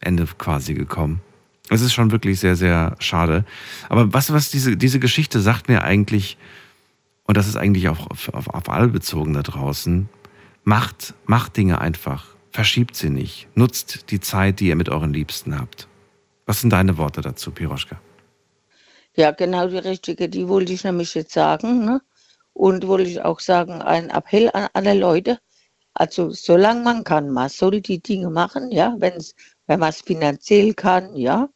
Ende 0.00 0.26
quasi 0.26 0.74
gekommen. 0.74 1.20
Es 1.68 1.82
ist 1.82 1.92
schon 1.92 2.10
wirklich 2.10 2.40
sehr, 2.40 2.56
sehr 2.56 2.96
schade. 2.98 3.44
Aber 3.88 4.12
was, 4.12 4.32
was 4.32 4.50
diese, 4.50 4.76
diese 4.76 4.98
Geschichte 4.98 5.40
sagt 5.40 5.68
mir 5.68 5.84
eigentlich, 5.84 6.36
und 7.24 7.36
das 7.36 7.46
ist 7.46 7.56
eigentlich 7.56 7.88
auch 7.88 8.10
auf, 8.10 8.28
auf, 8.30 8.48
auf 8.48 8.68
alle 8.68 8.88
bezogen 8.88 9.34
da 9.34 9.42
draußen, 9.42 10.08
macht, 10.64 11.14
macht 11.26 11.56
Dinge 11.56 11.80
einfach. 11.80 12.26
Verschiebt 12.50 12.96
sie 12.96 13.10
nicht. 13.10 13.46
Nutzt 13.54 14.10
die 14.10 14.18
Zeit, 14.18 14.58
die 14.58 14.66
ihr 14.66 14.76
mit 14.76 14.88
euren 14.88 15.12
Liebsten 15.12 15.58
habt. 15.58 15.86
Was 16.46 16.60
sind 16.60 16.70
deine 16.70 16.98
Worte 16.98 17.20
dazu, 17.20 17.52
Piroschka? 17.52 18.00
Ja, 19.14 19.30
genau 19.30 19.68
die 19.68 19.78
richtige, 19.78 20.28
die 20.28 20.48
wollte 20.48 20.72
ich 20.72 20.82
nämlich 20.82 21.14
jetzt 21.14 21.32
sagen. 21.32 21.84
Ne? 21.84 22.00
Und 22.60 22.86
wollte 22.86 23.08
ich 23.08 23.22
auch 23.22 23.40
sagen, 23.40 23.80
ein 23.80 24.10
Appell 24.10 24.50
an 24.52 24.68
alle 24.74 24.92
Leute. 24.92 25.38
Also, 25.94 26.30
solange 26.30 26.82
man 26.82 27.04
kann, 27.04 27.30
man 27.30 27.48
soll 27.48 27.80
die 27.80 28.02
Dinge 28.02 28.28
machen, 28.28 28.70
ja, 28.70 28.94
wenn's, 28.98 29.34
wenn 29.66 29.80
man 29.80 29.88
es 29.88 30.02
finanziell 30.02 30.74
kann, 30.74 31.16
ja, 31.16 31.48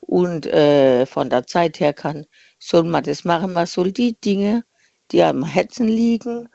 und 0.00 0.46
äh, 0.46 1.06
von 1.06 1.30
der 1.30 1.46
Zeit 1.46 1.78
her 1.78 1.92
kann, 1.92 2.26
soll 2.58 2.82
man 2.82 3.04
das 3.04 3.24
machen. 3.24 3.52
Man 3.52 3.66
soll 3.66 3.92
die 3.92 4.18
Dinge, 4.20 4.64
die 5.12 5.22
am 5.22 5.44
Herzen 5.44 5.86
liegen 5.86 6.48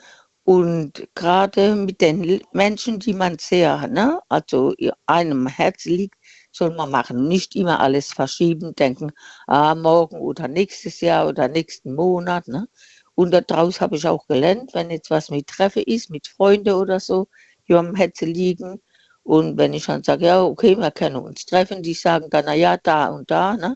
und 0.43 1.07
gerade 1.15 1.75
mit 1.75 2.01
den 2.01 2.41
Menschen, 2.51 2.99
die 2.99 3.13
man 3.13 3.39
sehr, 3.39 3.87
ne, 3.87 4.19
also 4.27 4.73
einem 5.05 5.47
Herz 5.47 5.85
liegt, 5.85 6.15
soll 6.51 6.75
man 6.75 6.91
machen. 6.91 7.27
Nicht 7.29 7.55
immer 7.55 7.79
alles 7.79 8.11
verschieben, 8.11 8.75
denken, 8.75 9.11
ah, 9.47 9.75
morgen 9.75 10.17
oder 10.19 10.49
nächstes 10.49 10.99
Jahr 11.01 11.27
oder 11.29 11.47
nächsten 11.47 11.95
Monat. 11.95 12.47
Ne? 12.49 12.67
Und 13.15 13.31
daraus 13.31 13.79
habe 13.81 13.95
ich 13.95 14.07
auch 14.07 14.27
gelernt, 14.27 14.73
wenn 14.73 14.89
jetzt 14.89 15.09
was 15.09 15.29
mit 15.29 15.47
Treffe 15.47 15.81
ist, 15.81 16.09
mit 16.09 16.27
Freunden 16.27 16.73
oder 16.73 16.99
so, 16.99 17.27
die 17.67 17.75
am 17.75 17.95
Herzen 17.95 18.33
liegen. 18.33 18.81
Und 19.23 19.57
wenn 19.57 19.73
ich 19.73 19.85
dann 19.85 20.03
sage, 20.03 20.25
ja, 20.25 20.43
okay, 20.43 20.77
wir 20.77 20.91
können 20.91 21.15
uns 21.17 21.45
treffen, 21.45 21.83
die 21.83 21.93
sagen 21.93 22.29
dann, 22.29 22.45
na 22.45 22.53
ja, 22.53 22.77
da 22.77 23.07
und 23.07 23.29
da. 23.31 23.55
Ne? 23.55 23.75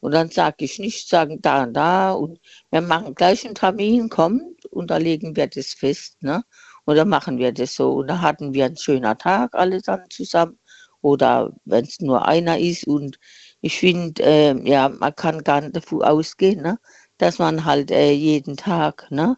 Und 0.00 0.12
dann 0.12 0.30
sage 0.30 0.64
ich 0.64 0.78
nicht, 0.78 1.08
sagen 1.08 1.40
da 1.42 1.64
und 1.64 1.74
da. 1.74 2.12
Und 2.12 2.40
wir 2.70 2.80
machen 2.80 3.14
gleich 3.14 3.44
einen 3.44 3.54
Termin, 3.54 4.08
kommt, 4.08 4.64
und 4.66 4.90
da 4.90 4.96
legen 4.96 5.36
wir 5.36 5.46
das 5.48 5.74
fest. 5.74 6.22
Ne? 6.22 6.42
Und 6.84 6.96
dann 6.96 7.08
machen 7.08 7.38
wir 7.38 7.52
das 7.52 7.74
so. 7.74 7.92
Und 7.94 8.08
da 8.08 8.20
hatten 8.20 8.54
wir 8.54 8.64
einen 8.66 8.76
schönen 8.76 9.18
Tag, 9.18 9.54
alle 9.54 9.80
dann 9.82 10.08
zusammen. 10.10 10.58
Oder 11.00 11.52
wenn 11.64 11.84
es 11.84 12.00
nur 12.00 12.26
einer 12.26 12.58
ist. 12.58 12.86
Und 12.86 13.18
ich 13.60 13.78
finde, 13.78 14.22
äh, 14.22 14.68
ja, 14.68 14.88
man 14.88 15.14
kann 15.14 15.44
gar 15.44 15.60
nicht 15.60 15.76
davon 15.76 16.02
ausgehen, 16.02 16.62
ne? 16.62 16.78
Dass 17.18 17.38
man 17.38 17.64
halt 17.64 17.90
äh, 17.90 18.12
jeden 18.12 18.56
Tag 18.56 19.10
ne, 19.10 19.36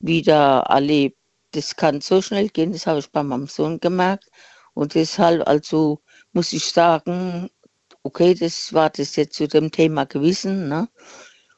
wieder 0.00 0.64
erlebt. 0.68 1.16
Das 1.52 1.76
kann 1.76 2.00
so 2.00 2.22
schnell 2.22 2.48
gehen, 2.48 2.72
das 2.72 2.86
habe 2.86 2.98
ich 2.98 3.10
bei 3.10 3.22
meinem 3.22 3.46
Sohn 3.46 3.78
gemerkt. 3.80 4.26
Und 4.74 4.94
deshalb, 4.94 5.46
also 5.46 6.00
muss 6.32 6.52
ich 6.52 6.64
sagen, 6.64 7.50
okay, 8.02 8.34
das 8.34 8.72
war 8.72 8.90
das 8.90 9.16
jetzt 9.16 9.36
zu 9.36 9.46
dem 9.48 9.70
Thema 9.70 10.04
Gewissen. 10.06 10.68
Ne? 10.68 10.88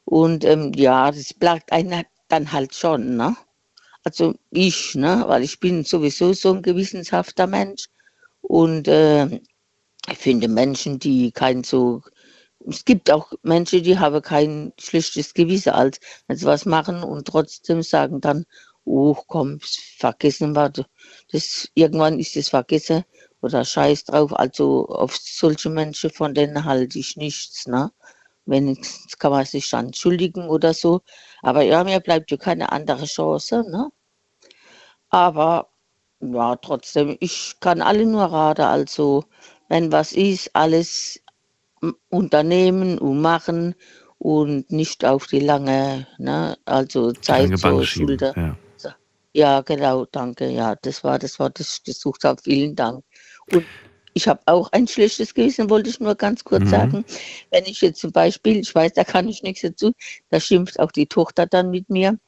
Und 0.05 0.45
ähm, 0.45 0.73
ja, 0.75 1.11
das 1.11 1.33
plagt 1.33 1.73
einen 1.73 2.05
dann 2.29 2.53
halt 2.53 2.75
schon. 2.75 3.17
Ne? 3.17 3.37
Also 4.03 4.35
ich, 4.51 4.95
ne? 4.95 5.25
weil 5.27 5.45
ich 5.45 5.61
bin 5.61 5.85
sowieso 5.85 6.33
so 6.33 6.53
ein 6.53 6.63
gewissenshafter 6.63 7.47
Mensch. 7.47 7.89
Und 8.43 8.89
äh, 8.89 9.27
ich 10.11 10.19
finde 10.19 10.49
Menschen, 10.49 10.99
die 10.99 11.33
kein 11.33 11.65
so 11.65 12.03
es 12.67 12.85
gibt 12.85 13.11
auch 13.11 13.33
Menschen, 13.43 13.83
die 13.83 13.99
haben 13.99 14.23
kein 14.23 14.73
schlechtes 14.79 15.35
Gewissen, 15.35 15.71
als 15.71 16.01
wenn 16.27 16.37
sie 16.37 16.47
was 16.47 16.65
machen 16.65 17.03
und 17.03 17.27
trotzdem 17.27 17.83
sagen 17.83 18.21
dann, 18.21 18.45
oh 18.85 19.15
komm, 19.27 19.59
vergessen 19.99 20.55
wir, 20.55 20.71
das, 21.33 21.69
irgendwann 21.75 22.19
ist 22.19 22.37
es 22.37 22.49
vergessen 22.49 23.05
oder 23.41 23.65
scheiß 23.65 24.05
drauf. 24.05 24.33
Also 24.39 24.87
auf 24.89 25.17
solche 25.17 25.71
Menschen, 25.71 26.11
von 26.11 26.35
denen 26.35 26.65
halte 26.65 26.99
ich 26.99 27.17
nichts. 27.17 27.67
Ne? 27.67 27.91
Wenigstens 28.47 29.19
kann 29.19 29.33
man 29.33 29.45
sich 29.47 29.69
dann 29.71 29.87
entschuldigen 29.87 30.49
oder 30.49 30.75
so. 30.75 31.01
Aber 31.43 31.63
ja, 31.63 31.85
mir 31.85 32.01
bleibt 32.01 32.31
ja 32.31 32.37
keine 32.37 32.73
andere 32.73 33.07
Chance. 33.07 33.65
Ne? 33.71 33.91
Aber 35.11 35.71
ja, 36.21 36.57
trotzdem, 36.57 37.17
ich 37.21 37.57
kann 37.61 37.83
alle 37.83 38.07
nur 38.07 38.25
raten, 38.25 38.63
also 38.63 39.25
wenn 39.69 39.93
was 39.93 40.13
ist, 40.13 40.51
alles 40.55 41.21
unternehmen 42.09 42.99
und 42.99 43.21
machen 43.21 43.75
und 44.19 44.71
nicht 44.71 45.05
auf 45.05 45.27
die 45.27 45.41
lange, 45.41 46.07
ne, 46.19 46.57
also 46.65 47.13
Zeit 47.13 47.51
Lange 47.63 47.87
schieben, 47.87 48.19
Schulter. 48.19 48.37
ja. 48.37 48.59
Ja, 49.37 49.63
genau, 49.63 50.07
danke. 50.07 50.49
Ja, 50.49 50.77
das 50.77 51.03
war 51.05 51.19
das 51.19 51.39
Wort, 51.41 51.59
das 51.59 51.77
ich 51.79 51.85
gesucht 51.85 52.25
habe. 52.25 52.41
Vielen 52.43 52.77
Dank. 52.77 53.05
Und 53.47 53.69
ich 54.13 54.29
habe 54.29 54.41
auch 54.47 54.71
ein 54.73 54.87
schlechtes 54.87 55.35
Gewissen, 55.35 55.69
wollte 55.71 55.91
ich 55.91 55.99
nur 56.01 56.15
ganz 56.15 56.45
kurz 56.45 56.67
Mhm. 56.67 56.71
sagen. 56.71 57.05
Wenn 57.51 57.65
ich 57.67 57.81
jetzt 57.81 58.01
zum 58.01 58.13
Beispiel, 58.13 58.59
ich 58.59 58.73
weiß, 58.75 58.93
da 58.93 59.03
kann 59.05 59.29
ich 59.29 59.43
nichts 59.43 59.63
dazu, 59.63 59.93
da 60.31 60.39
schimpft 60.41 60.79
auch 60.79 60.93
die 60.93 61.07
Tochter 61.07 61.47
dann 61.47 61.71
mit 61.71 61.91
mir. 61.91 62.19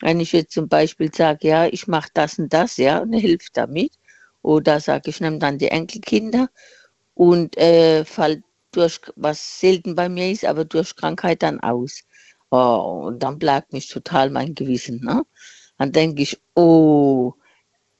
Wenn 0.00 0.20
ich 0.20 0.32
jetzt 0.32 0.52
zum 0.52 0.68
Beispiel 0.68 1.10
sage, 1.14 1.46
ja, 1.48 1.66
ich 1.66 1.86
mache 1.86 2.08
das 2.14 2.38
und 2.38 2.52
das, 2.52 2.76
ja, 2.76 2.98
und 2.98 3.12
hilft 3.12 3.56
damit. 3.56 3.92
Oder 4.42 4.80
sage 4.80 5.10
ich, 5.10 5.20
nehme 5.20 5.38
dann 5.38 5.58
die 5.58 5.68
Enkelkinder 5.68 6.48
und 7.14 7.56
äh, 7.56 8.04
fall 8.04 8.42
durch, 8.72 9.00
was 9.16 9.60
selten 9.60 9.94
bei 9.94 10.08
mir 10.08 10.30
ist, 10.30 10.44
aber 10.44 10.64
durch 10.64 10.96
Krankheit 10.96 11.42
dann 11.42 11.60
aus. 11.60 12.02
Oh, 12.50 13.04
und 13.06 13.22
dann 13.22 13.38
plagt 13.38 13.72
mich 13.72 13.88
total 13.88 14.30
mein 14.30 14.54
Gewissen. 14.54 15.00
Ne? 15.02 15.24
Dann 15.78 15.92
denke 15.92 16.22
ich, 16.22 16.40
oh, 16.54 17.34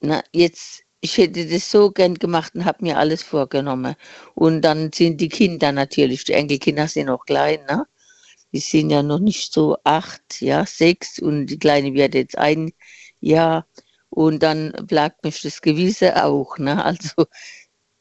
na, 0.00 0.22
jetzt, 0.32 0.82
ich 1.00 1.16
hätte 1.18 1.46
das 1.46 1.70
so 1.70 1.90
gern 1.90 2.14
gemacht 2.14 2.54
und 2.54 2.64
habe 2.64 2.84
mir 2.84 2.98
alles 2.98 3.22
vorgenommen. 3.22 3.96
Und 4.34 4.62
dann 4.62 4.92
sind 4.92 5.20
die 5.20 5.28
Kinder 5.28 5.72
natürlich, 5.72 6.24
die 6.24 6.34
Enkelkinder 6.34 6.88
sind 6.88 7.06
noch 7.06 7.24
klein, 7.24 7.60
ne? 7.68 7.86
Die 8.52 8.60
sind 8.60 8.90
ja 8.90 9.02
noch 9.02 9.18
nicht 9.18 9.52
so 9.52 9.78
acht, 9.84 10.40
ja, 10.42 10.66
sechs 10.66 11.18
und 11.18 11.46
die 11.46 11.58
Kleine 11.58 11.94
wird 11.94 12.14
jetzt 12.14 12.36
ein 12.38 12.72
Jahr. 13.20 13.66
Und 14.10 14.42
dann 14.42 14.72
plagt 14.88 15.24
mich 15.24 15.40
das 15.42 15.62
Gewisse 15.62 16.22
auch, 16.24 16.58
ne? 16.58 16.84
Also, 16.84 17.26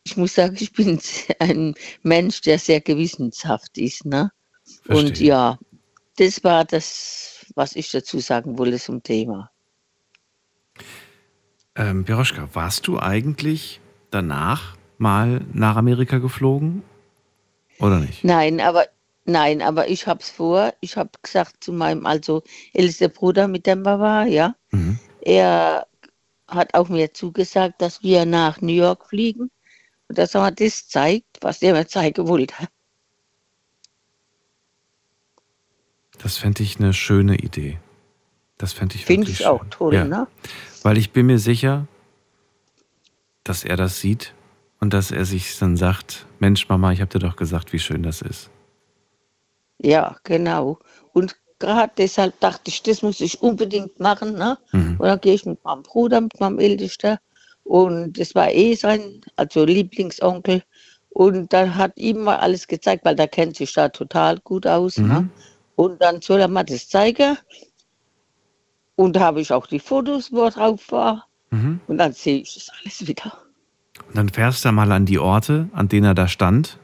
ich 0.03 0.17
muss 0.17 0.35
sagen, 0.35 0.57
ich 0.59 0.73
bin 0.73 0.99
ein 1.39 1.75
Mensch, 2.03 2.41
der 2.41 2.59
sehr 2.59 2.81
gewissenshaft 2.81 3.77
ist, 3.77 4.05
ne? 4.05 4.31
Verstehe. 4.83 5.09
Und 5.09 5.19
ja, 5.19 5.59
das 6.17 6.43
war 6.43 6.65
das, 6.65 7.45
was 7.55 7.75
ich 7.75 7.91
dazu 7.91 8.19
sagen 8.19 8.57
wollte 8.57 8.79
zum 8.79 9.03
Thema. 9.03 9.51
Ähm, 11.75 12.05
Piroschka, 12.05 12.49
warst 12.53 12.87
du 12.87 12.99
eigentlich 12.99 13.79
danach 14.11 14.75
mal 14.97 15.41
nach 15.53 15.75
Amerika 15.75 16.17
geflogen? 16.17 16.83
Oder 17.79 17.99
nicht? 17.99 18.23
Nein, 18.23 18.59
aber 18.59 18.85
nein, 19.25 19.61
aber 19.61 19.89
ich 19.89 20.05
hab's 20.05 20.29
vor. 20.29 20.73
Ich 20.81 20.97
habe 20.97 21.09
gesagt 21.21 21.63
zu 21.63 21.73
meinem 21.73 22.05
also 22.05 22.43
ältesten 22.73 23.11
Bruder, 23.11 23.47
mit 23.47 23.65
dem 23.65 23.83
wir 23.83 23.99
war, 23.99 24.25
ja. 24.27 24.55
Mhm. 24.71 24.99
Er 25.21 25.87
hat 26.47 26.73
auch 26.73 26.89
mir 26.89 27.13
zugesagt, 27.13 27.81
dass 27.81 28.03
wir 28.03 28.25
nach 28.25 28.61
New 28.61 28.73
York 28.73 29.07
fliegen 29.07 29.49
und 30.11 30.17
dass 30.17 30.35
er 30.35 30.51
das 30.51 30.89
zeigt, 30.89 31.37
was 31.39 31.61
er 31.61 31.71
mir 31.71 31.87
zeigen 31.87 32.27
wollte. 32.27 32.53
Das 36.21 36.35
fände 36.35 36.63
ich 36.63 36.79
eine 36.79 36.93
schöne 36.93 37.37
Idee. 37.37 37.79
Das 38.57 38.73
fände 38.73 38.95
ich 38.95 39.05
Finde 39.05 39.31
ich 39.31 39.45
auch 39.45 39.61
schön. 39.61 39.71
toll, 39.71 39.93
ja. 39.93 40.03
ne? 40.03 40.27
Weil 40.83 40.97
ich 40.97 41.13
bin 41.13 41.27
mir 41.27 41.39
sicher, 41.39 41.87
dass 43.45 43.63
er 43.63 43.77
das 43.77 44.01
sieht 44.01 44.33
und 44.81 44.93
dass 44.93 45.11
er 45.11 45.23
sich 45.23 45.57
dann 45.57 45.77
sagt, 45.77 46.25
Mensch, 46.39 46.67
Mama, 46.67 46.91
ich 46.91 46.99
habe 46.99 47.09
dir 47.09 47.25
doch 47.25 47.37
gesagt, 47.37 47.71
wie 47.71 47.79
schön 47.79 48.03
das 48.03 48.21
ist. 48.21 48.49
Ja, 49.77 50.17
genau. 50.25 50.77
Und 51.13 51.37
gerade 51.57 51.93
deshalb 51.97 52.37
dachte 52.41 52.63
ich, 52.67 52.83
das 52.83 53.01
muss 53.01 53.21
ich 53.21 53.41
unbedingt 53.41 53.97
machen. 53.97 54.33
Ne? 54.33 54.57
Mhm. 54.73 54.97
Und 54.99 55.07
dann 55.07 55.21
gehe 55.21 55.35
ich 55.35 55.45
mit 55.45 55.63
meinem 55.63 55.83
Bruder, 55.83 56.19
mit 56.19 56.37
meinem 56.41 56.59
Ältesten. 56.59 57.17
Und 57.71 58.19
das 58.19 58.35
war 58.35 58.51
eh 58.51 58.75
sein, 58.75 59.21
also 59.37 59.63
Lieblingsonkel. 59.63 60.61
Und 61.11 61.53
dann 61.53 61.73
hat 61.75 61.93
ihm 61.95 62.19
mal 62.19 62.35
alles 62.35 62.67
gezeigt, 62.67 63.05
weil 63.05 63.15
der 63.15 63.29
kennt 63.29 63.55
sich 63.55 63.71
da 63.71 63.87
total 63.87 64.39
gut 64.39 64.67
aus. 64.67 64.97
Ne? 64.97 65.21
Mhm. 65.21 65.29
Und 65.77 66.01
dann 66.01 66.21
soll 66.21 66.41
er 66.41 66.49
mir 66.49 66.65
das 66.65 66.89
zeigen. 66.89 67.37
Und 68.97 69.15
da 69.15 69.21
habe 69.21 69.39
ich 69.39 69.53
auch 69.53 69.67
die 69.67 69.79
Fotos, 69.79 70.33
wo 70.33 70.43
er 70.43 70.51
drauf 70.51 70.91
war. 70.91 71.27
Mhm. 71.51 71.79
Und 71.87 71.97
dann 71.97 72.11
sehe 72.11 72.41
ich 72.41 72.55
das 72.55 72.67
alles 72.81 73.07
wieder. 73.07 73.37
Und 74.05 74.17
dann 74.17 74.27
fährst 74.27 74.65
du 74.65 74.71
mal 74.73 74.91
an 74.91 75.05
die 75.05 75.19
Orte, 75.19 75.69
an 75.71 75.87
denen 75.87 76.07
er 76.07 76.13
da 76.13 76.27
stand, 76.27 76.77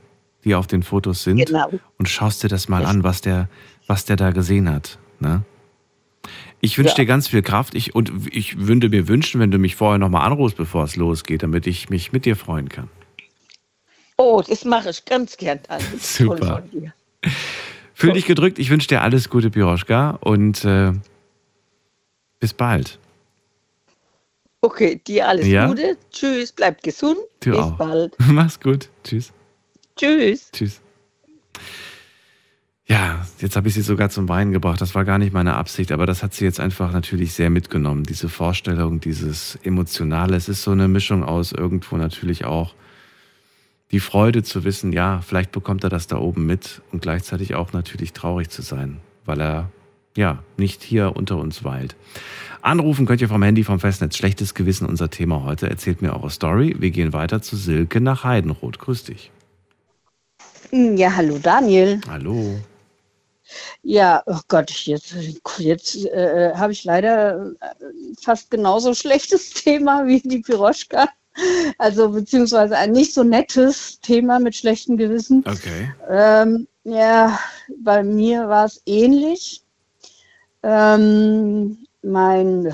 die 0.46 0.56
auf 0.56 0.68
den 0.68 0.84
Fotos 0.84 1.22
sind, 1.22 1.46
Genau. 1.46 1.70
und 1.98 2.08
schaust 2.08 2.44
dir 2.44 2.48
das 2.48 2.70
mal 2.70 2.86
an, 2.86 3.04
was 3.04 3.20
der, 3.20 3.50
was 3.88 4.06
der 4.06 4.16
da 4.16 4.32
gesehen 4.32 4.74
hat. 4.74 5.00
Ne? 5.20 5.44
Ich 6.60 6.78
wünsche 6.78 6.90
Ja. 6.92 6.96
dir 6.96 7.06
ganz 7.06 7.28
viel 7.28 7.42
Kraft. 7.44 7.76
Ich, 7.76 7.94
und 7.96 8.12
ich 8.36 8.58
würde 8.68 8.90
mir 8.90 9.08
wünschen, 9.08 9.40
wenn 9.40 9.52
du 9.52 9.58
mich 9.60 9.76
vorher 9.76 10.00
nochmal 10.00 10.26
anrufst, 10.26 10.58
bevor 10.58 10.84
es 10.86 10.96
losgeht, 10.96 11.44
damit 11.44 11.68
ich 11.68 11.90
mich 11.90 12.12
mit 12.12 12.26
dir 12.26 12.36
freuen 12.36 12.70
kann. 12.70 12.90
Oh, 14.18 14.42
das 14.48 14.66
mache 14.66 14.90
ich 14.90 15.06
ganz 15.06 15.38
gern. 15.38 15.60
Super. 16.00 16.64
Fühl 17.94 18.14
dich 18.14 18.26
gedrückt. 18.26 18.58
Ich 18.60 18.70
wünsche 18.72 18.88
dir 18.88 19.02
alles 19.02 19.30
Gute, 19.30 19.52
Piroschka. 19.52 20.18
Und 20.22 20.66
äh, 20.66 20.94
bis 22.40 22.54
bald. 22.54 22.98
Okay, 24.62 25.00
dir 25.06 25.28
alles 25.28 25.46
Ja. 25.46 25.68
Gute. 25.68 25.98
Tschüss, 26.12 26.52
bleib 26.52 26.82
gesund. 26.82 27.18
Du 27.42 27.52
Bis 27.52 27.60
auch. 27.60 27.72
bald. 27.78 28.16
Mach's 28.28 28.60
gut. 28.60 28.90
Tschüss. 29.04 29.32
Tschüss. 29.96 30.50
Tschüss. 30.52 30.82
Ja, 32.90 33.26
jetzt 33.40 33.58
habe 33.58 33.68
ich 33.68 33.74
sie 33.74 33.82
sogar 33.82 34.10
zum 34.10 34.30
Weinen 34.30 34.54
gebracht. 34.54 34.80
Das 34.80 34.96
war 34.96 35.04
gar 35.04 35.18
nicht 35.18 35.34
meine 35.34 35.56
Absicht, 35.56 35.92
aber 35.92 36.06
das 36.06 36.24
hat 36.24 36.34
sie 36.34 36.46
jetzt 36.46 36.62
einfach 36.62 36.94
natürlich 36.94 37.34
sehr 37.34 37.50
mitgenommen. 37.50 38.04
Diese 38.04 38.30
Vorstellung, 38.30 39.02
dieses 39.02 39.60
Emotionale. 39.64 40.38
Es 40.38 40.48
ist 40.48 40.64
so 40.64 40.72
eine 40.72 40.88
Mischung 40.88 41.24
aus 41.24 41.52
irgendwo 41.52 41.98
natürlich 41.98 42.46
auch 42.46 42.74
die 43.92 44.00
Freude 44.00 44.44
zu 44.44 44.64
wissen, 44.64 44.92
ja, 44.92 45.22
vielleicht 45.22 45.52
bekommt 45.52 45.84
er 45.84 45.90
das 45.90 46.08
da 46.08 46.18
oben 46.18 46.46
mit 46.46 46.82
und 46.92 47.02
gleichzeitig 47.02 47.56
auch 47.56 47.72
natürlich 47.74 48.14
traurig 48.14 48.50
zu 48.50 48.62
sein, 48.62 48.98
weil 49.26 49.40
er 49.40 49.72
ja 50.16 50.44
nicht 50.58 50.84
hier 50.84 51.16
unter 51.16 51.38
uns 51.38 51.64
weilt. 51.64 51.96
Anrufen 52.62 53.06
könnt 53.06 53.22
ihr 53.22 53.30
vom 53.30 53.44
Handy 53.44 53.64
vom 53.64 53.80
Festnetz. 53.80 54.18
Schlechtes 54.18 54.54
Gewissen, 54.54 54.88
unser 54.88 55.10
Thema 55.10 55.44
heute. 55.44 55.70
Erzählt 55.70 56.02
mir 56.02 56.14
eure 56.14 56.30
Story. 56.30 56.76
Wir 56.80 56.92
gehen 56.92 57.14
weiter 57.14 57.42
zu 57.42 57.56
Silke 57.56 58.02
nach 58.02 58.24
Heidenroth. 58.24 58.80
Grüß 58.80 59.06
dich. 59.06 59.32
Ja, 60.72 61.16
hallo 61.16 61.38
Daniel. 61.42 62.02
Hallo. 62.10 62.60
Ja, 63.84 64.24
oh 64.26 64.40
Gott, 64.48 64.72
jetzt, 64.72 65.16
jetzt 65.58 65.96
äh, 66.06 66.54
habe 66.56 66.74
ich 66.74 66.84
leider 66.84 67.52
äh, 67.60 67.76
fast 68.22 68.52
genauso 68.52 68.94
schlechtes 68.96 69.52
Thema 69.54 70.06
wie 70.06 70.22
die 70.22 70.40
Piroschka. 70.40 71.08
Also 71.78 72.10
beziehungsweise 72.10 72.76
ein 72.76 72.92
nicht 72.92 73.14
so 73.14 73.24
nettes 73.24 74.00
Thema 74.02 74.40
mit 74.40 74.56
schlechtem 74.56 74.98
Gewissen. 74.98 75.44
Okay. 75.48 75.94
Ähm, 76.10 76.68
ja, 76.84 77.40
bei 77.78 78.02
mir 78.02 78.50
war 78.50 78.66
es 78.66 78.82
ähnlich. 78.88 79.62
Ähm, 80.64 81.86
mein, 82.02 82.74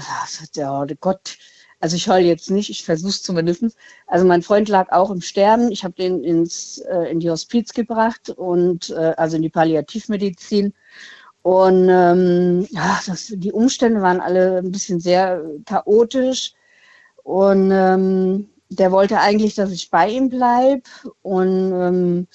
ja, 0.55 0.85
Gott, 1.01 1.37
also 1.83 1.97
ich 1.97 2.07
heule 2.07 2.25
jetzt 2.25 2.49
nicht, 2.49 2.69
ich 2.69 2.85
versuche 2.85 3.09
es 3.09 3.23
zumindest. 3.23 3.75
Also 4.07 4.25
mein 4.25 4.41
Freund 4.41 4.69
lag 4.69 4.89
auch 4.93 5.11
im 5.11 5.19
Sterben. 5.19 5.69
Ich 5.69 5.83
habe 5.83 5.93
den 5.93 6.23
ins, 6.23 6.77
äh, 6.77 7.11
in 7.11 7.19
die 7.19 7.29
Hospiz 7.29 7.73
gebracht 7.73 8.29
und 8.29 8.91
äh, 8.91 9.13
also 9.17 9.35
in 9.35 9.41
die 9.41 9.49
Palliativmedizin. 9.49 10.73
Und 11.41 11.89
ähm, 11.89 12.65
ja, 12.71 13.01
das, 13.05 13.33
die 13.35 13.51
Umstände 13.51 14.01
waren 14.01 14.21
alle 14.21 14.59
ein 14.59 14.71
bisschen 14.71 15.01
sehr 15.01 15.43
chaotisch. 15.65 16.53
Und 17.23 17.69
ähm, 17.73 18.47
der 18.69 18.93
wollte 18.93 19.19
eigentlich, 19.19 19.55
dass 19.55 19.69
ich 19.71 19.89
bei 19.89 20.07
ihm 20.07 20.29
bleibe. 20.29 20.83
Und 21.21 21.73
ähm, 21.73 22.27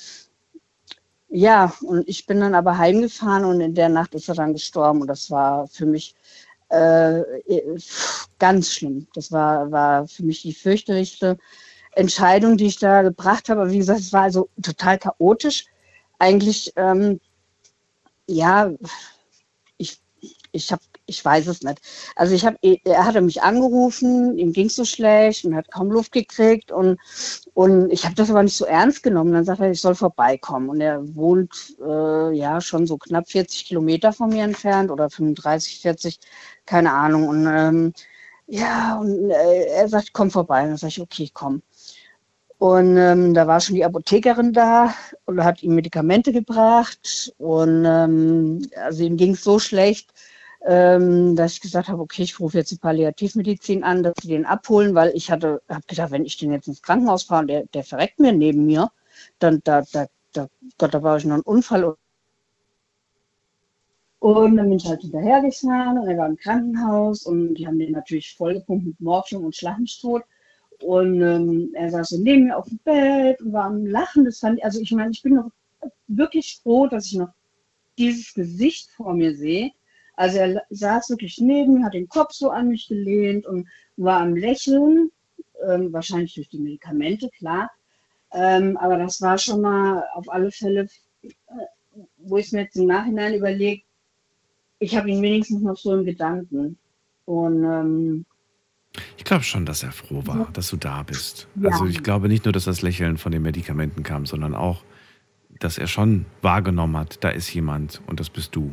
ja, 1.30 1.72
und 1.80 2.06
ich 2.06 2.26
bin 2.26 2.40
dann 2.40 2.54
aber 2.54 2.76
heimgefahren 2.76 3.46
und 3.46 3.62
in 3.62 3.74
der 3.74 3.88
Nacht 3.88 4.14
ist 4.14 4.28
er 4.28 4.34
dann 4.34 4.52
gestorben. 4.52 5.00
Und 5.00 5.06
das 5.06 5.30
war 5.30 5.68
für 5.68 5.86
mich 5.86 6.14
äh, 6.68 7.22
ganz 8.38 8.72
schlimm. 8.72 9.06
Das 9.14 9.32
war, 9.32 9.70
war 9.70 10.06
für 10.06 10.24
mich 10.24 10.42
die 10.42 10.54
fürchterlichste 10.54 11.38
Entscheidung, 11.92 12.56
die 12.56 12.66
ich 12.66 12.78
da 12.78 13.02
gebracht 13.02 13.48
habe. 13.48 13.62
Aber 13.62 13.70
wie 13.70 13.78
gesagt, 13.78 14.00
es 14.00 14.12
war 14.12 14.22
also 14.22 14.48
total 14.62 14.98
chaotisch. 14.98 15.64
Eigentlich, 16.18 16.72
ähm, 16.76 17.20
ja, 18.26 18.70
ich, 19.78 20.00
ich 20.52 20.72
habe, 20.72 20.82
ich 21.08 21.24
weiß 21.24 21.46
es 21.48 21.62
nicht. 21.62 21.80
Also 22.16 22.34
ich 22.34 22.44
habe, 22.44 22.58
er 22.62 23.04
hatte 23.04 23.22
mich 23.22 23.42
angerufen, 23.42 24.36
ihm 24.36 24.52
ging 24.52 24.66
es 24.66 24.76
so 24.76 24.84
schlecht 24.84 25.44
und 25.44 25.56
hat 25.56 25.70
kaum 25.70 25.90
Luft 25.90 26.12
gekriegt 26.12 26.70
und, 26.70 27.00
und 27.54 27.90
ich 27.90 28.04
habe 28.04 28.14
das 28.14 28.30
aber 28.30 28.42
nicht 28.42 28.56
so 28.56 28.66
ernst 28.66 29.02
genommen. 29.02 29.32
Dann 29.32 29.44
sagt 29.44 29.60
er, 29.60 29.70
ich 29.70 29.80
soll 29.80 29.94
vorbeikommen. 29.94 30.68
Und 30.68 30.80
er 30.80 31.02
wohnt 31.16 31.76
äh, 31.80 32.32
ja 32.36 32.60
schon 32.60 32.86
so 32.86 32.98
knapp 32.98 33.28
40 33.28 33.64
Kilometer 33.64 34.12
von 34.12 34.28
mir 34.28 34.44
entfernt 34.44 34.90
oder 34.90 35.08
35, 35.08 35.80
40, 35.80 36.20
keine 36.66 36.92
Ahnung. 36.92 37.28
Und 37.28 37.46
ähm, 37.46 37.92
ja, 38.46 38.98
und 38.98 39.30
äh, 39.30 39.64
er 39.66 39.88
sagt, 39.88 40.12
komm 40.12 40.30
vorbei. 40.30 40.62
Und 40.62 40.68
dann 40.70 40.76
sage 40.76 40.90
ich, 40.90 41.00
okay, 41.00 41.30
komm. 41.32 41.62
Und 42.58 42.96
ähm, 42.96 43.34
da 43.34 43.46
war 43.46 43.60
schon 43.60 43.76
die 43.76 43.84
Apothekerin 43.84 44.52
da 44.52 44.92
und 45.26 45.42
hat 45.42 45.62
ihm 45.62 45.74
Medikamente 45.74 46.32
gebracht. 46.32 47.32
Und 47.38 47.84
ähm, 47.86 48.68
also 48.76 49.04
ihm 49.04 49.16
ging 49.16 49.32
es 49.32 49.44
so 49.44 49.58
schlecht, 49.58 50.12
ähm, 50.66 51.36
dass 51.36 51.54
ich 51.54 51.60
gesagt 51.60 51.88
habe, 51.88 52.02
okay, 52.02 52.22
ich 52.22 52.38
rufe 52.40 52.58
jetzt 52.58 52.70
die 52.70 52.78
Palliativmedizin 52.78 53.84
an, 53.84 54.02
dass 54.02 54.14
sie 54.20 54.28
den 54.28 54.46
abholen, 54.46 54.94
weil 54.94 55.12
ich 55.14 55.30
hatte, 55.30 55.62
habe 55.68 55.82
gedacht, 55.86 56.10
wenn 56.10 56.24
ich 56.24 56.36
den 56.36 56.52
jetzt 56.52 56.68
ins 56.68 56.82
Krankenhaus 56.82 57.24
fahre 57.24 57.42
und 57.42 57.48
der, 57.48 57.66
der 57.66 57.84
verreckt 57.84 58.18
mir 58.18 58.32
neben 58.32 58.66
mir, 58.66 58.90
dann 59.38 59.60
da, 59.64 59.82
da, 59.92 60.06
da, 60.32 60.48
Gott, 60.78 60.94
da 60.94 61.02
war 61.02 61.16
ich 61.16 61.24
noch 61.24 61.34
einen 61.34 61.42
Unfall. 61.42 61.96
Und 64.20 64.56
dann 64.56 64.68
bin 64.68 64.78
ich 64.78 64.86
halt 64.86 65.02
hinterhergefahren 65.02 65.98
und 65.98 66.08
er 66.08 66.18
war 66.18 66.28
im 66.28 66.36
Krankenhaus 66.36 67.24
und 67.24 67.54
die 67.54 67.66
haben 67.66 67.78
den 67.78 67.92
natürlich 67.92 68.34
vollgepumpt 68.36 68.86
mit 68.86 69.00
Morphium 69.00 69.44
und 69.44 69.56
tot. 70.00 70.24
Und 70.82 71.22
ähm, 71.22 71.70
er 71.74 71.90
saß 71.90 72.10
so 72.10 72.18
neben 72.18 72.44
mir 72.44 72.56
auf 72.56 72.68
dem 72.68 72.78
Bett 72.78 73.40
und 73.40 73.52
war 73.52 73.64
am 73.64 73.86
Lachen. 73.86 74.24
Das 74.24 74.40
fand, 74.40 74.62
also 74.62 74.80
ich 74.80 74.92
meine, 74.92 75.10
ich 75.10 75.22
bin 75.22 75.34
noch 75.34 75.50
wirklich 76.08 76.60
froh, 76.62 76.86
dass 76.86 77.06
ich 77.06 77.14
noch 77.14 77.30
dieses 77.96 78.34
Gesicht 78.34 78.90
vor 78.90 79.14
mir 79.14 79.34
sehe. 79.34 79.72
Also 80.18 80.38
er 80.38 80.62
saß 80.70 81.10
wirklich 81.10 81.38
neben 81.38 81.74
mir, 81.74 81.84
hat 81.84 81.94
den 81.94 82.08
Kopf 82.08 82.32
so 82.32 82.50
an 82.50 82.70
mich 82.70 82.88
gelehnt 82.88 83.46
und 83.46 83.68
war 83.96 84.20
am 84.20 84.34
Lächeln, 84.34 85.12
ähm, 85.64 85.92
wahrscheinlich 85.92 86.34
durch 86.34 86.48
die 86.48 86.58
Medikamente, 86.58 87.30
klar. 87.38 87.70
Ähm, 88.32 88.76
aber 88.78 88.98
das 88.98 89.20
war 89.22 89.38
schon 89.38 89.60
mal 89.60 90.04
auf 90.14 90.28
alle 90.28 90.50
Fälle, 90.50 90.88
äh, 91.22 91.28
wo 92.16 92.36
ich 92.36 92.50
mir 92.50 92.62
jetzt 92.62 92.76
im 92.76 92.86
Nachhinein 92.86 93.34
überlege, 93.34 93.84
ich 94.80 94.96
habe 94.96 95.08
ihn 95.08 95.22
wenigstens 95.22 95.62
noch 95.62 95.76
so 95.76 95.94
im 95.94 96.04
Gedanken. 96.04 96.76
Und 97.24 97.62
ähm, 97.62 98.24
Ich 99.16 99.22
glaube 99.22 99.44
schon, 99.44 99.66
dass 99.66 99.84
er 99.84 99.92
froh 99.92 100.22
war, 100.26 100.48
dass 100.52 100.68
du 100.70 100.76
da 100.76 101.04
bist. 101.04 101.46
Ja. 101.54 101.70
Also 101.70 101.86
ich 101.86 102.02
glaube 102.02 102.26
nicht 102.26 102.44
nur, 102.44 102.52
dass 102.52 102.64
das 102.64 102.82
Lächeln 102.82 103.18
von 103.18 103.30
den 103.30 103.42
Medikamenten 103.42 104.02
kam, 104.02 104.26
sondern 104.26 104.56
auch, 104.56 104.82
dass 105.60 105.78
er 105.78 105.86
schon 105.86 106.26
wahrgenommen 106.42 106.96
hat, 106.96 107.22
da 107.22 107.28
ist 107.28 107.54
jemand 107.54 108.02
und 108.08 108.18
das 108.18 108.30
bist 108.30 108.56
du. 108.56 108.72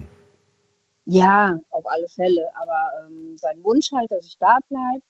Ja, 1.06 1.58
auf 1.70 1.86
alle 1.88 2.08
Fälle. 2.10 2.48
Aber 2.56 3.08
ähm, 3.08 3.38
sein 3.38 3.64
Wunsch 3.64 3.92
halt, 3.92 4.12
dass 4.12 4.26
ich 4.26 4.38
da 4.40 4.58
bleibe, 4.70 5.02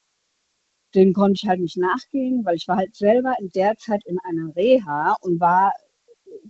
den 0.94 1.14
konnte 1.14 1.40
ich 1.44 1.48
halt 1.48 1.60
nicht 1.60 1.78
nachgehen, 1.78 2.46
weil 2.46 2.56
ich 2.56 2.68
war 2.68 2.78
halt 2.78 2.96
selber 2.96 3.36
in 3.40 3.50
der 3.50 3.76
Zeit 3.78 4.02
in 4.06 4.18
einer 4.20 4.56
Reha 4.56 5.16
und 5.22 5.40
war 5.40 5.74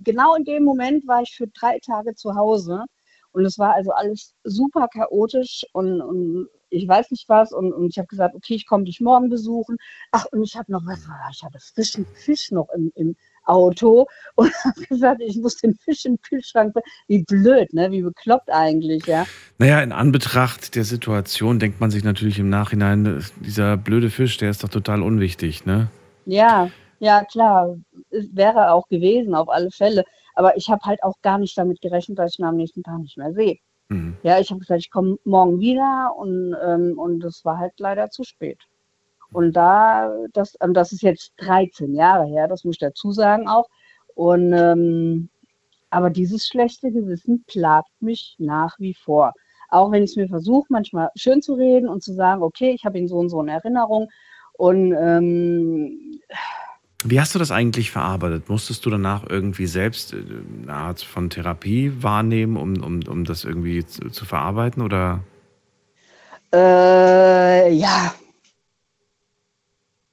genau 0.03 0.35
in 0.35 0.45
dem 0.45 0.63
Moment 0.63 1.07
war 1.07 1.22
ich 1.22 1.35
für 1.35 1.47
drei 1.47 1.80
Tage 1.80 2.15
zu 2.15 2.35
Hause 2.35 2.85
und 3.31 3.45
es 3.45 3.57
war 3.59 3.73
also 3.73 3.91
alles 3.91 4.34
super 4.43 4.88
chaotisch 4.88 5.65
und, 5.73 6.01
und 6.01 6.47
ich 6.69 6.88
weiß 6.88 7.11
nicht 7.11 7.27
was 7.30 7.51
und, 7.51 7.73
und 7.73 7.89
ich 7.89 7.97
habe 7.97 8.07
gesagt, 8.07 8.35
okay, 8.35 8.55
ich 8.55 8.67
komme 8.67 8.85
dich 8.85 9.01
morgen 9.01 9.30
besuchen. 9.30 9.77
Ach, 10.11 10.26
und 10.31 10.43
ich 10.43 10.55
habe 10.55 10.72
noch 10.72 10.85
was, 10.85 11.07
ich 11.31 11.43
hatte 11.43 11.59
frischen 11.59 12.05
Fisch 12.05 12.51
noch 12.51 12.69
im, 12.69 12.91
im 12.95 13.15
Auto 13.45 14.05
und 14.35 14.51
habe 14.63 14.81
gesagt, 14.88 15.22
ich 15.22 15.38
muss 15.38 15.57
den 15.57 15.76
Fisch 15.76 16.05
im 16.05 16.19
Kühlschrank. 16.22 16.76
Wie 17.07 17.23
blöd, 17.23 17.73
ne? 17.73 17.91
Wie 17.91 18.01
bekloppt 18.01 18.49
eigentlich, 18.51 19.05
ja. 19.05 19.26
Naja, 19.57 19.81
in 19.81 19.91
Anbetracht 19.91 20.76
der 20.76 20.84
Situation 20.84 21.59
denkt 21.59 21.80
man 21.80 21.91
sich 21.91 22.03
natürlich 22.03 22.39
im 22.39 22.49
Nachhinein, 22.49 23.05
äh, 23.05 23.22
dieser 23.39 23.77
blöde 23.77 24.09
Fisch, 24.09 24.38
der 24.38 24.49
ist 24.49 24.63
doch 24.63 24.69
total 24.69 25.01
unwichtig, 25.01 25.65
ne? 25.65 25.89
Ja, 26.26 26.69
ja, 26.99 27.23
klar. 27.23 27.76
Es 28.09 28.35
wäre 28.35 28.72
auch 28.72 28.88
gewesen, 28.88 29.35
auf 29.35 29.49
alle 29.49 29.72
Fälle. 29.72 30.03
Aber 30.34 30.57
ich 30.57 30.69
habe 30.69 30.81
halt 30.84 31.01
auch 31.03 31.22
gar 31.22 31.38
nicht 31.38 31.57
damit 31.57 31.81
gerechnet, 31.81 32.19
dass 32.19 32.34
ich 32.34 32.39
ihn 32.39 32.45
am 32.45 32.57
nächsten 32.57 32.84
Tag 32.84 32.99
nicht 32.99 33.17
mehr 33.17 33.34
sehe. 33.34 33.57
Mhm. 33.89 34.17
Ja, 34.23 34.39
ich 34.39 34.49
habe 34.49 34.59
gesagt, 34.59 34.81
ich 34.81 34.91
komme 34.91 35.17
morgen 35.23 35.59
wieder 35.59 36.13
und, 36.17 36.55
ähm, 36.63 36.97
und 36.97 37.19
das 37.19 37.45
war 37.45 37.57
halt 37.57 37.73
leider 37.77 38.09
zu 38.09 38.23
spät. 38.23 38.59
Und 39.35 39.53
da, 39.53 40.11
das, 40.33 40.55
ähm, 40.61 40.73
das 40.73 40.91
ist 40.91 41.01
jetzt 41.01 41.33
13 41.37 41.93
Jahre 41.93 42.25
her, 42.25 42.47
das 42.47 42.63
muss 42.63 42.75
ich 42.75 42.79
dazu 42.79 43.11
sagen 43.11 43.47
auch. 43.47 43.67
Und 44.15 44.53
ähm, 44.53 45.29
aber 45.89 46.09
dieses 46.09 46.47
schlechte 46.47 46.91
Gewissen 46.91 47.43
plagt 47.47 48.01
mich 48.01 48.35
nach 48.39 48.79
wie 48.79 48.93
vor. 48.93 49.33
Auch 49.69 49.91
wenn 49.91 50.03
ich 50.03 50.11
es 50.11 50.15
mir 50.15 50.27
versuche, 50.27 50.67
manchmal 50.69 51.09
schön 51.15 51.41
zu 51.41 51.53
reden 51.53 51.87
und 51.87 52.03
zu 52.03 52.13
sagen, 52.13 52.41
okay, 52.43 52.71
ich 52.71 52.85
habe 52.85 52.97
ihn 52.97 53.07
so 53.07 53.17
und 53.17 53.29
so 53.29 53.41
in 53.41 53.47
Erinnerung. 53.47 54.09
Und 54.53 54.93
ähm, 54.93 56.19
Wie 57.03 57.19
hast 57.19 57.35
du 57.35 57.39
das 57.39 57.51
eigentlich 57.51 57.91
verarbeitet? 57.91 58.49
Musstest 58.49 58.85
du 58.85 58.89
danach 58.89 59.29
irgendwie 59.29 59.67
selbst 59.67 60.13
äh, 60.13 60.17
eine 60.63 60.73
Art 60.73 61.01
von 61.01 61.29
Therapie 61.29 61.91
wahrnehmen, 62.01 62.57
um, 62.57 62.81
um, 62.83 63.01
um 63.07 63.23
das 63.25 63.43
irgendwie 63.43 63.85
zu, 63.85 64.09
zu 64.09 64.25
verarbeiten? 64.25 64.81
Oder 64.81 65.23
Äh, 66.53 67.71
ja. 67.73 68.13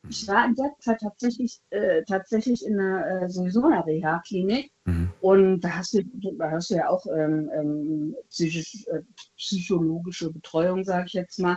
Ich 0.08 0.26
war 0.28 0.44
in 0.46 0.54
der 0.56 0.74
Zeit 0.80 1.00
tatsächlich, 1.00 1.60
äh, 1.70 2.02
tatsächlich 2.04 2.64
in 2.66 2.78
einer, 2.78 3.22
äh, 3.22 3.30
sowieso 3.30 3.64
einer 3.64 3.86
Reha-Klinik. 3.86 4.72
Und 5.20 5.60
da 5.60 5.76
hast 5.76 5.94
du, 5.94 6.02
da 6.38 6.50
hast 6.50 6.70
du 6.70 6.74
ja 6.74 6.88
auch 6.88 7.06
ähm, 7.06 7.50
ähm, 7.54 8.16
psychisch, 8.28 8.84
äh, 8.88 9.02
psychologische 9.36 10.32
Betreuung, 10.32 10.84
sage 10.84 11.06
ich 11.06 11.12
jetzt 11.14 11.38
mal. 11.38 11.56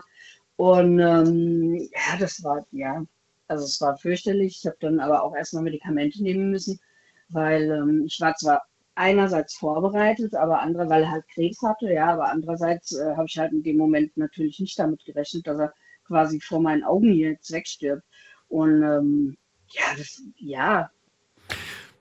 Und 0.58 1.00
ähm, 1.00 1.76
ja, 1.76 2.18
das 2.20 2.44
war, 2.44 2.66
ja, 2.72 3.04
also 3.48 3.66
es 3.66 3.82
war 3.82 3.98
fürchterlich. 3.98 4.58
Ich 4.60 4.66
habe 4.66 4.78
dann 4.80 5.00
aber 5.00 5.24
auch 5.24 5.36
erstmal 5.36 5.64
Medikamente 5.64 6.22
nehmen 6.22 6.52
müssen, 6.52 6.80
weil 7.30 7.64
ähm, 7.72 8.04
ich 8.06 8.20
war 8.22 8.36
zwar 8.36 8.64
einerseits 8.96 9.56
vorbereitet, 9.58 10.36
aber 10.36 10.62
andere, 10.62 10.90
weil 10.90 11.04
er 11.04 11.12
halt 11.12 11.28
Krebs 11.28 11.62
hatte, 11.62 11.92
ja, 11.92 12.14
aber 12.14 12.30
andererseits 12.30 12.94
äh, 12.94 13.16
habe 13.16 13.26
ich 13.28 13.38
halt 13.38 13.52
in 13.52 13.64
dem 13.64 13.78
Moment 13.78 14.16
natürlich 14.18 14.60
nicht 14.60 14.80
damit 14.80 15.04
gerechnet, 15.06 15.48
dass 15.48 15.60
er 15.60 15.74
quasi 16.06 16.40
vor 16.40 16.62
meinen 16.62 16.84
Augen 16.84 17.12
hier 17.12 17.32
jetzt 17.32 17.52
wegstirbt. 17.52 18.04
Und 18.50 18.84
ähm, 18.84 19.38
ja, 19.72 19.84
das, 19.98 20.22
ja, 20.38 20.90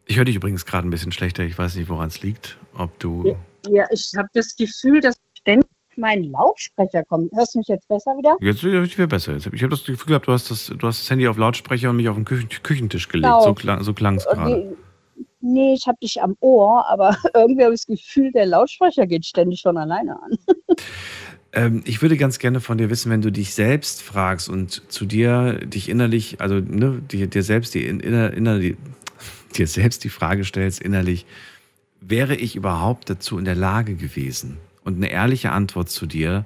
ich 0.07 0.17
höre 0.17 0.25
dich 0.25 0.37
übrigens 0.37 0.67
gerade 0.67 0.87
ein 0.87 0.91
bisschen 0.91 1.13
schlechter. 1.13 1.43
Ich 1.45 1.59
weiß 1.59 1.77
nicht, 1.77 1.89
woran 1.89 2.09
es 2.09 2.23
liegt. 2.23 2.59
Ob 2.77 2.99
du. 2.99 3.37
ja, 3.69 3.87
ich 3.91 4.13
habe 4.17 4.29
das 4.35 4.55
Gefühl, 4.57 5.01
dass 5.01 5.17
ständig 5.39 5.69
mein 5.97 6.25
Lautsprecher 6.25 7.05
kommt. 7.05 7.33
Hörst 7.33 7.55
du 7.55 7.59
mich 7.61 7.69
jetzt 7.69 7.89
besser 7.89 8.11
wieder? 8.19 8.37
Jetzt 8.41 8.63
wird 8.63 8.75
es 8.87 8.99
wieder 8.99 9.07
besser. 9.07 9.37
Ich 9.37 9.63
habe 9.63 9.71
das 9.71 9.85
Gefühl 9.85 10.09
gehabt, 10.09 10.27
du 10.27 10.33
hast 10.33 10.51
das, 10.51 10.67
du 10.67 10.87
hast 10.87 11.03
das 11.03 11.11
Handy 11.11 11.29
auf 11.29 11.39
Lautsprecher 11.39 11.91
und 11.91 11.97
mich 11.97 12.09
auf 12.09 12.17
den 12.17 12.25
Küchen, 12.25 12.49
Küchentisch 12.63 13.09
gelegt. 13.09 13.27
Genau. 13.27 13.45
So, 13.45 13.55
klang, 13.55 13.83
so 13.83 13.93
es 13.93 14.25
gerade. 14.25 14.77
Nee, 15.41 15.75
ich 15.75 15.87
habe 15.87 15.99
dich 16.03 16.21
am 16.21 16.37
Ohr, 16.41 16.87
aber 16.89 17.17
irgendwie 17.35 17.65
habe 17.65 17.75
ich 17.75 17.81
das 17.81 17.87
Gefühl, 17.87 18.33
der 18.33 18.47
Lautsprecher 18.47 19.07
geht 19.07 19.25
ständig 19.25 19.63
von 19.63 19.77
alleine 19.77 20.21
an. 20.21 20.33
Ähm, 21.55 21.83
ich 21.85 22.03
würde 22.03 22.17
ganz 22.17 22.39
gerne 22.39 22.61
von 22.61 22.79
dir 22.79 22.91
wissen, 22.91 23.11
wenn 23.11 23.23
du 23.23 23.31
dich 23.31 23.55
selbst 23.55 24.03
fragst 24.03 24.49
und 24.49 24.83
zu 24.91 25.07
dir 25.07 25.55
dich 25.65 25.89
innerlich, 25.89 26.41
also 26.41 26.57
ne, 26.57 27.01
dir, 27.11 27.29
dir 27.29 27.43
selbst 27.43 27.75
die 27.75 27.87
in- 27.87 28.01
inner, 28.01 28.33
inner, 28.33 28.59
die, 28.59 28.77
dir 29.57 29.67
selbst 29.69 30.03
die 30.05 30.09
Frage 30.09 30.45
stellst 30.45 30.83
innerlich, 30.83 31.27
wäre 32.01 32.35
ich 32.35 32.57
überhaupt 32.57 33.09
dazu 33.09 33.39
in 33.39 33.45
der 33.45 33.55
Lage 33.55 33.95
gewesen? 33.95 34.59
Und 34.83 34.97
eine 34.97 35.11
ehrliche 35.11 35.53
Antwort 35.53 35.89
zu 35.89 36.07
dir, 36.07 36.45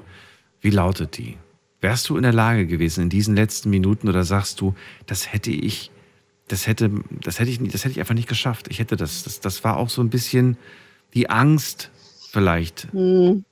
wie 0.60 0.70
lautet 0.70 1.16
die? 1.18 1.36
Wärst 1.80 2.08
du 2.08 2.16
in 2.16 2.22
der 2.22 2.32
Lage 2.32 2.66
gewesen 2.66 3.04
in 3.04 3.08
diesen 3.08 3.34
letzten 3.34 3.70
Minuten 3.70 4.08
oder 4.08 4.24
sagst 4.24 4.60
du, 4.60 4.74
das 5.06 5.32
hätte 5.32 5.50
ich, 5.50 5.90
das 6.48 6.66
hätte, 6.66 6.90
das 7.22 7.40
hätte 7.40 7.50
ich 7.50 7.58
das 7.70 7.84
hätte 7.84 7.92
ich 7.92 8.00
einfach 8.00 8.14
nicht 8.14 8.28
geschafft. 8.28 8.66
Ich 8.68 8.78
hätte 8.78 8.96
das, 8.96 9.22
das, 9.24 9.40
das 9.40 9.64
war 9.64 9.76
auch 9.76 9.88
so 9.88 10.02
ein 10.02 10.10
bisschen 10.10 10.56
die 11.14 11.30
Angst 11.30 11.90
vielleicht. 12.30 12.88
Hm. 12.92 13.44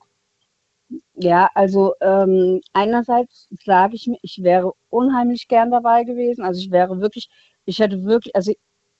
Ja, 1.19 1.49
also 1.55 1.95
ähm, 2.03 2.61
einerseits 2.75 3.49
sage 3.65 3.95
ich 3.97 4.07
mir, 4.07 4.19
ich 4.23 4.43
wäre 4.43 4.73
unheimlich 4.91 5.49
gern 5.49 5.71
dabei 5.71 6.05
gewesen. 6.05 6.43
Also 6.45 6.61
ich 6.61 6.71
wäre 6.71 7.01
wirklich, 7.01 7.29
ich 7.65 7.79
hätte 7.79 8.05
wirklich, 8.05 8.37
also 8.37 8.53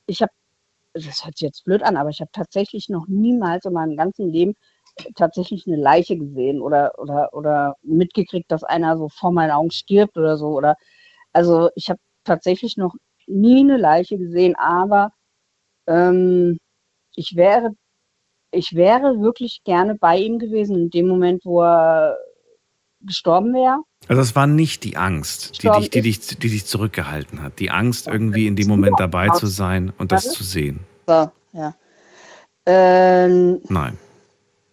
ich 0.07 0.23
habe, 0.23 0.33
das 0.95 1.25
hört 1.25 1.37
sich 1.39 1.47
jetzt 1.47 1.65
blöd 1.65 1.83
an, 1.83 1.97
aber 1.97 2.11
ich 2.11 2.21
habe 2.21 2.31
tatsächlich 2.33 2.89
noch 2.89 3.07
niemals 3.09 3.67
in 3.67 3.75
meinem 3.75 3.97
ganzen 3.97 4.31
Leben 4.31 4.55
tatsächlich 5.17 5.67
eine 5.67 5.77
Leiche 5.77 6.17
gesehen 6.19 6.63
oder, 6.63 6.93
oder, 6.99 7.35
oder 7.35 7.77
mitgekriegt, 7.83 8.51
dass 8.51 8.65
einer 8.65 8.97
so 8.99 9.09
vor 9.11 9.33
meinen 9.33 9.51
Augen 9.53 9.71
stirbt 9.71 10.17
oder 10.17 10.39
so. 10.39 10.49
Oder 10.49 10.77
also 11.35 11.71
ich 11.77 11.91
habe 11.91 12.01
tatsächlich 12.25 12.77
noch 12.79 12.95
nie 13.27 13.61
eine 13.61 13.77
Leiche 13.79 14.19
gesehen, 14.19 14.57
aber 14.57 15.13
ähm, 15.87 16.59
ich 17.17 17.37
wäre 17.37 17.73
ich 18.57 18.75
wäre 18.75 19.21
wirklich 19.21 19.63
gerne 19.65 19.95
bei 19.95 20.19
ihm 20.19 20.39
gewesen 20.39 20.77
in 20.77 20.91
dem 20.91 21.09
Moment, 21.09 21.45
wo 21.45 21.63
er 21.63 22.17
gestorben 23.03 23.55
wäre. 23.55 23.83
Also 24.09 24.23
es 24.23 24.35
war 24.37 24.47
nicht 24.47 24.85
die 24.85 24.97
Angst, 24.97 25.63
die 25.63 25.71
dich, 25.71 25.91
die, 25.91 26.01
dich, 26.03 26.21
die 26.21 26.49
dich 26.49 26.67
zurückgehalten 26.67 27.43
hat. 27.43 27.59
Die 27.59 27.71
Angst, 27.71 28.07
irgendwie 28.09 28.47
in 28.47 28.57
dem 28.57 28.69
Moment 28.69 28.99
dabei 28.99 29.31
zu 29.31 29.47
sein 29.47 29.93
und 29.99 30.13
das 30.13 30.33
zu 30.33 30.45
sehen. 30.45 30.81
So, 31.07 31.31
ja. 31.53 31.75
Ähm, 32.67 33.61
Nein. 33.69 33.97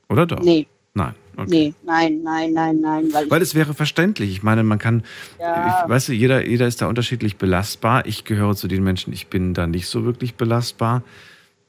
Oder 0.09 0.25
doch? 0.25 0.41
nee, 0.41 0.67
Nein. 0.93 1.15
Okay. 1.35 1.47
nee, 1.49 1.73
nein, 1.83 2.21
nein, 2.21 2.53
nein, 2.53 2.79
nein, 2.79 3.11
weil, 3.11 3.31
Weil 3.31 3.41
es 3.41 3.55
wäre 3.55 3.73
verständlich. 3.73 4.29
Ich 4.29 4.43
meine, 4.43 4.63
man 4.63 4.77
kann, 4.77 5.03
Ja. 5.39 5.83
ich, 5.83 5.89
weißt 5.89 6.09
du, 6.09 6.13
jeder, 6.13 6.45
jeder 6.45 6.67
ist 6.67 6.81
da 6.81 6.85
unterschiedlich 6.85 7.37
belastbar. 7.37 8.05
Ich 8.05 8.23
gehöre 8.23 8.55
zu 8.55 8.67
den 8.67 8.83
Menschen, 8.83 9.13
ich 9.13 9.27
bin 9.27 9.55
da 9.55 9.65
nicht 9.65 9.87
so 9.87 10.05
wirklich 10.05 10.35
belastbar. 10.35 11.01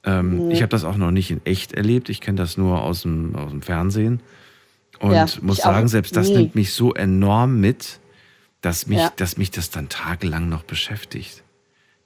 Ähm, 0.05 0.45
Mhm. 0.47 0.51
Ich 0.51 0.61
habe 0.63 0.69
das 0.71 0.85
auch 0.85 0.97
noch 0.97 1.11
nicht 1.11 1.31
in 1.31 1.41
echt 1.45 1.73
erlebt. 1.73 2.09
Ich 2.09 2.21
kenne 2.21 2.37
das 2.39 2.57
nur 2.57 2.83
aus 2.83 3.03
dem, 3.03 3.35
aus 3.37 3.51
dem 3.51 3.63
Fernsehen. 3.63 4.21
Und 5.01 5.13
Ja, 5.13 5.27
muss 5.43 5.59
sagen, 5.59 5.89
selbst 5.89 6.17
das 6.17 6.29
nie. 6.29 6.37
nimmt 6.37 6.55
mich 6.55 6.73
so 6.73 6.95
enorm 6.95 7.61
mit, 7.61 7.99
dass 8.61 8.87
mich, 8.87 8.99
Ja. 8.99 9.13
dass 9.17 9.37
mich 9.37 9.51
das 9.51 9.71
dann 9.71 9.89
tagelang 9.89 10.49
noch 10.49 10.63
beschäftigt. 10.63 11.43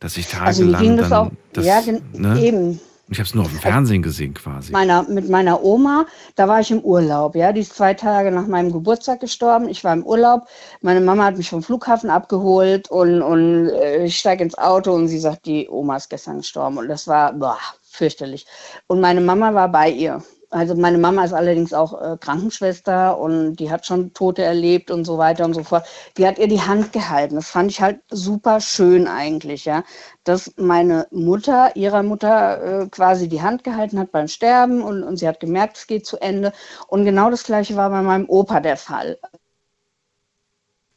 Dass 0.01 0.17
ich 0.17 0.27
also 0.39 0.63
tagelang 0.63 0.83
ging 0.83 0.97
das 0.97 1.09
dann. 1.11 1.27
auch, 1.29 1.33
das, 1.53 1.67
ja, 1.67 1.81
ne? 2.15 2.41
eben. 2.41 2.81
Ich 3.11 3.19
habe 3.19 3.27
es 3.27 3.35
nur 3.35 3.45
auf 3.45 3.51
dem 3.51 3.59
Fernsehen 3.61 4.03
gesehen 4.03 4.35
quasi. 4.35 4.71
Meiner, 4.71 5.03
mit 5.05 5.31
meiner 5.31 5.65
Oma, 5.65 6.05
da 6.37 6.47
war 6.47 6.61
ich 6.61 6.71
im 6.71 6.81
Urlaub, 6.81 7.35
ja, 7.37 7.53
die 7.53 7.63
ist 7.63 7.75
zwei 7.75 7.95
Tage 7.95 8.31
nach 8.31 8.47
meinem 8.47 8.71
Geburtstag 8.71 9.21
gestorben. 9.21 9.67
Ich 9.71 9.83
war 9.83 9.95
im 9.95 10.03
Urlaub, 10.05 10.47
meine 10.83 11.01
Mama 11.01 11.25
hat 11.25 11.39
mich 11.39 11.49
vom 11.49 11.63
Flughafen 11.63 12.11
abgeholt 12.11 12.91
und, 12.91 13.23
und 13.23 13.71
äh, 13.71 14.05
ich 14.05 14.19
steige 14.19 14.45
ins 14.45 14.59
Auto 14.59 14.93
und 14.93 15.09
sie 15.09 15.19
sagt, 15.19 15.47
die 15.47 15.69
Oma 15.71 15.97
ist 15.97 16.11
gestern 16.11 16.37
gestorben 16.39 16.77
und 16.77 16.89
das 16.89 17.09
war 17.09 17.33
boah, 17.33 17.57
fürchterlich. 17.99 18.47
Und 18.87 19.01
meine 19.01 19.21
Mama 19.21 19.55
war 19.55 19.71
bei 19.71 19.91
ihr. 19.91 20.23
Also 20.51 20.75
meine 20.75 20.97
Mama 20.97 21.25
ist 21.25 21.35
allerdings 21.35 21.75
auch 21.75 22.01
äh, 22.01 22.17
Krankenschwester 22.19 23.19
und 23.19 23.57
die 23.57 23.71
hat 23.71 23.85
schon 23.85 24.15
Tote 24.15 24.43
erlebt 24.43 24.91
und 24.91 25.05
so 25.05 25.19
weiter 25.19 25.45
und 25.45 25.53
so 25.53 25.63
fort. 25.63 25.87
Die 26.17 26.27
hat 26.27 26.39
ihr 26.39 26.49
die 26.49 26.63
Hand 26.63 26.93
gehalten. 26.93 27.35
Das 27.35 27.51
fand 27.51 27.71
ich 27.71 27.83
halt 27.83 28.01
super 28.11 28.61
schön 28.63 29.07
eigentlich, 29.09 29.67
ja, 29.67 29.85
dass 30.25 30.55
meine 30.57 31.07
Mutter 31.11 31.77
ihrer 31.77 32.03
Mutter 32.03 32.83
äh, 32.85 32.89
quasi 32.89 33.29
die 33.29 33.43
Hand 33.43 33.63
gehalten 33.63 33.99
hat 33.99 34.11
beim 34.13 34.29
Sterben 34.29 34.83
und, 34.83 35.03
und 35.03 35.19
sie 35.19 35.29
hat 35.29 35.41
gemerkt, 35.41 35.77
es 35.77 35.87
geht 35.87 36.07
zu 36.07 36.17
Ende. 36.19 36.53
Und 36.89 37.05
genau 37.05 37.31
das 37.31 37.45
gleiche 37.45 37.77
war 37.77 37.91
bei 37.91 38.01
meinem 38.03 38.27
Opa 38.31 38.61
der 38.61 38.79
Fall. 38.79 39.19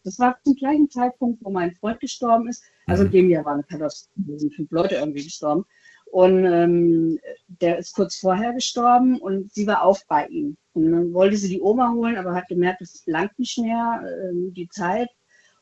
Das 0.03 0.18
war 0.19 0.38
zum 0.44 0.56
gleichen 0.56 0.90
Zeitpunkt, 0.90 1.44
wo 1.44 1.52
mein 1.52 1.76
Freund 1.76 1.99
gestorben 1.99 2.48
ist. 2.48 2.64
Also 2.88 3.03
in 3.03 3.10
Mhm. 3.10 3.11
dem 3.11 3.30
Jahr 3.30 3.45
war 3.45 3.53
eine 3.53 3.64
Katastrophe, 3.64 4.40
sind 4.40 4.53
fünf 4.56 4.72
Leute 4.72 4.95
irgendwie 4.95 5.23
gestorben. 5.23 5.65
Und 6.12 6.46
ähm, 6.46 7.20
der 7.48 7.78
ist 7.78 7.96
kurz 7.96 8.18
vorher 8.18 8.52
gestorben 8.52 9.18
und 9.18 9.54
sie 9.54 9.66
war 9.66 9.84
auch 9.84 9.98
bei 10.10 10.28
ihm. 10.28 10.58
Und 10.74 10.92
dann 10.92 11.14
wollte 11.14 11.38
sie 11.38 11.48
die 11.48 11.62
Oma 11.62 11.94
holen, 11.94 12.18
aber 12.18 12.36
hat 12.36 12.50
gemerkt, 12.50 12.82
es 12.82 13.04
langt 13.06 13.40
nicht 13.40 13.58
mehr, 13.58 14.04
ähm, 14.30 14.54
die 14.54 14.68
Zeit. 14.68 15.08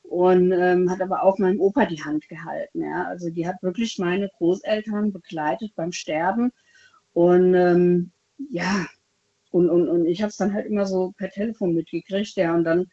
Und 0.02 0.52
ähm, 0.52 0.90
hat 0.90 1.02
aber 1.02 1.22
auch 1.22 1.38
meinem 1.38 1.62
Opa 1.62 1.86
die 1.86 2.04
Hand 2.04 2.28
gehalten. 2.30 2.82
Ja? 2.82 3.06
Also 3.06 3.30
die 3.30 3.48
hat 3.48 3.62
wirklich 3.62 4.00
meine 4.00 4.28
Großeltern 4.40 5.14
begleitet 5.14 5.72
beim 5.76 5.92
Sterben. 5.92 6.52
Und 7.14 7.54
ähm, 7.54 8.12
ja, 8.50 8.88
und, 9.52 9.70
und, 9.70 9.88
und 9.88 10.08
ich 10.08 10.24
habe 10.24 10.30
es 10.32 10.38
dann 10.38 10.54
halt 10.54 10.66
immer 10.66 10.88
so 10.88 11.14
per 11.16 11.30
Telefon 11.30 11.76
mitgekriegt. 11.76 12.36
Ja, 12.38 12.56
und 12.56 12.64
dann, 12.64 12.88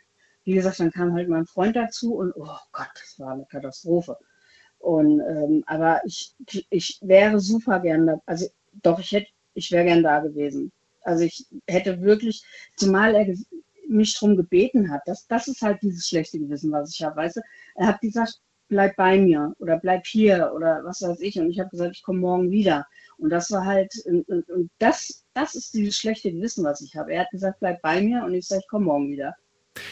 wie 0.44 0.52
gesagt, 0.52 0.78
dann 0.78 0.90
kam 0.90 1.14
halt 1.14 1.30
mein 1.30 1.46
Freund 1.46 1.74
dazu 1.74 2.16
und 2.16 2.34
oh 2.36 2.58
Gott, 2.72 2.90
das 2.96 3.18
war 3.18 3.32
eine 3.32 3.46
Katastrophe. 3.46 4.18
Und 4.86 5.18
ähm, 5.18 5.64
aber 5.66 6.00
ich, 6.04 6.32
ich 6.70 7.00
wäre 7.02 7.40
super 7.40 7.80
gern 7.80 8.06
da, 8.06 8.20
also 8.24 8.46
doch, 8.84 9.00
ich 9.00 9.10
hätte, 9.10 9.26
ich 9.54 9.72
wäre 9.72 9.84
gern 9.84 10.04
da 10.04 10.20
gewesen. 10.20 10.70
Also 11.02 11.24
ich 11.24 11.44
hätte 11.66 12.00
wirklich, 12.02 12.44
zumal 12.76 13.16
er 13.16 13.34
mich 13.88 14.14
darum 14.14 14.36
gebeten 14.36 14.88
hat, 14.88 15.00
das, 15.06 15.26
das 15.26 15.48
ist 15.48 15.60
halt 15.60 15.82
dieses 15.82 16.06
schlechte 16.06 16.38
Gewissen, 16.38 16.70
was 16.70 16.94
ich 16.94 17.02
habe, 17.02 17.16
weißt 17.16 17.38
du? 17.38 17.40
Er 17.74 17.88
hat 17.88 18.00
gesagt, 18.00 18.40
bleib 18.68 18.94
bei 18.94 19.18
mir 19.18 19.56
oder 19.58 19.76
bleib 19.76 20.06
hier 20.06 20.52
oder 20.54 20.82
was 20.84 21.02
weiß 21.02 21.18
ich. 21.18 21.36
Und 21.40 21.50
ich 21.50 21.58
habe 21.58 21.70
gesagt, 21.70 21.96
ich 21.96 22.04
komme 22.04 22.20
morgen 22.20 22.52
wieder. 22.52 22.86
Und 23.18 23.30
das 23.30 23.50
war 23.50 23.64
halt, 23.64 23.92
und, 24.04 24.28
und, 24.28 24.48
und 24.48 24.70
das, 24.78 25.24
das 25.34 25.56
ist 25.56 25.74
dieses 25.74 25.96
schlechte 25.96 26.30
Gewissen, 26.30 26.64
was 26.64 26.80
ich 26.80 26.94
habe. 26.94 27.12
Er 27.12 27.22
hat 27.22 27.30
gesagt, 27.32 27.58
bleib 27.58 27.82
bei 27.82 28.00
mir 28.00 28.24
und 28.24 28.34
ich 28.34 28.46
sage, 28.46 28.60
ich 28.62 28.68
komme 28.68 28.84
morgen 28.84 29.10
wieder. 29.10 29.34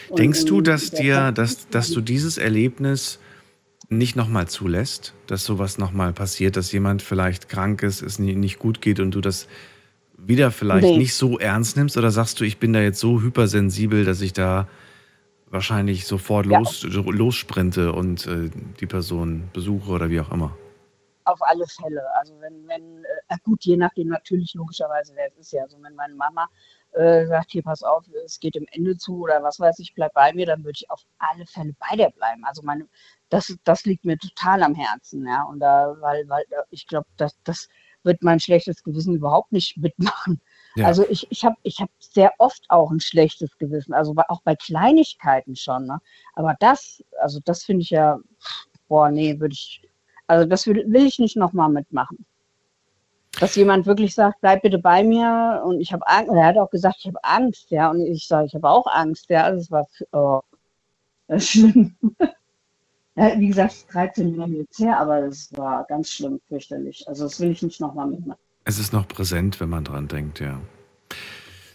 Und, 0.07 0.19
Denkst 0.19 0.45
du, 0.45 0.61
dass 0.61 0.89
dir, 0.89 1.33
dass, 1.33 1.67
dass 1.67 1.91
du 1.91 1.99
dieses 1.99 2.37
Erlebnis 2.37 3.19
nicht 3.89 4.15
nochmal 4.15 4.47
zulässt, 4.47 5.13
dass 5.27 5.45
sowas 5.45 5.77
nochmal 5.77 6.13
passiert, 6.13 6.55
dass 6.57 6.71
jemand 6.71 7.01
vielleicht 7.01 7.49
krank 7.49 7.83
ist, 7.83 8.01
es 8.01 8.19
nicht 8.19 8.59
gut 8.59 8.81
geht 8.81 8.99
und 8.99 9.11
du 9.11 9.21
das 9.21 9.47
wieder 10.17 10.51
vielleicht 10.51 10.87
Nee. 10.87 10.97
nicht 10.97 11.13
so 11.13 11.37
ernst 11.39 11.77
nimmst? 11.77 11.97
Oder 11.97 12.11
sagst 12.11 12.39
du, 12.39 12.45
ich 12.45 12.57
bin 12.57 12.73
da 12.73 12.79
jetzt 12.81 12.99
so 12.99 13.21
hypersensibel, 13.21 14.05
dass 14.05 14.21
ich 14.21 14.33
da 14.33 14.67
wahrscheinlich 15.47 16.05
sofort 16.07 16.45
Ja. 16.47 16.59
los, 16.59 16.83
lossprinte 16.83 17.91
und 17.93 18.25
äh, 18.27 18.49
die 18.79 18.87
Person 18.87 19.49
besuche 19.53 19.91
oder 19.91 20.09
wie 20.09 20.19
auch 20.19 20.31
immer? 20.31 20.55
Auf 21.25 21.41
alle 21.41 21.65
Fälle. 21.67 22.01
Also 22.19 22.33
wenn, 22.39 22.67
wenn, 22.67 23.03
äh, 23.29 23.37
gut, 23.43 23.63
je 23.65 23.77
nachdem 23.77 24.09
natürlich 24.09 24.53
logischerweise, 24.53 25.13
wer 25.15 25.27
es 25.27 25.37
ist 25.37 25.51
ja. 25.53 25.63
Also 25.63 25.77
wenn 25.81 25.95
meine 25.95 26.15
Mama 26.15 26.47
äh, 26.95 27.27
sagt, 27.27 27.51
hier 27.51 27.63
pass 27.63 27.83
auf, 27.83 28.05
es 28.25 28.39
geht 28.39 28.55
dem 28.55 28.67
Ende 28.71 28.97
zu 28.97 29.21
oder 29.21 29.43
was 29.43 29.59
weiß 29.59 29.79
ich, 29.79 29.93
bleib 29.93 30.13
bei 30.13 30.33
mir, 30.33 30.45
dann 30.45 30.63
würde 30.63 30.77
ich 30.79 30.89
auf 30.89 31.01
alle 31.17 31.45
Fälle 31.45 31.73
bei 31.79 31.95
der 31.95 32.09
bleiben. 32.09 32.43
Also 32.45 32.61
meine, 32.63 32.87
das, 33.29 33.55
das 33.63 33.85
liegt 33.85 34.05
mir 34.05 34.17
total 34.17 34.63
am 34.63 34.75
Herzen, 34.75 35.27
ja. 35.27 35.43
Und 35.43 35.59
da, 35.59 35.95
weil, 35.99 36.27
weil 36.29 36.45
ich 36.69 36.87
glaube, 36.87 37.07
das, 37.17 37.37
das 37.43 37.67
wird 38.03 38.23
mein 38.23 38.39
schlechtes 38.39 38.83
Gewissen 38.83 39.15
überhaupt 39.15 39.51
nicht 39.51 39.77
mitmachen. 39.77 40.41
Ja. 40.75 40.87
Also 40.87 41.05
ich, 41.09 41.27
ich 41.31 41.43
habe 41.43 41.55
ich 41.63 41.79
hab 41.79 41.89
sehr 41.99 42.31
oft 42.37 42.63
auch 42.69 42.91
ein 42.91 42.99
schlechtes 42.99 43.57
Gewissen, 43.57 43.93
also 43.93 44.13
auch 44.27 44.41
bei 44.43 44.55
Kleinigkeiten 44.55 45.55
schon. 45.55 45.85
Ne? 45.85 45.99
Aber 46.33 46.55
das, 46.59 47.03
also 47.21 47.39
das 47.43 47.63
finde 47.63 47.83
ich 47.83 47.89
ja, 47.89 48.19
boah, 48.87 49.09
nee, 49.09 49.39
würde 49.39 49.53
ich, 49.53 49.81
also 50.27 50.45
das 50.47 50.67
will, 50.67 50.85
will 50.87 51.05
ich 51.05 51.19
nicht 51.19 51.35
nochmal 51.35 51.69
mitmachen. 51.69 52.25
Dass 53.39 53.55
jemand 53.55 53.85
wirklich 53.85 54.15
sagt, 54.15 54.39
bleib 54.41 54.61
bitte 54.61 54.79
bei 54.79 55.03
mir 55.03 55.61
und 55.65 55.81
ich 55.81 55.91
habe 55.91 56.07
Angst. 56.07 56.31
Er 56.31 56.45
hat 56.45 56.57
auch 56.57 56.69
gesagt, 56.69 56.97
ich 56.99 57.07
habe 57.07 57.23
Angst, 57.23 57.69
ja. 57.71 57.91
Und 57.91 58.01
ich 58.01 58.27
sage, 58.27 58.47
ich 58.47 58.55
habe 58.55 58.69
auch 58.69 58.87
Angst, 58.87 59.29
ja. 59.29 59.43
Also 59.43 59.61
es 59.61 59.71
war 59.71 59.87
oh, 60.11 60.41
das 61.27 61.49
schlimm. 61.49 61.95
ja, 63.15 63.39
wie 63.39 63.47
gesagt, 63.47 63.85
13 63.91 64.35
Jahre 64.35 64.51
jetzt 64.51 64.79
her, 64.79 64.99
aber 64.99 65.23
es 65.23 65.49
war 65.57 65.85
ganz 65.85 66.11
schlimm, 66.11 66.39
fürchterlich. 66.47 67.07
Also 67.07 67.25
das 67.25 67.39
will 67.39 67.51
ich 67.51 67.61
nicht 67.61 67.81
nochmal 67.81 68.07
mitmachen. 68.07 68.39
Es 68.63 68.79
ist 68.79 68.93
noch 68.93 69.07
präsent, 69.07 69.59
wenn 69.59 69.69
man 69.69 69.83
dran 69.83 70.07
denkt, 70.07 70.39
ja. 70.39 70.59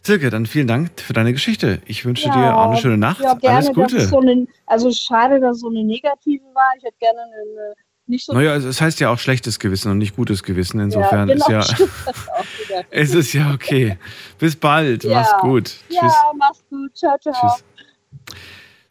Silke, 0.03 0.31
dann 0.31 0.47
vielen 0.47 0.67
Dank 0.67 0.99
für 0.99 1.13
deine 1.13 1.33
Geschichte. 1.33 1.83
Ich 1.85 2.05
wünsche 2.07 2.31
dir 2.31 2.57
auch 2.57 2.71
eine 2.71 2.79
schöne 2.79 2.97
Nacht. 2.97 3.21
Ja, 3.21 3.35
gerne. 3.35 3.57
Alles 3.57 3.67
Das 3.67 3.75
Gute. 3.75 3.97
ist 3.99 4.09
so 4.09 4.21
eine, 4.21 4.47
also 4.67 4.91
schade, 4.91 5.41
dass 5.41 5.61
so 5.61 5.69
eine 5.69 5.85
negative 5.85 6.43
war. 6.55 6.73
Ich 6.79 6.85
hätte 6.85 6.97
gerne 6.99 7.21
eine 7.21 7.75
nicht 8.11 8.27
so. 8.27 8.33
Naja, 8.33 8.57
es 8.57 8.81
heißt 8.81 9.01
ja 9.01 9.11
auch 9.11 9.19
schlechtes 9.19 9.59
Gewissen 9.59 9.91
und 9.91 9.99
nicht 9.99 10.17
gutes 10.17 10.43
Gewissen. 10.43 10.81
Insofern 10.81 11.29
ja, 11.29 11.35
genau, 11.35 11.61
ist 11.61 11.79
ja. 11.79 11.87
Es 12.91 13.15
ist 13.15 13.33
ja 13.33 13.53
okay. 13.53 13.99
Bis 14.39 14.57
bald. 14.57 15.05
Ja. 15.05 15.21
Mach's 15.21 15.41
gut. 15.41 15.77
Ja, 15.89 16.01
Tschüss. 16.01 16.15
mach's 16.39 16.63
gut. 16.69 16.97
Ciao, 16.97 17.17
ciao. 17.19 17.35
Tschüss. 17.35 17.65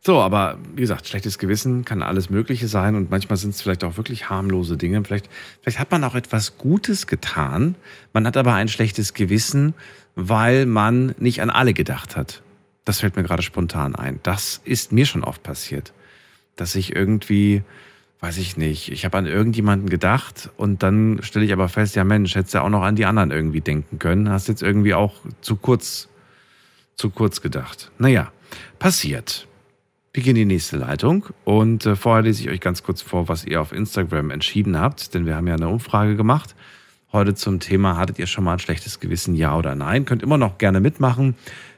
So, 0.01 0.21
aber 0.21 0.57
wie 0.75 0.81
gesagt, 0.81 1.07
schlechtes 1.07 1.37
Gewissen 1.37 1.83
kann 1.83 2.01
alles 2.01 2.29
Mögliche 2.29 2.69
sein 2.69 2.95
und 2.95 3.11
manchmal 3.11 3.37
sind 3.37 3.51
es 3.51 3.61
vielleicht 3.61 3.83
auch 3.83 3.97
wirklich 3.97 4.29
harmlose 4.29 4.77
Dinge. 4.77 5.03
Vielleicht, 5.03 5.29
vielleicht 5.61 5.77
hat 5.77 5.91
man 5.91 6.03
auch 6.05 6.15
etwas 6.15 6.57
Gutes 6.57 7.05
getan, 7.05 7.75
man 8.13 8.25
hat 8.25 8.37
aber 8.37 8.53
ein 8.53 8.69
schlechtes 8.69 9.13
Gewissen, 9.13 9.73
weil 10.15 10.65
man 10.65 11.15
nicht 11.19 11.41
an 11.41 11.49
alle 11.49 11.73
gedacht 11.73 12.15
hat. 12.15 12.41
Das 12.85 13.01
fällt 13.01 13.17
mir 13.17 13.23
gerade 13.23 13.43
spontan 13.43 13.93
ein. 13.95 14.19
Das 14.23 14.61
ist 14.63 14.93
mir 14.93 15.05
schon 15.05 15.23
oft 15.23 15.43
passiert, 15.43 15.93
dass 16.55 16.75
ich 16.75 16.95
irgendwie, 16.95 17.61
weiß 18.21 18.37
ich 18.37 18.57
nicht, 18.57 18.91
ich 18.91 19.05
habe 19.05 19.17
an 19.17 19.25
irgendjemanden 19.25 19.89
gedacht 19.89 20.49
und 20.57 20.83
dann 20.83 21.19
stelle 21.21 21.45
ich 21.45 21.53
aber 21.53 21.69
fest, 21.69 21.95
ja 21.95 22.03
Mensch, 22.03 22.35
hättest 22.35 22.53
ja 22.53 22.63
auch 22.63 22.69
noch 22.69 22.81
an 22.81 22.95
die 22.95 23.05
anderen 23.05 23.31
irgendwie 23.31 23.61
denken 23.61 23.97
können. 23.97 24.29
Hast 24.29 24.47
jetzt 24.49 24.61
irgendwie 24.61 24.93
auch 24.93 25.15
zu 25.41 25.55
kurz, 25.55 26.09
zu 26.95 27.11
kurz 27.11 27.41
gedacht. 27.41 27.91
Naja, 27.97 28.31
passiert. 28.77 29.47
Wir 30.11 30.23
gehen 30.23 30.35
in 30.35 30.49
die 30.49 30.55
nächste 30.55 30.77
Leitung 30.77 31.27
und 31.45 31.85
äh, 31.85 31.95
vorher 31.95 32.23
lese 32.23 32.41
ich 32.41 32.49
euch 32.49 32.59
ganz 32.59 32.83
kurz 32.83 33.01
vor, 33.01 33.29
was 33.29 33.45
ihr 33.45 33.61
auf 33.61 33.71
Instagram 33.71 34.31
entschieden 34.31 34.77
habt, 34.77 35.13
denn 35.13 35.25
wir 35.25 35.35
haben 35.35 35.47
ja 35.47 35.53
eine 35.53 35.69
Umfrage 35.69 36.15
gemacht. 36.15 36.55
Heute 37.13 37.35
zum 37.35 37.59
Thema, 37.59 37.95
hattet 37.95 38.19
ihr 38.19 38.27
schon 38.27 38.43
mal 38.43 38.53
ein 38.53 38.59
schlechtes 38.59 38.99
Gewissen, 38.99 39.35
ja 39.35 39.55
oder 39.55 39.75
nein? 39.75 40.05
Könnt 40.05 40.23
immer 40.23 40.37
noch 40.37 40.57
gerne 40.57 40.79
mitmachen. 40.79 41.35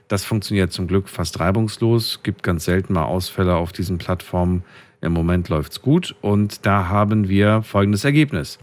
Das 0.07 0.25
funktioniert 0.25 0.73
zum 0.73 0.87
Glück 0.87 1.07
fast 1.07 1.39
reibungslos, 1.39 2.21
gibt 2.23 2.41
ganz 2.41 2.65
selten 2.65 2.93
mal 2.93 3.03
Ausfälle 3.03 3.55
auf 3.55 3.71
diesen 3.71 3.97
Plattformen. 3.97 4.63
Im 5.01 5.13
Moment 5.13 5.49
läuft's 5.49 5.81
gut 5.81 6.15
und 6.21 6.65
da 6.65 6.87
haben 6.87 7.27
wir 7.27 7.63
folgendes 7.63 8.03
Ergebnis. 8.03 8.59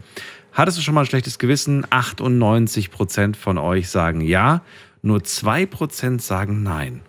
Hattest 0.53 0.77
du 0.77 0.81
schon 0.81 0.93
mal 0.93 1.01
ein 1.01 1.07
schlechtes 1.07 1.37
Gewissen? 1.37 1.85
98 1.89 2.91
Prozent 2.91 3.37
von 3.37 3.57
euch 3.57 3.89
sagen 3.89 4.21
ja, 4.21 4.61
nur 5.01 5.23
2 5.23 5.65
Prozent 5.65 6.21
sagen 6.21 6.63
nein. 6.63 7.01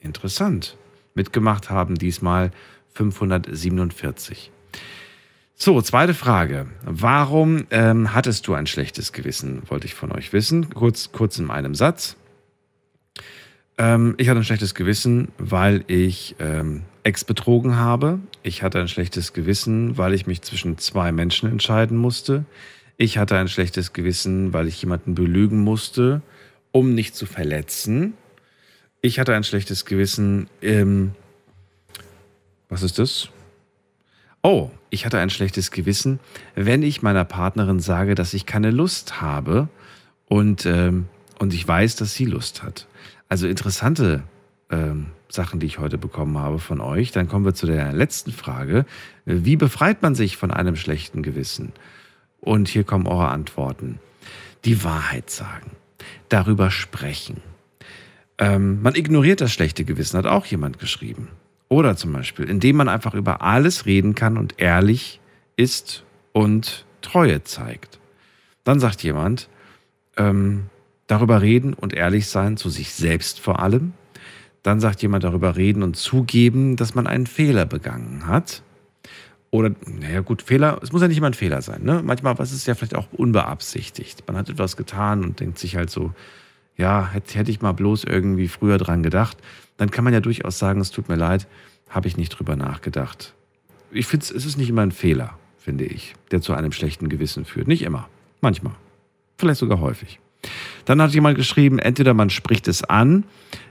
Interessant. 0.00 0.76
Mitgemacht 1.14 1.70
haben 1.70 1.94
diesmal 1.94 2.50
547. 2.94 4.50
So, 5.54 5.80
zweite 5.80 6.14
Frage. 6.14 6.66
Warum 6.84 7.66
ähm, 7.70 8.12
hattest 8.12 8.48
du 8.48 8.54
ein 8.54 8.66
schlechtes 8.66 9.12
Gewissen? 9.12 9.62
Wollte 9.68 9.86
ich 9.86 9.94
von 9.94 10.10
euch 10.10 10.32
wissen. 10.32 10.70
Kurz, 10.70 11.12
kurz 11.12 11.38
in 11.38 11.50
einem 11.50 11.76
Satz. 11.76 12.16
Ähm, 13.78 14.14
ich 14.18 14.28
hatte 14.28 14.40
ein 14.40 14.44
schlechtes 14.44 14.74
Gewissen, 14.74 15.28
weil 15.38 15.84
ich 15.86 16.34
ähm, 16.40 16.82
Ex 17.04 17.24
betrogen 17.24 17.76
habe. 17.76 18.18
Ich 18.42 18.62
hatte 18.62 18.80
ein 18.80 18.88
schlechtes 18.88 19.32
Gewissen, 19.32 19.96
weil 19.98 20.14
ich 20.14 20.26
mich 20.26 20.42
zwischen 20.42 20.76
zwei 20.78 21.12
Menschen 21.12 21.48
entscheiden 21.48 21.96
musste. 21.96 22.44
Ich 22.96 23.18
hatte 23.18 23.36
ein 23.36 23.48
schlechtes 23.48 23.92
Gewissen, 23.92 24.52
weil 24.52 24.68
ich 24.68 24.80
jemanden 24.82 25.14
belügen 25.14 25.60
musste, 25.60 26.22
um 26.72 26.94
nicht 26.94 27.14
zu 27.14 27.26
verletzen. 27.26 28.14
Ich 29.00 29.18
hatte 29.18 29.34
ein 29.34 29.44
schlechtes 29.44 29.84
Gewissen. 29.84 30.48
Ähm, 30.60 31.12
was 32.68 32.82
ist 32.82 32.98
das? 32.98 33.28
Oh, 34.42 34.70
ich 34.90 35.06
hatte 35.06 35.20
ein 35.20 35.30
schlechtes 35.30 35.70
Gewissen, 35.70 36.18
wenn 36.56 36.82
ich 36.82 37.00
meiner 37.00 37.24
Partnerin 37.24 37.78
sage, 37.78 38.16
dass 38.16 38.34
ich 38.34 38.44
keine 38.44 38.72
Lust 38.72 39.20
habe 39.20 39.68
und, 40.26 40.66
ähm, 40.66 41.06
und 41.38 41.54
ich 41.54 41.66
weiß, 41.66 41.94
dass 41.94 42.14
sie 42.14 42.24
Lust 42.24 42.64
hat. 42.64 42.88
Also 43.28 43.46
interessante 43.46 44.24
ähm, 44.72 45.06
Sachen, 45.28 45.60
die 45.60 45.66
ich 45.66 45.78
heute 45.78 45.98
bekommen 45.98 46.36
habe 46.38 46.58
von 46.58 46.80
euch. 46.80 47.12
Dann 47.12 47.28
kommen 47.28 47.44
wir 47.44 47.54
zu 47.54 47.66
der 47.66 47.92
letzten 47.92 48.32
Frage. 48.32 48.84
Wie 49.24 49.56
befreit 49.56 50.02
man 50.02 50.14
sich 50.14 50.36
von 50.36 50.50
einem 50.50 50.76
schlechten 50.76 51.22
Gewissen? 51.22 51.72
Und 52.40 52.68
hier 52.68 52.84
kommen 52.84 53.06
eure 53.06 53.28
Antworten. 53.28 54.00
Die 54.64 54.82
Wahrheit 54.82 55.30
sagen. 55.30 55.70
Darüber 56.28 56.70
sprechen. 56.70 57.40
Ähm, 58.38 58.82
man 58.82 58.94
ignoriert 58.94 59.40
das 59.40 59.52
schlechte 59.52 59.84
Gewissen, 59.84 60.18
hat 60.18 60.26
auch 60.26 60.46
jemand 60.46 60.78
geschrieben. 60.78 61.28
Oder 61.68 61.96
zum 61.96 62.12
Beispiel, 62.12 62.46
indem 62.46 62.76
man 62.76 62.88
einfach 62.88 63.14
über 63.14 63.42
alles 63.42 63.86
reden 63.86 64.14
kann 64.14 64.36
und 64.36 64.54
ehrlich 64.58 65.20
ist 65.56 66.04
und 66.32 66.84
Treue 67.00 67.44
zeigt. 67.44 67.98
Dann 68.64 68.80
sagt 68.80 69.02
jemand, 69.02 69.48
ähm, 70.16 70.64
darüber 71.06 71.42
reden 71.42 71.74
und 71.74 71.94
ehrlich 71.94 72.26
sein, 72.26 72.56
zu 72.56 72.68
sich 72.68 72.92
selbst 72.92 73.40
vor 73.40 73.60
allem. 73.60 73.92
Dann 74.62 74.80
sagt 74.80 75.02
jemand 75.02 75.24
darüber 75.24 75.56
reden 75.56 75.82
und 75.82 75.96
zugeben, 75.96 76.76
dass 76.76 76.94
man 76.94 77.06
einen 77.06 77.26
Fehler 77.26 77.66
begangen 77.66 78.26
hat. 78.26 78.62
Oder, 79.50 79.72
naja 79.86 80.20
gut, 80.20 80.40
Fehler, 80.40 80.78
es 80.82 80.92
muss 80.92 81.02
ja 81.02 81.08
nicht 81.08 81.18
immer 81.18 81.26
ein 81.26 81.34
Fehler 81.34 81.60
sein. 81.60 81.82
Ne? 81.82 82.00
Manchmal 82.02 82.38
was 82.38 82.52
ist 82.52 82.66
ja 82.66 82.74
vielleicht 82.74 82.94
auch 82.94 83.12
unbeabsichtigt. 83.12 84.24
Man 84.26 84.36
hat 84.36 84.48
etwas 84.48 84.76
getan 84.76 85.24
und 85.24 85.40
denkt 85.40 85.58
sich 85.58 85.76
halt 85.76 85.90
so, 85.90 86.12
ja, 86.76 87.10
hätte, 87.12 87.38
hätte 87.38 87.50
ich 87.50 87.60
mal 87.60 87.72
bloß 87.72 88.04
irgendwie 88.04 88.48
früher 88.48 88.78
dran 88.78 89.02
gedacht. 89.02 89.36
Dann 89.76 89.90
kann 89.90 90.04
man 90.04 90.14
ja 90.14 90.20
durchaus 90.20 90.58
sagen, 90.58 90.80
es 90.80 90.90
tut 90.90 91.08
mir 91.08 91.16
leid, 91.16 91.46
habe 91.90 92.08
ich 92.08 92.16
nicht 92.16 92.30
drüber 92.30 92.56
nachgedacht. 92.56 93.34
Ich 93.90 94.06
finde, 94.06 94.24
es 94.24 94.46
ist 94.46 94.56
nicht 94.56 94.70
immer 94.70 94.82
ein 94.82 94.92
Fehler, 94.92 95.36
finde 95.58 95.84
ich, 95.84 96.14
der 96.30 96.40
zu 96.40 96.54
einem 96.54 96.72
schlechten 96.72 97.10
Gewissen 97.10 97.44
führt. 97.44 97.68
Nicht 97.68 97.82
immer, 97.82 98.08
manchmal, 98.40 98.74
vielleicht 99.36 99.60
sogar 99.60 99.80
häufig. 99.80 100.18
Dann 100.84 101.00
hat 101.00 101.14
jemand 101.14 101.36
geschrieben, 101.36 101.78
entweder 101.78 102.14
man 102.14 102.30
spricht 102.30 102.68
es 102.68 102.82
an, 102.84 103.24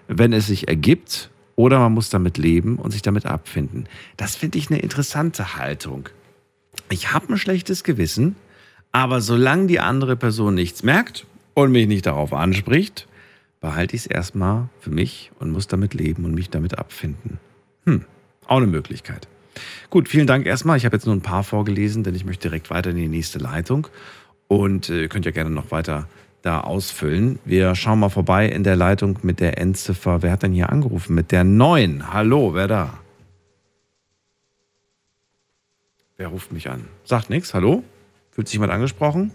wenn 0.07 0.33
es 0.33 0.47
sich 0.47 0.67
ergibt, 0.67 1.29
oder 1.55 1.79
man 1.79 1.93
muss 1.93 2.09
damit 2.09 2.37
leben 2.37 2.77
und 2.77 2.91
sich 2.91 3.01
damit 3.01 3.25
abfinden. 3.25 3.85
Das 4.17 4.35
finde 4.35 4.57
ich 4.57 4.71
eine 4.71 4.79
interessante 4.79 5.57
Haltung. 5.57 6.09
Ich 6.89 7.13
habe 7.13 7.33
ein 7.33 7.37
schlechtes 7.37 7.83
Gewissen, 7.83 8.35
aber 8.91 9.21
solange 9.21 9.67
die 9.67 9.79
andere 9.79 10.15
Person 10.15 10.55
nichts 10.55 10.83
merkt 10.83 11.25
und 11.53 11.71
mich 11.71 11.87
nicht 11.87 12.05
darauf 12.05 12.33
anspricht, 12.33 13.07
behalte 13.59 13.95
ich 13.95 14.03
es 14.03 14.07
erstmal 14.07 14.69
für 14.79 14.89
mich 14.89 15.31
und 15.39 15.51
muss 15.51 15.67
damit 15.67 15.93
leben 15.93 16.25
und 16.25 16.33
mich 16.33 16.49
damit 16.49 16.79
abfinden. 16.79 17.39
Hm, 17.85 18.05
auch 18.47 18.57
eine 18.57 18.67
Möglichkeit. 18.67 19.27
Gut, 19.89 20.09
vielen 20.09 20.27
Dank 20.27 20.45
erstmal. 20.45 20.77
Ich 20.77 20.85
habe 20.85 20.95
jetzt 20.95 21.05
nur 21.05 21.15
ein 21.15 21.21
paar 21.21 21.43
vorgelesen, 21.43 22.03
denn 22.03 22.15
ich 22.15 22.25
möchte 22.25 22.49
direkt 22.49 22.69
weiter 22.69 22.89
in 22.89 22.95
die 22.95 23.07
nächste 23.07 23.39
Leitung. 23.39 23.87
Und 24.47 24.89
äh, 24.89 25.01
ihr 25.01 25.09
könnt 25.09 25.25
ja 25.25 25.31
gerne 25.31 25.49
noch 25.49 25.71
weiter 25.71 26.07
da 26.41 26.61
ausfüllen. 26.61 27.39
Wir 27.45 27.75
schauen 27.75 27.99
mal 27.99 28.09
vorbei 28.09 28.47
in 28.47 28.63
der 28.63 28.75
Leitung 28.75 29.19
mit 29.21 29.39
der 29.39 29.57
Endziffer. 29.57 30.21
Wer 30.21 30.31
hat 30.31 30.43
denn 30.43 30.53
hier 30.53 30.69
angerufen? 30.69 31.13
Mit 31.15 31.31
der 31.31 31.43
9. 31.43 32.13
Hallo, 32.13 32.53
wer 32.53 32.67
da? 32.67 32.99
Wer 36.17 36.27
ruft 36.27 36.51
mich 36.51 36.69
an? 36.69 36.87
Sagt 37.03 37.29
nichts. 37.29 37.53
Hallo? 37.53 37.83
Fühlt 38.31 38.47
sich 38.47 38.53
jemand 38.53 38.71
angesprochen? 38.71 39.31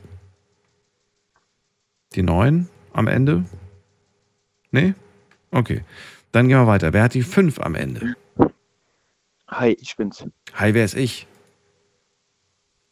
Die 2.15 2.23
9 2.23 2.69
am 2.93 3.09
Ende? 3.09 3.45
Nee? 4.71 4.95
Okay. 5.51 5.85
Dann 6.33 6.49
gehen 6.49 6.59
wir 6.59 6.67
weiter. 6.67 6.93
Wer 6.93 7.05
hat 7.05 7.15
die 7.15 7.23
5 7.23 7.61
am 7.61 7.75
Ende? 7.75 8.15
Hi, 9.49 9.77
ich 9.81 9.97
bin's. 9.97 10.25
Hi, 10.55 10.75
wer 10.75 10.85
ist 10.85 10.95
ich? 10.95 11.27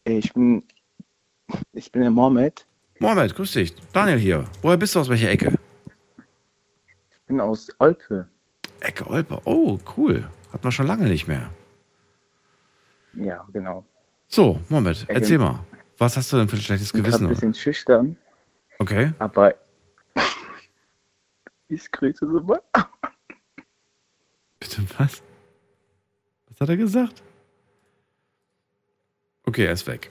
Ich 0.04 0.32
bin, 0.32 0.62
ich 1.72 1.90
bin 1.90 2.02
der 2.02 2.10
Mohammed. 2.10 2.66
Mohammed, 2.98 3.34
grüß 3.34 3.52
dich. 3.52 3.74
Daniel 3.92 4.18
hier. 4.18 4.44
Woher 4.62 4.76
bist 4.76 4.94
du 4.94 5.00
aus 5.00 5.08
welcher 5.08 5.30
Ecke? 5.30 5.58
Ich 7.10 7.26
bin 7.26 7.40
aus 7.40 7.68
Olpe. 7.78 8.28
Ecke 8.80 9.06
Olpe. 9.08 9.40
Oh, 9.44 9.78
cool. 9.96 10.28
Hat 10.52 10.62
man 10.62 10.72
schon 10.72 10.86
lange 10.86 11.04
nicht 11.08 11.26
mehr. 11.26 11.50
Ja, 13.14 13.46
genau. 13.52 13.84
So, 14.28 14.60
Mohammed, 14.68 15.02
Ecke. 15.04 15.12
erzähl 15.14 15.38
mal. 15.38 15.64
Was 15.98 16.16
hast 16.16 16.32
du 16.32 16.36
denn 16.38 16.48
für 16.48 16.56
ein 16.56 16.62
schlechtes 16.62 16.88
Ich 16.88 16.92
bin 16.92 17.02
Gewissen? 17.04 17.24
ein 17.26 17.28
bisschen 17.30 17.54
schüchtern, 17.54 18.16
Okay. 18.78 19.12
aber 19.18 19.54
ich 21.68 21.90
grüße 21.90 22.26
so 22.26 22.40
mal. 22.40 22.60
Bitte 24.58 24.82
was? 24.98 25.22
Was 26.48 26.60
hat 26.60 26.68
er 26.68 26.76
gesagt? 26.76 27.22
Okay, 29.46 29.66
er 29.66 29.72
ist 29.72 29.86
weg. 29.86 30.10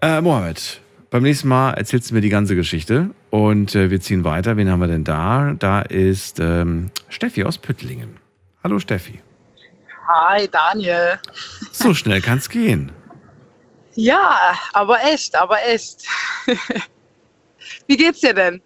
Äh, 0.00 0.20
Mohammed, 0.20 0.80
beim 1.14 1.22
nächsten 1.22 1.46
Mal 1.46 1.74
erzählst 1.74 2.10
du 2.10 2.14
mir 2.16 2.22
die 2.22 2.28
ganze 2.28 2.56
Geschichte 2.56 3.10
und 3.30 3.76
äh, 3.76 3.88
wir 3.88 4.00
ziehen 4.00 4.24
weiter. 4.24 4.56
Wen 4.56 4.68
haben 4.68 4.80
wir 4.80 4.88
denn 4.88 5.04
da? 5.04 5.54
Da 5.56 5.80
ist 5.80 6.40
ähm, 6.40 6.90
Steffi 7.08 7.44
aus 7.44 7.56
Püttlingen. 7.56 8.16
Hallo 8.64 8.80
Steffi. 8.80 9.20
Hi, 10.08 10.48
Daniel. 10.48 11.20
So 11.70 11.94
schnell 11.94 12.20
kann's 12.20 12.48
gehen. 12.48 12.90
Ja, 13.94 14.58
aber 14.72 15.04
echt, 15.04 15.40
aber 15.40 15.64
echt. 15.64 16.04
Wie 17.86 17.96
geht's 17.96 18.18
dir 18.18 18.34
denn? 18.34 18.60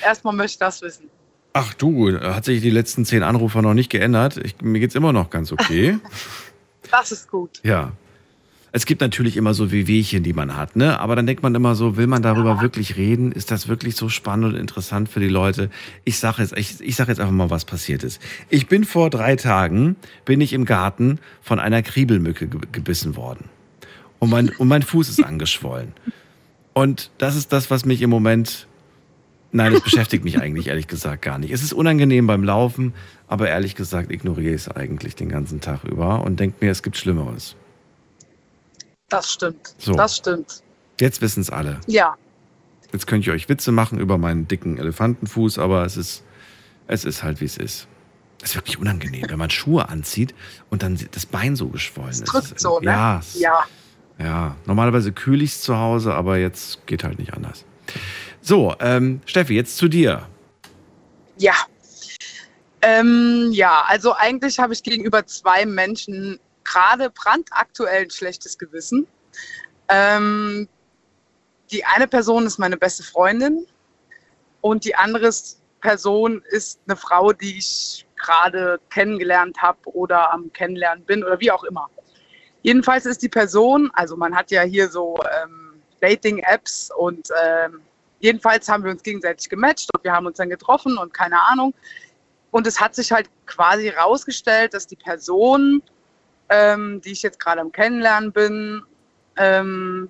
Erstmal 0.00 0.32
möchte 0.32 0.52
ich 0.52 0.58
das 0.60 0.82
wissen. 0.82 1.10
Ach 1.54 1.74
du, 1.74 2.20
hat 2.20 2.44
sich 2.44 2.62
die 2.62 2.70
letzten 2.70 3.04
zehn 3.04 3.24
Anrufer 3.24 3.62
noch 3.62 3.74
nicht 3.74 3.90
geändert? 3.90 4.36
Ich, 4.36 4.60
mir 4.62 4.78
geht's 4.78 4.94
immer 4.94 5.12
noch 5.12 5.28
ganz 5.28 5.50
okay. 5.50 5.98
Das 6.88 7.10
ist 7.10 7.28
gut. 7.28 7.58
Ja. 7.64 7.90
Es 8.72 8.86
gibt 8.86 9.00
natürlich 9.00 9.36
immer 9.36 9.52
so 9.52 9.72
Wehwehchen, 9.72 10.22
die 10.22 10.32
man 10.32 10.56
hat, 10.56 10.76
ne? 10.76 11.00
Aber 11.00 11.16
dann 11.16 11.26
denkt 11.26 11.42
man 11.42 11.54
immer 11.54 11.74
so, 11.74 11.96
will 11.96 12.06
man 12.06 12.22
darüber 12.22 12.60
wirklich 12.60 12.96
reden? 12.96 13.32
Ist 13.32 13.50
das 13.50 13.66
wirklich 13.66 13.96
so 13.96 14.08
spannend 14.08 14.54
und 14.54 14.60
interessant 14.60 15.08
für 15.08 15.20
die 15.20 15.28
Leute? 15.28 15.70
Ich 16.04 16.18
sage 16.18 16.42
jetzt, 16.42 16.56
ich, 16.56 16.80
ich 16.80 16.94
sag 16.94 17.08
jetzt 17.08 17.20
einfach 17.20 17.32
mal, 17.32 17.50
was 17.50 17.64
passiert 17.64 18.04
ist. 18.04 18.20
Ich 18.48 18.68
bin 18.68 18.84
vor 18.84 19.10
drei 19.10 19.34
Tagen, 19.36 19.96
bin 20.24 20.40
ich 20.40 20.52
im 20.52 20.64
Garten 20.64 21.18
von 21.42 21.58
einer 21.58 21.82
Kriebelmücke 21.82 22.46
ge 22.46 22.60
gebissen 22.70 23.16
worden. 23.16 23.48
Und 24.20 24.30
mein, 24.30 24.50
und 24.50 24.68
mein 24.68 24.82
Fuß 24.82 25.08
ist 25.08 25.24
angeschwollen. 25.24 25.92
Und 26.72 27.10
das 27.18 27.34
ist 27.34 27.52
das, 27.52 27.70
was 27.70 27.84
mich 27.84 28.02
im 28.02 28.10
Moment 28.10 28.68
Nein, 29.52 29.72
das 29.72 29.82
beschäftigt 29.82 30.22
mich 30.22 30.40
eigentlich 30.40 30.68
ehrlich 30.68 30.86
gesagt 30.86 31.22
gar 31.22 31.38
nicht. 31.38 31.50
Es 31.50 31.64
ist 31.64 31.72
unangenehm 31.72 32.26
beim 32.28 32.44
Laufen, 32.44 32.94
aber 33.26 33.48
ehrlich 33.48 33.74
gesagt 33.74 34.12
ignoriere 34.12 34.54
ich 34.54 34.62
es 34.62 34.68
eigentlich 34.68 35.16
den 35.16 35.28
ganzen 35.28 35.60
Tag 35.60 35.82
über 35.82 36.24
und 36.24 36.38
denke 36.38 36.64
mir, 36.64 36.70
es 36.70 36.84
gibt 36.84 36.96
Schlimmeres. 36.96 37.56
Das 39.10 39.30
stimmt. 39.32 39.74
So. 39.78 39.92
Das 39.92 40.16
stimmt. 40.16 40.62
Jetzt 40.98 41.20
wissen 41.20 41.40
es 41.42 41.50
alle. 41.50 41.78
Ja. 41.86 42.16
Jetzt 42.92 43.06
könnt 43.06 43.26
ihr 43.26 43.32
euch 43.34 43.48
Witze 43.48 43.70
machen 43.72 43.98
über 44.00 44.16
meinen 44.18 44.48
dicken 44.48 44.78
Elefantenfuß, 44.78 45.58
aber 45.58 45.84
es 45.84 45.96
ist, 45.96 46.22
es 46.88 47.04
ist 47.04 47.22
halt 47.22 47.40
wie 47.40 47.44
es 47.44 47.56
ist. 47.58 47.86
Es 48.42 48.50
ist 48.50 48.56
wirklich 48.56 48.78
unangenehm, 48.78 49.26
wenn 49.28 49.38
man 49.38 49.50
Schuhe 49.50 49.88
anzieht 49.90 50.34
und 50.70 50.82
dann 50.82 50.98
das 51.12 51.26
Bein 51.26 51.56
so 51.56 51.68
geschwollen 51.68 52.10
ist. 52.10 52.24
Drückt 52.24 52.58
so, 52.58 52.80
ne? 52.80 52.86
Ja, 52.86 53.18
es- 53.18 53.38
Ja. 53.38 53.64
ja. 54.18 54.56
Normalerweise 54.64 55.12
kühle 55.12 55.44
ich 55.44 55.50
es 55.52 55.62
zu 55.62 55.76
Hause, 55.76 56.14
aber 56.14 56.38
jetzt 56.38 56.86
geht 56.86 57.04
halt 57.04 57.18
nicht 57.18 57.34
anders. 57.34 57.64
So, 58.40 58.74
ähm, 58.80 59.20
Steffi, 59.26 59.54
jetzt 59.54 59.76
zu 59.76 59.88
dir. 59.88 60.26
Ja. 61.36 61.54
Ähm, 62.82 63.50
ja, 63.52 63.82
also 63.86 64.14
eigentlich 64.14 64.58
habe 64.58 64.72
ich 64.72 64.82
gegenüber 64.82 65.26
zwei 65.26 65.66
Menschen 65.66 66.40
gerade 66.70 67.10
brandaktuell 67.10 68.04
ein 68.04 68.10
schlechtes 68.10 68.58
Gewissen. 68.58 69.06
Ähm, 69.88 70.68
die 71.70 71.84
eine 71.84 72.06
Person 72.08 72.46
ist 72.46 72.58
meine 72.58 72.76
beste 72.76 73.02
Freundin 73.02 73.66
und 74.60 74.84
die 74.84 74.94
andere 74.94 75.30
Person 75.80 76.42
ist 76.50 76.80
eine 76.86 76.96
Frau, 76.96 77.32
die 77.32 77.58
ich 77.58 78.06
gerade 78.16 78.80
kennengelernt 78.90 79.58
habe 79.60 79.78
oder 79.94 80.32
am 80.32 80.52
Kennenlernen 80.52 81.04
bin 81.04 81.24
oder 81.24 81.40
wie 81.40 81.50
auch 81.50 81.64
immer. 81.64 81.88
Jedenfalls 82.62 83.06
ist 83.06 83.22
die 83.22 83.28
Person, 83.28 83.90
also 83.94 84.16
man 84.16 84.36
hat 84.36 84.50
ja 84.50 84.62
hier 84.62 84.88
so 84.90 85.18
ähm, 85.42 85.80
Dating-Apps 86.00 86.90
und 86.96 87.28
ähm, 87.42 87.80
jedenfalls 88.18 88.68
haben 88.68 88.84
wir 88.84 88.90
uns 88.90 89.02
gegenseitig 89.02 89.48
gematcht 89.48 89.88
und 89.94 90.04
wir 90.04 90.12
haben 90.12 90.26
uns 90.26 90.36
dann 90.36 90.50
getroffen 90.50 90.98
und 90.98 91.14
keine 91.14 91.40
Ahnung. 91.48 91.72
Und 92.50 92.66
es 92.66 92.80
hat 92.80 92.94
sich 92.94 93.12
halt 93.12 93.30
quasi 93.46 93.86
herausgestellt, 93.86 94.74
dass 94.74 94.86
die 94.86 94.96
Person, 94.96 95.82
ähm, 96.50 97.00
die 97.00 97.12
ich 97.12 97.22
jetzt 97.22 97.40
gerade 97.40 97.60
am 97.60 97.72
Kennenlernen 97.72 98.32
bin, 98.32 98.82
ähm, 99.36 100.08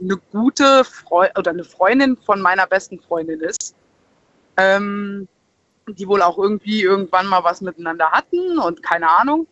eine 0.00 0.16
gute 0.30 0.84
Freu 0.84 1.28
oder 1.36 1.50
eine 1.50 1.64
Freundin 1.64 2.16
von 2.16 2.40
meiner 2.40 2.66
besten 2.66 3.00
Freundin 3.00 3.40
ist. 3.40 3.74
Ähm, 4.56 5.26
die 5.88 6.06
wohl 6.06 6.22
auch 6.22 6.38
irgendwie 6.38 6.82
irgendwann 6.82 7.26
mal 7.26 7.42
was 7.44 7.60
miteinander 7.62 8.10
hatten 8.10 8.58
und 8.58 8.82
keine 8.82 9.08
Ahnung. 9.08 9.46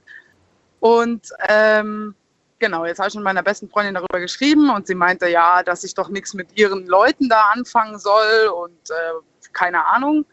Und 0.81 1.31
ähm, 1.49 2.15
genau, 2.59 2.85
jetzt 2.85 2.99
habe 2.99 3.09
ich 3.09 3.15
mit 3.15 3.25
meiner 3.25 3.43
besten 3.43 3.69
Freundin 3.69 3.95
darüber 3.95 4.21
geschrieben 4.21 4.71
und 4.71 4.87
sie 4.87 4.95
meinte 4.95 5.29
ja, 5.29 5.63
dass 5.63 5.85
ich 5.85 5.95
doch 5.95 6.09
nichts 6.09 6.35
mit 6.35 6.59
ihren 6.59 6.87
Leuten 6.87 7.29
da 7.29 7.51
anfangen 7.53 7.99
soll 7.99 8.49
und 8.49 8.91
äh, 8.91 9.49
keine 9.53 9.87
Ahnung. 9.87 10.27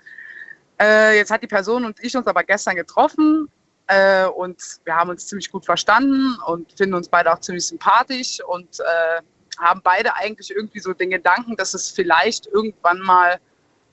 Äh, 0.80 1.18
jetzt 1.18 1.32
hat 1.32 1.42
die 1.42 1.48
Person 1.48 1.86
und 1.86 2.04
ich 2.04 2.16
uns 2.18 2.28
aber 2.28 2.44
gestern 2.44 2.76
getroffen 2.76 3.50
äh, 3.88 4.26
und 4.26 4.62
wir 4.86 4.96
haben 4.96 5.10
uns 5.10 5.28
ziemlich 5.28 5.52
gut 5.52 5.66
verstanden 5.66 6.38
und 6.46 6.72
finden 6.74 6.96
uns 6.96 7.10
beide 7.10 7.34
auch 7.34 7.40
ziemlich 7.40 7.68
sympathisch 7.68 8.40
und 8.46 8.80
äh, 8.80 9.22
haben 9.60 9.82
beide 9.84 10.16
eigentlich 10.16 10.52
irgendwie 10.52 10.80
so 10.80 10.94
den 10.94 11.10
Gedanken, 11.10 11.56
dass 11.56 11.74
es 11.74 11.90
vielleicht 11.90 12.48
irgendwann 12.48 13.00
mal, 13.00 13.40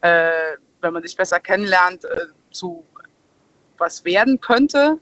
äh, 0.01 0.57
wenn 0.81 0.93
man 0.93 1.03
sich 1.03 1.17
besser 1.17 1.41
kennenlernt, 1.41 2.05
äh, 2.05 2.27
zu 2.51 2.85
was 3.79 4.05
werden 4.05 4.41
könnte. 4.41 4.99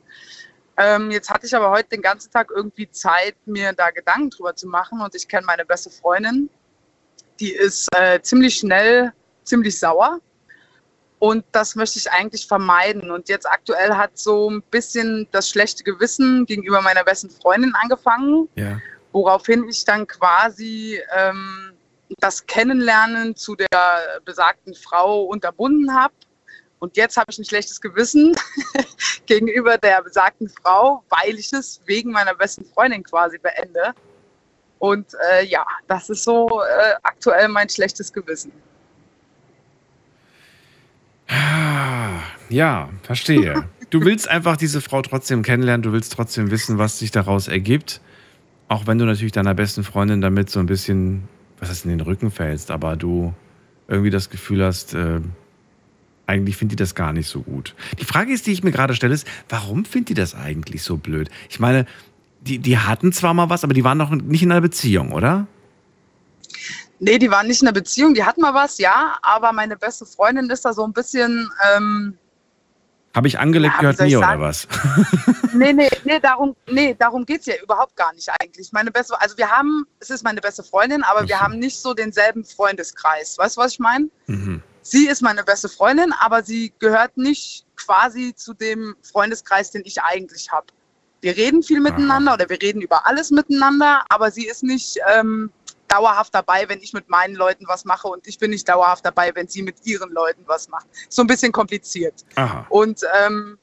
Ähm, 0.77 1.10
jetzt 1.10 1.28
hatte 1.28 1.47
ich 1.47 1.55
aber 1.55 1.70
heute 1.70 1.89
den 1.89 2.02
ganzen 2.02 2.31
Tag 2.31 2.51
irgendwie 2.55 2.89
Zeit, 2.90 3.35
mir 3.47 3.73
da 3.73 3.90
Gedanken 3.90 4.31
drüber 4.31 4.55
zu 4.55 4.69
machen. 4.69 5.01
Und 5.01 5.15
ich 5.15 5.27
kenne 5.27 5.44
meine 5.44 5.65
beste 5.65 5.90
Freundin, 5.90 6.48
die 7.40 7.52
ist 7.52 7.89
äh, 7.97 8.20
ziemlich 8.23 8.56
schnell, 8.56 9.12
ziemlich 9.43 9.78
sauer. 9.78 10.20
Und 11.19 11.45
das 11.53 11.74
möchte 11.74 11.99
ich 11.99 12.11
eigentlich 12.11 12.47
vermeiden. 12.47 13.11
Und 13.11 13.28
jetzt 13.28 13.49
aktuell 13.51 13.95
hat 13.95 14.16
so 14.19 14.51
ein 14.51 14.62
bisschen 14.70 15.27
das 15.32 15.49
schlechte 15.49 15.82
Gewissen 15.82 16.47
gegenüber 16.47 16.81
meiner 16.81 17.03
besten 17.05 17.28
Freundin 17.31 17.74
angefangen, 17.74 18.49
Ja. 18.55 18.78
woraufhin 19.12 19.69
ich 19.69 19.85
dann 19.85 20.07
quasi 20.07 21.01
ähm, 21.16 21.73
das 22.20 22.47
Kennenlernen 22.47 23.35
zu 23.35 23.57
der 23.57 23.69
besagten 24.24 24.74
Frau 24.74 25.23
unterbunden 25.24 25.93
habe. 25.95 26.15
Und 26.78 26.97
jetzt 26.97 27.16
habe 27.16 27.27
ich 27.31 27.39
ein 27.39 27.45
schlechtes 27.45 27.81
Gewissen 27.81 28.36
gegenüber 29.27 29.77
der 29.78 30.01
besagten 30.03 30.49
Frau, 30.49 31.03
weil 31.09 31.36
ich 31.36 31.53
es 31.53 31.81
wegen 31.86 32.12
meiner 32.12 32.35
besten 32.35 32.65
Freundin 32.65 33.03
quasi 33.03 33.39
beende. 33.39 33.93
Und 34.78 35.12
äh, 35.32 35.45
ja, 35.47 35.66
das 35.89 36.09
ist 36.09 36.23
so 36.23 36.62
äh, 36.62 36.95
aktuell 37.03 37.49
mein 37.49 37.69
schlechtes 37.69 38.12
Gewissen. 38.12 38.53
Ja, 42.51 42.89
verstehe. 43.03 43.65
du 43.91 44.01
willst 44.03 44.29
einfach 44.29 44.57
diese 44.57 44.81
Frau 44.81 45.03
trotzdem 45.03 45.43
kennenlernen, 45.43 45.83
du 45.83 45.93
willst 45.93 46.13
trotzdem 46.13 46.51
wissen, 46.51 46.79
was 46.79 46.99
sich 46.99 47.11
daraus 47.11 47.49
ergibt. 47.49 48.01
Auch 48.69 48.87
wenn 48.87 48.99
du 48.99 49.05
natürlich 49.05 49.33
deiner 49.33 49.55
besten 49.55 49.85
Freundin 49.85 50.21
damit 50.21 50.51
so 50.51 50.61
ein 50.61 50.67
bisschen, 50.67 51.25
was 51.59 51.71
heißt 51.71 51.85
in 51.85 51.91
den 51.91 52.01
Rücken 52.01 52.31
fällst, 52.31 52.71
aber 52.71 52.97
du 52.97 53.35
irgendwie 53.87 54.11
das 54.11 54.29
Gefühl 54.29 54.65
hast, 54.65 54.95
äh, 54.95 55.21
eigentlich 56.27 56.57
findet 56.57 56.79
die 56.79 56.83
das 56.83 56.95
gar 56.95 57.15
nicht 57.15 57.29
so 57.29 57.41
gut. 57.41 57.75
Die 57.99 58.05
Frage 58.05 58.33
ist, 58.33 58.47
die 58.47 58.53
ich 58.53 58.63
mir 58.63 58.71
gerade 58.71 58.95
stelle, 58.95 59.15
ist, 59.15 59.27
warum 59.49 59.87
findet 59.87 60.11
die 60.11 60.15
das 60.15 60.35
eigentlich 60.35 60.83
so 60.83 60.99
blöd? 60.99 61.31
Ich 61.49 61.59
meine, 61.59 61.87
die, 62.43 62.59
die 62.59 62.79
hatten 62.79 63.13
zwar 63.13 63.33
mal 63.33 63.49
was, 63.49 63.65
aber 63.65 63.73
die 63.73 63.85
waren 63.85 63.99
noch 63.99 64.11
nicht 64.11 64.43
in 64.43 64.53
einer 64.53 64.61
Beziehung, 64.61 65.13
oder? 65.13 65.47
Nee, 67.01 67.19
die 67.19 67.31
waren 67.31 67.47
nicht 67.47 67.62
in 67.62 67.69
einer 67.69 67.75
Beziehung, 67.75 68.15
die 68.15 68.25
hatten 68.25 68.41
mal 68.41 68.55
was, 68.55 68.79
ja, 68.79 69.19
aber 69.23 69.53
meine 69.53 69.77
beste 69.77 70.05
Freundin 70.05 70.51
ist 70.51 70.65
da 70.65 70.73
so 70.73 70.85
ein 70.85 70.93
bisschen, 70.93 71.51
ähm, 71.75 72.19
Habe 73.15 73.29
ich 73.29 73.39
angelegt 73.39 73.75
Ja, 73.75 73.81
gehört 73.93 74.01
nie, 74.01 74.16
oder 74.16 74.41
was? 74.41 74.66
nee, 75.55 75.73
nee, 75.73 75.89
nee, 76.05 76.19
darum, 76.19 76.57
nee, 76.69 76.97
darum 76.99 77.25
geht's 77.25 77.47
ja 77.47 77.55
überhaupt 77.62 77.95
gar 77.97 78.12
nicht 78.15 78.29
eigentlich. 78.41 78.73
Meine 78.73 78.91
beste, 78.91 79.20
also 79.20 79.37
wir 79.39 79.49
haben, 79.49 79.87
es 80.01 80.11
ist 80.11 80.25
meine 80.25 80.41
beste 80.41 80.62
Freundin, 80.62 81.03
aber 81.05 81.29
wir 81.29 81.41
haben 81.41 81.59
nicht 81.59 81.79
so 81.79 81.95
denselben 81.95 82.45
Freundeskreis. 82.45 83.39
Weißt 83.39 83.57
du, 83.57 83.61
was 83.61 83.73
ich 83.73 83.79
meine? 83.79 84.09
Mhm. 84.27 84.62
Sie 84.83 85.07
ist 85.07 85.23
meine 85.23 85.45
beste 85.45 85.69
Freundin, 85.69 86.12
aber 86.19 86.43
sie 86.43 86.73
gehört 86.79 87.16
nicht 87.16 87.66
quasi 87.77 88.35
zu 88.35 88.55
dem 88.55 88.97
Freundeskreis, 89.03 89.70
den 89.70 89.83
ich 89.85 90.03
eigentlich 90.03 90.51
habe. 90.51 90.66
Wir 91.20 91.37
reden 91.37 91.62
viel 91.62 91.81
miteinander 91.81 92.35
oder 92.35 92.49
wir 92.49 92.62
reden 92.62 92.81
über 92.81 93.07
alles 93.07 93.31
miteinander, 93.31 94.05
aber 94.09 94.31
sie 94.31 94.47
ist 94.47 94.62
nicht 94.62 94.99
ähm, 95.15 95.51
dauerhaft 95.89 96.35
dabei, 96.35 96.69
wenn 96.69 96.81
ich 96.81 96.93
mit 96.93 97.09
meinen 97.09 97.35
Leuten 97.35 97.66
was 97.66 97.85
mache 97.85 98.09
und 98.09 98.27
ich 98.27 98.39
bin 98.39 98.51
nicht 98.51 98.69
dauerhaft 98.69 99.05
dabei, 99.05 99.35
wenn 99.35 99.48
sie 99.48 99.62
mit 99.62 99.85
ihren 99.85 100.10
Leuten 100.10 100.43
was 100.47 100.69
macht. 100.69 100.86
So 101.09 101.23
ein 101.23 101.27
bisschen 101.27 101.52
kompliziert. 101.52 102.24
Aha. 102.36 102.66
Und 102.69 103.02
ähm, 103.23 103.59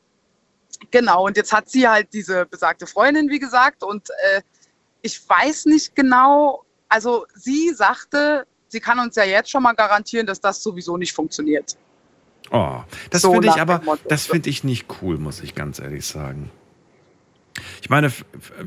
genau, 0.92 1.26
und 1.26 1.38
jetzt 1.38 1.54
hat 1.54 1.70
sie 1.70 1.88
halt 1.88 2.14
diese 2.14 2.46
besagte 2.46 2.88
Freundin, 2.88 3.30
wie 3.30 3.40
gesagt, 3.40 3.84
und 3.84 4.10
äh, 4.10 4.42
ich 5.02 5.28
weiß 5.28 5.66
nicht 5.66 5.96
genau, 5.96 6.66
also 6.90 7.26
sie 7.36 7.74
sagte, 7.74 8.48
sie 8.68 8.80
kann 8.80 9.00
uns 9.00 9.16
ja 9.16 9.24
jetzt 9.24 9.50
schon 9.50 9.64
mal 9.64 9.74
garantieren, 9.74 10.26
dass 10.26 10.42
das 10.42 10.62
sowieso 10.62 10.98
nicht 10.98 11.14
funktioniert. 11.14 11.78
Oh, 12.52 12.82
das 13.10 13.22
So 13.22 13.32
finde 13.32 13.48
ich 13.50 13.62
aber, 13.62 13.82
das 14.08 14.26
finde 14.26 14.50
ich 14.50 14.64
nicht 14.64 14.88
cool, 15.02 15.18
muss 15.18 15.42
ich 15.42 15.56
ganz 15.56 15.80
ehrlich 15.80 16.06
sagen. 16.06 16.52
Ich 17.82 17.90
meine, 17.90 18.12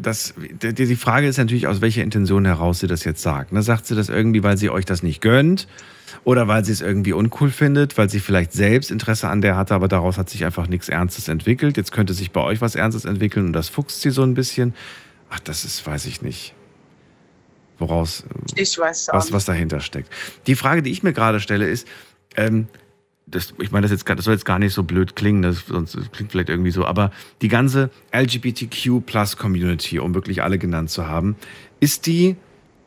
das, 0.01 0.35
die, 0.39 0.97
Frage 0.97 1.27
ist 1.27 1.37
natürlich, 1.37 1.67
aus 1.67 1.81
welcher 1.81 2.03
Intention 2.03 2.45
heraus 2.45 2.81
sie 2.81 2.87
das 2.87 3.05
jetzt 3.05 3.23
sagt. 3.23 3.53
Ne? 3.53 3.63
Sagt 3.63 3.87
sie 3.87 3.95
das 3.95 4.09
irgendwie, 4.09 4.43
weil 4.43 4.57
sie 4.57 4.71
euch 4.71 4.85
das 4.85 5.03
nicht 5.03 5.21
gönnt? 5.21 5.69
Oder 6.25 6.49
weil 6.49 6.65
sie 6.65 6.73
es 6.73 6.81
irgendwie 6.81 7.13
uncool 7.13 7.51
findet, 7.51 7.99
weil 7.99 8.09
sie 8.09 8.21
vielleicht 8.21 8.53
selbst 8.53 8.91
Interesse 8.91 9.29
an 9.29 9.41
der 9.41 9.57
hatte, 9.57 9.75
aber 9.75 9.89
daraus 9.89 10.17
hat 10.17 10.31
sich 10.31 10.45
einfach 10.45 10.67
nichts 10.67 10.89
Ernstes 10.89 11.29
entwickelt. 11.29 11.77
Jetzt 11.77 11.93
könnte 11.93 12.15
sich 12.15 12.31
bei 12.31 12.41
euch 12.41 12.61
was 12.61 12.75
Ernstes 12.75 13.05
entwickeln 13.05 13.47
und 13.47 13.53
das 13.53 13.69
fuchst 13.69 14.01
sie 14.01 14.11
so 14.11 14.23
ein 14.23 14.35
bisschen. 14.35 14.75
Ach, 15.31 15.41
das 15.41 15.65
ist, 15.65 15.87
weiß 15.87 16.07
ich 16.07 16.23
nicht. 16.23 16.55
Woraus, 17.79 18.25
Ich 18.57 18.77
weiß 18.79 19.11
auch 19.11 19.15
was, 19.15 19.33
was 19.33 19.45
dahinter 19.45 19.81
steckt. 19.81 20.13
Die 20.47 20.57
Frage, 20.57 20.83
die 20.83 20.91
ich 20.91 21.03
mir 21.03 21.13
gerade 21.13 21.41
stelle, 21.41 21.69
ist, 21.69 21.87
ähm, 22.37 22.69
das, 23.31 23.55
ich 23.59 23.71
meine, 23.71 23.83
das, 23.83 23.91
jetzt, 23.91 24.09
das 24.09 24.25
soll 24.25 24.35
jetzt 24.35 24.45
gar 24.45 24.59
nicht 24.59 24.73
so 24.73 24.83
blöd 24.83 25.17
klingen, 25.17 25.43
das, 25.43 25.67
sonst 25.67 25.95
das 25.95 26.11
klingt 26.13 26.33
vielleicht 26.33 26.49
irgendwie 26.49 26.71
so, 26.71 26.85
aber 26.85 27.11
die 27.43 27.49
ganze 27.49 27.91
LGBTQ-Plus-Community, 28.13 29.99
um 29.99 30.15
wirklich 30.15 30.43
alle 30.43 30.59
genannt 30.59 30.91
zu 30.91 31.07
haben, 31.07 31.37
ist 31.81 32.07
die, 32.07 32.37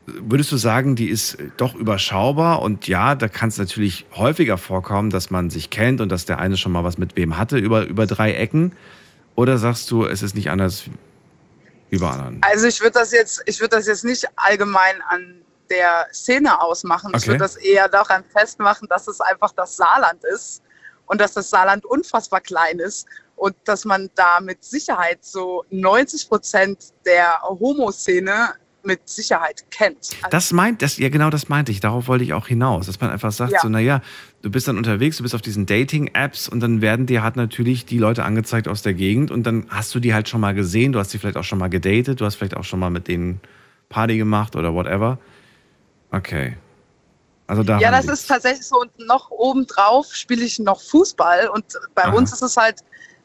würdest 0.05 0.51
du 0.51 0.57
sagen, 0.57 0.95
die 0.95 1.09
ist 1.09 1.37
doch 1.57 1.75
überschaubar 1.75 2.61
und 2.61 2.87
ja, 2.87 3.15
da 3.15 3.27
kann 3.27 3.49
es 3.49 3.57
natürlich 3.57 4.05
häufiger 4.13 4.57
vorkommen, 4.57 5.09
dass 5.09 5.29
man 5.29 5.49
sich 5.49 5.69
kennt 5.69 6.01
und 6.01 6.09
dass 6.09 6.25
der 6.25 6.39
eine 6.39 6.57
schon 6.57 6.71
mal 6.71 6.83
was 6.83 6.97
mit 6.97 7.15
wem 7.15 7.37
hatte 7.37 7.57
über, 7.57 7.85
über 7.85 8.07
drei 8.07 8.33
Ecken? 8.33 8.73
Oder 9.35 9.57
sagst 9.57 9.89
du, 9.91 10.05
es 10.05 10.23
ist 10.23 10.35
nicht 10.35 10.49
anders 10.49 10.85
wie 11.89 11.99
bei 11.99 12.09
anderen? 12.09 12.39
Also 12.41 12.67
ich 12.67 12.81
würde 12.81 12.93
das 12.93 13.11
jetzt, 13.11 13.43
ich 13.45 13.59
würde 13.59 13.77
das 13.77 13.87
jetzt 13.87 14.03
nicht 14.03 14.25
allgemein 14.35 14.95
an 15.07 15.35
der 15.71 16.07
Szene 16.11 16.61
ausmachen. 16.61 17.11
Ich 17.15 17.21
Okay. 17.23 17.27
würde 17.29 17.39
das 17.39 17.55
eher 17.55 17.87
daran 17.87 18.23
festmachen, 18.25 18.87
dass 18.89 19.07
es 19.07 19.21
einfach 19.21 19.51
das 19.53 19.77
Saarland 19.77 20.23
ist 20.25 20.61
und 21.07 21.19
dass 21.21 21.33
das 21.33 21.49
Saarland 21.49 21.85
unfassbar 21.85 22.41
klein 22.41 22.77
ist 22.79 23.07
und 23.37 23.55
dass 23.65 23.85
man 23.85 24.09
da 24.15 24.39
mit 24.41 24.63
Sicherheit 24.63 25.19
so 25.23 25.63
90 25.71 26.29
Prozent 26.29 26.77
der 27.05 27.41
Homo-Szene 27.43 28.49
mit 28.83 29.07
Sicherheit 29.07 29.63
kennt. 29.69 30.09
Also, 30.21 30.29
Das 30.31 30.51
meint, 30.53 30.81
das, 30.81 30.97
ja 30.97 31.09
genau 31.09 31.29
das 31.29 31.49
meinte 31.49 31.71
ich, 31.71 31.79
darauf 31.81 32.07
wollte 32.07 32.23
ich 32.23 32.33
auch 32.33 32.47
hinaus, 32.47 32.87
dass 32.87 32.99
man 32.99 33.11
einfach 33.11 33.31
sagt, 33.31 33.51
Ja. 33.51 33.59
so, 33.61 33.69
naja, 33.69 34.01
du 34.41 34.49
bist 34.49 34.67
dann 34.67 34.77
unterwegs, 34.77 35.17
du 35.17 35.23
bist 35.23 35.35
auf 35.35 35.41
diesen 35.43 35.67
Dating-Apps 35.67 36.49
und 36.49 36.61
dann 36.61 36.81
werden 36.81 37.05
dir 37.05 37.21
halt 37.23 37.35
natürlich 37.35 37.85
die 37.85 37.99
Leute 37.99 38.23
angezeigt 38.23 38.67
aus 38.67 38.81
der 38.81 38.95
Gegend 38.95 39.29
und 39.29 39.43
dann 39.43 39.67
hast 39.69 39.93
du 39.93 39.99
die 39.99 40.13
halt 40.15 40.27
schon 40.29 40.41
mal 40.41 40.53
gesehen, 40.55 40.93
du 40.93 40.99
hast 40.99 41.11
sie 41.11 41.19
vielleicht 41.19 41.37
auch 41.37 41.43
schon 41.43 41.59
mal 41.59 41.69
gedatet, 41.69 42.19
du 42.21 42.25
hast 42.25 42.35
vielleicht 42.35 42.57
auch 42.57 42.63
schon 42.63 42.79
mal 42.79 42.89
mit 42.89 43.07
denen 43.07 43.39
Party 43.89 44.17
gemacht 44.17 44.55
oder 44.55 44.73
whatever. 44.73 45.19
Okay. 46.11 46.57
Also 47.47 47.63
da. 47.63 47.79
ja, 47.79 47.91
das 47.91 48.05
ist 48.05 48.27
tatsächlich 48.27 48.65
so. 48.65 48.79
Und 48.79 48.97
noch 48.99 49.29
obendrauf 49.29 50.13
spiele 50.13 50.43
ich 50.45 50.57
noch 50.59 50.81
Fußball. 50.81 51.47
Und 51.49 51.65
bei 51.95 52.03
Aha. 52.05 52.13
uns 52.13 52.31
ist 52.31 52.41
es 52.41 52.55
halt 52.55 52.79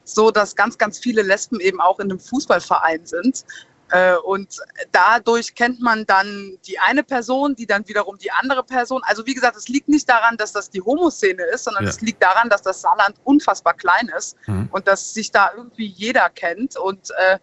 so, 0.05 0.31
dass 0.31 0.57
ganz, 0.57 0.77
ganz 0.79 0.99
viele 0.99 1.23
Lesben 1.23 1.61
eben 1.61 1.81
auch 1.81 1.99
in 2.01 2.11
einem 2.11 2.19
Fußballverein 2.21 3.07
sind. 3.07 3.45
Äh, 3.91 4.17
Und 4.17 4.59
dadurch 4.91 5.55
kennt 5.55 5.81
man 5.81 6.05
dann 6.07 6.59
die 6.67 6.77
eine 6.81 7.05
Person, 7.05 7.55
die 7.55 7.67
dann 7.67 7.87
wiederum 7.87 8.19
die 8.19 8.33
andere 8.33 8.65
Person. 8.65 9.01
Also 9.05 9.25
wie 9.27 9.35
gesagt, 9.35 9.57
es 9.57 9.69
liegt 9.69 9.89
nicht 9.89 10.09
daran, 10.09 10.37
dass 10.37 10.51
das 10.53 10.71
die 10.71 10.81
Homoszene 10.83 11.45
ist, 11.45 11.65
sondern 11.65 11.85
Ja. 11.85 11.91
es 11.91 12.01
liegt 12.01 12.21
daran, 12.21 12.49
dass 12.49 12.63
das 12.63 12.81
Saarland 12.81 13.17
unfassbar 13.23 13.75
klein 13.75 14.11
ist 14.17 14.37
Mhm. 14.49 14.69
und 14.73 14.89
dass 14.89 15.15
sich 15.15 15.31
da 15.31 15.53
irgendwie 15.57 15.87
jeder 15.87 16.31
kennt. 16.31 16.77
Und 16.77 17.11
äh, 17.17 17.39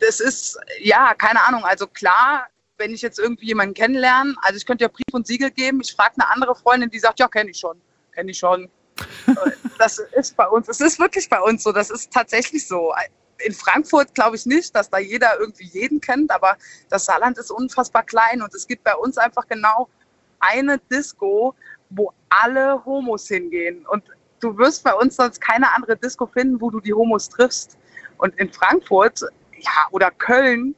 das 0.00 0.18
ist, 0.18 0.58
ja, 0.80 1.14
keine 1.14 1.44
Ahnung. 1.44 1.64
Also 1.64 1.86
klar, 1.86 2.48
wenn 2.80 2.92
ich 2.92 3.02
jetzt 3.02 3.18
irgendwie 3.18 3.46
jemanden 3.46 3.74
kennenlerne, 3.74 4.34
also 4.42 4.56
ich 4.56 4.66
könnte 4.66 4.84
ja 4.84 4.88
Brief 4.88 5.12
und 5.12 5.26
Siegel 5.26 5.50
geben, 5.50 5.80
ich 5.82 5.94
frage 5.94 6.14
eine 6.18 6.28
andere 6.30 6.56
Freundin, 6.56 6.90
die 6.90 6.98
sagt, 6.98 7.20
ja, 7.20 7.28
kenne 7.28 7.50
ich 7.50 7.58
schon, 7.58 7.80
kenne 8.12 8.30
ich 8.30 8.38
schon. 8.38 8.68
das 9.78 9.98
ist 9.98 10.36
bei 10.36 10.48
uns, 10.48 10.68
es 10.68 10.80
ist 10.80 10.98
wirklich 10.98 11.28
bei 11.28 11.40
uns 11.40 11.62
so, 11.62 11.72
das 11.72 11.90
ist 11.90 12.12
tatsächlich 12.12 12.66
so. 12.66 12.92
In 13.38 13.54
Frankfurt 13.54 14.14
glaube 14.14 14.36
ich 14.36 14.46
nicht, 14.46 14.74
dass 14.74 14.90
da 14.90 14.98
jeder 14.98 15.38
irgendwie 15.38 15.66
jeden 15.66 16.00
kennt, 16.00 16.30
aber 16.30 16.56
das 16.88 17.04
Saarland 17.04 17.38
ist 17.38 17.50
unfassbar 17.50 18.02
klein 18.02 18.42
und 18.42 18.54
es 18.54 18.66
gibt 18.66 18.82
bei 18.82 18.94
uns 18.94 19.16
einfach 19.18 19.46
genau 19.46 19.88
eine 20.40 20.78
Disco, 20.90 21.54
wo 21.90 22.12
alle 22.30 22.84
Homos 22.84 23.28
hingehen. 23.28 23.86
Und 23.86 24.04
du 24.40 24.56
wirst 24.56 24.84
bei 24.84 24.94
uns 24.94 25.16
sonst 25.16 25.40
keine 25.40 25.74
andere 25.74 25.96
Disco 25.96 26.26
finden, 26.26 26.60
wo 26.60 26.70
du 26.70 26.80
die 26.80 26.94
Homos 26.94 27.28
triffst. 27.28 27.76
Und 28.18 28.38
in 28.38 28.50
Frankfurt, 28.52 29.20
ja, 29.58 29.86
oder 29.90 30.10
Köln, 30.10 30.74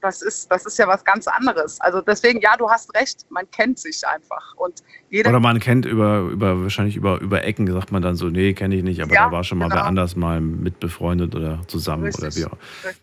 das 0.00 0.22
ist, 0.22 0.50
das 0.50 0.66
ist 0.66 0.78
ja 0.78 0.88
was 0.88 1.04
ganz 1.04 1.26
anderes. 1.26 1.80
Also 1.80 2.00
deswegen, 2.00 2.40
ja, 2.40 2.56
du 2.56 2.68
hast 2.70 2.94
recht, 2.94 3.26
man 3.30 3.50
kennt 3.50 3.78
sich 3.78 4.06
einfach. 4.06 4.54
Und 4.56 4.82
jeder, 5.10 5.30
Oder 5.30 5.40
man 5.40 5.60
kennt 5.60 5.86
über, 5.86 6.20
über 6.20 6.62
wahrscheinlich 6.62 6.96
über, 6.96 7.20
über 7.20 7.44
Ecken, 7.44 7.70
sagt 7.70 7.92
man 7.92 8.02
dann 8.02 8.16
so, 8.16 8.28
nee, 8.28 8.54
kenne 8.54 8.76
ich 8.76 8.82
nicht, 8.82 9.02
aber 9.02 9.14
Ja, 9.14 9.26
da 9.26 9.32
war 9.32 9.44
schon 9.44 9.58
mal 9.58 9.68
genau. 9.68 9.82
wer 9.82 9.86
anders 9.86 10.16
mal 10.16 10.40
mit 10.40 10.80
befreundet 10.80 11.34
oder 11.34 11.60
zusammen 11.66 12.04
oder 12.04 12.28
Richtig. 12.28 12.44
wie 12.44 12.46
auch. 12.46 12.56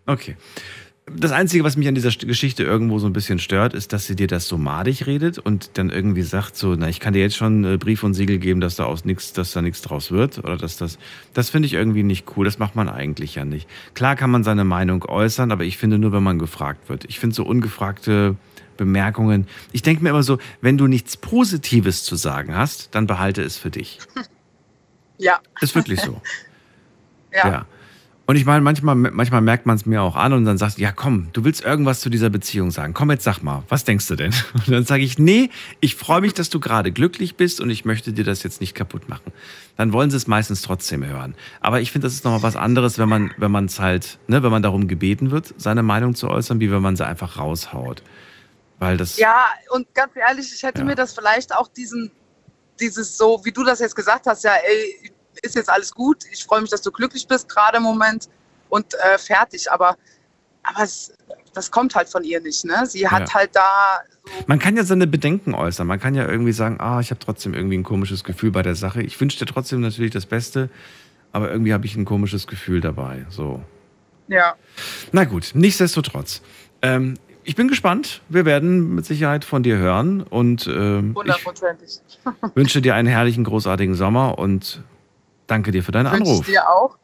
Okay. 0.06 0.36
Das 1.10 1.32
Einzige, 1.32 1.64
was 1.64 1.78
mich 1.78 1.88
an 1.88 1.96
dieser 1.96 2.12
Geschichte 2.12 2.64
irgendwo 2.64 3.00
so 3.00 3.08
ein 3.08 3.14
bisschen 3.14 3.40
stört, 3.40 3.74
ist, 3.74 3.94
dass 3.94 4.06
sie 4.06 4.16
dir 4.18 4.28
das 4.28 4.46
so 4.50 4.58
madig 4.58 5.08
redet 5.08 5.40
und 5.40 5.78
dann 5.78 5.90
irgendwie 5.90 6.22
sagt 6.22 6.58
so, 6.58 6.76
na, 6.76 6.90
ich 6.90 7.00
kann 7.00 7.14
dir 7.14 7.22
jetzt 7.22 7.38
schon 7.38 7.64
äh, 7.64 7.78
Brief 7.78 8.04
und 8.04 8.14
Siegel 8.14 8.40
geben, 8.40 8.60
dass 8.60 8.76
da 8.76 8.84
aus 8.84 9.06
nichts, 9.06 9.32
dass 9.32 9.54
da 9.54 9.62
nichts 9.62 9.82
draus 9.82 10.12
wird 10.12 10.40
oder 10.40 10.58
dass 10.58 10.76
das, 10.76 11.00
das 11.34 11.50
finde 11.50 11.68
ich 11.68 11.74
irgendwie 11.74 12.04
nicht 12.04 12.26
cool. 12.36 12.44
Das 12.44 12.60
macht 12.60 12.76
man 12.76 12.90
eigentlich 12.90 13.36
ja 13.36 13.46
nicht. 13.46 13.70
Klar 13.94 14.18
kann 14.18 14.30
man 14.30 14.44
seine 14.44 14.66
Meinung 14.66 15.06
äußern, 15.06 15.54
aber 15.54 15.64
ich 15.64 15.78
finde 15.78 15.98
nur, 15.98 16.12
wenn 16.12 16.24
man 16.24 16.40
gefragt 16.40 16.90
wird. 16.90 17.06
Ich 17.06 17.20
finde 17.20 17.36
so 17.38 17.46
ungefragte 17.46 18.36
Bemerkungen. 18.76 19.48
Ich 19.72 19.84
denke 19.84 20.04
mir 20.04 20.10
immer 20.10 20.24
so, 20.24 20.40
wenn 20.60 20.78
du 20.78 20.88
nichts 20.88 21.16
Positives 21.16 22.04
zu 22.04 22.18
sagen 22.18 22.54
hast, 22.54 22.94
dann 22.96 23.08
behalte 23.08 23.42
es 23.44 23.58
für 23.58 23.72
dich. 23.72 24.00
ja. 25.18 25.40
Ist 25.62 25.74
wirklich 25.74 26.02
so. 26.02 26.22
ja. 27.34 27.48
Ja. 27.48 27.66
Und 28.30 28.36
ich 28.36 28.46
meine, 28.46 28.60
manchmal, 28.60 28.94
manchmal 28.96 29.40
merkt 29.40 29.66
man 29.66 29.78
es 29.78 29.86
mir 29.86 30.02
auch 30.02 30.18
an 30.18 30.34
und 30.34 30.44
dann 30.44 30.58
sagst 30.58 30.78
du, 30.78 30.82
ja 30.82 30.92
komm, 30.92 31.30
du 31.32 31.46
willst 31.46 31.64
irgendwas 31.64 32.02
zu 32.02 32.10
dieser 32.10 32.30
Beziehung 32.30 32.72
sagen. 32.72 32.94
Komm, 32.94 33.10
jetzt 33.10 33.24
sag 33.24 33.42
mal, 33.42 33.64
was 33.70 33.86
denkst 33.86 34.06
du 34.08 34.16
denn? 34.18 34.34
Und 34.54 34.70
dann 34.70 34.84
sage 34.84 35.02
ich, 35.04 35.18
nee, 35.18 35.50
ich 35.80 35.96
freue 35.96 36.20
mich, 36.20 36.34
dass 36.34 36.50
du 36.50 36.60
gerade 36.60 36.92
glücklich 36.92 37.38
bist 37.38 37.62
und 37.62 37.70
ich 37.70 37.86
möchte 37.86 38.12
dir 38.12 38.26
das 38.26 38.44
jetzt 38.44 38.60
nicht 38.60 38.76
kaputt 38.76 39.08
machen. 39.08 39.32
Dann 39.78 39.94
wollen 39.94 40.12
sie 40.12 40.18
es 40.18 40.28
meistens 40.28 40.62
trotzdem 40.62 41.06
hören. 41.06 41.36
Aber 41.62 41.80
ich 41.80 41.94
finde, 41.94 42.06
das 42.08 42.16
ist 42.16 42.26
nochmal 42.26 42.44
was 42.44 42.58
anderes, 42.58 42.98
wenn 42.98 43.08
man, 43.08 43.32
wenn 43.38 43.50
man 43.52 43.66
es 43.66 43.80
halt, 43.80 44.20
ne, 44.28 44.44
wenn 44.44 44.52
man 44.52 44.62
darum 44.62 44.90
gebeten 44.90 45.32
wird, 45.32 45.54
seine 45.58 45.82
Meinung 45.82 46.14
zu 46.14 46.30
äußern, 46.30 46.60
wie 46.60 46.70
wenn 46.70 46.82
man 46.82 46.98
sie 46.98 47.08
einfach 47.08 47.38
raushaut. 47.38 48.04
Weil 48.78 48.98
das. 48.98 49.18
Ja, 49.18 49.46
und 49.70 49.88
ganz 49.96 50.12
ehrlich, 50.16 50.52
ich 50.54 50.64
hätte 50.64 50.80
Ja. 50.80 50.86
mir 50.86 50.96
das 50.96 51.14
vielleicht 51.14 51.56
auch 51.56 51.70
diesen, 51.70 52.12
dieses 52.78 53.18
so, 53.18 53.40
wie 53.46 53.52
du 53.54 53.64
das 53.64 53.80
jetzt 53.80 53.96
gesagt 53.96 54.26
hast, 54.28 54.44
ja, 54.44 54.52
ey, 54.52 55.12
ist 55.44 55.56
jetzt 55.56 55.70
alles 55.70 55.94
gut, 55.94 56.24
ich 56.32 56.44
freue 56.46 56.62
mich, 56.62 56.70
dass 56.70 56.82
du 56.82 56.92
glücklich 56.92 57.28
bist 57.28 57.50
gerade 57.50 57.78
im 57.78 57.84
Moment 57.84 58.30
und 58.70 58.94
äh, 58.96 59.18
fertig. 59.18 59.72
Aber, 59.72 59.98
aber 60.64 60.84
es, 60.84 61.14
das 61.54 61.72
kommt 61.72 61.96
halt 61.96 62.10
von 62.10 62.24
ihr 62.24 62.40
nicht, 62.42 62.66
ne? 62.66 62.86
Sie 62.86 63.08
hat 63.08 63.30
Ja. 63.30 63.34
halt 63.36 63.50
da, 63.56 64.00
Man 64.48 64.60
kann 64.60 64.76
ja 64.78 64.84
seine 64.84 65.08
Bedenken 65.08 65.54
äußern. 65.56 65.88
Man 65.88 66.00
kann 66.00 66.14
ja 66.16 66.28
irgendwie 66.28 66.52
sagen, 66.52 66.78
ah, 66.80 67.00
ich 67.00 67.10
habe 67.12 67.20
trotzdem 67.20 67.54
irgendwie 67.54 67.78
ein 67.78 67.84
komisches 67.84 68.24
Gefühl 68.24 68.52
bei 68.52 68.62
der 68.64 68.76
Sache. 68.76 69.02
Ich 69.02 69.20
wünsche 69.20 69.38
dir 69.40 69.46
trotzdem 69.46 69.82
natürlich 69.82 70.12
das 70.12 70.26
Beste. 70.26 70.70
aber 71.32 71.52
irgendwie 71.52 71.74
habe 71.74 71.86
ich 71.86 71.96
ein 71.96 72.06
komisches 72.06 72.48
Gefühl 72.48 72.82
dabei. 72.82 73.26
So. 73.30 73.62
Ja. 74.28 74.56
Na 75.12 75.24
gut, 75.26 75.52
nichtsdestotrotz. 75.54 76.42
Ähm, 76.82 77.16
ich 77.44 77.56
bin 77.56 77.70
gespannt. 77.70 78.22
Wir 78.28 78.44
werden 78.46 78.94
mit 78.96 79.06
Sicherheit 79.06 79.46
von 79.46 79.64
dir 79.64 79.78
hören 79.78 80.22
und 80.24 80.68
ähm, 80.68 81.16
ich 81.26 81.46
wünsche 82.56 82.82
dir 82.82 82.94
einen 82.96 83.08
herrlichen, 83.08 83.44
großartigen 83.46 83.96
Sommer 83.96 84.38
und 84.38 84.82
danke 85.48 85.72
dir 85.72 85.84
für 85.84 85.92
deinen 85.92 86.12
Wünsche 86.12 86.24
ich 86.24 86.30
Anruf. 86.30 86.46
dir 86.46 86.70
auch. 86.70 86.98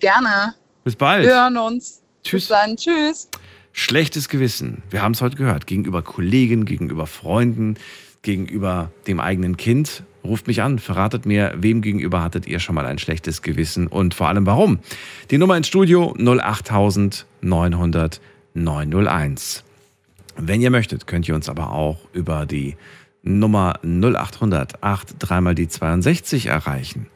Gerne. 0.00 0.54
Bis 0.84 0.96
bald. 0.96 1.24
Wir 1.24 1.34
hören 1.34 1.56
uns. 1.56 2.02
Tschüss. 2.22 2.42
Bis 2.42 2.48
dann. 2.48 2.76
Tschüss. 2.76 3.28
Schlechtes 3.72 4.28
Gewissen. 4.28 4.82
Wir 4.90 5.02
haben 5.02 5.12
es 5.12 5.22
heute 5.22 5.36
gehört. 5.36 5.66
Gegenüber 5.66 6.02
Kollegen, 6.02 6.64
gegenüber 6.64 7.06
Freunden, 7.06 7.76
gegenüber 8.22 8.90
dem 9.06 9.20
eigenen 9.20 9.56
Kind. 9.56 10.02
Ruft 10.24 10.46
mich 10.46 10.62
an, 10.62 10.78
verratet 10.78 11.26
mir, 11.26 11.54
wem 11.56 11.80
gegenüber 11.80 12.22
hattet 12.22 12.46
ihr 12.46 12.58
schon 12.58 12.74
mal 12.74 12.84
ein 12.86 12.98
schlechtes 12.98 13.40
Gewissen 13.40 13.86
und 13.86 14.14
vor 14.14 14.28
allem 14.28 14.46
warum. 14.46 14.80
Die 15.30 15.38
Nummer 15.38 15.56
ins 15.56 15.68
Studio 15.68 16.14
08000 16.18 17.24
900 17.40 18.20
901. 18.54 19.64
Wenn 20.36 20.60
ihr 20.60 20.70
möchtet, 20.70 21.06
könnt 21.06 21.28
ihr 21.28 21.34
uns 21.34 21.48
aber 21.48 21.72
auch 21.72 21.98
über 22.12 22.46
die 22.46 22.76
Nummer 23.22 23.78
0800 23.82 24.82
8 24.82 25.16
dreimal 25.18 25.54
die 25.54 25.68
62 25.68 26.46
erreichen. 26.46 27.06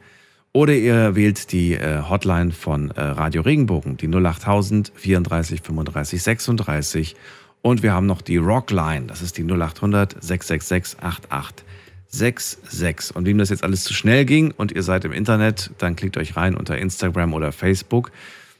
Oder 0.55 0.75
ihr 0.75 1.15
wählt 1.15 1.51
die 1.51 1.73
äh, 1.73 2.03
Hotline 2.07 2.51
von 2.51 2.91
äh, 2.91 3.01
Radio 3.01 3.41
Regenbogen, 3.41 3.97
die 3.97 4.07
08000 4.07 4.91
34 4.93 5.61
35 5.61 6.21
36. 6.21 7.15
Und 7.63 7.81
wir 7.81 7.93
haben 7.93 8.05
noch 8.05 8.21
die 8.21 8.37
Rockline, 8.37 9.07
das 9.07 9.23
ist 9.23 9.39
die 9.39 9.43
0800 9.43 10.15
666 10.21 11.01
8866. 11.01 13.15
Und 13.15 13.25
wem 13.25 13.39
das 13.39 13.49
jetzt 13.49 13.63
alles 13.63 13.83
zu 13.83 13.95
schnell 13.95 14.25
ging 14.25 14.51
und 14.51 14.71
ihr 14.71 14.83
seid 14.83 15.05
im 15.05 15.11
Internet, 15.11 15.71
dann 15.79 15.95
klickt 15.95 16.17
euch 16.17 16.35
rein 16.35 16.53
unter 16.53 16.77
Instagram 16.77 17.33
oder 17.33 17.51
Facebook. 17.51 18.11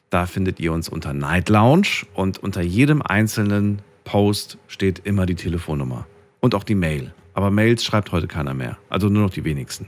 Da 0.10 0.26
findet 0.26 0.60
ihr 0.60 0.74
uns 0.74 0.90
unter 0.90 1.14
Night 1.14 1.50
Lounge 1.50 2.08
und 2.16 2.40
unter 2.40 2.64
jedem 2.64 3.04
einzelnen 3.04 3.84
Post 4.04 4.58
steht 4.68 5.02
immer 5.04 5.28
die 5.28 5.36
Telefonnummer 5.36 6.08
und 6.40 6.56
auch 6.56 6.64
die 6.64 6.74
Mail. 6.74 7.14
Aber 7.36 7.52
Mails 7.52 7.84
schreibt 7.84 8.12
heute 8.12 8.28
keiner 8.28 8.56
mehr, 8.56 8.80
also 8.90 9.10
nur 9.10 9.22
noch 9.22 9.32
die 9.32 9.44
wenigsten. 9.44 9.86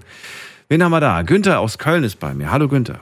Wen 0.68 0.84
haben 0.84 0.92
wir 0.92 1.00
da? 1.00 1.22
Günther 1.22 1.60
aus 1.60 1.78
Köln 1.78 2.04
ist 2.04 2.20
bei 2.20 2.34
mir. 2.34 2.52
Hallo 2.52 2.68
Günther. 2.68 3.00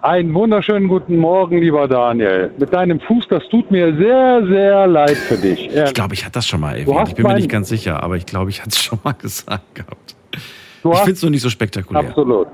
Einen 0.00 0.32
wunderschönen 0.34 0.86
guten 0.86 1.16
Morgen, 1.16 1.58
lieber 1.58 1.88
Daniel. 1.88 2.52
Mit 2.58 2.72
deinem 2.72 3.00
Fuß, 3.00 3.26
das 3.28 3.42
tut 3.48 3.70
mir 3.70 3.96
sehr, 3.96 4.46
sehr 4.46 4.86
leid 4.86 5.16
für 5.16 5.36
dich. 5.36 5.74
Ich 5.74 5.94
glaube, 5.94 6.14
ich 6.14 6.24
hatte 6.24 6.34
das 6.34 6.46
schon 6.46 6.60
mal 6.60 6.76
erwähnt. 6.76 7.08
Ich 7.08 7.14
bin 7.14 7.26
mir 7.26 7.34
nicht 7.34 7.48
ganz 7.48 7.68
sicher, 7.68 8.02
aber 8.02 8.16
ich 8.16 8.26
glaube, 8.26 8.50
ich 8.50 8.60
hatte 8.60 8.70
es 8.70 8.82
schon 8.82 8.98
mal 9.02 9.12
gesagt 9.18 9.74
gehabt. 9.74 10.14
Ich 10.32 10.98
finde 10.98 11.12
es 11.12 11.22
nur 11.22 11.30
nicht 11.30 11.40
so 11.42 11.48
spektakulär. 11.48 12.08
Absolut. 12.08 12.48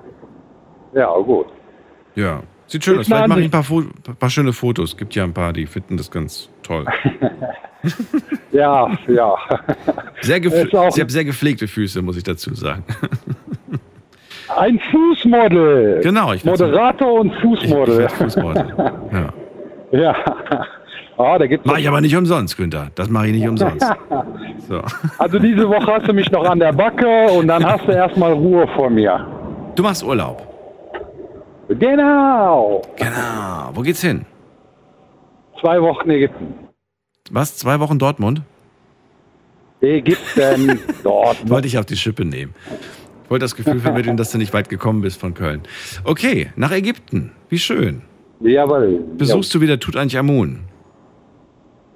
Ja, 0.95 1.13
gut. 1.19 1.47
Ja, 2.15 2.43
sieht 2.71 2.85
schön 2.85 2.99
aus. 2.99 3.07
Vielleicht 3.07 3.29
mache 3.29 3.41
ich 3.41 3.47
ein 3.47 3.51
paar, 3.51 3.65
Fo- 3.65 3.85
paar 4.19 4.31
schöne 4.31 4.53
Fotos. 4.53 4.97
Gibt 4.97 5.15
ja 5.15 5.25
ein 5.25 5.33
paar, 5.35 5.53
die 5.53 5.67
finden 5.67 5.97
das 5.97 6.11
ganz 6.11 6.49
toll. 6.63 6.85
Ja, 8.53 8.91
ja. 9.09 9.35
Sehr 10.21 10.43
Sie 10.43 11.01
haben 11.01 11.09
sehr 11.09 11.25
gepflegte 11.25 11.67
Füße, 11.67 12.03
muss 12.03 12.17
ich 12.19 12.25
dazu 12.25 12.55
sagen. 12.55 12.85
Ein 14.57 14.79
Fußmodel. 14.91 16.01
Genau, 16.03 16.33
ich 16.33 16.45
Moderator 16.45 17.21
und 17.21 17.33
Fußmodel. 17.37 18.07
Ich 18.07 18.13
Fußmodel. 18.13 18.75
Ja. 19.13 19.33
Ja. 19.93 20.15
Ah, 21.19 21.37
da 21.39 21.47
gibt's 21.47 21.67
Mache 21.67 21.81
ich 21.81 21.89
aber 21.89 22.01
nicht 22.01 22.15
umsonst, 22.15 22.57
Günther. 22.57 22.91
Das 22.95 23.09
mache 23.11 23.27
ich 23.29 23.33
nicht 23.33 23.49
umsonst. 23.49 23.85
So. 24.69 24.83
Also 25.19 25.39
diese 25.39 25.69
Woche 25.69 25.93
hast 25.95 26.07
du 26.07 26.13
mich 26.13 26.31
noch 26.31 26.45
an 26.45 26.61
der 26.61 26.73
Backe 26.73 27.27
und 27.33 27.49
dann 27.49 27.65
hast 27.65 27.87
du 27.89 27.93
erstmal 27.93 28.33
Ruhe 28.33 28.69
vor 28.77 28.89
mir. 28.89 29.27
Du 29.75 29.83
machst 29.83 30.05
Urlaub. 30.05 30.47
Genau. 31.79 32.83
Genau. 32.97 33.71
Wo 33.75 33.83
geht's 33.83 34.01
hin? 34.03 34.27
Zwei 35.61 35.81
Wochen 35.81 36.11
Ägypten. 36.11 36.55
Was? 37.31 37.57
Zwei 37.57 37.79
Wochen 37.81 37.99
Dortmund? 37.99 38.43
Ägypten, 39.81 40.81
Dortmund. 41.03 41.51
Wollte 41.51 41.69
ich 41.69 41.79
auf 41.79 41.87
die 41.87 41.97
Schippe 41.97 42.25
nehmen. 42.25 42.55
Ich 43.25 43.31
wollte 43.31 43.45
das 43.45 43.55
Gefühl 43.55 43.79
vermitteln, 43.81 44.17
dass 44.19 44.33
du 44.33 44.39
nicht 44.39 44.53
weit 44.53 44.69
gekommen 44.69 45.01
bist 45.03 45.21
von 45.21 45.35
Köln. 45.35 45.63
Okay, 46.05 46.51
nach 46.57 46.73
Ägypten. 46.73 47.33
Wie 47.49 47.59
schön. 47.59 48.03
Jawohl. 48.41 49.05
Besuchst 49.17 49.55
du 49.55 49.61
wieder 49.61 49.79
Tutanchamun? 49.79 50.61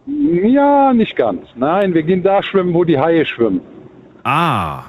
Ja, 0.06 0.92
nicht 0.92 1.16
ganz. 1.16 1.46
Nein, 1.56 1.94
wir 1.94 2.02
gehen 2.02 2.22
da 2.22 2.42
schwimmen, 2.42 2.74
wo 2.74 2.84
die 2.84 2.98
Haie 2.98 3.24
schwimmen. 3.24 3.60
Ah, 4.22 4.84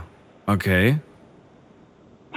okay. 0.46 0.98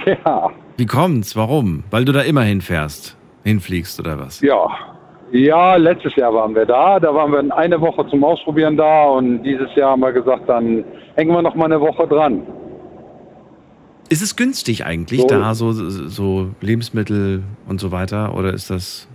Ja. 0.05 0.51
Wie 0.79 0.85
kommt's? 0.85 1.35
Warum? 1.35 1.83
Weil 1.91 2.05
du 2.05 2.13
da 2.13 2.21
immer 2.21 2.43
hinfährst, 2.43 3.17
hinfliegst 3.43 3.99
oder 3.99 4.17
was? 4.17 4.39
Ja. 4.39 4.69
Ja, 5.33 5.75
letztes 5.75 6.15
Jahr 6.15 6.33
waren 6.33 6.55
wir 6.55 6.65
da. 6.65 7.01
Da 7.01 7.13
waren 7.13 7.33
wir 7.33 7.57
eine 7.57 7.81
Woche 7.81 8.07
zum 8.07 8.23
Ausprobieren 8.23 8.77
da 8.77 9.03
und 9.09 9.43
dieses 9.43 9.67
Jahr 9.75 9.91
haben 9.91 9.99
wir 9.99 10.13
gesagt, 10.13 10.47
dann 10.47 10.85
hängen 11.15 11.31
wir 11.31 11.41
noch 11.41 11.53
mal 11.53 11.65
eine 11.65 11.81
Woche 11.81 12.07
dran. 12.07 12.43
Ist 14.07 14.21
es 14.21 14.37
günstig 14.37 14.85
eigentlich, 14.85 15.19
So. 15.19 15.27
da 15.27 15.53
so, 15.53 15.73
so 15.73 16.47
Lebensmittel 16.61 17.43
und 17.67 17.81
so 17.81 17.91
weiter? 17.91 18.33
Oder 18.35 18.53
ist 18.53 18.69
das 18.69 19.09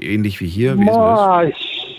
ähnlich 0.00 0.40
wie 0.40 0.48
hier? 0.48 0.76
Wie? 0.78 0.86
Ma, 0.86 1.44
ich 1.44 1.92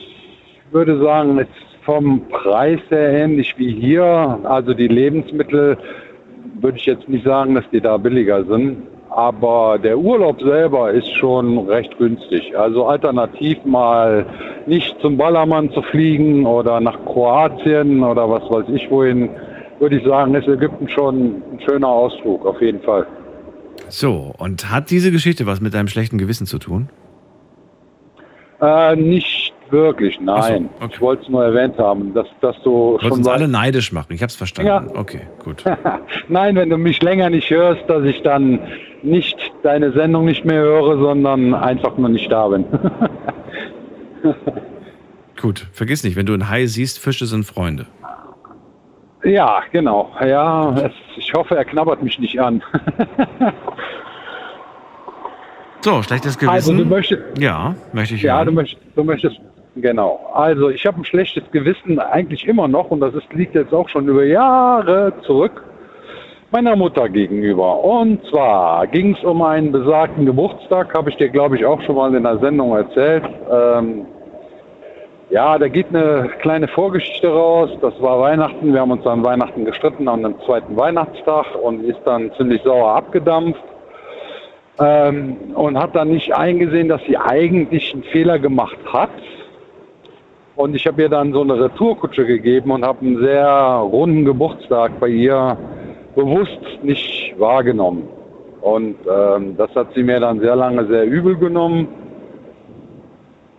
würde 0.72 0.99
sagen, 0.99 1.45
vom 1.86 2.28
Preis 2.30 2.80
her 2.90 3.11
ähnlich 3.24 3.53
wie 3.57 3.72
hier. 3.72 4.40
Also 4.44 4.74
die 4.74 4.88
Lebensmittel 4.88 5.78
würde 6.61 6.78
ich 6.78 6.86
jetzt 6.86 7.07
nicht 7.07 7.26
sagen, 7.26 7.56
dass 7.56 7.66
die 7.72 7.82
da 7.82 7.98
billiger 7.98 8.44
sind. 8.45 8.84
Aber 9.10 9.80
der 9.80 9.98
Urlaub 9.98 10.40
selber 10.41 10.91
ist 10.91 11.11
schon 11.16 11.57
recht 11.68 11.98
günstig. 11.98 12.56
Also 12.57 12.86
alternativ 12.86 13.57
mal 13.66 14.26
nicht 14.68 14.95
zum 15.02 15.18
Ballermann 15.18 15.72
zu 15.72 15.82
fliegen 15.82 16.45
oder 16.45 16.80
nach 16.80 16.98
Kroatien 17.06 18.03
oder 18.03 18.30
was 18.30 18.44
weiß 18.49 18.66
ich 18.74 18.90
wohin, 18.91 19.30
würde 19.80 19.98
ich 19.98 20.06
sagen, 20.06 20.36
ist 20.36 20.48
Ägypten 20.48 20.88
schon 20.90 21.41
ein 21.52 21.60
schöner 21.66 21.88
Ausflug, 21.88 22.45
auf 22.45 22.61
jeden 22.61 22.82
Fall. 22.82 23.07
So, 23.88 24.34
und 24.38 24.70
hat 24.70 24.91
diese 24.91 25.11
Geschichte 25.11 25.48
was 25.48 25.60
mit 25.60 25.74
deinem 25.74 25.88
schlechten 25.88 26.20
Gewissen 26.20 26.45
zu 26.45 26.60
tun? 26.60 26.90
Äh, 28.61 28.95
nicht 28.95 29.53
wirklich, 29.72 30.20
nein. 30.20 30.70
Ich 30.90 31.00
wollte 31.02 31.24
es 31.24 31.30
nur 31.30 31.44
erwähnt 31.44 31.78
haben, 31.78 32.14
dass, 32.14 32.28
dass 32.41 32.56
du 32.64 32.72
wolltest 32.91 33.08
schon 33.10 33.18
uns 33.20 33.28
alle 33.28 33.48
neidisch 33.48 33.91
machen. 33.91 34.14
Ich 34.14 34.22
hab's 34.24 34.36
verstanden. 34.36 34.91
Okay, 34.96 35.22
gut. 35.44 35.64
Nein, 36.28 36.56
wenn 36.56 36.70
du 36.70 36.78
mich 36.78 37.02
länger 37.02 37.30
nicht 37.30 37.50
hörst, 37.50 37.84
dass 37.90 38.04
ich 38.04 38.22
dann 38.24 38.60
nicht 39.04 39.38
deine 39.64 39.91
Sendung 39.91 40.26
nicht 40.26 40.46
mehr 40.46 40.62
höre, 40.62 40.98
sondern 41.00 41.54
einfach 41.54 41.98
nur 41.98 42.10
nicht 42.10 42.32
da 42.32 42.48
bin. 42.50 42.66
Gut, 45.41 45.68
vergiss 45.72 46.04
nicht, 46.04 46.18
wenn 46.18 46.26
du 46.26 46.34
einen 46.34 46.50
Hai 46.50 46.66
siehst, 46.66 47.00
Fische 47.00 47.26
sind 47.26 47.46
Freunde. 47.46 47.86
ja, 49.24 49.62
genau. 49.72 50.12
Ja, 50.22 50.76
es, 50.78 50.91
ich 51.16 51.34
hoffe, 51.34 51.56
er 51.56 51.64
knabbert 51.64 52.04
mich 52.04 52.20
nicht 52.20 52.40
an. 52.41 52.62
So, 55.82 56.04
schlechtes 56.04 56.38
Also, 56.46 56.72
Gewissen. 56.74 56.78
du 56.78 56.86
möchtest, 56.86 57.22
ja, 57.40 57.74
möchte 57.94 58.16
ich 58.16 58.22
ja, 58.22 58.36
hören. 58.38 58.48
du 58.48 58.52
möchtest, 58.52 58.82
du 58.98 59.04
möchtest, 59.06 59.40
genau. 59.81 60.31
Also, 60.34 60.69
ich 60.69 60.85
habe 60.85 61.01
ein 61.01 61.06
schlechtes 61.06 61.43
Gewissen 61.51 61.99
eigentlich 61.99 62.47
immer 62.47 62.68
noch 62.68 62.91
und 62.91 62.99
das 62.99 63.14
ist, 63.14 63.34
liegt 63.34 63.56
jetzt 63.56 63.73
auch 63.73 63.89
schon 63.89 64.07
über 64.07 64.26
Jahre 64.26 65.14
zurück 65.26 65.64
meiner 66.51 66.76
Mutter 66.76 67.10
gegenüber. 67.10 67.84
Und 67.84 68.26
zwar 68.30 68.88
ging 68.88 69.15
es 69.15 69.23
um 69.23 69.41
einen 69.41 69.72
besagten 69.72 70.26
Geburtstag, 70.26 70.93
habe 70.95 71.10
ich 71.10 71.18
dir, 71.18 71.30
glaube 71.30 71.57
ich, 71.57 71.65
auch 71.65 71.81
schon 71.84 71.95
mal 71.95 72.14
in 72.14 72.23
der 72.23 72.39
Sendung 72.39 72.76
erzählt. 72.76 73.23
Ähm, 73.51 74.06
ja, 75.30 75.60
da 75.60 75.68
geht 75.68 75.88
eine 75.89 76.30
kleine 76.41 76.68
Vorgeschichte 76.68 77.31
raus. 77.31 77.69
Das 77.81 77.93
war 78.01 78.19
Weihnachten. 78.19 78.73
Wir 78.73 78.81
haben 78.81 78.91
uns 78.91 79.06
an 79.06 79.23
Weihnachten 79.23 79.64
gestritten 79.64 80.07
an 80.07 80.23
dem 80.23 80.35
zweiten 80.41 80.76
Weihnachtstag 80.76 81.45
und 81.61 81.84
ist 81.84 81.99
dann 82.06 82.31
ziemlich 82.35 82.64
sauer 82.64 82.95
abgedampft. 82.95 83.61
Ähm, 84.80 85.35
und 85.53 85.77
hat 85.77 85.95
dann 85.95 86.10
nicht 86.10 86.34
eingesehen, 86.34 86.88
dass 86.88 87.01
sie 87.03 87.18
eigentlich 87.18 87.93
einen 87.93 88.03
Fehler 88.03 88.39
gemacht 88.39 88.77
hat. 88.91 89.10
Und 90.60 90.76
ich 90.76 90.86
habe 90.86 91.03
ihr 91.03 91.07
dann 91.07 91.31
so 91.31 91.40
eine 91.40 91.57
Retourkutsche 91.57 92.26
gegeben 92.26 92.72
und 92.72 92.84
habe 92.84 92.99
einen 92.99 93.18
sehr 93.22 93.48
runden 93.48 94.26
Geburtstag 94.26 94.99
bei 94.99 95.07
ihr 95.07 95.57
bewusst 96.15 96.60
nicht 96.84 97.34
wahrgenommen. 97.40 98.10
Und 98.60 98.98
ähm, 99.10 99.56
das 99.56 99.73
hat 99.73 99.94
sie 99.95 100.03
mir 100.03 100.19
dann 100.19 100.41
sehr 100.41 100.57
lange 100.57 100.86
sehr 100.88 101.06
übel 101.06 101.38
genommen. 101.38 101.88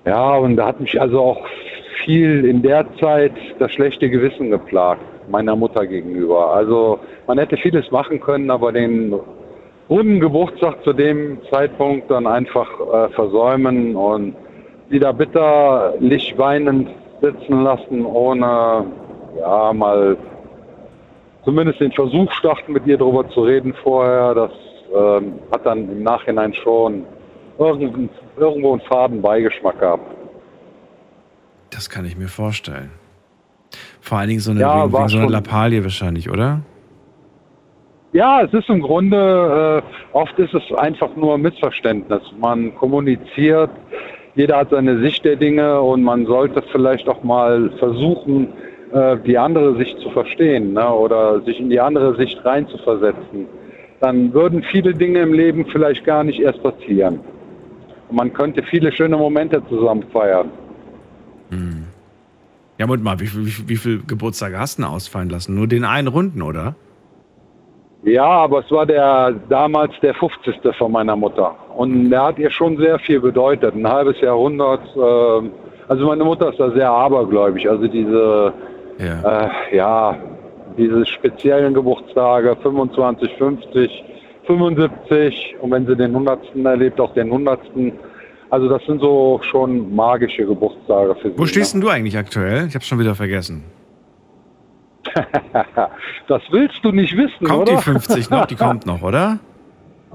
Ja, 0.05 0.37
und 0.37 0.57
da 0.57 0.67
hat 0.67 0.79
mich 0.79 1.01
also 1.01 1.21
auch 1.21 1.41
viel 2.05 2.45
in 2.45 2.61
der 2.61 2.85
Zeit 2.99 3.33
das 3.59 3.73
schlechte 3.73 4.11
Gewissen 4.11 4.51
geplagt, 4.51 5.01
meiner 5.31 5.57
Mutter 5.57 5.87
gegenüber. 5.87 6.53
Also 6.53 6.99
man 7.27 7.39
hätte 7.39 7.57
vieles 7.57 7.91
machen 7.91 8.21
können, 8.21 8.51
aber 8.51 8.73
den 8.73 9.15
runden 9.89 10.21
Geburtstag 10.21 10.85
zu 10.85 10.93
dem 10.93 11.39
Zeitpunkt 11.51 12.11
dann 12.11 12.27
einfach 12.27 12.69
äh, 12.79 13.09
versäumen 13.15 13.97
und 13.97 14.37
sie 14.91 14.99
da 14.99 15.13
bitterlich 15.13 16.35
weinend 16.37 16.89
sitzen 17.21 17.63
lassen, 17.63 18.05
ohne 18.05 18.87
ja 19.39 19.73
mal 19.73 20.17
zumindest 21.45 21.81
den 21.81 21.93
Versuch 21.93 22.31
starten, 22.33 22.73
mit 22.73 22.87
ihr 22.87 22.99
darüber 22.99 23.29
zu 23.31 23.43
reden 23.43 23.75
vorher. 23.83 24.35
Das 24.35 24.51
ähm, 24.95 25.35
hat 25.53 25.65
dann 25.65 25.89
im 25.91 26.03
Nachhinein 26.03 26.53
schon 26.55 27.05
irgend, 27.59 28.11
irgendwo 28.37 28.73
einen 28.73 28.81
faden 28.83 29.23
Beigeschmack 29.23 29.79
gehabt. 29.79 30.15
Das 31.71 31.89
kann 31.89 32.05
ich 32.05 32.17
mir 32.17 32.29
vorstellen. 32.29 32.91
Vor 34.01 34.19
allen 34.19 34.29
Dingen 34.29 34.41
so 34.41 34.51
eine, 34.51 34.61
Ja, 34.61 34.83
wegen, 34.85 34.93
wegen 34.93 35.09
so 35.09 35.19
schon- 35.21 35.29
Lappalie 35.31 35.83
wahrscheinlich, 35.85 36.29
oder? 36.31 36.61
Ja, 38.13 38.43
es 38.43 38.53
ist 38.53 38.69
im 38.69 38.81
Grunde, 38.81 39.83
äh, 39.85 40.17
oft 40.17 40.37
ist 40.41 40.53
es 40.53 40.63
einfach 40.79 41.15
nur 41.15 41.39
Missverständnis. 41.39 42.21
Man 42.41 42.75
kommuniziert, 42.75 43.71
jeder 44.35 44.57
hat 44.59 44.71
seine 44.71 45.01
Sicht 45.01 45.25
der 45.25 45.37
Dinge 45.37 45.81
und 45.81 46.03
man 46.03 46.27
sollte 46.27 46.63
vielleicht 46.73 47.09
auch 47.09 47.23
mal 47.25 47.71
versuchen, 47.79 48.49
äh, 48.93 49.17
die 49.27 49.37
andere 49.39 49.77
Sicht 49.77 49.99
zu 50.01 50.11
verstehen 50.11 50.73
ne? 50.73 50.89
oder 50.93 51.41
sich 51.43 51.59
in 51.61 51.71
die 51.71 51.81
andere 51.81 52.17
Sicht 52.17 52.45
reinzuversetzen. 52.45 53.47
Dann 54.01 54.33
würden 54.33 54.63
viele 54.63 54.95
Dinge 54.95 55.21
im 55.21 55.33
Leben 55.35 55.67
vielleicht 55.67 56.05
gar 56.05 56.25
nicht 56.25 56.41
erst 56.41 56.63
passieren. 56.63 57.21
Und 58.09 58.17
man 58.17 58.33
könnte 58.33 58.63
viele 58.63 58.91
schöne 58.93 59.17
Momente 59.17 59.63
zusammen 59.69 60.05
feiern. 60.13 60.51
Ja, 62.79 62.87
Moment 62.87 63.05
mal, 63.05 63.21
wie, 63.21 63.27
viel- 63.27 63.45
wie, 63.45 63.51
viel- 63.51 63.69
wie 63.69 63.77
viele 63.77 63.99
Geburtstage 63.99 64.59
hast 64.59 64.79
du 64.79 64.83
denn 64.83 64.91
ausfallen 64.91 65.29
lassen? 65.29 65.55
Nur 65.55 65.67
den 65.67 65.85
einen 65.85 66.09
Runden, 66.09 66.41
oder? 66.43 66.77
Ja, 68.03 68.25
aber 68.25 68.61
es 68.61 68.71
war 68.71 68.87
der 68.87 69.35
damals 69.49 69.93
der 70.01 70.15
50. 70.15 70.57
von 70.77 70.93
meiner 70.93 71.17
Mutter. 71.17 71.55
Und 71.77 72.11
der 72.11 72.23
hat 72.25 72.39
ihr 72.39 72.51
schon 72.51 72.79
sehr 72.79 72.99
viel 72.99 73.21
bedeutet. 73.21 73.75
Ein 73.75 73.87
halbes 73.87 74.21
Jahrhundert. 74.21 74.81
ähm, 74.97 75.51
also 75.89 76.07
meine 76.07 76.25
Mutter 76.25 76.51
ist 76.51 76.61
da 76.61 76.71
sehr 76.71 76.89
abergläubig. 76.89 77.69
Also 77.69 77.87
diese, 77.87 78.53
ja, 78.99 79.43
äh, 79.43 79.77
ja 79.77 80.17
diese 80.79 81.05
speziellen 81.05 81.75
Geburtstage, 81.75 82.57
25, 82.63 83.33
50, 83.37 84.05
75 84.47 85.57
und 85.61 85.71
wenn 85.71 85.87
sie 85.87 85.97
den 85.97 86.13
100. 86.13 86.39
erlebt, 86.65 87.01
auch 87.01 87.13
den 87.13 87.27
100. 87.27 87.61
Also 88.49 88.69
das 88.69 88.83
sind 88.87 89.01
so 89.01 89.41
schon 89.43 89.95
magische 89.95 90.47
Geburtstage 90.47 91.15
für 91.17 91.31
sie. 91.31 91.39
Wo 91.39 91.47
stehst 91.47 91.75
denn 91.75 91.81
du 91.81 91.89
eigentlich 91.89 92.17
aktuell? 92.17 92.67
Ich 92.67 92.75
hab's 92.75 92.87
schon 92.87 92.99
wieder 92.99 93.15
vergessen. 93.15 93.65
das 96.29 96.43
willst 96.51 96.85
du 96.85 96.93
nicht 96.93 97.17
wissen, 97.17 97.47
Kommt 97.47 97.63
oder? 97.69 97.77
die 97.77 97.83
50 97.83 98.31
noch? 98.31 98.47
Die 98.47 98.57
kommt 98.57 98.87
noch, 98.87 99.03
oder? 99.03 99.39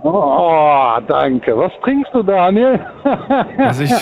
Oh, 0.04 0.98
danke. 1.08 1.58
Was 1.58 1.72
trinkst 1.84 2.14
du, 2.14 2.22
Daniel? 2.24 2.80
Also 3.58 3.84
ich, 3.84 3.94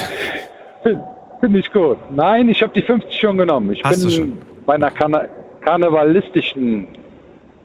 Finde 1.40 1.60
ich 1.60 1.72
gut. 1.72 1.98
Nein, 2.12 2.50
ich 2.50 2.62
habe 2.62 2.74
die 2.74 2.82
50 2.82 3.20
schon 3.20 3.38
genommen. 3.38 3.72
Ich 3.72 3.84
Hast 3.84 4.04
du 4.04 4.08
bin 4.08 4.16
schon? 4.16 4.38
bei 4.66 4.76
einer 4.76 4.92
Karne 4.92 5.30
karnevalistischen. 5.62 6.88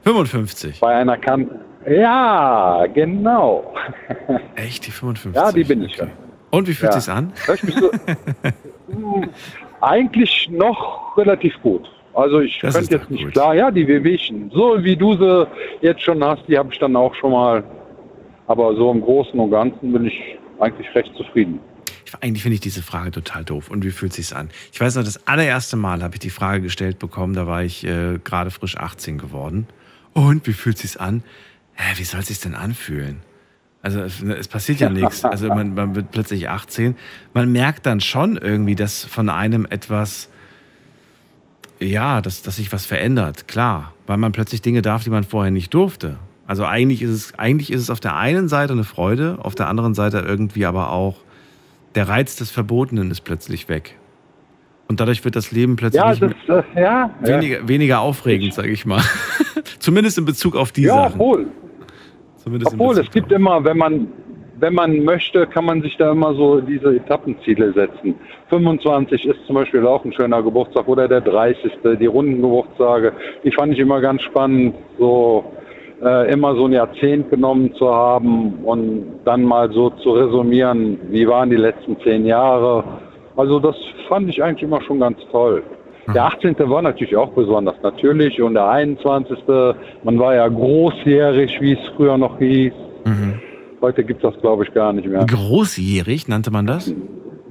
55. 0.03 0.79
Bei 0.79 0.95
einer 0.95 1.17
kan 1.17 1.49
Ja, 1.89 2.85
genau. 2.93 3.73
Echt, 4.55 4.85
die 4.87 4.91
55? 4.91 5.33
Ja, 5.41 5.51
die 5.51 5.63
bin 5.63 5.83
ich 5.83 5.95
schon. 5.95 6.09
Und 6.51 6.67
wie 6.67 6.73
fühlt 6.73 6.93
Ja. 6.93 6.99
sich's 6.99 7.09
an? 7.09 7.31
So, 7.45 7.91
eigentlich 9.81 10.49
noch 10.51 11.17
relativ 11.17 11.61
gut. 11.61 11.89
Also 12.19 12.39
ich 12.41 12.59
Das 12.61 12.75
könnte 12.75 12.95
jetzt 12.95 13.09
nicht 13.09 13.23
gut. 13.23 13.33
klar, 13.33 13.55
ja, 13.55 13.71
die 13.71 13.87
Wehwehchen, 13.87 14.51
so 14.53 14.83
wie 14.83 14.95
du 14.95 15.13
sie 15.13 15.47
jetzt 15.81 16.01
schon 16.01 16.23
hast, 16.23 16.43
die 16.47 16.57
habe 16.57 16.69
ich 16.71 16.79
dann 16.79 16.95
auch 16.95 17.13
schon 17.15 17.31
mal. 17.31 17.63
Aber 18.47 18.75
so 18.75 18.91
im 18.91 19.01
Großen 19.01 19.39
und 19.39 19.51
Ganzen 19.51 19.93
bin 19.93 20.05
ich 20.05 20.37
eigentlich 20.59 20.93
recht 20.95 21.11
zufrieden. 21.15 21.59
Ich, 22.05 22.15
eigentlich 22.23 22.41
finde 22.41 22.55
ich 22.55 22.61
diese 22.61 22.81
Frage 22.81 23.11
total 23.11 23.43
doof. 23.43 23.69
Und 23.69 23.85
wie 23.85 23.91
fühlt 23.91 24.13
sich's 24.13 24.33
an? 24.33 24.49
Ich 24.71 24.81
weiß 24.81 24.95
noch, 24.95 25.03
das 25.03 25.27
allererste 25.27 25.77
Mal 25.77 26.01
habe 26.01 26.15
ich 26.15 26.19
die 26.19 26.31
Frage 26.31 26.61
gestellt 26.61 26.97
bekommen, 26.97 27.35
da 27.35 27.45
war 27.45 27.63
ich 27.63 27.85
äh, 27.85 28.17
gerade 28.23 28.49
frisch 28.49 28.75
18 28.77 29.19
geworden. 29.19 29.67
Und 30.13 30.47
wie 30.47 30.53
fühlt 30.53 30.79
sich's 30.79 30.97
an? 30.97 31.23
Hä, 31.75 31.93
wie 31.97 32.03
soll 32.03 32.23
sich's 32.23 32.41
denn 32.41 32.55
anfühlen? 32.55 33.21
Also 33.81 34.01
es, 34.01 34.21
es 34.21 34.47
passiert 34.47 34.79
ja 34.79 34.89
nichts. 34.89 35.23
Also 35.29 35.47
man, 35.49 35.73
man 35.73 35.95
wird 35.95 36.11
plötzlich 36.11 36.49
18. 36.49 36.95
Man 37.33 37.51
merkt 37.51 37.85
dann 37.85 38.01
schon 38.01 38.37
irgendwie, 38.37 38.75
dass 38.75 39.05
von 39.05 39.29
einem 39.29 39.65
etwas, 39.69 40.29
ja, 41.79 42.21
dass, 42.21 42.41
dass 42.41 42.57
sich 42.57 42.71
was 42.71 42.85
verändert, 42.85 43.47
klar. 43.47 43.93
Weil 44.07 44.17
man 44.17 44.31
plötzlich 44.31 44.61
Dinge 44.61 44.81
darf, 44.81 45.03
die 45.03 45.09
man 45.09 45.23
vorher 45.23 45.51
nicht 45.51 45.73
durfte. 45.73 46.17
Also 46.47 46.65
eigentlich 46.65 47.01
ist 47.01 47.11
es, 47.11 47.39
eigentlich 47.39 47.71
ist 47.71 47.81
es 47.81 47.89
auf 47.89 47.99
der 47.99 48.15
einen 48.15 48.47
Seite 48.47 48.73
eine 48.73 48.83
Freude, 48.83 49.37
auf 49.41 49.55
der 49.55 49.67
anderen 49.67 49.93
Seite 49.93 50.19
irgendwie 50.19 50.65
aber 50.65 50.91
auch 50.91 51.17
der 51.95 52.07
Reiz 52.07 52.35
des 52.35 52.51
Verbotenen 52.51 53.11
ist 53.11 53.21
plötzlich 53.21 53.69
weg. 53.69 53.95
Und 54.87 54.99
dadurch 54.99 55.23
wird 55.23 55.35
das 55.35 55.51
Leben 55.51 55.75
plötzlich 55.75 56.01
Ja, 56.01 56.15
das, 56.15 56.19
mehr, 56.47 56.65
äh, 56.75 56.81
ja, 56.81 57.11
weniger, 57.21 57.67
weniger 57.67 57.99
aufregend, 57.99 58.53
sage 58.55 58.69
ich 58.69 58.85
mal. 58.85 59.03
Zumindest 59.79 60.17
in 60.17 60.25
Bezug 60.25 60.55
auf 60.55 60.71
die 60.71 60.83
ja, 60.83 60.95
Sachen. 60.95 61.13
obwohl, 61.13 61.47
Zumindest 62.37 62.73
in 62.73 62.79
obwohl 62.79 62.97
es 62.97 63.11
gibt 63.11 63.31
immer, 63.31 63.63
wenn 63.63 63.77
man 63.77 64.07
wenn 64.59 64.73
man 64.73 65.03
möchte, 65.03 65.47
kann 65.47 65.65
man 65.65 65.81
sich 65.81 65.95
da 65.97 66.11
immer 66.11 66.33
so 66.33 66.59
diese 66.59 66.95
Etappenziele 66.95 67.73
setzen. 67.73 68.15
25 68.49 69.25
ist 69.25 69.45
zum 69.45 69.55
Beispiel 69.55 69.85
auch 69.85 70.03
ein 70.03 70.13
schöner 70.13 70.41
Geburtstag 70.43 70.87
oder 70.87 71.07
der 71.07 71.21
30. 71.21 71.71
Die 71.99 72.05
runden 72.05 72.41
Geburtstage, 72.41 73.13
die 73.43 73.51
fand 73.51 73.73
ich 73.73 73.79
immer 73.79 74.01
ganz 74.01 74.21
spannend, 74.23 74.75
so 74.97 75.45
äh, 76.03 76.31
immer 76.31 76.55
so 76.55 76.65
ein 76.65 76.73
Jahrzehnt 76.73 77.29
genommen 77.29 77.73
zu 77.75 77.93
haben 77.93 78.59
und 78.63 79.19
dann 79.25 79.43
mal 79.43 79.71
so 79.71 79.89
zu 79.91 80.11
resümieren, 80.11 80.99
wie 81.09 81.27
waren 81.27 81.49
die 81.49 81.57
letzten 81.57 81.99
zehn 82.01 82.25
Jahre. 82.25 82.83
Also 83.35 83.59
das 83.59 83.75
fand 84.07 84.29
ich 84.29 84.43
eigentlich 84.43 84.63
immer 84.63 84.81
schon 84.81 84.99
ganz 84.99 85.19
toll. 85.31 85.63
Der 86.13 86.25
18. 86.25 86.55
war 86.57 86.81
natürlich 86.81 87.15
auch 87.15 87.29
besonders, 87.29 87.75
natürlich. 87.83 88.41
Und 88.41 88.55
der 88.55 88.67
21. 88.67 89.37
Man 90.03 90.17
war 90.17 90.33
ja 90.33 90.47
großjährig, 90.47 91.61
wie 91.61 91.73
es 91.73 91.79
früher 91.95 92.17
noch 92.17 92.39
hieß. 92.39 92.73
Heute 93.81 94.03
gibt 94.03 94.23
es 94.23 94.31
das, 94.31 94.41
glaube 94.41 94.63
ich, 94.63 94.73
gar 94.73 94.93
nicht 94.93 95.07
mehr. 95.07 95.25
Großjährig 95.25 96.27
nannte 96.27 96.51
man 96.51 96.67
das? 96.67 96.93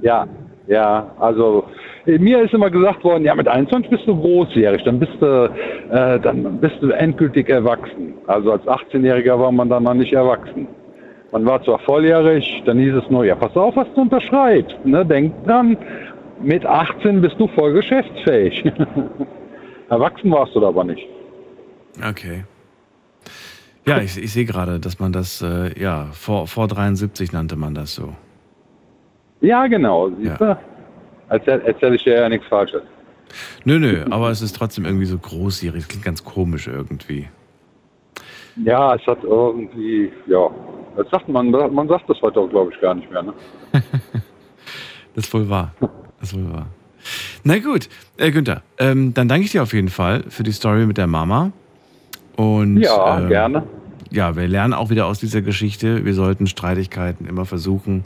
Ja, 0.01 0.27
ja, 0.67 1.11
also 1.19 1.65
äh, 2.05 2.19
mir 2.19 2.43
ist 2.43 2.53
immer 2.53 2.69
gesagt 2.69 3.03
worden, 3.03 3.25
ja, 3.25 3.33
mit 3.33 3.47
21 3.47 3.89
bist 3.89 4.07
du 4.07 4.15
großjährig, 4.15 4.83
dann 4.83 4.99
bist 4.99 5.13
du, 5.19 5.51
äh, 5.91 6.19
dann 6.19 6.59
bist 6.59 6.75
du 6.81 6.91
endgültig 6.91 7.49
erwachsen. 7.49 8.13
Also 8.27 8.51
als 8.51 8.63
18-Jähriger 8.63 9.39
war 9.39 9.51
man 9.51 9.69
dann 9.69 9.83
noch 9.83 9.95
nicht 9.95 10.13
erwachsen. 10.13 10.67
Man 11.31 11.45
war 11.45 11.63
zwar 11.63 11.79
volljährig, 11.79 12.63
dann 12.65 12.77
hieß 12.77 12.95
es 12.95 13.09
nur, 13.09 13.25
ja, 13.25 13.35
pass 13.35 13.55
auf, 13.55 13.75
was 13.75 13.87
du 13.95 14.01
unterschreibst. 14.01 14.77
Ne? 14.85 15.05
Denk 15.05 15.33
dran, 15.45 15.77
mit 16.41 16.65
18 16.65 17.21
bist 17.21 17.35
du 17.39 17.47
voll 17.47 17.73
geschäftsfähig. 17.73 18.63
erwachsen 19.89 20.31
warst 20.31 20.55
du 20.55 20.59
da 20.59 20.67
aber 20.67 20.83
nicht. 20.83 21.07
Okay. 22.07 22.43
Ja, 23.89 24.01
ich, 24.01 24.17
ich 24.17 24.31
sehe 24.31 24.45
gerade, 24.45 24.79
dass 24.79 24.99
man 24.99 25.11
das, 25.11 25.41
äh, 25.41 25.79
ja, 25.79 26.07
vor, 26.11 26.47
vor 26.47 26.67
73 26.67 27.31
nannte 27.31 27.55
man 27.55 27.73
das 27.73 27.95
so. 27.95 28.13
Ja, 29.41 29.67
genau. 29.67 30.09
Siehst 30.19 30.39
du? 30.39 30.57
Erzähl, 31.29 31.61
erzähl 31.65 31.95
ich 31.95 32.03
dir 32.03 32.15
ja 32.15 32.29
nichts 32.29 32.47
Falsches. 32.47 32.81
Nö, 33.63 33.79
nö, 33.79 34.03
aber 34.09 34.29
es 34.31 34.41
ist 34.41 34.55
trotzdem 34.55 34.85
irgendwie 34.85 35.05
so 35.05 35.17
großjährig. 35.17 35.87
Klingt 35.87 36.03
ganz 36.03 36.23
komisch 36.23 36.67
irgendwie. 36.67 37.27
Ja, 38.63 38.95
es 38.95 39.05
hat 39.05 39.23
irgendwie, 39.23 40.11
ja, 40.27 40.49
das 40.97 41.09
sagt 41.09 41.29
man, 41.29 41.49
man 41.51 41.87
sagt 41.87 42.09
das 42.09 42.21
heute 42.21 42.39
auch, 42.39 42.49
glaube 42.49 42.71
ich, 42.73 42.81
gar 42.81 42.95
nicht 42.95 43.09
mehr. 43.11 43.23
Ne? 43.23 43.33
Das 45.15 45.25
ist 45.25 45.33
wohl 45.33 45.49
wahr. 45.49 45.73
Das 46.19 46.31
ist 46.31 46.37
wohl 46.37 46.53
wahr. 46.53 46.67
Na 47.43 47.57
gut, 47.57 47.89
äh, 48.17 48.31
Günther, 48.31 48.61
ähm, 48.77 49.13
dann 49.13 49.27
danke 49.27 49.45
ich 49.45 49.51
dir 49.51 49.63
auf 49.63 49.73
jeden 49.73 49.89
Fall 49.89 50.23
für 50.29 50.43
die 50.43 50.51
Story 50.51 50.85
mit 50.85 50.97
der 50.97 51.07
Mama. 51.07 51.51
Und, 52.39 52.77
Ja, 52.77 53.19
ähm, 53.19 53.27
gerne. 53.27 53.63
Ja, 54.11 54.37
wir 54.37 54.47
lernen 54.47 54.73
auch 54.73 54.89
wieder 54.89 55.07
aus 55.07 55.19
dieser 55.19 55.41
Geschichte. 55.41 56.05
Wir 56.05 56.13
sollten 56.13 56.47
Streitigkeiten 56.47 57.27
immer 57.27 57.45
versuchen, 57.45 58.05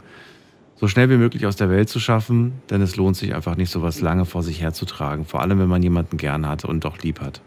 so 0.74 0.88
schnell 0.88 1.08
wie 1.08 1.16
möglich 1.16 1.46
aus 1.46 1.54
der 1.54 1.70
Welt 1.70 1.88
zu 1.88 2.00
schaffen, 2.00 2.54
denn 2.68 2.82
es 2.82 2.96
lohnt 2.96 3.14
sich 3.14 3.32
einfach 3.32 3.56
nicht, 3.56 3.70
sowas 3.70 4.00
lange 4.00 4.24
vor 4.24 4.42
sich 4.42 4.60
herzutragen. 4.60 5.24
Vor 5.24 5.40
allem, 5.40 5.60
wenn 5.60 5.68
man 5.68 5.84
jemanden 5.84 6.16
gern 6.16 6.48
hat 6.48 6.64
und 6.64 6.84
doch 6.84 6.98
lieb 6.98 7.20
hat. 7.20 7.42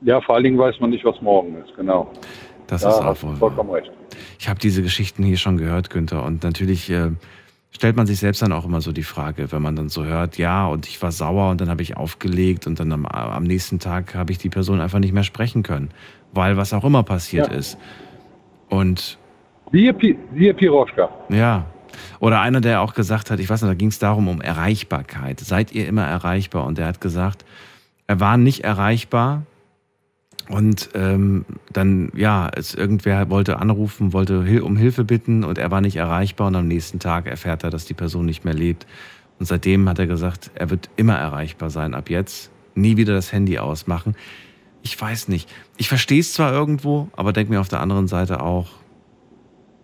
Ja, 0.00 0.20
vor 0.20 0.34
allen 0.34 0.44
Dingen 0.44 0.58
weiß 0.58 0.80
man 0.80 0.90
nicht, 0.90 1.04
was 1.04 1.22
morgen 1.22 1.54
ist, 1.64 1.76
genau. 1.76 2.10
Das 2.66 2.82
da 2.82 2.88
ist 2.88 2.96
auch 2.96 3.16
vollkommen 3.38 3.70
recht. 3.70 3.92
Ich 4.40 4.48
habe 4.48 4.58
diese 4.58 4.82
Geschichten 4.82 5.22
hier 5.22 5.36
schon 5.36 5.58
gehört, 5.58 5.90
Günther. 5.90 6.24
Und 6.24 6.42
natürlich 6.42 6.90
äh, 6.90 7.10
stellt 7.74 7.96
man 7.96 8.06
sich 8.06 8.18
selbst 8.18 8.42
dann 8.42 8.52
auch 8.52 8.64
immer 8.64 8.80
so 8.80 8.92
die 8.92 9.02
Frage, 9.02 9.50
wenn 9.50 9.62
man 9.62 9.74
dann 9.76 9.88
so 9.88 10.04
hört, 10.04 10.38
ja, 10.38 10.66
und 10.66 10.86
ich 10.86 11.00
war 11.02 11.10
sauer 11.10 11.50
und 11.50 11.60
dann 11.60 11.68
habe 11.68 11.82
ich 11.82 11.96
aufgelegt 11.96 12.66
und 12.66 12.78
dann 12.78 12.92
am, 12.92 13.06
am 13.06 13.42
nächsten 13.44 13.78
Tag 13.78 14.14
habe 14.14 14.30
ich 14.32 14.38
die 14.38 14.50
Person 14.50 14.80
einfach 14.80 14.98
nicht 14.98 15.12
mehr 15.14 15.24
sprechen 15.24 15.62
können, 15.62 15.90
weil 16.32 16.56
was 16.56 16.72
auch 16.72 16.84
immer 16.84 17.02
passiert 17.02 17.48
Ja. 17.48 17.54
ist. 17.54 17.78
Und 18.68 19.18
Siehe, 19.72 19.94
siehe 20.34 20.54
Piroschka. 20.54 21.08
ja. 21.30 21.66
Oder 22.20 22.40
einer, 22.40 22.62
der 22.62 22.80
auch 22.80 22.94
gesagt 22.94 23.30
hat, 23.30 23.38
ich 23.38 23.50
weiß 23.50 23.60
nicht, 23.62 23.70
da 23.70 23.74
ging 23.74 23.88
es 23.88 23.98
darum, 23.98 24.26
um 24.28 24.40
Erreichbarkeit. 24.40 25.40
Seid 25.40 25.72
ihr 25.72 25.86
immer 25.86 26.04
erreichbar? 26.06 26.64
Und 26.64 26.78
der 26.78 26.86
hat 26.86 27.02
gesagt, 27.02 27.44
er 28.06 28.18
war 28.18 28.38
nicht 28.38 28.64
erreichbar. 28.64 29.42
Und 30.48 30.90
ähm, 30.94 31.44
dann, 31.72 32.10
ja, 32.14 32.50
es, 32.54 32.74
irgendwer 32.74 33.30
wollte 33.30 33.58
anrufen, 33.58 34.12
wollte 34.12 34.44
Hil 34.44 34.60
um 34.62 34.76
Hilfe 34.76 35.04
bitten 35.04 35.44
und 35.44 35.58
er 35.58 35.70
war 35.70 35.80
nicht 35.80 35.96
erreichbar. 35.96 36.48
Und 36.48 36.56
am 36.56 36.68
nächsten 36.68 36.98
Tag 36.98 37.26
erfährt 37.26 37.64
er, 37.64 37.70
dass 37.70 37.84
die 37.84 37.94
Person 37.94 38.26
nicht 38.26 38.44
mehr 38.44 38.54
lebt. 38.54 38.86
Und 39.38 39.46
seitdem 39.46 39.88
hat 39.88 39.98
er 39.98 40.06
gesagt, 40.06 40.50
er 40.54 40.70
wird 40.70 40.90
immer 40.96 41.16
erreichbar 41.16 41.70
sein 41.70 41.94
ab 41.94 42.10
jetzt. 42.10 42.50
Nie 42.74 42.96
wieder 42.96 43.14
das 43.14 43.32
Handy 43.32 43.58
ausmachen. 43.58 44.14
ich 44.82 45.00
weiß 45.00 45.28
nicht. 45.28 45.48
Ich 45.76 45.88
verstehe 45.88 46.20
es 46.20 46.32
zwar 46.34 46.52
irgendwo, 46.52 47.08
aber 47.14 47.32
denke 47.32 47.52
mir 47.52 47.60
auf 47.60 47.68
der 47.68 47.80
anderen 47.80 48.08
Seite 48.08 48.42
auch, 48.42 48.68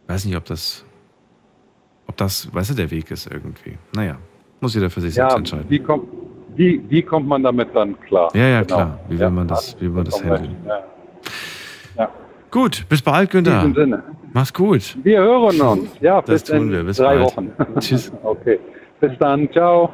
weiß 0.09 0.25
nicht, 0.25 0.37
ob 0.37 0.45
das, 0.47 0.85
ob 2.07 2.17
das, 2.17 2.53
weißt 2.53 2.71
du, 2.71 2.75
der 2.75 2.91
Weg 2.91 3.11
ist 3.11 3.27
irgendwie. 3.31 3.79
Naja, 3.95 4.19
muss 4.61 4.75
jeder 4.75 4.91
für 4.91 5.01
sich 5.01 5.15
Ja, 5.15 5.31
selbst 5.31 5.53
entscheiden. 5.53 5.71
wie 5.71 5.79
kommt, 5.79 6.09
wie, 6.59 6.83
wie 6.89 7.03
kommt 7.03 7.27
man 7.27 7.43
damit 7.43 7.69
dann 7.75 7.99
klar? 8.01 8.31
Ja, 8.35 8.47
ja, 8.49 8.63
Genau. 8.63 8.75
klar. 8.77 9.01
Wie 9.09 9.19
will 9.19 9.31
man 9.31 9.49
das, 9.49 9.77
wie 9.79 9.83
will 9.87 9.91
man 9.91 10.05
das 10.05 10.23
handeln? 10.23 10.57
recht. 10.67 10.85
Ja. 11.97 12.09
Gut, 12.51 12.85
bis 12.89 13.01
bald, 13.03 13.33
In 13.35 13.45
Günther. 13.45 13.59
diesem 13.61 13.75
Sinne. 13.75 14.03
Mach's 14.33 14.53
gut. 14.53 14.97
Wir 15.03 15.21
hören 15.21 15.61
uns. 15.61 15.89
Ja, 16.01 16.21
Das 16.21 16.43
bis 16.43 16.45
tun 16.45 16.57
in 16.69 16.71
wir. 16.73 16.83
Bis 16.85 16.97
drei 16.99 17.17
bald. 17.19 17.25
Wochen. 17.37 17.53
Tschüss. 17.81 18.13
Okay. 18.23 18.59
Bis 19.01 19.13
dann. 19.19 19.51
Ciao. 19.53 19.91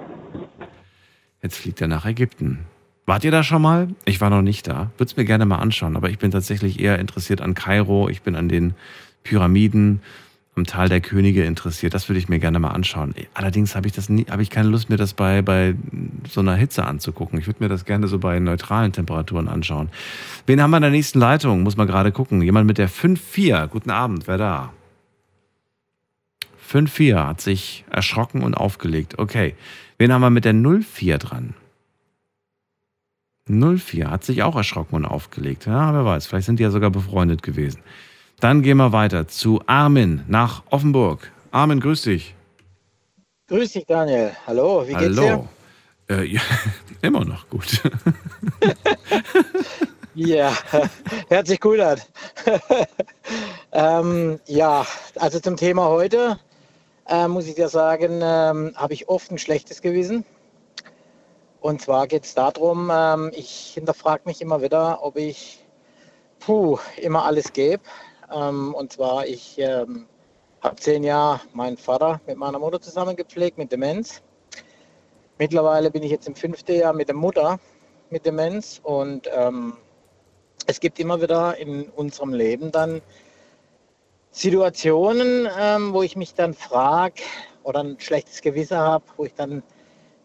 Jetzt 1.42 1.58
fliegt 1.58 1.80
er 1.80 1.88
nach 1.88 2.06
Ägypten. 2.06 2.60
Wart 3.06 3.22
ihr 3.24 3.30
da 3.30 3.42
schon 3.42 3.60
mal? 3.60 3.88
Ich 4.06 4.20
war 4.20 4.30
noch 4.30 4.40
nicht 4.42 4.66
da. 4.66 4.90
Würde 4.96 5.10
es 5.10 5.16
mir 5.16 5.24
gerne 5.26 5.44
mal 5.44 5.58
anschauen, 5.58 5.94
aber 5.96 6.08
ich 6.08 6.18
bin 6.18 6.30
tatsächlich 6.30 6.80
eher 6.80 6.98
interessiert 6.98 7.42
an 7.42 7.54
Kairo. 7.54 8.08
Ich 8.08 8.22
bin 8.22 8.34
an 8.34 8.48
den 8.48 8.74
Pyramiden, 9.24 10.00
am 10.56 10.64
Tal 10.64 10.88
der 10.88 11.00
Könige 11.00 11.44
interessiert. 11.44 11.94
Das 11.94 12.08
würde 12.08 12.18
ich 12.18 12.28
mir 12.28 12.38
gerne 12.38 12.58
mal 12.58 12.70
anschauen. 12.70 13.14
Allerdings 13.34 13.74
habe 13.74 13.86
ich 13.86 13.92
das 13.92 14.08
nie, 14.08 14.26
habe 14.30 14.42
ich 14.42 14.50
keine 14.50 14.68
Lust, 14.68 14.88
mir 14.88 14.96
das 14.96 15.14
bei, 15.14 15.42
bei 15.42 15.74
so 16.30 16.40
einer 16.40 16.54
Hitze 16.54 16.84
anzugucken. 16.84 17.38
Ich 17.38 17.46
würde 17.46 17.62
mir 17.62 17.68
das 17.68 17.84
gerne 17.84 18.06
so 18.06 18.18
bei 18.18 18.38
neutralen 18.38 18.92
Temperaturen 18.92 19.48
anschauen. 19.48 19.88
Wen 20.46 20.62
haben 20.62 20.70
wir 20.70 20.76
in 20.78 20.82
der 20.82 20.90
nächsten 20.90 21.18
Leitung? 21.18 21.62
Muss 21.62 21.76
man 21.76 21.86
gerade 21.86 22.12
gucken. 22.12 22.42
Jemand 22.42 22.66
mit 22.66 22.78
der 22.78 22.88
5-4. 22.88 23.66
Guten 23.66 23.90
Abend, 23.90 24.28
wer 24.28 24.38
da? 24.38 24.72
5-4 26.70 27.26
hat 27.26 27.40
sich 27.40 27.84
erschrocken 27.90 28.42
und 28.42 28.54
aufgelegt. 28.54 29.18
Okay. 29.18 29.54
Wen 29.98 30.12
haben 30.12 30.22
wir 30.22 30.30
mit 30.30 30.44
der 30.44 30.54
0-4 30.54 31.18
dran? 31.18 31.54
04 33.46 34.10
hat 34.10 34.24
sich 34.24 34.42
auch 34.42 34.56
erschrocken 34.56 34.96
und 34.96 35.04
aufgelegt. 35.04 35.66
Ja, 35.66 35.92
wer 35.92 36.04
weiß, 36.04 36.26
vielleicht 36.26 36.46
sind 36.46 36.58
die 36.58 36.62
ja 36.62 36.70
sogar 36.70 36.90
befreundet 36.90 37.42
gewesen. 37.42 37.80
Dann 38.40 38.62
gehen 38.62 38.76
wir 38.76 38.92
weiter 38.92 39.28
zu 39.28 39.62
Armin 39.66 40.24
nach 40.28 40.62
Offenburg. 40.70 41.32
Armin, 41.50 41.80
grüß 41.80 42.02
dich. 42.02 42.34
Grüß 43.48 43.72
dich, 43.72 43.86
Daniel. 43.86 44.32
Hallo, 44.46 44.86
wie 44.86 44.94
geht's 44.94 45.16
dir? 45.16 45.30
Hallo. 45.30 45.48
Äh, 46.10 46.24
ja, 46.24 46.40
immer 47.02 47.24
noch 47.24 47.48
gut. 47.48 47.82
Ja, 50.16 50.56
hört 51.28 51.48
sich 51.48 51.60
gut 51.60 51.80
an. 51.80 52.00
ähm, 53.72 54.38
ja, 54.46 54.86
also 55.16 55.40
zum 55.40 55.56
Thema 55.56 55.88
heute 55.88 56.38
äh, 57.08 57.26
muss 57.26 57.48
ich 57.48 57.56
dir 57.56 57.68
sagen, 57.68 58.20
ähm, 58.22 58.72
habe 58.76 58.94
ich 58.94 59.08
oft 59.08 59.32
ein 59.32 59.38
schlechtes 59.38 59.82
Gewissen. 59.82 60.24
Und 61.60 61.82
zwar 61.82 62.06
geht 62.06 62.24
es 62.24 62.34
darum, 62.34 62.92
ähm, 62.94 63.32
ich 63.34 63.72
hinterfrage 63.74 64.22
mich 64.26 64.40
immer 64.40 64.62
wieder, 64.62 65.02
ob 65.02 65.16
ich 65.16 65.64
puh, 66.38 66.78
immer 66.96 67.24
alles 67.24 67.52
gebe. 67.52 67.82
Ähm, 68.34 68.74
und 68.74 68.92
zwar, 68.92 69.26
ich 69.26 69.58
ähm, 69.58 70.06
habe 70.60 70.76
zehn 70.76 71.04
Jahre 71.04 71.40
meinen 71.52 71.76
Vater 71.76 72.20
mit 72.26 72.36
meiner 72.36 72.58
Mutter 72.58 72.80
zusammen 72.80 73.16
gepflegt 73.16 73.58
mit 73.58 73.70
Demenz. 73.70 74.22
Mittlerweile 75.38 75.90
bin 75.90 76.02
ich 76.02 76.10
jetzt 76.10 76.26
im 76.26 76.34
fünften 76.34 76.76
Jahr 76.76 76.92
mit 76.92 77.08
der 77.08 77.16
Mutter 77.16 77.58
mit 78.10 78.26
Demenz 78.26 78.80
und 78.82 79.28
ähm, 79.32 79.76
es 80.66 80.80
gibt 80.80 80.98
immer 80.98 81.20
wieder 81.20 81.56
in 81.56 81.88
unserem 81.90 82.32
Leben 82.32 82.72
dann 82.72 83.02
Situationen, 84.30 85.48
ähm, 85.58 85.92
wo 85.92 86.02
ich 86.02 86.16
mich 86.16 86.34
dann 86.34 86.54
frage 86.54 87.22
oder 87.62 87.80
ein 87.80 88.00
schlechtes 88.00 88.42
Gewissen 88.42 88.78
habe, 88.78 89.04
wo 89.16 89.24
ich 89.24 89.34
dann 89.34 89.62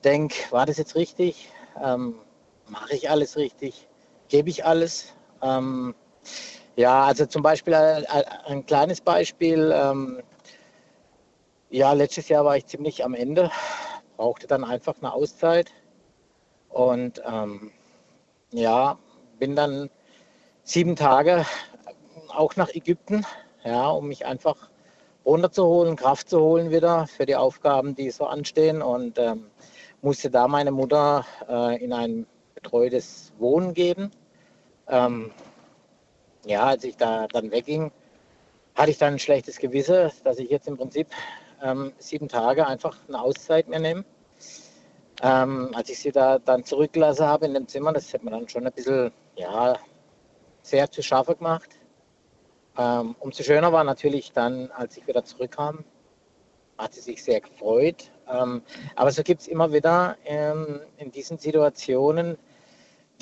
denke, 0.04 0.36
war 0.52 0.66
das 0.66 0.78
jetzt 0.78 0.96
richtig? 0.96 1.52
Ähm, 1.84 2.16
Mache 2.70 2.96
ich 2.96 3.10
alles 3.10 3.36
richtig? 3.36 3.88
Gebe 4.28 4.50
ich 4.50 4.64
alles? 4.64 5.14
Ähm, 5.42 5.96
ja, 6.80 7.04
also 7.04 7.26
zum 7.26 7.44
Beispiel 7.44 7.74
ein, 7.74 8.06
ein 8.46 8.66
kleines 8.66 9.02
Beispiel. 9.02 9.74
Ähm, 9.76 10.24
ja, 11.70 11.92
letztes 11.92 12.30
Jahr 12.30 12.46
war 12.46 12.56
ich 12.56 12.68
ziemlich 12.68 13.04
am 13.04 13.14
Ende, 13.14 13.52
brauchte 14.16 14.48
dann 14.48 14.64
einfach 14.64 14.96
eine 15.02 15.12
Auszeit 15.12 15.74
und 16.70 17.22
ähm, 17.26 17.72
ja, 18.54 18.98
bin 19.40 19.58
dann 19.58 19.90
sieben 20.64 20.96
Tage 20.96 21.46
auch 22.30 22.56
nach 22.56 22.70
Ägypten, 22.70 23.26
ja, 23.66 23.90
um 23.90 24.08
mich 24.08 24.26
einfach 24.26 24.70
runterzuholen, 25.26 25.98
Kraft 25.98 26.30
zu 26.30 26.40
holen 26.40 26.72
wieder 26.72 27.08
für 27.08 27.26
die 27.26 27.36
Aufgaben, 27.36 27.94
die 27.94 28.10
so 28.10 28.26
anstehen 28.26 28.82
und 28.82 29.20
ähm, 29.20 29.52
musste 30.02 30.32
da 30.32 30.48
meine 30.48 30.72
Mutter 30.72 31.26
äh, 31.50 31.84
in 31.84 31.92
ein 31.92 32.26
betreutes 32.56 33.34
Wohnen 33.38 33.74
geben. 33.74 34.12
Ähm, 34.88 35.32
ja, 36.46 36.64
als 36.66 36.84
ich 36.84 36.96
da 36.98 37.28
dann 37.28 37.52
wegging, 37.52 37.92
hatte 38.76 38.92
ich 38.92 38.98
dann 38.98 39.14
ein 39.14 39.20
schlechtes 39.20 39.58
Gewissen, 39.58 40.12
dass 40.24 40.40
ich 40.40 40.50
jetzt 40.50 40.68
im 40.68 40.78
Prinzip 40.78 41.08
ähm, 41.62 41.94
sieben 41.98 42.28
Tage 42.28 42.66
einfach 42.66 42.98
eine 43.08 43.22
Auszeit 43.22 43.68
mir 43.68 43.80
nehme. 43.80 44.06
Ähm, 45.22 45.72
als 45.74 45.90
ich 45.90 46.00
sie 46.00 46.12
da 46.12 46.40
dann 46.40 46.64
zurückgelassen 46.64 47.26
habe 47.26 47.46
in 47.46 47.54
dem 47.54 47.68
Zimmer, 47.68 47.92
das 47.92 48.14
hat 48.14 48.24
mir 48.24 48.32
dann 48.32 48.48
schon 48.48 48.66
ein 48.66 48.72
bisschen, 48.72 49.12
ja, 49.36 49.78
sehr 50.62 50.90
zu 50.90 51.04
schaffen 51.04 51.38
gemacht. 51.38 51.70
Ähm, 52.78 53.16
umso 53.20 53.44
schöner 53.44 53.74
war 53.74 53.84
natürlich 53.84 54.32
dann, 54.32 54.72
als 54.72 54.96
ich 54.98 55.06
wieder 55.08 55.24
zurückkam, 55.26 55.84
hat 56.78 56.94
sie 56.94 57.02
sich 57.02 57.22
sehr 57.22 57.42
gefreut. 57.42 58.12
Ähm, 58.32 58.62
aber 58.96 59.12
so 59.12 59.24
gibt 59.24 59.42
es 59.42 59.48
immer 59.48 59.74
wieder 59.74 60.16
ähm, 60.24 60.80
in 60.98 61.12
diesen 61.12 61.38
Situationen 61.38 62.38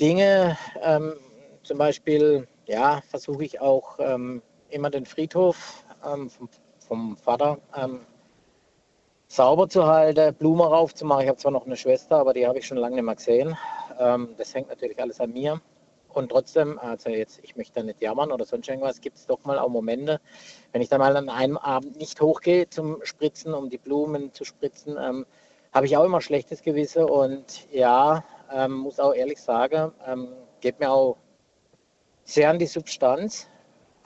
Dinge, 0.00 0.56
ähm, 0.80 1.14
zum 1.64 1.78
Beispiel, 1.78 2.46
ja, 2.68 3.00
versuche 3.08 3.44
ich 3.44 3.60
auch 3.60 3.98
ähm, 3.98 4.42
immer 4.70 4.90
den 4.90 5.06
Friedhof 5.06 5.84
ähm, 6.06 6.30
vom, 6.30 6.48
vom 6.86 7.16
Vater 7.16 7.58
ähm, 7.74 8.00
sauber 9.26 9.68
zu 9.68 9.86
halten, 9.86 10.34
Blumen 10.34 10.66
raufzumachen. 10.66 11.22
Ich 11.22 11.28
habe 11.28 11.38
zwar 11.38 11.52
noch 11.52 11.66
eine 11.66 11.76
Schwester, 11.76 12.16
aber 12.18 12.34
die 12.34 12.46
habe 12.46 12.58
ich 12.58 12.66
schon 12.66 12.78
lange 12.78 12.96
nicht 12.96 13.04
mehr 13.04 13.16
gesehen. 13.16 13.56
Ähm, 13.98 14.34
das 14.36 14.54
hängt 14.54 14.68
natürlich 14.68 15.00
alles 15.00 15.20
an 15.20 15.32
mir. 15.32 15.60
Und 16.12 16.30
trotzdem, 16.30 16.78
also 16.78 17.10
jetzt, 17.10 17.40
ich 17.42 17.56
möchte 17.56 17.74
da 17.80 17.82
nicht 17.82 18.02
jammern 18.02 18.32
oder 18.32 18.44
sonst 18.44 18.68
irgendwas, 18.68 19.00
gibt 19.00 19.18
es 19.18 19.26
doch 19.26 19.44
mal 19.44 19.58
auch 19.58 19.68
Momente, 19.68 20.20
wenn 20.72 20.82
ich 20.82 20.88
dann 20.88 21.00
mal 21.00 21.16
an 21.16 21.28
einem 21.28 21.56
Abend 21.58 21.96
nicht 21.96 22.20
hochgehe 22.20 22.68
zum 22.68 22.98
Spritzen, 23.02 23.54
um 23.54 23.70
die 23.70 23.78
Blumen 23.78 24.32
zu 24.32 24.44
spritzen, 24.44 24.96
ähm, 25.00 25.26
habe 25.72 25.86
ich 25.86 25.96
auch 25.96 26.04
immer 26.04 26.20
schlechtes 26.20 26.62
Gewissen 26.62 27.04
und 27.04 27.70
ja, 27.70 28.24
ähm, 28.52 28.72
muss 28.72 28.98
auch 28.98 29.14
ehrlich 29.14 29.40
sagen, 29.40 29.92
ähm, 30.06 30.28
geht 30.60 30.80
mir 30.80 30.90
auch 30.90 31.18
sehr 32.28 32.50
an 32.50 32.58
die 32.58 32.66
Substanz. 32.66 33.48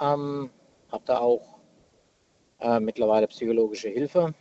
Ähm, 0.01 0.51
habe 0.91 1.03
da 1.07 1.19
auch 1.19 1.59
äh, 2.61 2.79
mittlerweile 2.79 3.27
psychologische 3.27 3.89
Hilfe, 3.89 4.33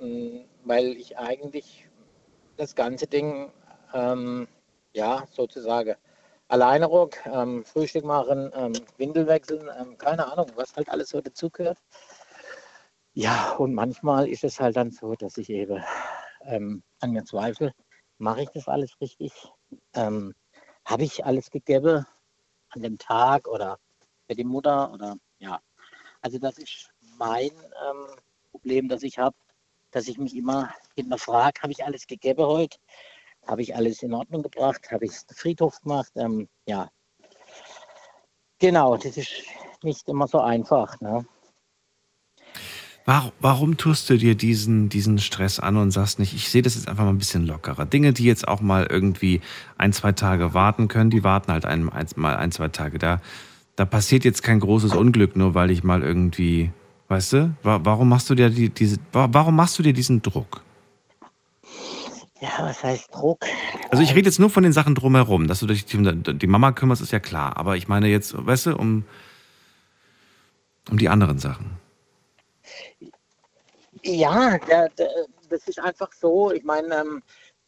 mh, 0.00 0.44
weil 0.64 0.88
ich 0.96 1.16
eigentlich 1.16 1.88
das 2.56 2.74
ganze 2.74 3.06
Ding, 3.06 3.52
ähm, 3.94 4.48
ja, 4.92 5.24
sozusagen 5.30 5.94
alleine 6.48 6.86
rock, 6.86 7.16
ähm, 7.26 7.64
Frühstück 7.64 8.04
machen, 8.04 8.50
ähm, 8.54 8.72
Windel 8.98 9.26
wechseln, 9.28 9.70
ähm, 9.80 9.96
keine 9.96 10.30
Ahnung, 10.30 10.50
was 10.56 10.74
halt 10.74 10.88
alles 10.88 11.10
so 11.10 11.20
dazugehört. 11.20 11.78
Ja, 13.14 13.52
und 13.58 13.74
manchmal 13.74 14.28
ist 14.28 14.42
es 14.44 14.58
halt 14.58 14.76
dann 14.76 14.90
so, 14.90 15.14
dass 15.14 15.38
ich 15.38 15.50
eben 15.50 15.82
ähm, 16.44 16.82
an 17.00 17.12
mir 17.12 17.24
zweifle, 17.24 17.72
mache 18.18 18.42
ich 18.42 18.50
das 18.50 18.66
alles 18.66 19.00
richtig? 19.00 19.32
Ähm, 19.94 20.34
Habe 20.84 21.04
ich 21.04 21.24
alles 21.24 21.50
gegeben 21.50 22.04
an 22.70 22.82
dem 22.82 22.98
Tag 22.98 23.48
oder 23.48 23.78
für 24.26 24.34
die 24.34 24.44
Mutter 24.44 24.92
oder 24.92 25.16
ja. 25.38 25.60
Also 26.22 26.38
das 26.38 26.58
ist 26.58 26.90
mein 27.18 27.50
ähm, 27.50 28.06
Problem, 28.50 28.88
das 28.88 29.02
ich 29.02 29.18
habe, 29.18 29.36
dass 29.90 30.08
ich 30.08 30.18
mich 30.18 30.36
immer 30.36 30.72
hinterfrage, 30.94 31.62
habe 31.62 31.72
ich 31.72 31.84
alles 31.84 32.06
gegeben 32.06 32.44
heute? 32.44 32.78
Habe 33.46 33.62
ich 33.62 33.74
alles 33.74 34.02
in 34.02 34.12
Ordnung 34.12 34.42
gebracht? 34.42 34.90
Habe 34.90 35.06
ich 35.06 35.12
den 35.26 35.36
Friedhof 35.36 35.80
gemacht? 35.80 36.12
Ähm, 36.16 36.48
ja. 36.66 36.90
Genau, 38.58 38.96
das 38.96 39.16
ist 39.16 39.44
nicht 39.82 40.08
immer 40.08 40.28
so 40.28 40.40
einfach. 40.40 41.00
Ne? 41.00 41.26
Warum, 43.10 43.32
warum 43.40 43.76
tust 43.76 44.08
du 44.08 44.16
dir 44.16 44.36
diesen, 44.36 44.88
diesen 44.88 45.18
Stress 45.18 45.58
an 45.58 45.76
und 45.76 45.90
sagst 45.90 46.20
nicht, 46.20 46.32
ich 46.32 46.48
sehe 46.48 46.62
das 46.62 46.76
jetzt 46.76 46.86
einfach 46.86 47.02
mal 47.02 47.10
ein 47.10 47.18
bisschen 47.18 47.44
lockerer? 47.44 47.84
Dinge, 47.84 48.12
die 48.12 48.22
jetzt 48.22 48.46
auch 48.46 48.60
mal 48.60 48.86
irgendwie 48.88 49.40
ein, 49.78 49.92
zwei 49.92 50.12
Tage 50.12 50.54
warten 50.54 50.86
können, 50.86 51.10
die 51.10 51.24
warten 51.24 51.50
halt 51.50 51.64
ein, 51.64 51.88
ein, 51.88 52.06
mal 52.14 52.36
ein, 52.36 52.52
zwei 52.52 52.68
Tage. 52.68 53.00
Da, 53.00 53.20
da 53.74 53.84
passiert 53.84 54.24
jetzt 54.24 54.44
kein 54.44 54.60
großes 54.60 54.94
Unglück, 54.94 55.34
nur 55.34 55.54
weil 55.54 55.72
ich 55.72 55.82
mal 55.82 56.04
irgendwie, 56.04 56.70
weißt 57.08 57.32
du, 57.32 57.54
wa- 57.64 57.80
warum 57.82 58.08
machst 58.08 58.30
du 58.30 58.36
dir 58.36 58.48
die, 58.48 58.68
diese, 58.68 58.98
wa- 59.10 59.28
warum 59.32 59.56
machst 59.56 59.76
du 59.76 59.82
dir 59.82 59.92
diesen 59.92 60.22
Druck? 60.22 60.62
Ja, 62.40 62.50
was 62.60 62.84
heißt 62.84 63.12
Druck? 63.12 63.40
Also 63.90 64.04
ich 64.04 64.14
rede 64.14 64.28
jetzt 64.28 64.38
nur 64.38 64.50
von 64.50 64.62
den 64.62 64.72
Sachen 64.72 64.94
drumherum, 64.94 65.48
dass 65.48 65.58
du 65.58 65.66
dich 65.66 65.84
um 65.96 66.22
die 66.22 66.46
Mama 66.46 66.70
kümmerst, 66.70 67.02
ist 67.02 67.10
ja 67.10 67.18
klar. 67.18 67.56
Aber 67.56 67.76
ich 67.76 67.88
meine 67.88 68.06
jetzt, 68.06 68.36
weißt 68.46 68.66
du, 68.66 68.76
um, 68.76 69.02
um 70.88 70.96
die 70.96 71.08
anderen 71.08 71.40
Sachen. 71.40 71.72
Ja, 74.02 74.58
der, 74.58 74.88
der, 74.90 75.26
das 75.48 75.68
ist 75.68 75.78
einfach 75.78 76.12
so. 76.12 76.52
Ich 76.52 76.64
meine, 76.64 76.94
ähm, 76.94 77.22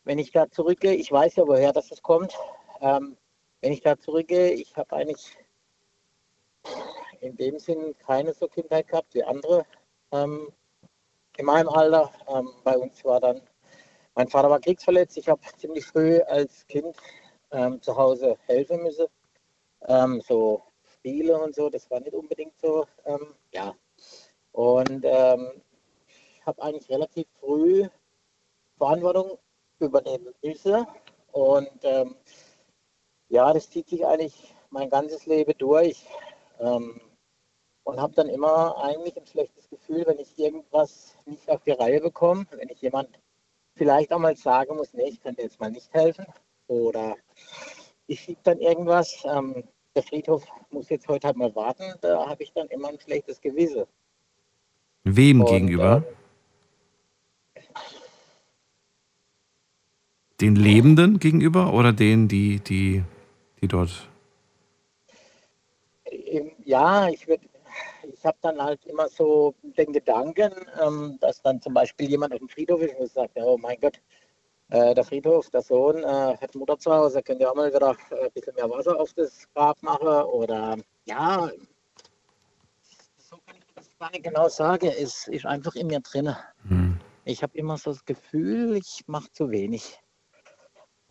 wenn 0.04 0.18
ich 0.18 0.32
da 0.32 0.50
zurückgehe, 0.50 0.94
ich 0.94 1.12
weiß 1.12 1.36
ja, 1.36 1.46
woher 1.46 1.72
das 1.72 1.90
kommt. 2.02 2.36
Ähm, 2.80 3.16
wenn 3.60 3.72
ich 3.72 3.82
da 3.82 3.98
zurückgehe, 3.98 4.52
ich 4.52 4.74
habe 4.76 4.96
eigentlich 4.96 5.36
in 7.20 7.36
dem 7.36 7.59
Sinn 7.59 7.94
keine 7.98 8.32
so 8.32 8.48
Kindheit 8.48 8.88
gehabt 8.88 9.14
wie 9.14 9.22
andere 9.22 9.64
ähm, 10.10 10.52
in 11.36 11.46
meinem 11.46 11.68
Alter. 11.68 12.10
Ähm, 12.28 12.50
bei 12.64 12.76
uns 12.76 13.04
war 13.04 13.20
dann, 13.20 13.42
mein 14.14 14.28
Vater 14.28 14.50
war 14.50 14.60
kriegsverletzt. 14.60 15.16
Ich 15.18 15.28
habe 15.28 15.40
ziemlich 15.59 15.84
früh 15.84 16.20
als 16.22 16.66
Kind 16.66 16.96
ähm, 17.52 17.80
zu 17.80 17.96
Hause 17.96 18.36
helfen 18.46 18.82
müssen. 18.82 19.06
Ähm, 19.86 20.20
so 20.26 20.62
Spiele 20.94 21.38
und 21.38 21.54
so, 21.54 21.68
das 21.68 21.90
war 21.90 22.00
nicht 22.00 22.14
unbedingt 22.14 22.59
so, 22.60 22.86
ähm, 23.04 23.34
ja. 23.52 23.74
Und 24.52 25.04
habe 26.47 26.62
eigentlich 26.62 26.89
relativ 26.90 27.27
früh 27.40 27.89
Verantwortung 28.78 29.39
übernehmen 29.78 30.35
müssen. 30.43 30.86
Und 31.32 31.70
ähm, 31.82 32.16
ja, 33.28 33.52
das 33.52 33.70
zieht 33.70 33.89
sich 33.89 34.06
eigentlich 34.06 34.55
mein 34.70 34.90
ganzes 34.90 35.27
Leben 35.27 35.55
durch. 35.59 36.05
Ähm, 36.60 37.01
und 37.85 38.01
habe 38.01 38.14
dann 38.14 38.28
immer 38.28 38.77
eigentlich 38.82 39.16
ein 39.16 39.27
schlechtes 39.27 39.69
Gefühl, 39.69 40.05
wenn 40.06 40.19
ich 40.19 40.39
irgendwas 40.39 41.16
nicht 41.27 41.48
auf 41.51 41.62
die 41.64 41.73
Reihe 41.73 42.01
bekomme, 42.01 42.47
wenn 42.52 42.69
ich 42.69 42.81
jemand 42.81 43.09
vielleicht 43.74 44.12
auch 44.12 44.19
mal 44.19 44.36
sagen 44.36 44.77
muss, 44.77 44.93
nee, 44.93 45.09
ich 45.09 45.20
dir 45.20 45.35
jetzt 45.36 45.59
mal 45.59 45.70
nicht 45.70 45.93
helfen 45.93 46.27
oder 46.69 47.16
ich 48.06 48.20
schiebe 48.20 48.40
dann 48.44 48.59
irgendwas, 48.60 49.24
ähm, 49.24 49.64
der 49.94 50.02
Friedhof 50.02 50.44
muss 50.70 50.89
jetzt 50.90 51.09
heute 51.09 51.27
halt 51.27 51.36
mal 51.36 51.55
warten, 51.55 51.94
da 52.01 52.28
habe 52.28 52.43
ich 52.43 52.52
dann 52.52 52.69
immer 52.69 52.89
ein 52.89 53.01
schlechtes 53.01 53.40
Gewissen. 53.40 53.85
Wem 55.05 55.40
Und, 55.40 55.48
gegenüber? 55.48 56.05
Den 60.43 60.56
Lebenden 60.56 61.20
gegenüber 61.20 61.73
oder 61.73 61.93
denen, 61.93 62.27
die, 62.27 62.59
die, 62.59 63.05
die 63.60 63.69
dort. 63.69 64.09
Ja, 66.64 67.09
ich 67.09 67.28
würde, 67.28 67.47
ich 68.12 68.24
habe 68.24 68.36
dann 68.40 68.60
halt 68.60 68.85
immer 68.86 69.09
so 69.09 69.55
den 69.62 69.93
Gedanken, 69.93 70.52
ähm, 70.85 71.16
dass 71.20 71.40
dann 71.43 71.62
zum 71.62 71.74
Beispiel 71.74 72.10
jemand 72.10 72.32
auf 72.32 72.40
dem 72.40 72.48
Friedhof 72.48 72.82
ist 72.82 72.98
und 72.98 73.09
sagt, 73.09 73.36
oh 73.36 73.56
mein 73.56 73.78
Gott, 73.81 74.01
äh, 74.70 74.97
der 74.97 75.05
Friedhof, 75.05 75.48
der 75.51 75.62
Sohn 75.62 75.98
äh, 75.98 76.36
hat 76.36 76.56
Mutter 76.56 76.77
zu 76.77 76.93
Hause, 76.93 77.23
könnt 77.23 77.40
ihr 77.40 77.48
auch 77.48 77.55
mal 77.55 77.73
wieder 77.73 77.94
äh, 78.10 78.24
ein 78.24 78.32
bisschen 78.32 78.56
mehr 78.56 78.69
Wasser 78.69 78.98
auf 78.98 79.12
das 79.14 79.47
Grab 79.55 79.81
machen 79.85 80.09
oder 80.09 80.77
ja, 81.05 81.48
so 83.16 83.36
kann 83.47 83.55
ich 83.56 83.74
das 83.77 83.97
gar 83.97 84.10
nicht 84.10 84.24
genau 84.24 84.48
sagen, 84.48 84.90
es 84.98 85.28
ist 85.28 85.47
einfach 85.47 85.77
in 85.77 85.86
mir 85.86 86.01
drin. 86.01 86.35
Hm. 86.66 86.98
Ich 87.24 87.44
habe 87.44 87.56
immer 87.56 87.78
so 87.78 87.93
das 87.93 88.05
Gefühl, 88.05 88.77
ich 88.77 89.05
mache 89.06 89.31
zu 89.31 89.52
wenig. 89.52 90.01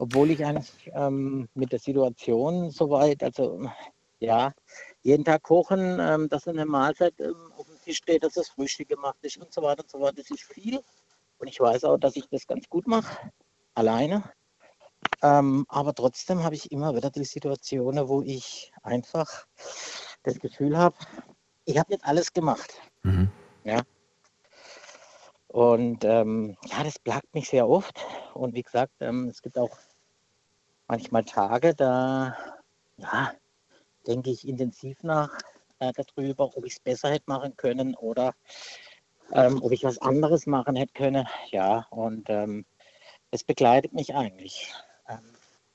Obwohl 0.02 0.32
ich 0.32 0.44
eigentlich 0.44 0.92
ähm, 0.96 1.48
mit 1.54 1.72
der 1.72 1.78
Situation 1.78 2.72
soweit, 2.72 3.22
also 3.22 3.70
ja, 4.18 4.52
jeden 5.04 5.24
Tag 5.24 5.44
kochen, 5.44 6.00
ähm, 6.00 6.28
dass 6.28 6.48
eine 6.48 6.66
Mahlzeit 6.66 7.14
ähm, 7.20 7.54
auf 7.56 7.68
dem 7.68 7.80
Tisch 7.84 7.98
steht, 7.98 8.24
dass 8.24 8.34
das 8.34 8.50
Frühstück 8.50 8.90
gemacht 8.90 9.18
ist 9.22 9.38
und 9.38 9.54
so 9.54 9.62
weiter 9.62 9.84
und 9.84 9.92
so 9.92 10.00
fort. 10.00 10.18
Das 10.18 10.32
ist 10.32 10.42
viel. 10.42 10.80
Und 11.38 11.48
ich 11.48 11.60
weiß 11.60 11.84
auch, 11.84 12.00
dass 12.00 12.16
ich 12.16 12.28
das 12.32 12.48
ganz 12.48 12.68
gut 12.68 12.88
mache, 12.88 13.32
alleine. 13.76 14.24
Ähm, 15.22 15.68
aber 15.70 15.94
trotzdem 15.94 16.44
habe 16.44 16.56
ich 16.56 16.72
immer 16.72 16.96
wieder 16.96 17.12
die 17.12 17.24
Situationen, 17.24 18.08
wo 18.08 18.24
ich 18.24 18.74
einfach 18.82 19.46
das 20.24 20.40
Gefühl 20.40 20.76
habe, 20.76 20.96
ich 21.66 21.78
habe 21.78 21.92
nicht 21.92 22.04
alles 22.06 22.34
gemacht. 22.34 22.74
Mhm. 23.04 23.30
Ja. 23.66 23.84
Und 25.48 26.04
ähm, 26.06 26.58
ja, 26.66 26.84
das 26.84 26.98
plagt 26.98 27.36
mich 27.36 27.50
sehr 27.50 27.70
oft. 27.70 28.04
Und 28.34 28.56
wie 28.56 28.64
gesagt, 28.64 28.94
ähm, 29.02 29.28
es 29.28 29.44
gibt 29.44 29.60
auch 29.60 29.78
manchmal 30.92 31.24
Tage, 31.24 31.74
da 31.74 32.36
ja, 32.98 33.32
denke 34.06 34.30
ich 34.30 34.46
intensiv 34.46 35.02
nach 35.04 35.32
äh, 35.80 35.94
darüber, 35.94 36.56
ob 36.56 36.66
ich 36.66 36.74
es 36.74 36.80
besser 36.82 37.10
hätte 37.10 37.24
machen 37.28 37.56
können 37.56 37.96
oder 37.96 38.34
ähm, 39.32 39.64
ob 39.64 39.72
ich 39.72 39.86
was 39.86 40.00
anderes 40.00 40.46
machen 40.46 40.76
hätte 40.76 40.92
können. 40.94 41.26
Ja, 41.50 41.88
und 41.92 42.30
ähm, 42.30 42.66
es 43.32 43.44
begleitet 43.46 43.94
mich 43.94 44.14
eigentlich. 44.14 44.74
Ähm, 45.08 45.20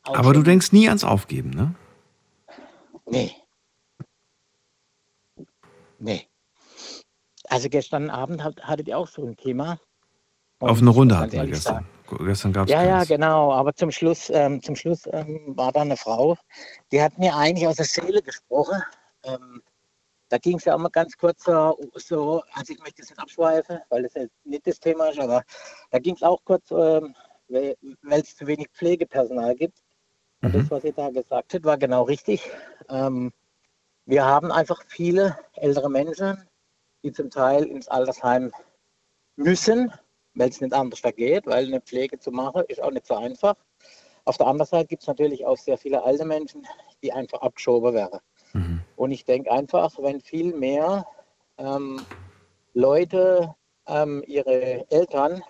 Aber 0.02 0.34
du 0.34 0.42
denkst 0.42 0.72
nie 0.72 0.86
ans 0.86 1.02
Aufgeben, 1.02 1.50
ne? 1.50 1.74
Nee. 3.06 3.32
Nee. 5.98 6.28
Also 7.48 7.70
gestern 7.70 8.10
Abend 8.10 8.44
hat, 8.44 8.62
hattet 8.62 8.88
ihr 8.88 8.98
auch 8.98 9.08
so 9.08 9.24
ein 9.24 9.36
Thema. 9.36 9.80
Auf 10.58 10.80
eine 10.80 10.90
Runde 10.90 11.18
hatten 11.18 11.32
wir 11.32 11.46
gestern. 11.46 11.74
sagen, 11.74 11.95
Gestern 12.06 12.52
gab 12.52 12.66
es 12.66 12.72
ja, 12.72 12.82
ja, 12.82 12.98
keins. 12.98 13.08
genau. 13.08 13.52
Aber 13.52 13.74
zum 13.74 13.90
Schluss, 13.90 14.30
ähm, 14.30 14.62
zum 14.62 14.76
Schluss 14.76 15.06
ähm, 15.12 15.56
war 15.56 15.72
da 15.72 15.82
eine 15.82 15.96
Frau, 15.96 16.36
die 16.92 17.02
hat 17.02 17.18
mir 17.18 17.34
eigentlich 17.34 17.66
aus 17.66 17.76
der 17.76 17.86
Seele 17.86 18.22
gesprochen. 18.22 18.82
Ähm, 19.24 19.62
da 20.28 20.38
ging 20.38 20.56
es 20.56 20.64
ja 20.64 20.74
auch 20.74 20.78
mal 20.78 20.88
ganz 20.88 21.16
kurz 21.16 21.44
so, 21.44 21.78
so, 21.94 22.42
also 22.52 22.72
ich 22.72 22.80
möchte 22.80 23.02
es 23.02 23.10
nicht 23.10 23.20
abschweifen, 23.20 23.78
weil 23.90 24.04
es 24.04 24.14
ja 24.14 24.24
nicht 24.44 24.66
das 24.66 24.80
Thema 24.80 25.08
ist, 25.08 25.20
aber 25.20 25.42
da 25.90 25.98
ging 25.98 26.14
es 26.14 26.22
auch 26.22 26.40
kurz, 26.44 26.70
ähm, 26.70 27.14
weil 27.48 27.76
es 28.20 28.34
zu 28.34 28.46
wenig 28.46 28.68
Pflegepersonal 28.72 29.54
gibt. 29.54 29.78
Und 30.42 30.54
das, 30.54 30.70
was 30.70 30.82
sie 30.82 30.92
da 30.92 31.10
gesagt 31.10 31.54
hat, 31.54 31.64
war 31.64 31.78
genau 31.78 32.02
richtig. 32.02 32.50
Ähm, 32.88 33.32
wir 34.04 34.24
haben 34.24 34.52
einfach 34.52 34.82
viele 34.88 35.38
ältere 35.54 35.90
Menschen, 35.90 36.48
die 37.02 37.12
zum 37.12 37.30
Teil 37.30 37.64
ins 37.64 37.88
Altersheim 37.88 38.52
müssen, 39.36 39.92
weil 40.36 40.50
es 40.50 40.60
nicht 40.60 40.72
anders 40.72 41.02
da 41.02 41.10
geht, 41.10 41.46
weil 41.46 41.66
eine 41.66 41.80
Pflege 41.80 42.18
zu 42.18 42.30
machen 42.30 42.62
ist 42.68 42.80
auch 42.82 42.92
nicht 42.92 43.06
so 43.06 43.16
einfach. 43.16 43.56
Auf 44.24 44.38
der 44.38 44.46
anderen 44.46 44.68
Seite 44.68 44.86
gibt 44.86 45.02
es 45.02 45.08
natürlich 45.08 45.44
auch 45.46 45.56
sehr 45.56 45.78
viele 45.78 46.02
alte 46.02 46.24
Menschen, 46.24 46.66
die 47.02 47.12
einfach 47.12 47.40
abgeschoben 47.42 47.94
werden. 47.94 48.20
Und 48.96 49.10
ich 49.10 49.24
denke 49.24 49.50
einfach, 49.50 49.92
wenn 49.98 50.20
viel 50.20 50.54
mehr 50.54 51.06
ähm, 51.58 52.00
Leute 52.74 53.54
ähm, 53.86 54.22
ihre 54.26 54.90
Eltern 54.90 55.42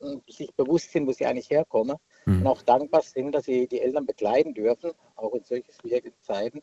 äh, 0.00 0.16
sich 0.28 0.54
bewusst 0.54 0.92
sind, 0.92 1.06
wo 1.06 1.12
sie 1.12 1.26
eigentlich 1.26 1.50
herkommen 1.50 1.96
und 2.26 2.46
auch 2.46 2.62
dankbar 2.62 3.02
sind, 3.02 3.32
dass 3.32 3.44
sie 3.44 3.66
die 3.66 3.80
Eltern 3.80 4.04
begleiten 4.04 4.54
dürfen, 4.54 4.92
auch 5.16 5.34
in 5.34 5.44
solchen 5.44 5.72
schwierigen 5.80 6.14
Zeiten, 6.20 6.62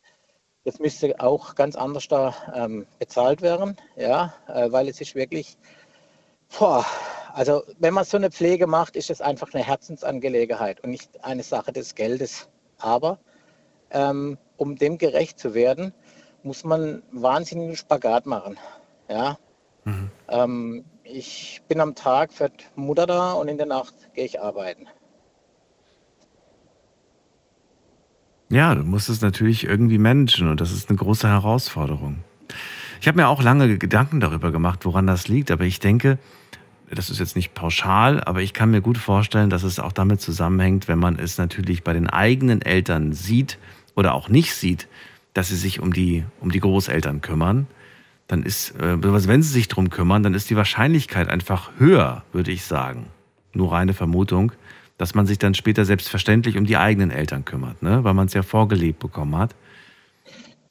das 0.63 0.79
müsste 0.79 1.19
auch 1.19 1.55
ganz 1.55 1.75
anders 1.75 2.07
da 2.07 2.33
ähm, 2.53 2.87
bezahlt 2.97 3.41
werden, 3.41 3.77
ja, 3.95 4.33
äh, 4.47 4.71
weil 4.71 4.89
es 4.89 4.99
ist 4.99 5.13
wirklich, 5.13 5.57
boah, 6.57 6.85
also 7.33 7.63
wenn 7.79 7.93
man 7.93 8.05
so 8.05 8.17
eine 8.17 8.31
Pflege 8.31 8.67
macht, 8.67 8.95
ist 8.95 9.09
es 9.09 9.21
einfach 9.21 9.53
eine 9.53 9.63
Herzensangelegenheit 9.63 10.81
und 10.83 10.91
nicht 10.91 11.23
eine 11.23 11.43
Sache 11.43 11.71
des 11.71 11.95
Geldes. 11.95 12.47
Aber 12.77 13.19
ähm, 13.91 14.37
um 14.57 14.75
dem 14.75 14.97
gerecht 14.97 15.39
zu 15.39 15.53
werden, 15.53 15.93
muss 16.43 16.63
man 16.63 17.03
wahnsinnigen 17.11 17.75
Spagat 17.75 18.25
machen, 18.25 18.57
ja. 19.09 19.37
Ähm, 20.27 20.85
ich 21.03 21.61
bin 21.67 21.79
am 21.79 21.95
Tag 21.95 22.33
für 22.33 22.49
Mutter 22.75 23.05
da 23.05 23.33
und 23.33 23.47
in 23.47 23.57
der 23.57 23.67
Nacht 23.67 23.93
gehe 24.13 24.25
ich 24.25 24.41
arbeiten. 24.41 24.87
Ja, 28.49 28.73
du 28.75 28.83
musst 28.83 29.09
es 29.09 29.21
natürlich 29.21 29.63
irgendwie 29.63 29.97
managen 29.97 30.49
und 30.49 30.61
das 30.61 30.71
ist 30.71 30.89
eine 30.89 30.97
große 30.97 31.27
Herausforderung. 31.27 32.23
Ich 33.05 33.07
habe 33.07 33.21
mir 33.21 33.27
auch 33.27 33.43
lange 33.43 33.77
Gedanken 33.77 34.19
darüber 34.19 34.51
gemacht, 34.51 34.83
woran 34.83 35.05
das 35.05 35.27
liegt, 35.27 35.51
aber 35.51 35.63
ich 35.63 35.79
denke, 35.79 36.17
das 36.89 37.11
ist 37.11 37.19
jetzt 37.19 37.35
nicht 37.35 37.53
pauschal, 37.53 38.19
aber 38.23 38.41
ich 38.41 38.51
kann 38.51 38.71
mir 38.71 38.81
gut 38.81 38.97
vorstellen, 38.97 39.51
dass 39.51 39.61
es 39.61 39.77
auch 39.77 39.91
damit 39.91 40.21
zusammenhängt, 40.21 40.87
wenn 40.87 40.97
man 40.97 41.19
es 41.19 41.37
natürlich 41.37 41.83
bei 41.83 41.93
den 41.93 42.09
eigenen 42.09 42.63
Eltern 42.63 43.13
sieht 43.13 43.59
oder 43.95 44.15
auch 44.15 44.27
nicht 44.27 44.55
sieht, 44.55 44.87
dass 45.35 45.49
sie 45.49 45.55
sich 45.55 45.79
um 45.79 45.93
die, 45.93 46.25
um 46.41 46.49
die 46.51 46.59
Großeltern 46.59 47.21
kümmern, 47.21 47.67
dann 48.25 48.41
ist, 48.41 48.71
äh, 48.79 48.97
wenn 48.99 49.43
sie 49.43 49.53
sich 49.53 49.67
drum 49.67 49.91
kümmern, 49.91 50.23
dann 50.23 50.33
ist 50.33 50.49
die 50.49 50.55
Wahrscheinlichkeit 50.55 51.29
einfach 51.29 51.73
höher, 51.77 52.23
würde 52.33 52.49
ich 52.49 52.65
sagen. 52.65 53.05
Nur 53.53 53.71
reine 53.71 53.93
Vermutung, 53.93 54.51
dass 54.97 55.13
man 55.13 55.27
sich 55.27 55.37
dann 55.37 55.53
später 55.53 55.85
selbstverständlich 55.85 56.57
um 56.57 56.65
die 56.65 56.77
eigenen 56.77 57.11
Eltern 57.11 57.45
kümmert, 57.45 57.83
ne? 57.83 58.03
weil 58.03 58.15
man 58.15 58.25
es 58.25 58.33
ja 58.33 58.41
vorgelebt 58.41 58.97
bekommen 58.97 59.37
hat. 59.37 59.53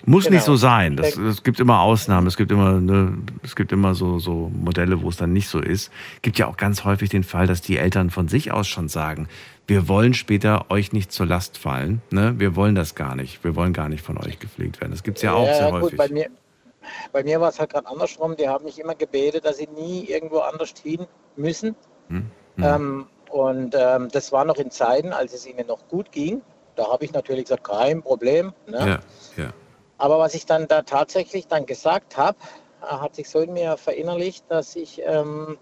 Muss 0.07 0.25
Genau. 0.25 0.35
nicht 0.37 0.45
so 0.45 0.57
sein. 0.57 0.97
Das, 0.97 1.17
es 1.17 1.43
gibt 1.43 1.61
immer 1.61 1.81
Ausnahmen. 1.81 2.27
Es 2.27 2.37
gibt 2.37 2.51
immer, 2.51 2.73
ne, 2.81 3.17
es 3.43 3.57
gibt 3.57 3.73
immer 3.73 3.95
so, 3.95 4.19
so 4.19 4.51
Modelle, 4.55 5.03
wo 5.03 5.09
es 5.09 5.17
dann 5.17 5.33
nicht 5.33 5.49
so 5.49 5.61
ist. 5.61 5.91
Gibt 6.23 6.39
ja 6.39 6.47
auch 6.47 6.57
ganz 6.57 6.85
häufig 6.85 7.09
den 7.09 7.25
Fall, 7.25 7.47
dass 7.47 7.63
die 7.63 7.79
Eltern 7.79 8.11
von 8.11 8.29
sich 8.29 8.53
aus 8.53 8.69
schon 8.69 8.89
sagen, 8.89 9.29
wir 9.67 9.89
wollen 9.89 10.13
später 10.13 10.67
euch 10.71 10.93
nicht 10.93 11.11
zur 11.11 11.25
Last 11.27 11.57
fallen. 11.57 12.03
Ne? 12.11 12.35
Wir 12.39 12.55
wollen 12.55 12.75
das 12.75 12.95
gar 12.95 13.17
nicht. 13.17 13.43
Wir 13.45 13.57
wollen 13.57 13.73
gar 13.73 13.89
nicht 13.89 14.03
von 14.05 14.19
euch 14.19 14.39
gepflegt 14.39 14.81
werden. 14.81 14.93
Das 14.93 15.03
gibt's 15.03 15.23
ja 15.23 15.33
auch 15.33 15.47
sehr 15.47 15.71
gut, 15.71 15.83
häufig. 15.85 15.99
bei 15.99 16.09
mir, 16.09 16.27
bei 17.13 17.25
mir 17.25 17.41
war 17.41 17.49
es 17.49 17.59
halt 17.59 17.71
gerade 17.73 17.87
andersrum. 17.89 18.37
Die 18.37 18.47
haben 18.47 18.65
mich 18.65 18.79
immer 18.79 18.95
gebetet, 18.95 19.47
dass 19.47 19.57
sie 19.57 19.69
nie 19.75 20.05
irgendwo 20.05 20.41
anders 20.41 20.75
hin 20.83 21.07
müssen. 21.37 21.75
Hm? 22.09 22.31
Ähm, 22.59 23.07
und 23.31 23.75
ähm, 23.77 24.09
das 24.13 24.33
war 24.33 24.45
noch 24.45 24.57
in 24.59 24.71
Zeiten, 24.71 25.13
als 25.13 25.33
es 25.33 25.47
ihnen 25.47 25.67
noch 25.67 25.89
gut 25.89 26.13
ging. 26.13 26.43
Da 26.77 26.91
habe 26.91 27.05
ich 27.05 27.13
natürlich 27.13 27.45
gesagt, 27.45 27.65
kein 27.65 28.03
Problem. 28.03 28.53
Ne? 28.67 29.01
Ja, 29.37 29.43
ja. 29.43 29.51
Aber 29.99 30.19
was 30.19 30.35
ich 30.35 30.47
dann 30.47 30.66
da 30.69 30.83
tatsächlich 30.83 31.47
dann 31.47 31.66
gesagt 31.66 32.16
habe, 32.16 32.39
hat 32.81 33.15
sich 33.15 33.29
so 33.29 33.41
in 33.41 33.53
mir 33.53 33.77
verinnerlicht, 33.77 34.45
dass 34.49 34.77
ich 34.77 35.01
ähm, 35.05 35.59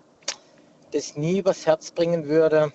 das 0.93 1.17
nie 1.17 1.39
übers 1.39 1.67
Herz 1.67 1.91
bringen 1.91 2.27
würde, 2.27 2.73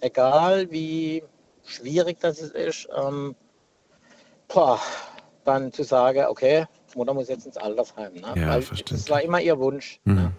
egal 0.00 0.70
wie 0.70 1.24
schwierig 1.64 2.18
das 2.20 2.40
ist, 2.40 2.88
ähm, 2.96 3.34
boah, 4.48 4.80
dann 5.44 5.72
zu 5.72 5.82
sagen, 5.82 6.26
okay, 6.28 6.66
Mutter 6.94 7.14
muss 7.14 7.28
jetzt 7.28 7.46
ins 7.46 7.56
Altersheim. 7.56 8.14
Ne? 8.14 8.34
Ja, 8.36 8.48
Weil 8.48 8.64
das 8.88 9.10
war 9.10 9.22
immer 9.22 9.40
ihr 9.40 9.58
Wunsch. 9.58 10.00
Mhm. 10.04 10.32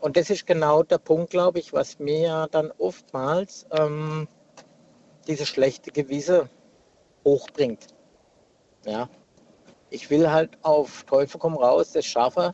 Und 0.00 0.16
das 0.16 0.30
ist 0.30 0.46
genau 0.46 0.82
der 0.82 0.98
Punkt, 0.98 1.30
glaube 1.30 1.58
ich, 1.58 1.72
was 1.72 1.98
mir 1.98 2.48
dann 2.50 2.72
oftmals 2.78 3.66
ähm, 3.70 4.28
diese 5.26 5.44
schlechte 5.44 5.90
Gewisse 5.90 6.48
hochbringt. 7.24 7.88
Ja. 8.86 9.08
Ich 9.90 10.08
will 10.10 10.30
halt 10.30 10.50
auf 10.62 11.04
Teufel 11.04 11.38
komm 11.38 11.56
raus 11.56 11.92
das 11.92 12.06
schaffen, 12.06 12.52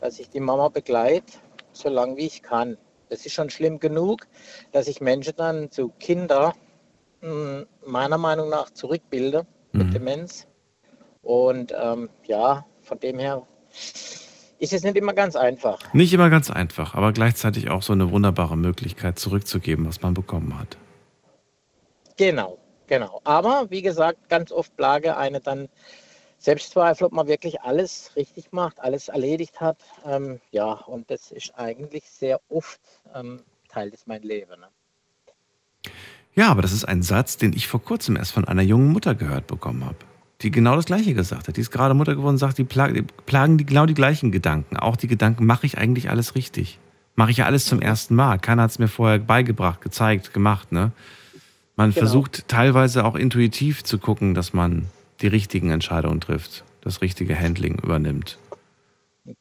dass 0.00 0.18
ich 0.18 0.30
die 0.30 0.40
Mama 0.40 0.68
begleite, 0.68 1.32
so 1.72 1.88
lange 1.88 2.16
wie 2.16 2.26
ich 2.26 2.42
kann. 2.42 2.76
Das 3.08 3.26
ist 3.26 3.32
schon 3.32 3.50
schlimm 3.50 3.78
genug, 3.78 4.26
dass 4.72 4.88
ich 4.88 5.00
Menschen 5.00 5.34
dann 5.36 5.70
zu 5.70 5.90
Kinder 6.00 6.54
mh, 7.20 7.64
meiner 7.86 8.18
Meinung 8.18 8.48
nach 8.48 8.70
zurückbilde 8.70 9.46
mit 9.72 9.92
Demenz. 9.94 10.46
Und 11.22 11.74
ähm, 11.78 12.08
ja, 12.26 12.64
von 12.82 12.98
dem 12.98 13.18
her 13.18 13.46
ist 14.58 14.72
es 14.72 14.82
nicht 14.82 14.96
immer 14.96 15.12
ganz 15.12 15.36
einfach. 15.36 15.78
Nicht 15.92 16.12
immer 16.12 16.30
ganz 16.30 16.50
einfach, 16.50 16.94
aber 16.94 17.12
gleichzeitig 17.12 17.70
auch 17.70 17.82
so 17.82 17.92
eine 17.92 18.10
wunderbare 18.10 18.56
Möglichkeit 18.56 19.18
zurückzugeben, 19.18 19.86
was 19.86 20.02
man 20.02 20.14
bekommen 20.14 20.58
hat. 20.58 20.76
Genau, 22.16 22.58
genau. 22.86 23.20
Aber 23.24 23.66
wie 23.70 23.82
gesagt, 23.82 24.28
ganz 24.28 24.52
oft 24.52 24.76
plage 24.76 25.16
eine 25.16 25.40
dann 25.40 25.68
Selbstzweifel, 26.40 27.06
ob 27.06 27.12
man 27.12 27.28
wirklich 27.28 27.60
alles 27.60 28.12
richtig 28.16 28.50
macht, 28.50 28.80
alles 28.80 29.08
erledigt 29.08 29.60
hat. 29.60 29.76
Ähm, 30.06 30.40
ja, 30.50 30.72
und 30.72 31.10
das 31.10 31.30
ist 31.30 31.52
eigentlich 31.56 32.04
sehr 32.10 32.40
oft 32.48 32.80
ähm, 33.14 33.40
Teil 33.68 33.90
des 33.90 34.06
mein 34.06 34.22
Leben. 34.22 34.58
Ne? 34.58 35.92
Ja, 36.34 36.50
aber 36.50 36.62
das 36.62 36.72
ist 36.72 36.86
ein 36.86 37.02
Satz, 37.02 37.36
den 37.36 37.52
ich 37.52 37.68
vor 37.68 37.82
kurzem 37.82 38.16
erst 38.16 38.32
von 38.32 38.46
einer 38.46 38.62
jungen 38.62 38.90
Mutter 38.90 39.14
gehört 39.14 39.46
bekommen 39.48 39.84
habe. 39.84 39.96
Die 40.40 40.50
genau 40.50 40.76
das 40.76 40.86
Gleiche 40.86 41.12
gesagt 41.12 41.46
hat. 41.46 41.58
Die 41.58 41.60
ist 41.60 41.70
gerade 41.70 41.92
Mutter 41.92 42.14
geworden 42.14 42.34
und 42.34 42.38
sagt, 42.38 42.56
die 42.56 42.64
plagen 42.64 43.58
die, 43.58 43.66
genau 43.66 43.84
die 43.84 43.94
gleichen 43.94 44.32
Gedanken. 44.32 44.78
Auch 44.78 44.96
die 44.96 45.08
Gedanken, 45.08 45.44
mache 45.44 45.66
ich 45.66 45.76
eigentlich 45.76 46.08
alles 46.08 46.34
richtig? 46.34 46.78
Mache 47.16 47.32
ich 47.32 47.36
ja 47.36 47.44
alles 47.44 47.66
zum 47.66 47.82
ersten 47.82 48.14
Mal? 48.14 48.38
Keiner 48.38 48.62
hat 48.62 48.70
es 48.70 48.78
mir 48.78 48.88
vorher 48.88 49.18
beigebracht, 49.18 49.82
gezeigt, 49.82 50.32
gemacht. 50.32 50.72
Ne? 50.72 50.92
Man 51.76 51.90
Genau. 51.90 51.98
versucht 51.98 52.48
teilweise 52.48 53.04
auch 53.04 53.16
intuitiv 53.16 53.84
zu 53.84 53.98
gucken, 53.98 54.32
dass 54.32 54.54
man 54.54 54.86
die 55.22 55.26
richtigen 55.28 55.70
Entscheidungen 55.70 56.20
trifft, 56.20 56.64
das 56.82 57.02
richtige 57.02 57.38
Handling 57.38 57.78
übernimmt. 57.78 58.38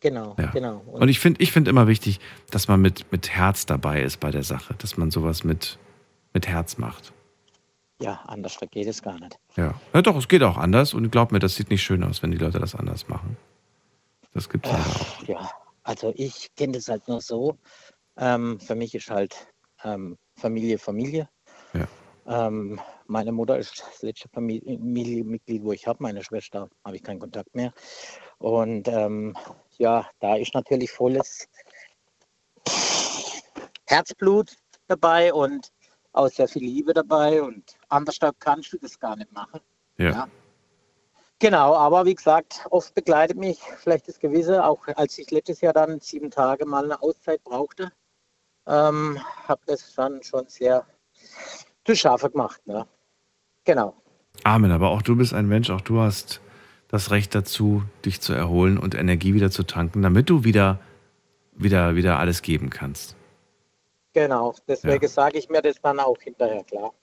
Genau, 0.01 0.35
Ja. 0.37 0.47
genau. 0.51 0.81
Und 0.87 1.09
ich 1.09 1.19
finde 1.19 1.41
ich 1.41 1.51
find 1.51 1.67
immer 1.67 1.87
wichtig, 1.87 2.19
dass 2.51 2.67
man 2.67 2.81
mit, 2.81 3.11
mit 3.11 3.29
Herz 3.29 3.65
dabei 3.65 4.01
ist 4.01 4.19
bei 4.19 4.29
der 4.29 4.43
Sache, 4.43 4.75
dass 4.77 4.97
man 4.97 5.09
sowas 5.09 5.43
mit, 5.43 5.79
mit 6.33 6.47
Herz 6.47 6.77
macht. 6.77 7.13
ja, 8.01 8.21
anders 8.27 8.57
geht 8.71 8.87
es 8.87 9.01
gar 9.01 9.19
nicht. 9.19 9.37
Ja. 9.55 9.73
ja, 9.93 10.01
doch, 10.01 10.15
es 10.15 10.27
geht 10.27 10.43
auch 10.43 10.57
anders 10.57 10.93
und 10.93 11.09
glaub 11.11 11.31
mir, 11.31 11.39
das 11.39 11.55
sieht 11.55 11.69
nicht 11.69 11.81
schön 11.83 12.03
aus, 12.03 12.21
wenn 12.21 12.31
die 12.31 12.37
Leute 12.37 12.59
das 12.59 12.75
anders 12.75 13.07
machen. 13.07 13.35
Das 14.33 14.47
gibt's 14.49 14.69
leider 14.69 14.85
auch. 14.85 15.23
Ja, 15.27 15.49
also 15.83 16.13
ich 16.15 16.49
kenne 16.55 16.73
das 16.73 16.87
halt 16.87 17.07
nur 17.07 17.19
so. 17.21 17.57
Ähm, 18.17 18.59
für 18.59 18.75
mich 18.75 18.93
ist 18.95 19.09
halt 19.09 19.47
ähm, 19.83 20.17
Familie 20.35 20.77
Familie. 20.77 21.29
Ja. 22.29 22.47
Ähm, 22.47 22.79
meine 23.07 23.31
Mutter 23.31 23.57
ist 23.57 23.83
das 23.85 24.01
letzte 24.03 24.29
Familienmitglied, 24.29 25.63
wo 25.63 25.71
ich 25.71 25.87
habe. 25.87 26.03
Meine 26.03 26.23
Schwester 26.23 26.69
habe 26.85 26.95
ich 26.95 27.03
keinen 27.03 27.19
Kontakt 27.19 27.55
mehr. 27.55 27.73
Und 28.37 28.87
ähm, 28.87 29.35
ja, 29.77 30.07
da 30.19 30.35
ist 30.35 30.53
natürlich 30.53 30.91
volles 30.91 31.47
Herzblut 33.87 34.55
dabei 34.87 35.33
und 35.33 35.71
auch 36.13 36.29
sehr 36.29 36.47
viel 36.47 36.63
Liebe 36.63 36.93
dabei. 36.93 37.41
Und 37.41 37.77
anders 37.89 38.19
kannst 38.39 38.73
du 38.73 38.77
das 38.77 38.99
gar 38.99 39.15
nicht 39.15 39.31
machen. 39.31 39.59
Ja. 39.97 40.27
Genau, 41.39 41.73
aber 41.73 42.05
wie 42.05 42.15
gesagt, 42.15 42.67
oft 42.69 42.93
begleitet 42.93 43.37
mich 43.37 43.59
schlechtes 43.81 44.19
Gewisse, 44.19 44.63
auch 44.63 44.85
als 44.95 45.17
ich 45.17 45.31
letztes 45.31 45.61
Jahr 45.61 45.73
dann 45.73 45.99
sieben 46.01 46.29
Tage 46.29 46.65
mal 46.65 46.83
eine 46.83 47.01
Auszeit 47.01 47.41
brauchte, 47.43 47.91
ähm, 48.67 49.17
habe 49.47 49.61
das 49.65 49.93
dann 49.95 50.21
schon 50.21 50.47
sehr 50.47 50.85
zu 51.89 51.95
scharfe 51.95 52.29
gemacht. 52.29 52.61
Ne? 52.67 52.85
Genau. 53.65 53.95
Amen, 54.43 54.71
aber 54.71 54.89
auch 54.89 55.01
du 55.01 55.15
bist 55.15 55.33
ein 55.33 55.47
Mensch, 55.47 55.69
auch 55.69 55.81
du 55.81 55.99
hast 55.99 56.39
das 56.87 57.09
Recht 57.11 57.33
dazu, 57.33 57.83
dich 58.05 58.21
zu 58.21 58.33
erholen 58.33 58.77
und 58.77 58.95
Energie 58.95 59.33
wieder 59.33 59.49
zu 59.49 59.63
tanken, 59.63 60.01
damit 60.01 60.29
du 60.29 60.43
wieder, 60.43 60.79
wieder, 61.55 61.95
wieder 61.95 62.19
alles 62.19 62.41
geben 62.41 62.69
kannst. 62.69 63.15
Genau, 64.13 64.55
deswegen 64.67 65.07
sage 65.07 65.37
ich 65.37 65.49
mir 65.49 65.61
das 65.61 65.81
dann 65.81 65.99
auch 65.99 66.17
hinterher, 66.19 66.63
klar. 66.63 66.93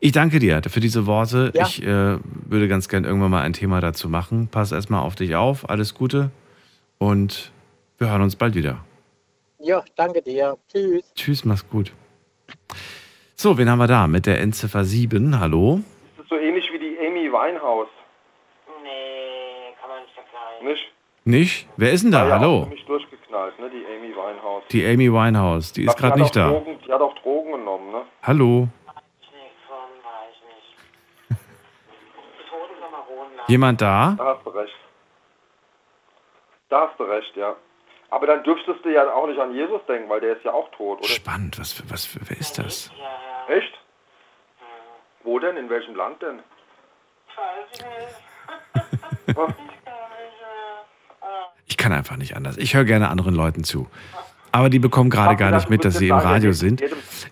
Ich 0.00 0.12
danke 0.12 0.38
dir 0.38 0.60
für 0.68 0.80
diese 0.80 1.06
Worte. 1.06 1.52
Ja. 1.54 1.66
Ich 1.66 1.82
äh, 1.82 2.18
würde 2.18 2.68
ganz 2.68 2.88
gern 2.88 3.04
irgendwann 3.04 3.30
mal 3.30 3.42
ein 3.42 3.52
Thema 3.52 3.80
dazu 3.80 4.08
machen. 4.08 4.48
Pass 4.48 4.70
erstmal 4.70 5.02
auf 5.02 5.14
dich 5.14 5.34
auf. 5.34 5.68
Alles 5.68 5.94
Gute 5.94 6.30
und 6.98 7.52
wir 7.98 8.10
hören 8.10 8.22
uns 8.22 8.36
bald 8.36 8.54
wieder. 8.54 8.84
Ja, 9.60 9.82
danke 9.96 10.20
dir. 10.20 10.58
Tschüss. 10.68 11.04
Tschüss, 11.14 11.44
mach's 11.44 11.66
gut. 11.68 11.92
So, 13.44 13.58
wen 13.58 13.68
haben 13.68 13.76
wir 13.78 13.86
da? 13.86 14.06
Mit 14.06 14.24
der 14.24 14.40
Endziffer 14.40 14.84
7. 14.84 15.38
Hallo? 15.38 15.80
Das 16.16 16.24
ist 16.24 16.30
so 16.30 16.36
ähnlich 16.38 16.66
wie 16.72 16.78
die 16.78 16.96
Amy 16.98 17.30
Winehouse. 17.30 17.88
Nee, 18.82 19.74
kann 19.78 19.90
man 19.90 20.00
nicht 20.02 20.14
vergleichen. 20.14 20.66
Nicht? 20.66 20.90
Nicht? 21.26 21.68
Wer 21.76 21.92
ist 21.92 22.04
denn 22.04 22.12
da? 22.12 22.20
War 22.22 22.28
ja 22.28 22.38
Hallo? 22.38 22.62
Ziemlich 22.62 22.86
durchgeknallt, 22.86 23.58
ne? 23.60 23.68
Die 23.68 23.84
Amy 23.84 24.16
Winehouse. 24.16 24.62
Die 24.70 24.86
Amy 24.86 25.12
Winehouse. 25.12 25.74
Die 25.74 25.84
ist 25.84 25.92
Die 25.94 26.00
gerade 26.00 26.18
nicht 26.22 26.34
da. 26.34 26.48
Drogen, 26.48 26.78
die 26.86 26.90
hat 26.90 27.02
auch 27.02 27.14
Drogen 27.16 27.52
genommen, 27.52 27.92
ne? 27.92 28.00
Hallo? 28.22 28.68
Jemand 33.48 33.82
da? 33.82 34.14
Da 34.16 34.24
hast 34.38 34.46
du 34.46 34.50
recht. 34.52 34.72
Da 36.70 36.88
hast 36.88 36.98
du 36.98 37.04
recht, 37.04 37.36
ja. 37.36 37.56
Aber 38.08 38.26
dann 38.26 38.42
dürftest 38.42 38.82
du 38.82 38.88
ja 38.90 39.12
auch 39.12 39.26
nicht 39.26 39.38
an 39.38 39.54
Jesus 39.54 39.82
denken, 39.86 40.08
weil 40.08 40.22
der 40.22 40.34
ist 40.38 40.44
ja 40.46 40.52
auch 40.54 40.70
tot, 40.70 41.00
oder? 41.00 41.08
Spannend. 41.08 41.58
Was, 41.58 41.74
für- 41.74 41.90
was, 41.90 42.06
für- 42.06 42.20
wer 42.26 42.38
ist 42.38 42.56
das? 42.58 42.90
Echt? 43.48 43.72
Wo 45.22 45.38
denn? 45.38 45.56
In 45.56 45.70
welchem 45.70 45.94
Land 45.94 46.22
denn? 46.22 46.42
Ich 51.66 51.78
kann 51.78 51.92
einfach 51.92 52.16
nicht 52.16 52.36
anders. 52.36 52.56
Ich 52.56 52.74
höre 52.74 52.84
gerne 52.84 53.08
anderen 53.08 53.34
Leuten 53.34 53.64
zu. 53.64 53.88
Aber 54.54 54.70
die 54.70 54.78
bekommen 54.78 55.10
gerade 55.10 55.34
gar 55.34 55.50
nicht 55.50 55.68
mit, 55.68 55.84
dass 55.84 55.98
sie 55.98 56.06
im 56.06 56.14
Radio 56.14 56.52
sind. 56.52 56.80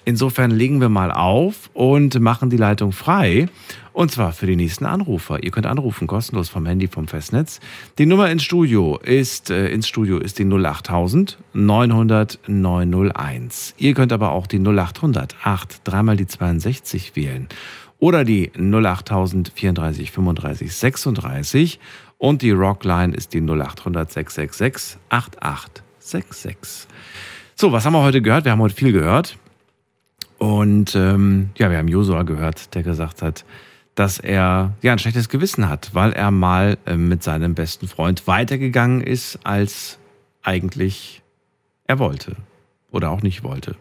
Insofern 0.05 0.51
legen 0.51 0.81
wir 0.81 0.89
mal 0.89 1.13
auf 1.13 1.71
und 1.73 2.19
machen 2.19 2.51
die 2.51 2.57
Leitung 2.57 2.91
frei. 2.91 3.49
Und 3.93 4.11
zwar 4.11 4.33
für 4.33 4.47
die 4.47 4.57
nächsten 4.57 4.87
Anrufer. 4.87 5.41
Ihr 5.41 5.53
könnt 5.53 5.67
anrufen, 5.67 6.09
kostenlos 6.09 6.49
vom 6.49 6.67
Handy, 6.67 6.89
vom 6.89 7.07
Festnetz. 7.07 7.61
Die 7.99 8.07
Nummer 8.07 8.29
ins 8.29 8.43
Studio 8.43 8.99
ist, 8.99 9.51
äh, 9.51 9.69
ins 9.69 9.87
Studio 9.87 10.19
ist 10.19 10.41
die 10.41 10.45
08000 10.45 11.39
900 11.53 12.41
901. 12.49 13.75
Ihr 13.79 13.95
könnt 13.95 14.13
aber 14.13 14.33
auch 14.33 14.49
die 14.49 14.59
0800 14.59 15.37
8 15.45 15.83
dreimal 15.85 16.17
die 16.17 16.27
62 16.27 17.15
wählen. 17.15 17.47
Oder 18.01 18.25
die 18.25 18.51
08000 18.57 19.53
34 19.55 20.11
35 20.11 20.75
36. 20.75 21.79
Und 22.19 22.43
die 22.43 22.51
Rockline 22.51 23.15
ist 23.15 23.33
die 23.33 23.41
0800 23.41 24.11
666 24.11 24.99
8866. 26.03 26.89
So, 27.55 27.73
was 27.73 27.85
haben 27.85 27.93
wir 27.93 28.03
heute 28.03 28.23
gehört? 28.23 28.45
Wir 28.45 28.53
haben 28.53 28.61
heute 28.61 28.75
viel 28.75 28.93
gehört. 28.93 29.39
Und 30.39 30.97
ähm, 30.97 31.51
ja, 31.57 31.71
wir 31.71 31.79
haben 31.79 31.89
Josua 31.89 32.25
gehört, 32.25 32.75
der 32.75 32.83
gesagt 32.83 33.23
hat, 33.23 33.45
dass 33.95 34.19
er 34.19 34.73
ja 34.83 34.93
ein 34.93 34.99
schlechtes 34.99 35.29
Gewissen 35.29 35.69
hat, 35.69 35.95
weil 35.95 36.13
er 36.13 36.31
mal 36.31 36.79
äh, 36.87 36.97
mit 36.97 37.23
seinem 37.23 37.55
besten 37.55 37.87
Freund 37.87 38.27
weitergegangen 38.27 39.01
ist, 39.01 39.39
als 39.45 39.99
eigentlich 40.43 41.23
er 41.87 41.99
wollte 41.99 42.37
oder 42.91 43.11
auch 43.11 43.23
nicht 43.23 43.45
wollte. 43.45 43.77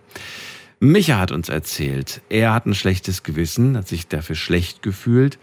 Micha 0.80 1.18
hat 1.18 1.32
uns 1.32 1.50
erzählt, 1.50 2.22
er 2.30 2.54
hat 2.54 2.66
ein 2.66 2.76
schlechtes 2.76 3.24
Gewissen, 3.24 3.78
hat 3.78 3.88
sich 3.88 4.08
dafür 4.08 4.36
schlecht 4.36 4.84
gefühlt, 4.84 5.40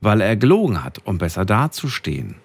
weil 0.00 0.20
er 0.20 0.36
gelogen 0.36 0.84
hat, 0.84 1.04
um 1.04 1.18
besser 1.18 1.44
dazustehen 1.44 2.36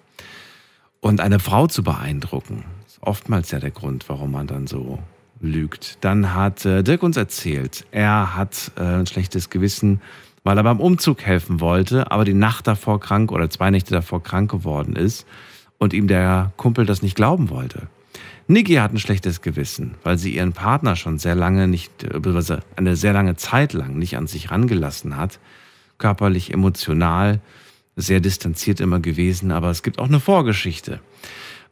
und 1.00 1.20
eine 1.20 1.38
Frau 1.38 1.66
zu 1.66 1.84
beeindrucken. 1.84 2.64
Oftmals 3.06 3.52
ja 3.52 3.60
der 3.60 3.70
Grund, 3.70 4.08
warum 4.08 4.32
man 4.32 4.48
dann 4.48 4.66
so 4.66 4.98
lügt. 5.40 5.98
Dann 6.00 6.34
hat 6.34 6.64
äh, 6.64 6.82
Dirk 6.82 7.04
uns 7.04 7.16
erzählt, 7.16 7.86
er 7.92 8.34
hat 8.34 8.72
äh, 8.76 8.82
ein 8.82 9.06
schlechtes 9.06 9.48
Gewissen, 9.48 10.00
weil 10.42 10.56
er 10.58 10.64
beim 10.64 10.80
Umzug 10.80 11.22
helfen 11.22 11.60
wollte, 11.60 12.10
aber 12.10 12.24
die 12.24 12.34
Nacht 12.34 12.66
davor 12.66 12.98
krank 12.98 13.30
oder 13.30 13.48
zwei 13.48 13.70
Nächte 13.70 13.92
davor 13.92 14.24
krank 14.24 14.50
geworden 14.50 14.96
ist 14.96 15.24
und 15.78 15.92
ihm 15.92 16.08
der 16.08 16.50
Kumpel 16.56 16.84
das 16.84 17.00
nicht 17.00 17.14
glauben 17.14 17.48
wollte. 17.48 17.82
Niki 18.48 18.74
hat 18.74 18.92
ein 18.92 18.98
schlechtes 18.98 19.40
Gewissen, 19.40 19.94
weil 20.02 20.18
sie 20.18 20.34
ihren 20.34 20.52
Partner 20.52 20.96
schon 20.96 21.18
sehr 21.18 21.36
lange 21.36 21.68
nicht, 21.68 22.02
äh, 22.02 22.08
beziehungsweise 22.08 22.60
eine 22.74 22.96
sehr 22.96 23.12
lange 23.12 23.36
Zeit 23.36 23.72
lang 23.72 23.96
nicht 23.96 24.16
an 24.16 24.26
sich 24.26 24.50
rangelassen 24.50 25.16
hat. 25.16 25.38
Körperlich, 25.98 26.52
emotional, 26.52 27.40
sehr 27.94 28.18
distanziert 28.18 28.80
immer 28.80 28.98
gewesen, 28.98 29.52
aber 29.52 29.70
es 29.70 29.84
gibt 29.84 30.00
auch 30.00 30.08
eine 30.08 30.20
Vorgeschichte. 30.20 30.98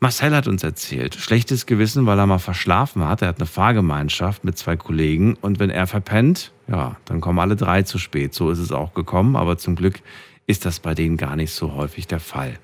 Marcel 0.00 0.34
hat 0.34 0.48
uns 0.48 0.62
erzählt, 0.62 1.14
schlechtes 1.14 1.66
Gewissen, 1.66 2.06
weil 2.06 2.18
er 2.18 2.26
mal 2.26 2.38
verschlafen 2.38 3.06
hat. 3.06 3.22
Er 3.22 3.28
hat 3.28 3.38
eine 3.38 3.46
Fahrgemeinschaft 3.46 4.44
mit 4.44 4.58
zwei 4.58 4.76
Kollegen 4.76 5.36
und 5.40 5.58
wenn 5.58 5.70
er 5.70 5.86
verpennt, 5.86 6.52
ja, 6.68 6.96
dann 7.04 7.20
kommen 7.20 7.38
alle 7.38 7.56
drei 7.56 7.82
zu 7.82 7.98
spät. 7.98 8.34
So 8.34 8.50
ist 8.50 8.58
es 8.58 8.72
auch 8.72 8.94
gekommen, 8.94 9.36
aber 9.36 9.56
zum 9.56 9.76
Glück 9.76 10.00
ist 10.46 10.66
das 10.66 10.80
bei 10.80 10.94
denen 10.94 11.16
gar 11.16 11.36
nicht 11.36 11.52
so 11.52 11.74
häufig 11.74 12.06
der 12.06 12.20
Fall. 12.20 12.58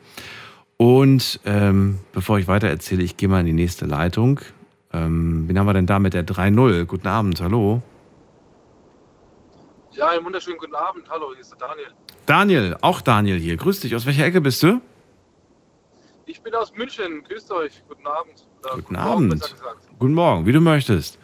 Und 0.77 1.40
ähm, 1.44 1.98
bevor 2.12 2.39
ich 2.39 2.48
weiter 2.48 2.69
erzähle, 2.69 3.02
ich 3.02 3.16
gehe 3.16 3.28
mal 3.28 3.40
in 3.40 3.47
die 3.47 3.52
nächste 3.52 3.86
Leitung. 3.86 4.40
Ähm, 4.93 5.44
wen 5.47 5.59
haben 5.59 5.66
wir 5.66 5.74
denn 5.74 5.86
da 5.86 5.98
mit 5.98 6.15
der 6.15 6.27
3.0? 6.27 6.85
Guten 6.85 7.07
Abend, 7.07 7.40
hallo. 7.40 7.82
Ja, 9.93 10.09
einen 10.09 10.24
wunderschönen 10.24 10.59
guten 10.59 10.74
Abend. 10.74 11.09
Hallo, 11.11 11.32
hier 11.32 11.40
ist 11.40 11.51
der 11.51 11.69
Daniel. 11.69 11.89
Daniel, 12.27 12.77
auch 12.81 13.01
Daniel 13.01 13.39
hier. 13.39 13.57
Grüß 13.57 13.81
dich. 13.81 13.94
Aus 13.94 14.07
welcher 14.07 14.24
Ecke 14.24 14.40
bist 14.40 14.62
du? 14.62 14.81
Ich 16.31 16.40
bin 16.43 16.55
aus 16.55 16.73
München. 16.77 17.24
Grüßt 17.24 17.51
euch. 17.51 17.82
Guten 17.89 18.07
Abend. 18.07 18.47
Oder 18.61 18.77
Guten 18.77 18.94
Morgen, 18.94 19.32
Abend. 19.32 19.43
gesagt. 19.43 19.89
Guten 19.98 20.15
Morgen, 20.15 20.47
wie 20.47 20.52
du 20.52 20.61
möchtest. 20.61 21.19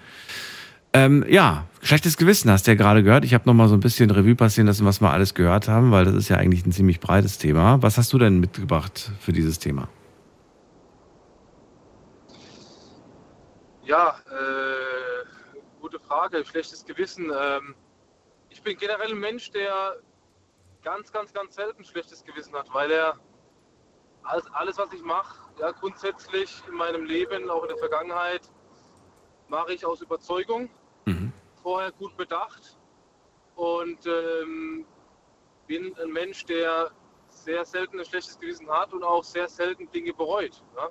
Ähm, 0.93 1.25
ja, 1.29 1.67
schlechtes 1.81 2.17
Gewissen 2.17 2.51
hast 2.51 2.67
du 2.67 2.73
ja 2.73 2.77
gerade 2.77 3.05
gehört. 3.05 3.25
Ich 3.25 3.33
habe 3.33 3.45
noch 3.47 3.55
mal 3.55 3.69
so 3.69 3.75
ein 3.75 3.81
bisschen 3.81 4.11
Revue 4.11 4.35
passieren 4.35 4.67
lassen, 4.67 4.85
was 4.85 5.01
wir 5.01 5.13
alles 5.13 5.35
gehört 5.35 5.69
haben, 5.69 5.93
weil 5.93 6.05
das 6.07 6.15
ist 6.17 6.29
ja 6.29 6.39
eigentlich 6.39 6.67
ein 6.67 6.73
ziemlich 6.73 6.99
breites 6.99 7.39
Thema. 7.39 7.81
Was 7.83 7.99
hast 7.99 8.13
du 8.13 8.19
denn 8.19 8.41
mitgebracht 8.41 9.13
für 9.21 9.33
dieses 9.33 9.61
Thema? 9.61 9.89
Ja, 13.85 14.17
äh, 14.29 15.25
gute 15.81 16.01
Frage. 16.01 16.45
Schlechtes 16.45 16.85
Gewissen. 16.85 17.27
Ähm, 17.27 17.77
ich 18.49 18.61
bin 18.61 18.77
generell 18.77 19.13
ein 19.13 19.21
Mensch, 19.21 19.53
der 19.53 19.99
ganz, 20.83 21.13
ganz, 21.13 21.33
ganz 21.33 21.55
selten 21.55 21.85
schlechtes 21.85 22.25
Gewissen 22.25 22.55
hat, 22.55 22.67
weil 22.73 22.91
er 22.91 23.15
alles, 24.27 24.45
alles 24.53 24.79
was 24.79 24.93
ich 24.93 25.03
mache, 25.03 25.41
ja, 25.59 25.71
grundsätzlich 25.73 26.63
in 26.69 26.75
meinem 26.75 27.05
Leben, 27.05 27.49
auch 27.51 27.63
in 27.63 27.69
der 27.69 27.79
Vergangenheit, 27.79 28.43
mache 29.49 29.73
ich 29.73 29.85
aus 29.87 30.03
Überzeugung, 30.03 30.69
vorher 31.67 31.91
gut 31.91 32.17
bedacht 32.17 32.79
und 33.57 33.99
ähm, 34.07 34.85
bin 35.67 35.93
ein 36.01 36.13
Mensch, 36.13 36.45
der 36.45 36.93
sehr 37.29 37.65
selten 37.65 37.99
ein 37.99 38.05
schlechtes 38.05 38.39
Gewissen 38.39 38.71
hat 38.71 38.93
und 38.93 39.03
auch 39.03 39.25
sehr 39.25 39.49
selten 39.49 39.91
Dinge 39.91 40.13
bereut. 40.13 40.63
Ja? 40.77 40.91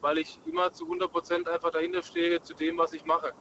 Weil 0.00 0.16
ich 0.16 0.40
immer 0.46 0.72
zu 0.72 0.86
100% 0.86 1.46
einfach 1.46 1.70
dahinter 1.72 2.02
stehe 2.02 2.40
zu 2.40 2.54
dem, 2.54 2.78
was 2.78 2.94
ich 2.94 3.04
mache. 3.04 3.34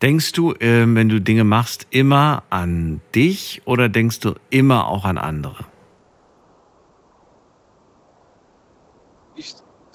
Denkst 0.00 0.30
du, 0.30 0.54
ähm, 0.60 0.94
wenn 0.94 1.08
du 1.08 1.20
Dinge 1.20 1.42
machst, 1.42 1.88
immer 1.90 2.44
an 2.48 3.00
dich 3.16 3.62
oder 3.64 3.88
denkst 3.88 4.20
du 4.20 4.34
immer 4.50 4.86
auch 4.86 5.04
an 5.04 5.18
andere? 5.18 5.64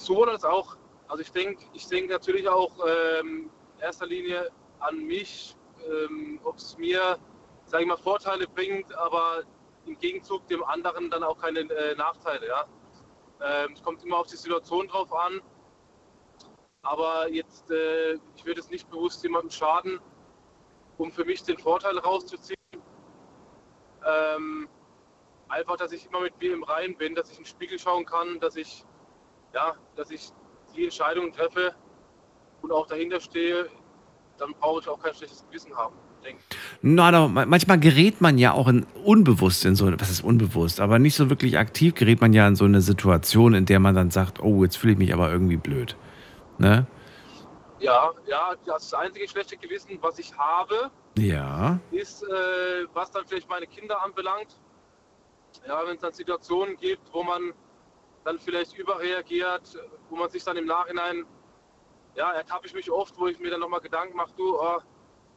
Sowohl 0.08 0.30
als 0.30 0.46
auch, 0.46 0.78
also 1.10 1.22
ich 1.22 1.34
denke 1.34 1.66
ich 1.74 1.86
denk 1.88 2.10
natürlich 2.10 2.48
auch 2.48 2.72
ähm, 2.88 3.52
in 3.76 3.82
erster 3.82 4.06
Linie 4.06 4.50
an 4.80 5.06
mich, 5.06 5.58
ähm, 5.86 6.40
ob 6.46 6.56
es 6.56 6.78
mir, 6.78 7.18
sage 7.66 7.84
ich 7.84 7.90
mal, 7.90 7.98
Vorteile 7.98 8.48
bringt, 8.48 8.94
aber 8.96 9.44
im 9.86 10.00
Gegenzug 10.00 10.48
dem 10.48 10.64
anderen 10.64 11.10
dann 11.10 11.24
auch 11.24 11.38
keine 11.38 11.60
äh, 11.60 11.94
Nachteile. 11.96 12.48
Ja? 12.48 12.66
Ähm, 13.42 13.74
es 13.74 13.84
kommt 13.84 14.02
immer 14.06 14.20
auf 14.20 14.28
die 14.28 14.38
Situation 14.38 14.88
drauf 14.88 15.12
an. 15.12 15.42
Aber 16.84 17.28
jetzt, 17.30 17.70
äh, 17.70 18.14
ich 18.38 18.46
würde 18.46 18.62
es 18.62 18.70
nicht 18.70 18.90
bewusst 18.90 19.22
jemandem 19.24 19.52
schaden, 19.52 20.00
um 20.98 21.12
für 21.12 21.26
mich 21.26 21.44
den 21.44 21.58
Vorteil 21.58 21.98
rauszuziehen. 21.98 22.56
Ähm, 24.06 24.70
einfach, 25.50 25.76
dass 25.76 25.92
ich 25.92 26.06
immer 26.06 26.22
mit 26.22 26.40
mir 26.40 26.54
im 26.54 26.64
Reinen 26.64 26.96
bin, 26.96 27.14
dass 27.14 27.30
ich 27.30 27.40
in 27.40 27.44
den 27.44 27.50
Spiegel 27.50 27.78
schauen 27.78 28.06
kann, 28.06 28.40
dass 28.40 28.56
ich, 28.56 28.86
ja, 29.58 29.74
dass 29.96 30.12
ich 30.12 30.30
die 30.76 30.84
Entscheidungen 30.84 31.34
treffe 31.34 31.74
und 32.62 32.72
auch 32.72 32.86
dahinter 32.88 33.20
stehe, 33.20 33.68
dann 34.38 34.54
brauche 34.60 34.82
ich 34.82 34.88
auch 34.88 35.02
kein 35.02 35.16
schlechtes 35.16 35.44
Gewissen 35.48 35.76
haben. 35.76 35.96
denke. 36.24 36.44
Na, 36.84 37.10
da, 37.12 37.28
manchmal 37.28 37.80
gerät 37.80 38.22
man 38.22 38.38
ja 38.38 38.52
auch 38.54 38.68
in, 38.68 38.86
unbewusst 39.04 39.66
in 39.66 39.76
so, 39.76 39.92
was 40.00 40.10
ist 40.12 40.24
unbewusst, 40.24 40.80
aber 40.80 41.00
nicht 41.00 41.16
so 41.16 41.30
wirklich 41.32 41.58
aktiv 41.58 41.96
gerät 41.96 42.22
man 42.22 42.34
ja 42.34 42.48
in 42.48 42.56
so 42.56 42.66
eine 42.66 42.82
Situation, 42.82 43.56
in 43.56 43.66
der 43.66 43.80
man 43.80 43.96
dann 43.96 44.12
sagt, 44.12 44.40
oh, 44.44 44.64
jetzt 44.64 44.78
fühle 44.78 44.94
ich 44.94 45.00
mich 45.00 45.14
aber 45.14 45.32
irgendwie 45.32 45.58
blöd. 45.58 45.96
Ne? 46.60 46.86
Ja, 47.80 48.12
ja, 48.28 48.54
das 48.66 48.94
einzige 48.94 49.28
schlechte 49.28 49.58
Gewissen, 49.58 49.98
was 50.02 50.20
ich 50.20 50.36
habe, 50.38 50.92
Ja. 51.18 51.80
ist, 51.92 52.24
äh, 52.24 52.86
was 52.94 53.10
dann 53.12 53.26
vielleicht 53.28 53.50
meine 53.50 53.66
Kinder 53.68 54.04
anbelangt. 54.04 54.60
Ja, 55.68 55.82
wenn 55.86 55.96
es 55.96 56.02
dann 56.02 56.14
Situationen 56.14 56.78
gibt, 56.78 57.02
wo 57.12 57.24
man 57.24 57.54
dann 58.28 58.40
vielleicht 58.40 58.78
überreagiert, 58.78 59.80
wo 60.10 60.18
man 60.18 60.30
sich 60.30 60.44
dann 60.44 60.58
im 60.58 60.66
Nachhinein, 60.66 61.26
ja, 62.14 62.34
ertappe 62.34 62.68
ich 62.68 62.74
mich 62.74 62.92
oft, 62.92 63.18
wo 63.18 63.28
ich 63.28 63.40
mir 63.40 63.52
dann 63.52 63.62
nochmal 63.62 63.80
Gedanken 63.80 64.18
mache, 64.18 64.34
du, 64.36 64.60
oh, 64.60 64.80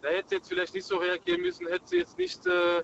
da 0.03 0.09
hätte 0.09 0.35
jetzt 0.35 0.49
vielleicht 0.49 0.75
nicht 0.75 0.87
so 0.87 0.97
reagieren 0.97 1.41
müssen, 1.41 1.69
hätte 1.69 1.87
sie 1.87 1.99
jetzt 1.99 2.19
nicht, 2.19 2.45
äh, 2.47 2.83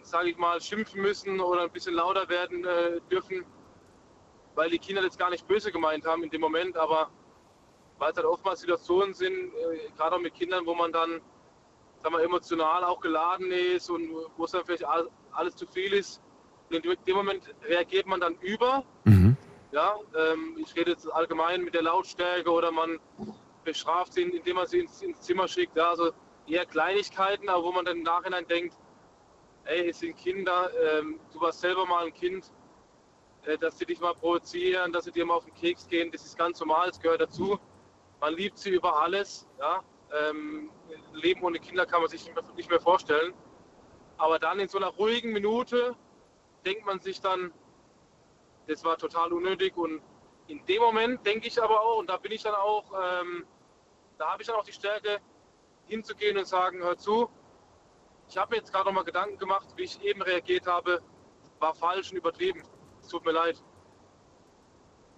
sage 0.00 0.30
ich 0.30 0.38
mal, 0.38 0.58
schimpfen 0.58 1.02
müssen 1.02 1.38
oder 1.38 1.62
ein 1.64 1.70
bisschen 1.70 1.94
lauter 1.94 2.26
werden 2.30 2.64
äh, 2.64 3.00
dürfen, 3.10 3.44
weil 4.54 4.70
die 4.70 4.78
Kinder 4.78 5.02
das 5.02 5.18
gar 5.18 5.28
nicht 5.28 5.46
böse 5.46 5.70
gemeint 5.70 6.06
haben 6.06 6.22
in 6.24 6.30
dem 6.30 6.40
Moment, 6.40 6.74
aber 6.78 7.10
weil 7.98 8.10
es 8.10 8.16
halt 8.16 8.26
oftmals 8.26 8.60
Situationen 8.60 9.12
sind, 9.12 9.52
äh, 9.54 9.90
gerade 9.98 10.16
auch 10.16 10.20
mit 10.20 10.32
Kindern, 10.32 10.64
wo 10.64 10.74
man 10.74 10.92
dann 10.92 11.20
sag 12.02 12.10
mal, 12.10 12.22
emotional 12.22 12.84
auch 12.84 13.00
geladen 13.00 13.52
ist 13.52 13.90
und 13.90 14.08
wo 14.38 14.44
es 14.44 14.52
dann 14.52 14.64
vielleicht 14.64 14.86
all- 14.86 15.10
alles 15.32 15.56
zu 15.56 15.66
viel 15.66 15.92
ist. 15.92 16.22
Und 16.70 16.84
in 16.84 16.96
dem 17.06 17.16
Moment 17.16 17.42
reagiert 17.68 18.06
man 18.06 18.20
dann 18.20 18.36
über. 18.36 18.84
Ja, 19.72 19.98
ähm, 20.16 20.56
ich 20.58 20.74
rede 20.76 20.92
jetzt 20.92 21.12
allgemein 21.12 21.62
mit 21.62 21.74
der 21.74 21.82
Lautstärke 21.82 22.50
oder 22.50 22.70
man 22.70 23.00
bestraft 23.64 24.12
sie, 24.12 24.22
indem 24.22 24.56
man 24.56 24.66
sie 24.66 24.80
ins, 24.80 25.02
ins 25.02 25.20
Zimmer 25.22 25.48
schickt. 25.48 25.76
Ja, 25.76 25.90
also 25.90 26.12
eher 26.46 26.64
Kleinigkeiten, 26.66 27.48
aber 27.48 27.64
wo 27.64 27.72
man 27.72 27.84
dann 27.84 27.98
im 27.98 28.02
Nachhinein 28.02 28.46
denkt, 28.46 28.76
ey, 29.64 29.88
es 29.88 29.98
sind 29.98 30.16
Kinder, 30.16 30.70
ähm, 30.80 31.18
du 31.32 31.40
warst 31.40 31.60
selber 31.60 31.86
mal 31.86 32.06
ein 32.06 32.14
Kind, 32.14 32.52
äh, 33.46 33.58
dass 33.58 33.78
sie 33.78 33.86
dich 33.86 34.00
mal 34.00 34.14
provozieren, 34.14 34.92
dass 34.92 35.06
sie 35.06 35.12
dir 35.12 35.26
mal 35.26 35.34
auf 35.34 35.44
den 35.44 35.54
Keks 35.54 35.88
gehen, 35.88 36.10
das 36.12 36.24
ist 36.24 36.38
ganz 36.38 36.60
normal, 36.60 36.90
es 36.90 37.00
gehört 37.00 37.20
dazu. 37.20 37.58
Man 38.20 38.34
liebt 38.34 38.58
sie 38.58 38.70
über 38.70 39.02
alles. 39.02 39.46
Ja? 39.58 39.82
Ähm, 40.12 40.70
Leben 41.12 41.42
ohne 41.42 41.58
Kinder 41.58 41.84
kann 41.84 42.00
man 42.00 42.08
sich 42.08 42.24
nicht 42.24 42.34
mehr, 42.34 42.44
nicht 42.56 42.70
mehr 42.70 42.80
vorstellen. 42.80 43.34
Aber 44.16 44.38
dann 44.38 44.60
in 44.60 44.68
so 44.68 44.78
einer 44.78 44.88
ruhigen 44.88 45.32
Minute 45.32 45.96
denkt 46.64 46.86
man 46.86 47.00
sich 47.00 47.20
dann, 47.20 47.52
das 48.66 48.84
war 48.84 48.96
total 48.96 49.32
unnötig. 49.32 49.76
Und 49.76 50.02
in 50.46 50.64
dem 50.66 50.82
Moment 50.82 51.24
denke 51.26 51.48
ich 51.48 51.62
aber 51.62 51.80
auch, 51.80 51.98
und 51.98 52.08
da 52.08 52.16
bin 52.16 52.32
ich 52.32 52.42
dann 52.42 52.54
auch, 52.54 52.92
ähm, 52.92 53.46
da 54.18 54.32
habe 54.32 54.42
ich 54.42 54.48
dann 54.48 54.56
auch 54.56 54.64
die 54.64 54.72
Stärke, 54.72 55.20
hinzugehen 55.86 56.38
und 56.38 56.46
sagen, 56.46 56.82
hör 56.82 56.96
zu, 56.96 57.28
ich 58.28 58.38
habe 58.38 58.52
mir 58.52 58.56
jetzt 58.56 58.72
gerade 58.72 58.86
noch 58.86 58.94
mal 58.94 59.04
Gedanken 59.04 59.38
gemacht, 59.38 59.68
wie 59.76 59.82
ich 59.82 60.02
eben 60.02 60.22
reagiert 60.22 60.66
habe, 60.66 61.02
war 61.58 61.74
falsch 61.74 62.10
und 62.10 62.16
übertrieben. 62.16 62.62
Es 63.00 63.08
tut 63.08 63.24
mir 63.24 63.32
leid. 63.32 63.62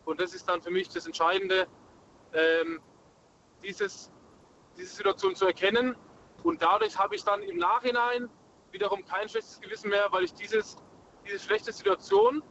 Und 0.04 0.20
das 0.20 0.34
ist 0.34 0.48
dann 0.48 0.60
für 0.60 0.70
mich 0.70 0.88
das 0.88 1.06
Entscheidende, 1.06 1.66
ähm, 2.32 2.80
dieses, 3.62 4.10
diese 4.76 4.94
Situation 4.94 5.34
zu 5.34 5.46
erkennen. 5.46 5.96
Und 6.42 6.62
dadurch 6.62 6.98
habe 6.98 7.14
ich 7.14 7.24
dann 7.24 7.42
im 7.42 7.58
Nachhinein 7.58 8.28
wiederum 8.70 9.04
kein 9.04 9.28
schlechtes 9.28 9.60
Gewissen 9.60 9.90
mehr, 9.90 10.06
weil 10.10 10.24
ich 10.24 10.34
dieses, 10.34 10.76
diese 11.26 11.40
schlechte 11.40 11.72
Situation 11.72 12.42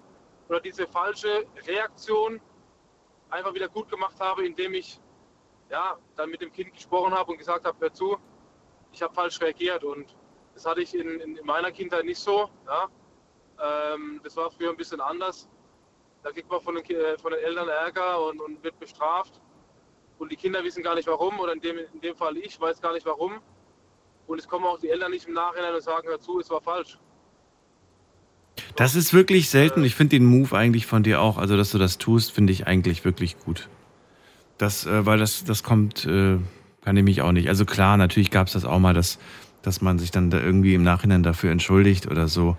oder 0.50 0.60
diese 0.60 0.88
falsche 0.88 1.46
Reaktion 1.68 2.40
einfach 3.30 3.54
wieder 3.54 3.68
gut 3.68 3.90
gemacht 3.90 4.20
habe, 4.20 4.46
indem 4.46 4.74
ich 4.74 5.00
ja, 5.70 5.98
dann 6.16 6.30
mit 6.30 6.42
dem 6.42 6.52
Kind 6.52 6.74
gesprochen 6.74 7.14
habe 7.14 7.32
und 7.32 7.38
gesagt 7.38 7.66
habe, 7.66 7.78
hör 7.80 7.94
zu, 7.94 8.18
ich 8.92 9.02
habe 9.02 9.14
falsch 9.14 9.42
reagiert. 9.42 9.84
Und 9.84 10.16
das 10.54 10.66
hatte 10.66 10.82
ich 10.82 10.94
in, 10.96 11.20
in, 11.20 11.38
in 11.38 11.46
meiner 11.46 11.72
Kindheit 11.72 12.06
nicht 12.06 12.20
so. 12.20 12.50
Ja. 12.68 12.88
Ähm, 13.94 14.22
das 14.24 14.36
war 14.36 14.52
früher 14.52 14.70
ein 14.70 14.78
bisschen 14.78 15.02
anders. 15.02 15.50
Da 16.24 16.32
kriegt 16.32 16.50
man 16.50 16.62
von 16.62 16.76
den, 16.76 16.86
äh, 16.86 17.18
von 17.18 17.32
den 17.32 17.42
Eltern 17.42 17.68
Ärger 17.68 18.26
und, 18.26 18.40
und 18.42 18.64
wird 18.64 18.80
bestraft. 18.80 19.42
Und 20.18 20.32
die 20.32 20.38
Kinder 20.38 20.64
wissen 20.64 20.82
gar 20.82 20.96
nicht 20.96 21.08
warum, 21.08 21.40
oder 21.40 21.54
in 21.54 21.60
dem, 21.60 21.78
in 21.78 22.02
dem 22.02 22.16
Fall 22.16 22.38
ich 22.38 22.60
weiß 22.60 22.82
gar 22.82 22.94
nicht 22.94 23.06
warum. 23.06 23.42
Und 24.28 24.40
es 24.40 24.48
kommen 24.48 24.66
auch 24.66 24.80
die 24.80 24.90
Eltern 24.90 25.12
nicht 25.12 25.28
im 25.28 25.34
Nachhinein 25.34 25.76
und 25.76 25.82
sagen, 25.82 26.08
hör 26.08 26.20
zu, 26.20 26.40
es 26.40 26.50
war 26.50 26.62
falsch. 26.62 26.98
Das 28.76 28.96
ist 28.96 29.14
wirklich 29.14 29.50
selten. 29.50 29.84
Ich 29.84 29.96
finde 29.96 30.18
den 30.18 30.26
Move 30.26 30.56
eigentlich 30.56 30.86
von 30.86 31.04
dir 31.04 31.22
auch, 31.22 31.38
also 31.38 31.58
dass 31.58 31.72
du 31.72 31.78
das 31.78 31.98
tust, 31.98 32.32
finde 32.32 32.54
ich 32.54 32.68
eigentlich 32.68 33.06
wirklich 33.06 33.38
gut. 33.40 33.70
Das, 34.58 34.86
äh, 34.86 35.06
weil 35.06 35.18
das, 35.18 35.44
das 35.44 35.64
kommt, 35.64 36.06
äh, 36.06 36.38
kann 36.84 36.98
ich 36.98 37.04
mich 37.04 37.22
auch 37.22 37.32
nicht. 37.32 37.50
Also 37.50 37.66
klar, 37.66 37.98
natürlich 37.98 38.32
gab 38.32 38.48
es 38.48 38.54
das 38.54 38.66
auch 38.66 38.80
mal, 38.80 38.94
dass, 38.94 39.20
dass 39.62 39.82
man 39.82 40.00
sich 40.00 40.12
dann 40.12 40.30
da 40.30 40.40
irgendwie 40.40 40.74
im 40.74 40.84
Nachhinein 40.84 41.24
dafür 41.24 41.52
entschuldigt 41.52 42.08
oder 42.08 42.28
so. 42.28 42.58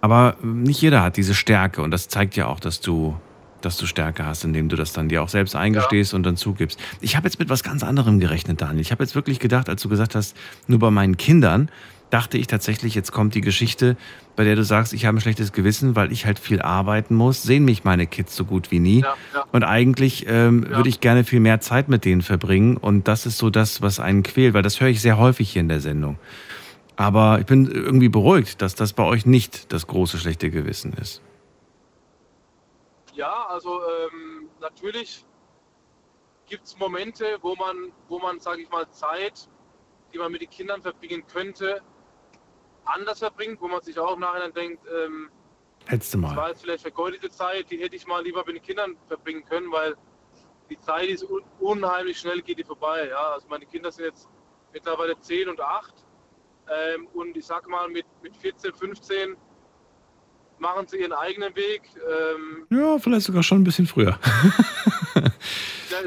Aber 0.00 0.36
äh, 0.42 0.46
nicht 0.46 0.80
jeder 0.80 1.02
hat 1.02 1.16
diese 1.16 1.34
Stärke 1.34 1.82
und 1.82 1.90
das 1.90 2.08
zeigt 2.08 2.36
ja 2.36 2.46
auch, 2.46 2.60
dass 2.60 2.80
du, 2.80 3.16
dass 3.60 3.76
du 3.76 3.86
Stärke 3.86 4.24
hast, 4.24 4.44
indem 4.44 4.68
du 4.70 4.76
das 4.76 4.92
dann 4.92 5.08
dir 5.08 5.22
auch 5.22 5.28
selbst 5.28 5.54
eingestehst 5.54 6.14
und 6.14 6.22
dann 6.22 6.36
zugibst. 6.36 6.78
Ich 7.02 7.16
habe 7.16 7.26
jetzt 7.26 7.38
mit 7.38 7.50
was 7.50 7.62
ganz 7.62 7.82
anderem 7.82 8.20
gerechnet, 8.20 8.62
Daniel. 8.62 8.80
Ich 8.80 8.92
habe 8.92 9.02
jetzt 9.02 9.14
wirklich 9.14 9.38
gedacht, 9.38 9.68
als 9.68 9.82
du 9.82 9.90
gesagt 9.90 10.14
hast, 10.14 10.36
nur 10.66 10.78
bei 10.78 10.90
meinen 10.90 11.18
Kindern, 11.18 11.70
dachte 12.10 12.38
ich 12.38 12.46
tatsächlich, 12.46 12.94
jetzt 12.94 13.12
kommt 13.12 13.34
die 13.34 13.40
Geschichte, 13.40 13.96
bei 14.36 14.44
der 14.44 14.56
du 14.56 14.64
sagst, 14.64 14.92
ich 14.92 15.06
habe 15.06 15.18
ein 15.18 15.20
schlechtes 15.20 15.52
Gewissen, 15.52 15.96
weil 15.96 16.12
ich 16.12 16.26
halt 16.26 16.38
viel 16.38 16.60
arbeiten 16.60 17.14
muss, 17.14 17.42
sehen 17.42 17.64
mich 17.64 17.84
meine 17.84 18.06
Kids 18.06 18.34
so 18.36 18.44
gut 18.44 18.70
wie 18.70 18.80
nie. 18.80 19.00
Ja, 19.00 19.16
ja. 19.34 19.44
Und 19.52 19.64
eigentlich 19.64 20.26
ähm, 20.28 20.64
Ja. 20.68 20.76
würde 20.76 20.88
ich 20.88 21.00
gerne 21.00 21.24
viel 21.24 21.40
mehr 21.40 21.60
Zeit 21.60 21.88
mit 21.88 22.04
denen 22.04 22.22
verbringen. 22.22 22.76
Und 22.76 23.06
das 23.08 23.26
ist 23.26 23.38
so 23.38 23.48
das, 23.50 23.80
was 23.82 24.00
einen 24.00 24.22
quält, 24.22 24.54
weil 24.54 24.62
das 24.62 24.80
höre 24.80 24.88
ich 24.88 25.00
sehr 25.00 25.18
häufig 25.18 25.50
hier 25.52 25.60
in 25.60 25.68
der 25.68 25.80
Sendung. 25.80 26.18
Aber 26.96 27.38
ich 27.40 27.46
bin 27.46 27.70
irgendwie 27.70 28.08
beruhigt, 28.08 28.60
dass 28.60 28.74
das 28.74 28.92
bei 28.92 29.04
euch 29.04 29.24
nicht 29.24 29.72
das 29.72 29.86
große 29.86 30.18
schlechte 30.18 30.50
Gewissen 30.50 30.92
ist. 30.94 31.22
Ja, 33.14 33.46
also 33.48 33.80
ähm, 33.80 34.48
natürlich 34.60 35.24
gibt 36.48 36.64
es 36.66 36.78
Momente, 36.78 37.24
wo 37.42 37.54
man, 37.56 37.76
wo 38.08 38.18
man, 38.18 38.40
sage 38.40 38.62
ich 38.62 38.70
mal, 38.70 38.88
Zeit, 38.90 39.48
die 40.12 40.18
man 40.18 40.32
mit 40.32 40.40
den 40.42 40.50
Kindern 40.50 40.82
verbringen 40.82 41.22
könnte, 41.32 41.80
anders 42.94 43.18
verbringt, 43.20 43.60
wo 43.60 43.68
man 43.68 43.82
sich 43.82 43.98
auch 43.98 44.14
im 44.14 44.20
Nachhinein 44.20 44.52
denkt, 44.52 44.82
ähm, 44.86 45.28
Hättest 45.86 46.14
du 46.14 46.20
das 46.20 46.30
mal. 46.30 46.36
war 46.36 46.48
jetzt 46.50 46.62
vielleicht 46.62 46.82
vergeudete 46.82 47.30
Zeit, 47.30 47.70
die 47.70 47.78
hätte 47.78 47.96
ich 47.96 48.06
mal 48.06 48.22
lieber 48.22 48.44
mit 48.46 48.56
den 48.56 48.62
Kindern 48.62 48.96
verbringen 49.08 49.44
können, 49.44 49.70
weil 49.72 49.94
die 50.68 50.78
Zeit 50.78 51.08
ist 51.08 51.24
un 51.24 51.42
unheimlich 51.58 52.18
schnell, 52.18 52.42
geht 52.42 52.58
die 52.58 52.64
vorbei. 52.64 53.08
Ja? 53.08 53.32
Also 53.34 53.48
meine 53.48 53.66
Kinder 53.66 53.90
sind 53.90 54.04
jetzt 54.04 54.28
mittlerweile 54.72 55.18
10 55.18 55.48
und 55.48 55.60
8 55.60 55.94
ähm, 56.96 57.08
und 57.14 57.36
ich 57.36 57.44
sag 57.46 57.68
mal, 57.68 57.88
mit, 57.88 58.06
mit 58.22 58.36
14, 58.36 58.72
15 58.74 59.36
machen 60.58 60.86
sie 60.86 60.98
ihren 60.98 61.12
eigenen 61.12 61.56
Weg. 61.56 61.82
Ähm, 61.96 62.66
Ja, 62.70 62.98
vielleicht 62.98 63.26
sogar 63.26 63.42
schon 63.42 63.62
ein 63.62 63.64
bisschen 63.64 63.86
früher. 63.86 64.18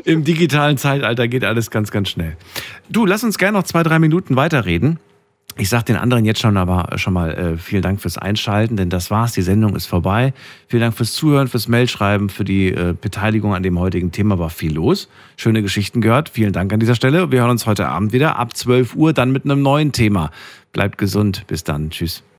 Im 0.05 0.23
digitalen 0.23 0.77
Zeitalter 0.77 1.27
geht 1.27 1.43
alles 1.43 1.69
ganz, 1.71 1.91
ganz 1.91 2.09
schnell. 2.09 2.37
Du, 2.89 3.05
lass 3.05 3.23
uns 3.23 3.37
gerne 3.37 3.57
noch 3.57 3.65
zwei, 3.65 3.83
drei 3.83 3.99
Minuten 3.99 4.35
weiterreden. 4.35 4.99
Ich 5.55 5.69
sage 5.69 5.85
den 5.85 5.97
anderen 5.97 6.25
jetzt 6.25 6.41
schon 6.41 6.57
aber 6.57 6.97
schon 6.97 7.13
mal 7.13 7.31
äh, 7.31 7.57
vielen 7.57 7.83
Dank 7.83 8.01
fürs 8.01 8.17
Einschalten, 8.17 8.75
denn 8.75 8.89
das 8.89 9.11
war's. 9.11 9.33
Die 9.33 9.43
Sendung 9.43 9.75
ist 9.75 9.85
vorbei. 9.85 10.33
Vielen 10.67 10.81
Dank 10.81 10.95
fürs 10.95 11.13
Zuhören, 11.13 11.47
fürs 11.47 11.67
Mailschreiben, 11.67 12.29
für 12.29 12.43
die 12.43 12.69
äh, 12.69 12.95
Beteiligung 12.99 13.53
an 13.53 13.61
dem 13.61 13.77
heutigen 13.79 14.11
Thema. 14.11 14.39
War 14.39 14.49
viel 14.49 14.73
los. 14.73 15.09
Schöne 15.37 15.61
Geschichten 15.61 16.01
gehört. 16.01 16.29
Vielen 16.29 16.53
Dank 16.53 16.73
an 16.73 16.79
dieser 16.79 16.95
Stelle. 16.95 17.31
Wir 17.31 17.41
hören 17.41 17.51
uns 17.51 17.67
heute 17.67 17.87
Abend 17.87 18.13
wieder 18.13 18.37
ab 18.37 18.57
12 18.57 18.95
Uhr, 18.95 19.13
dann 19.13 19.31
mit 19.31 19.45
einem 19.45 19.61
neuen 19.61 19.91
Thema. 19.91 20.31
Bleibt 20.71 20.97
gesund. 20.97 21.45
Bis 21.45 21.63
dann. 21.63 21.91
Tschüss. 21.91 22.23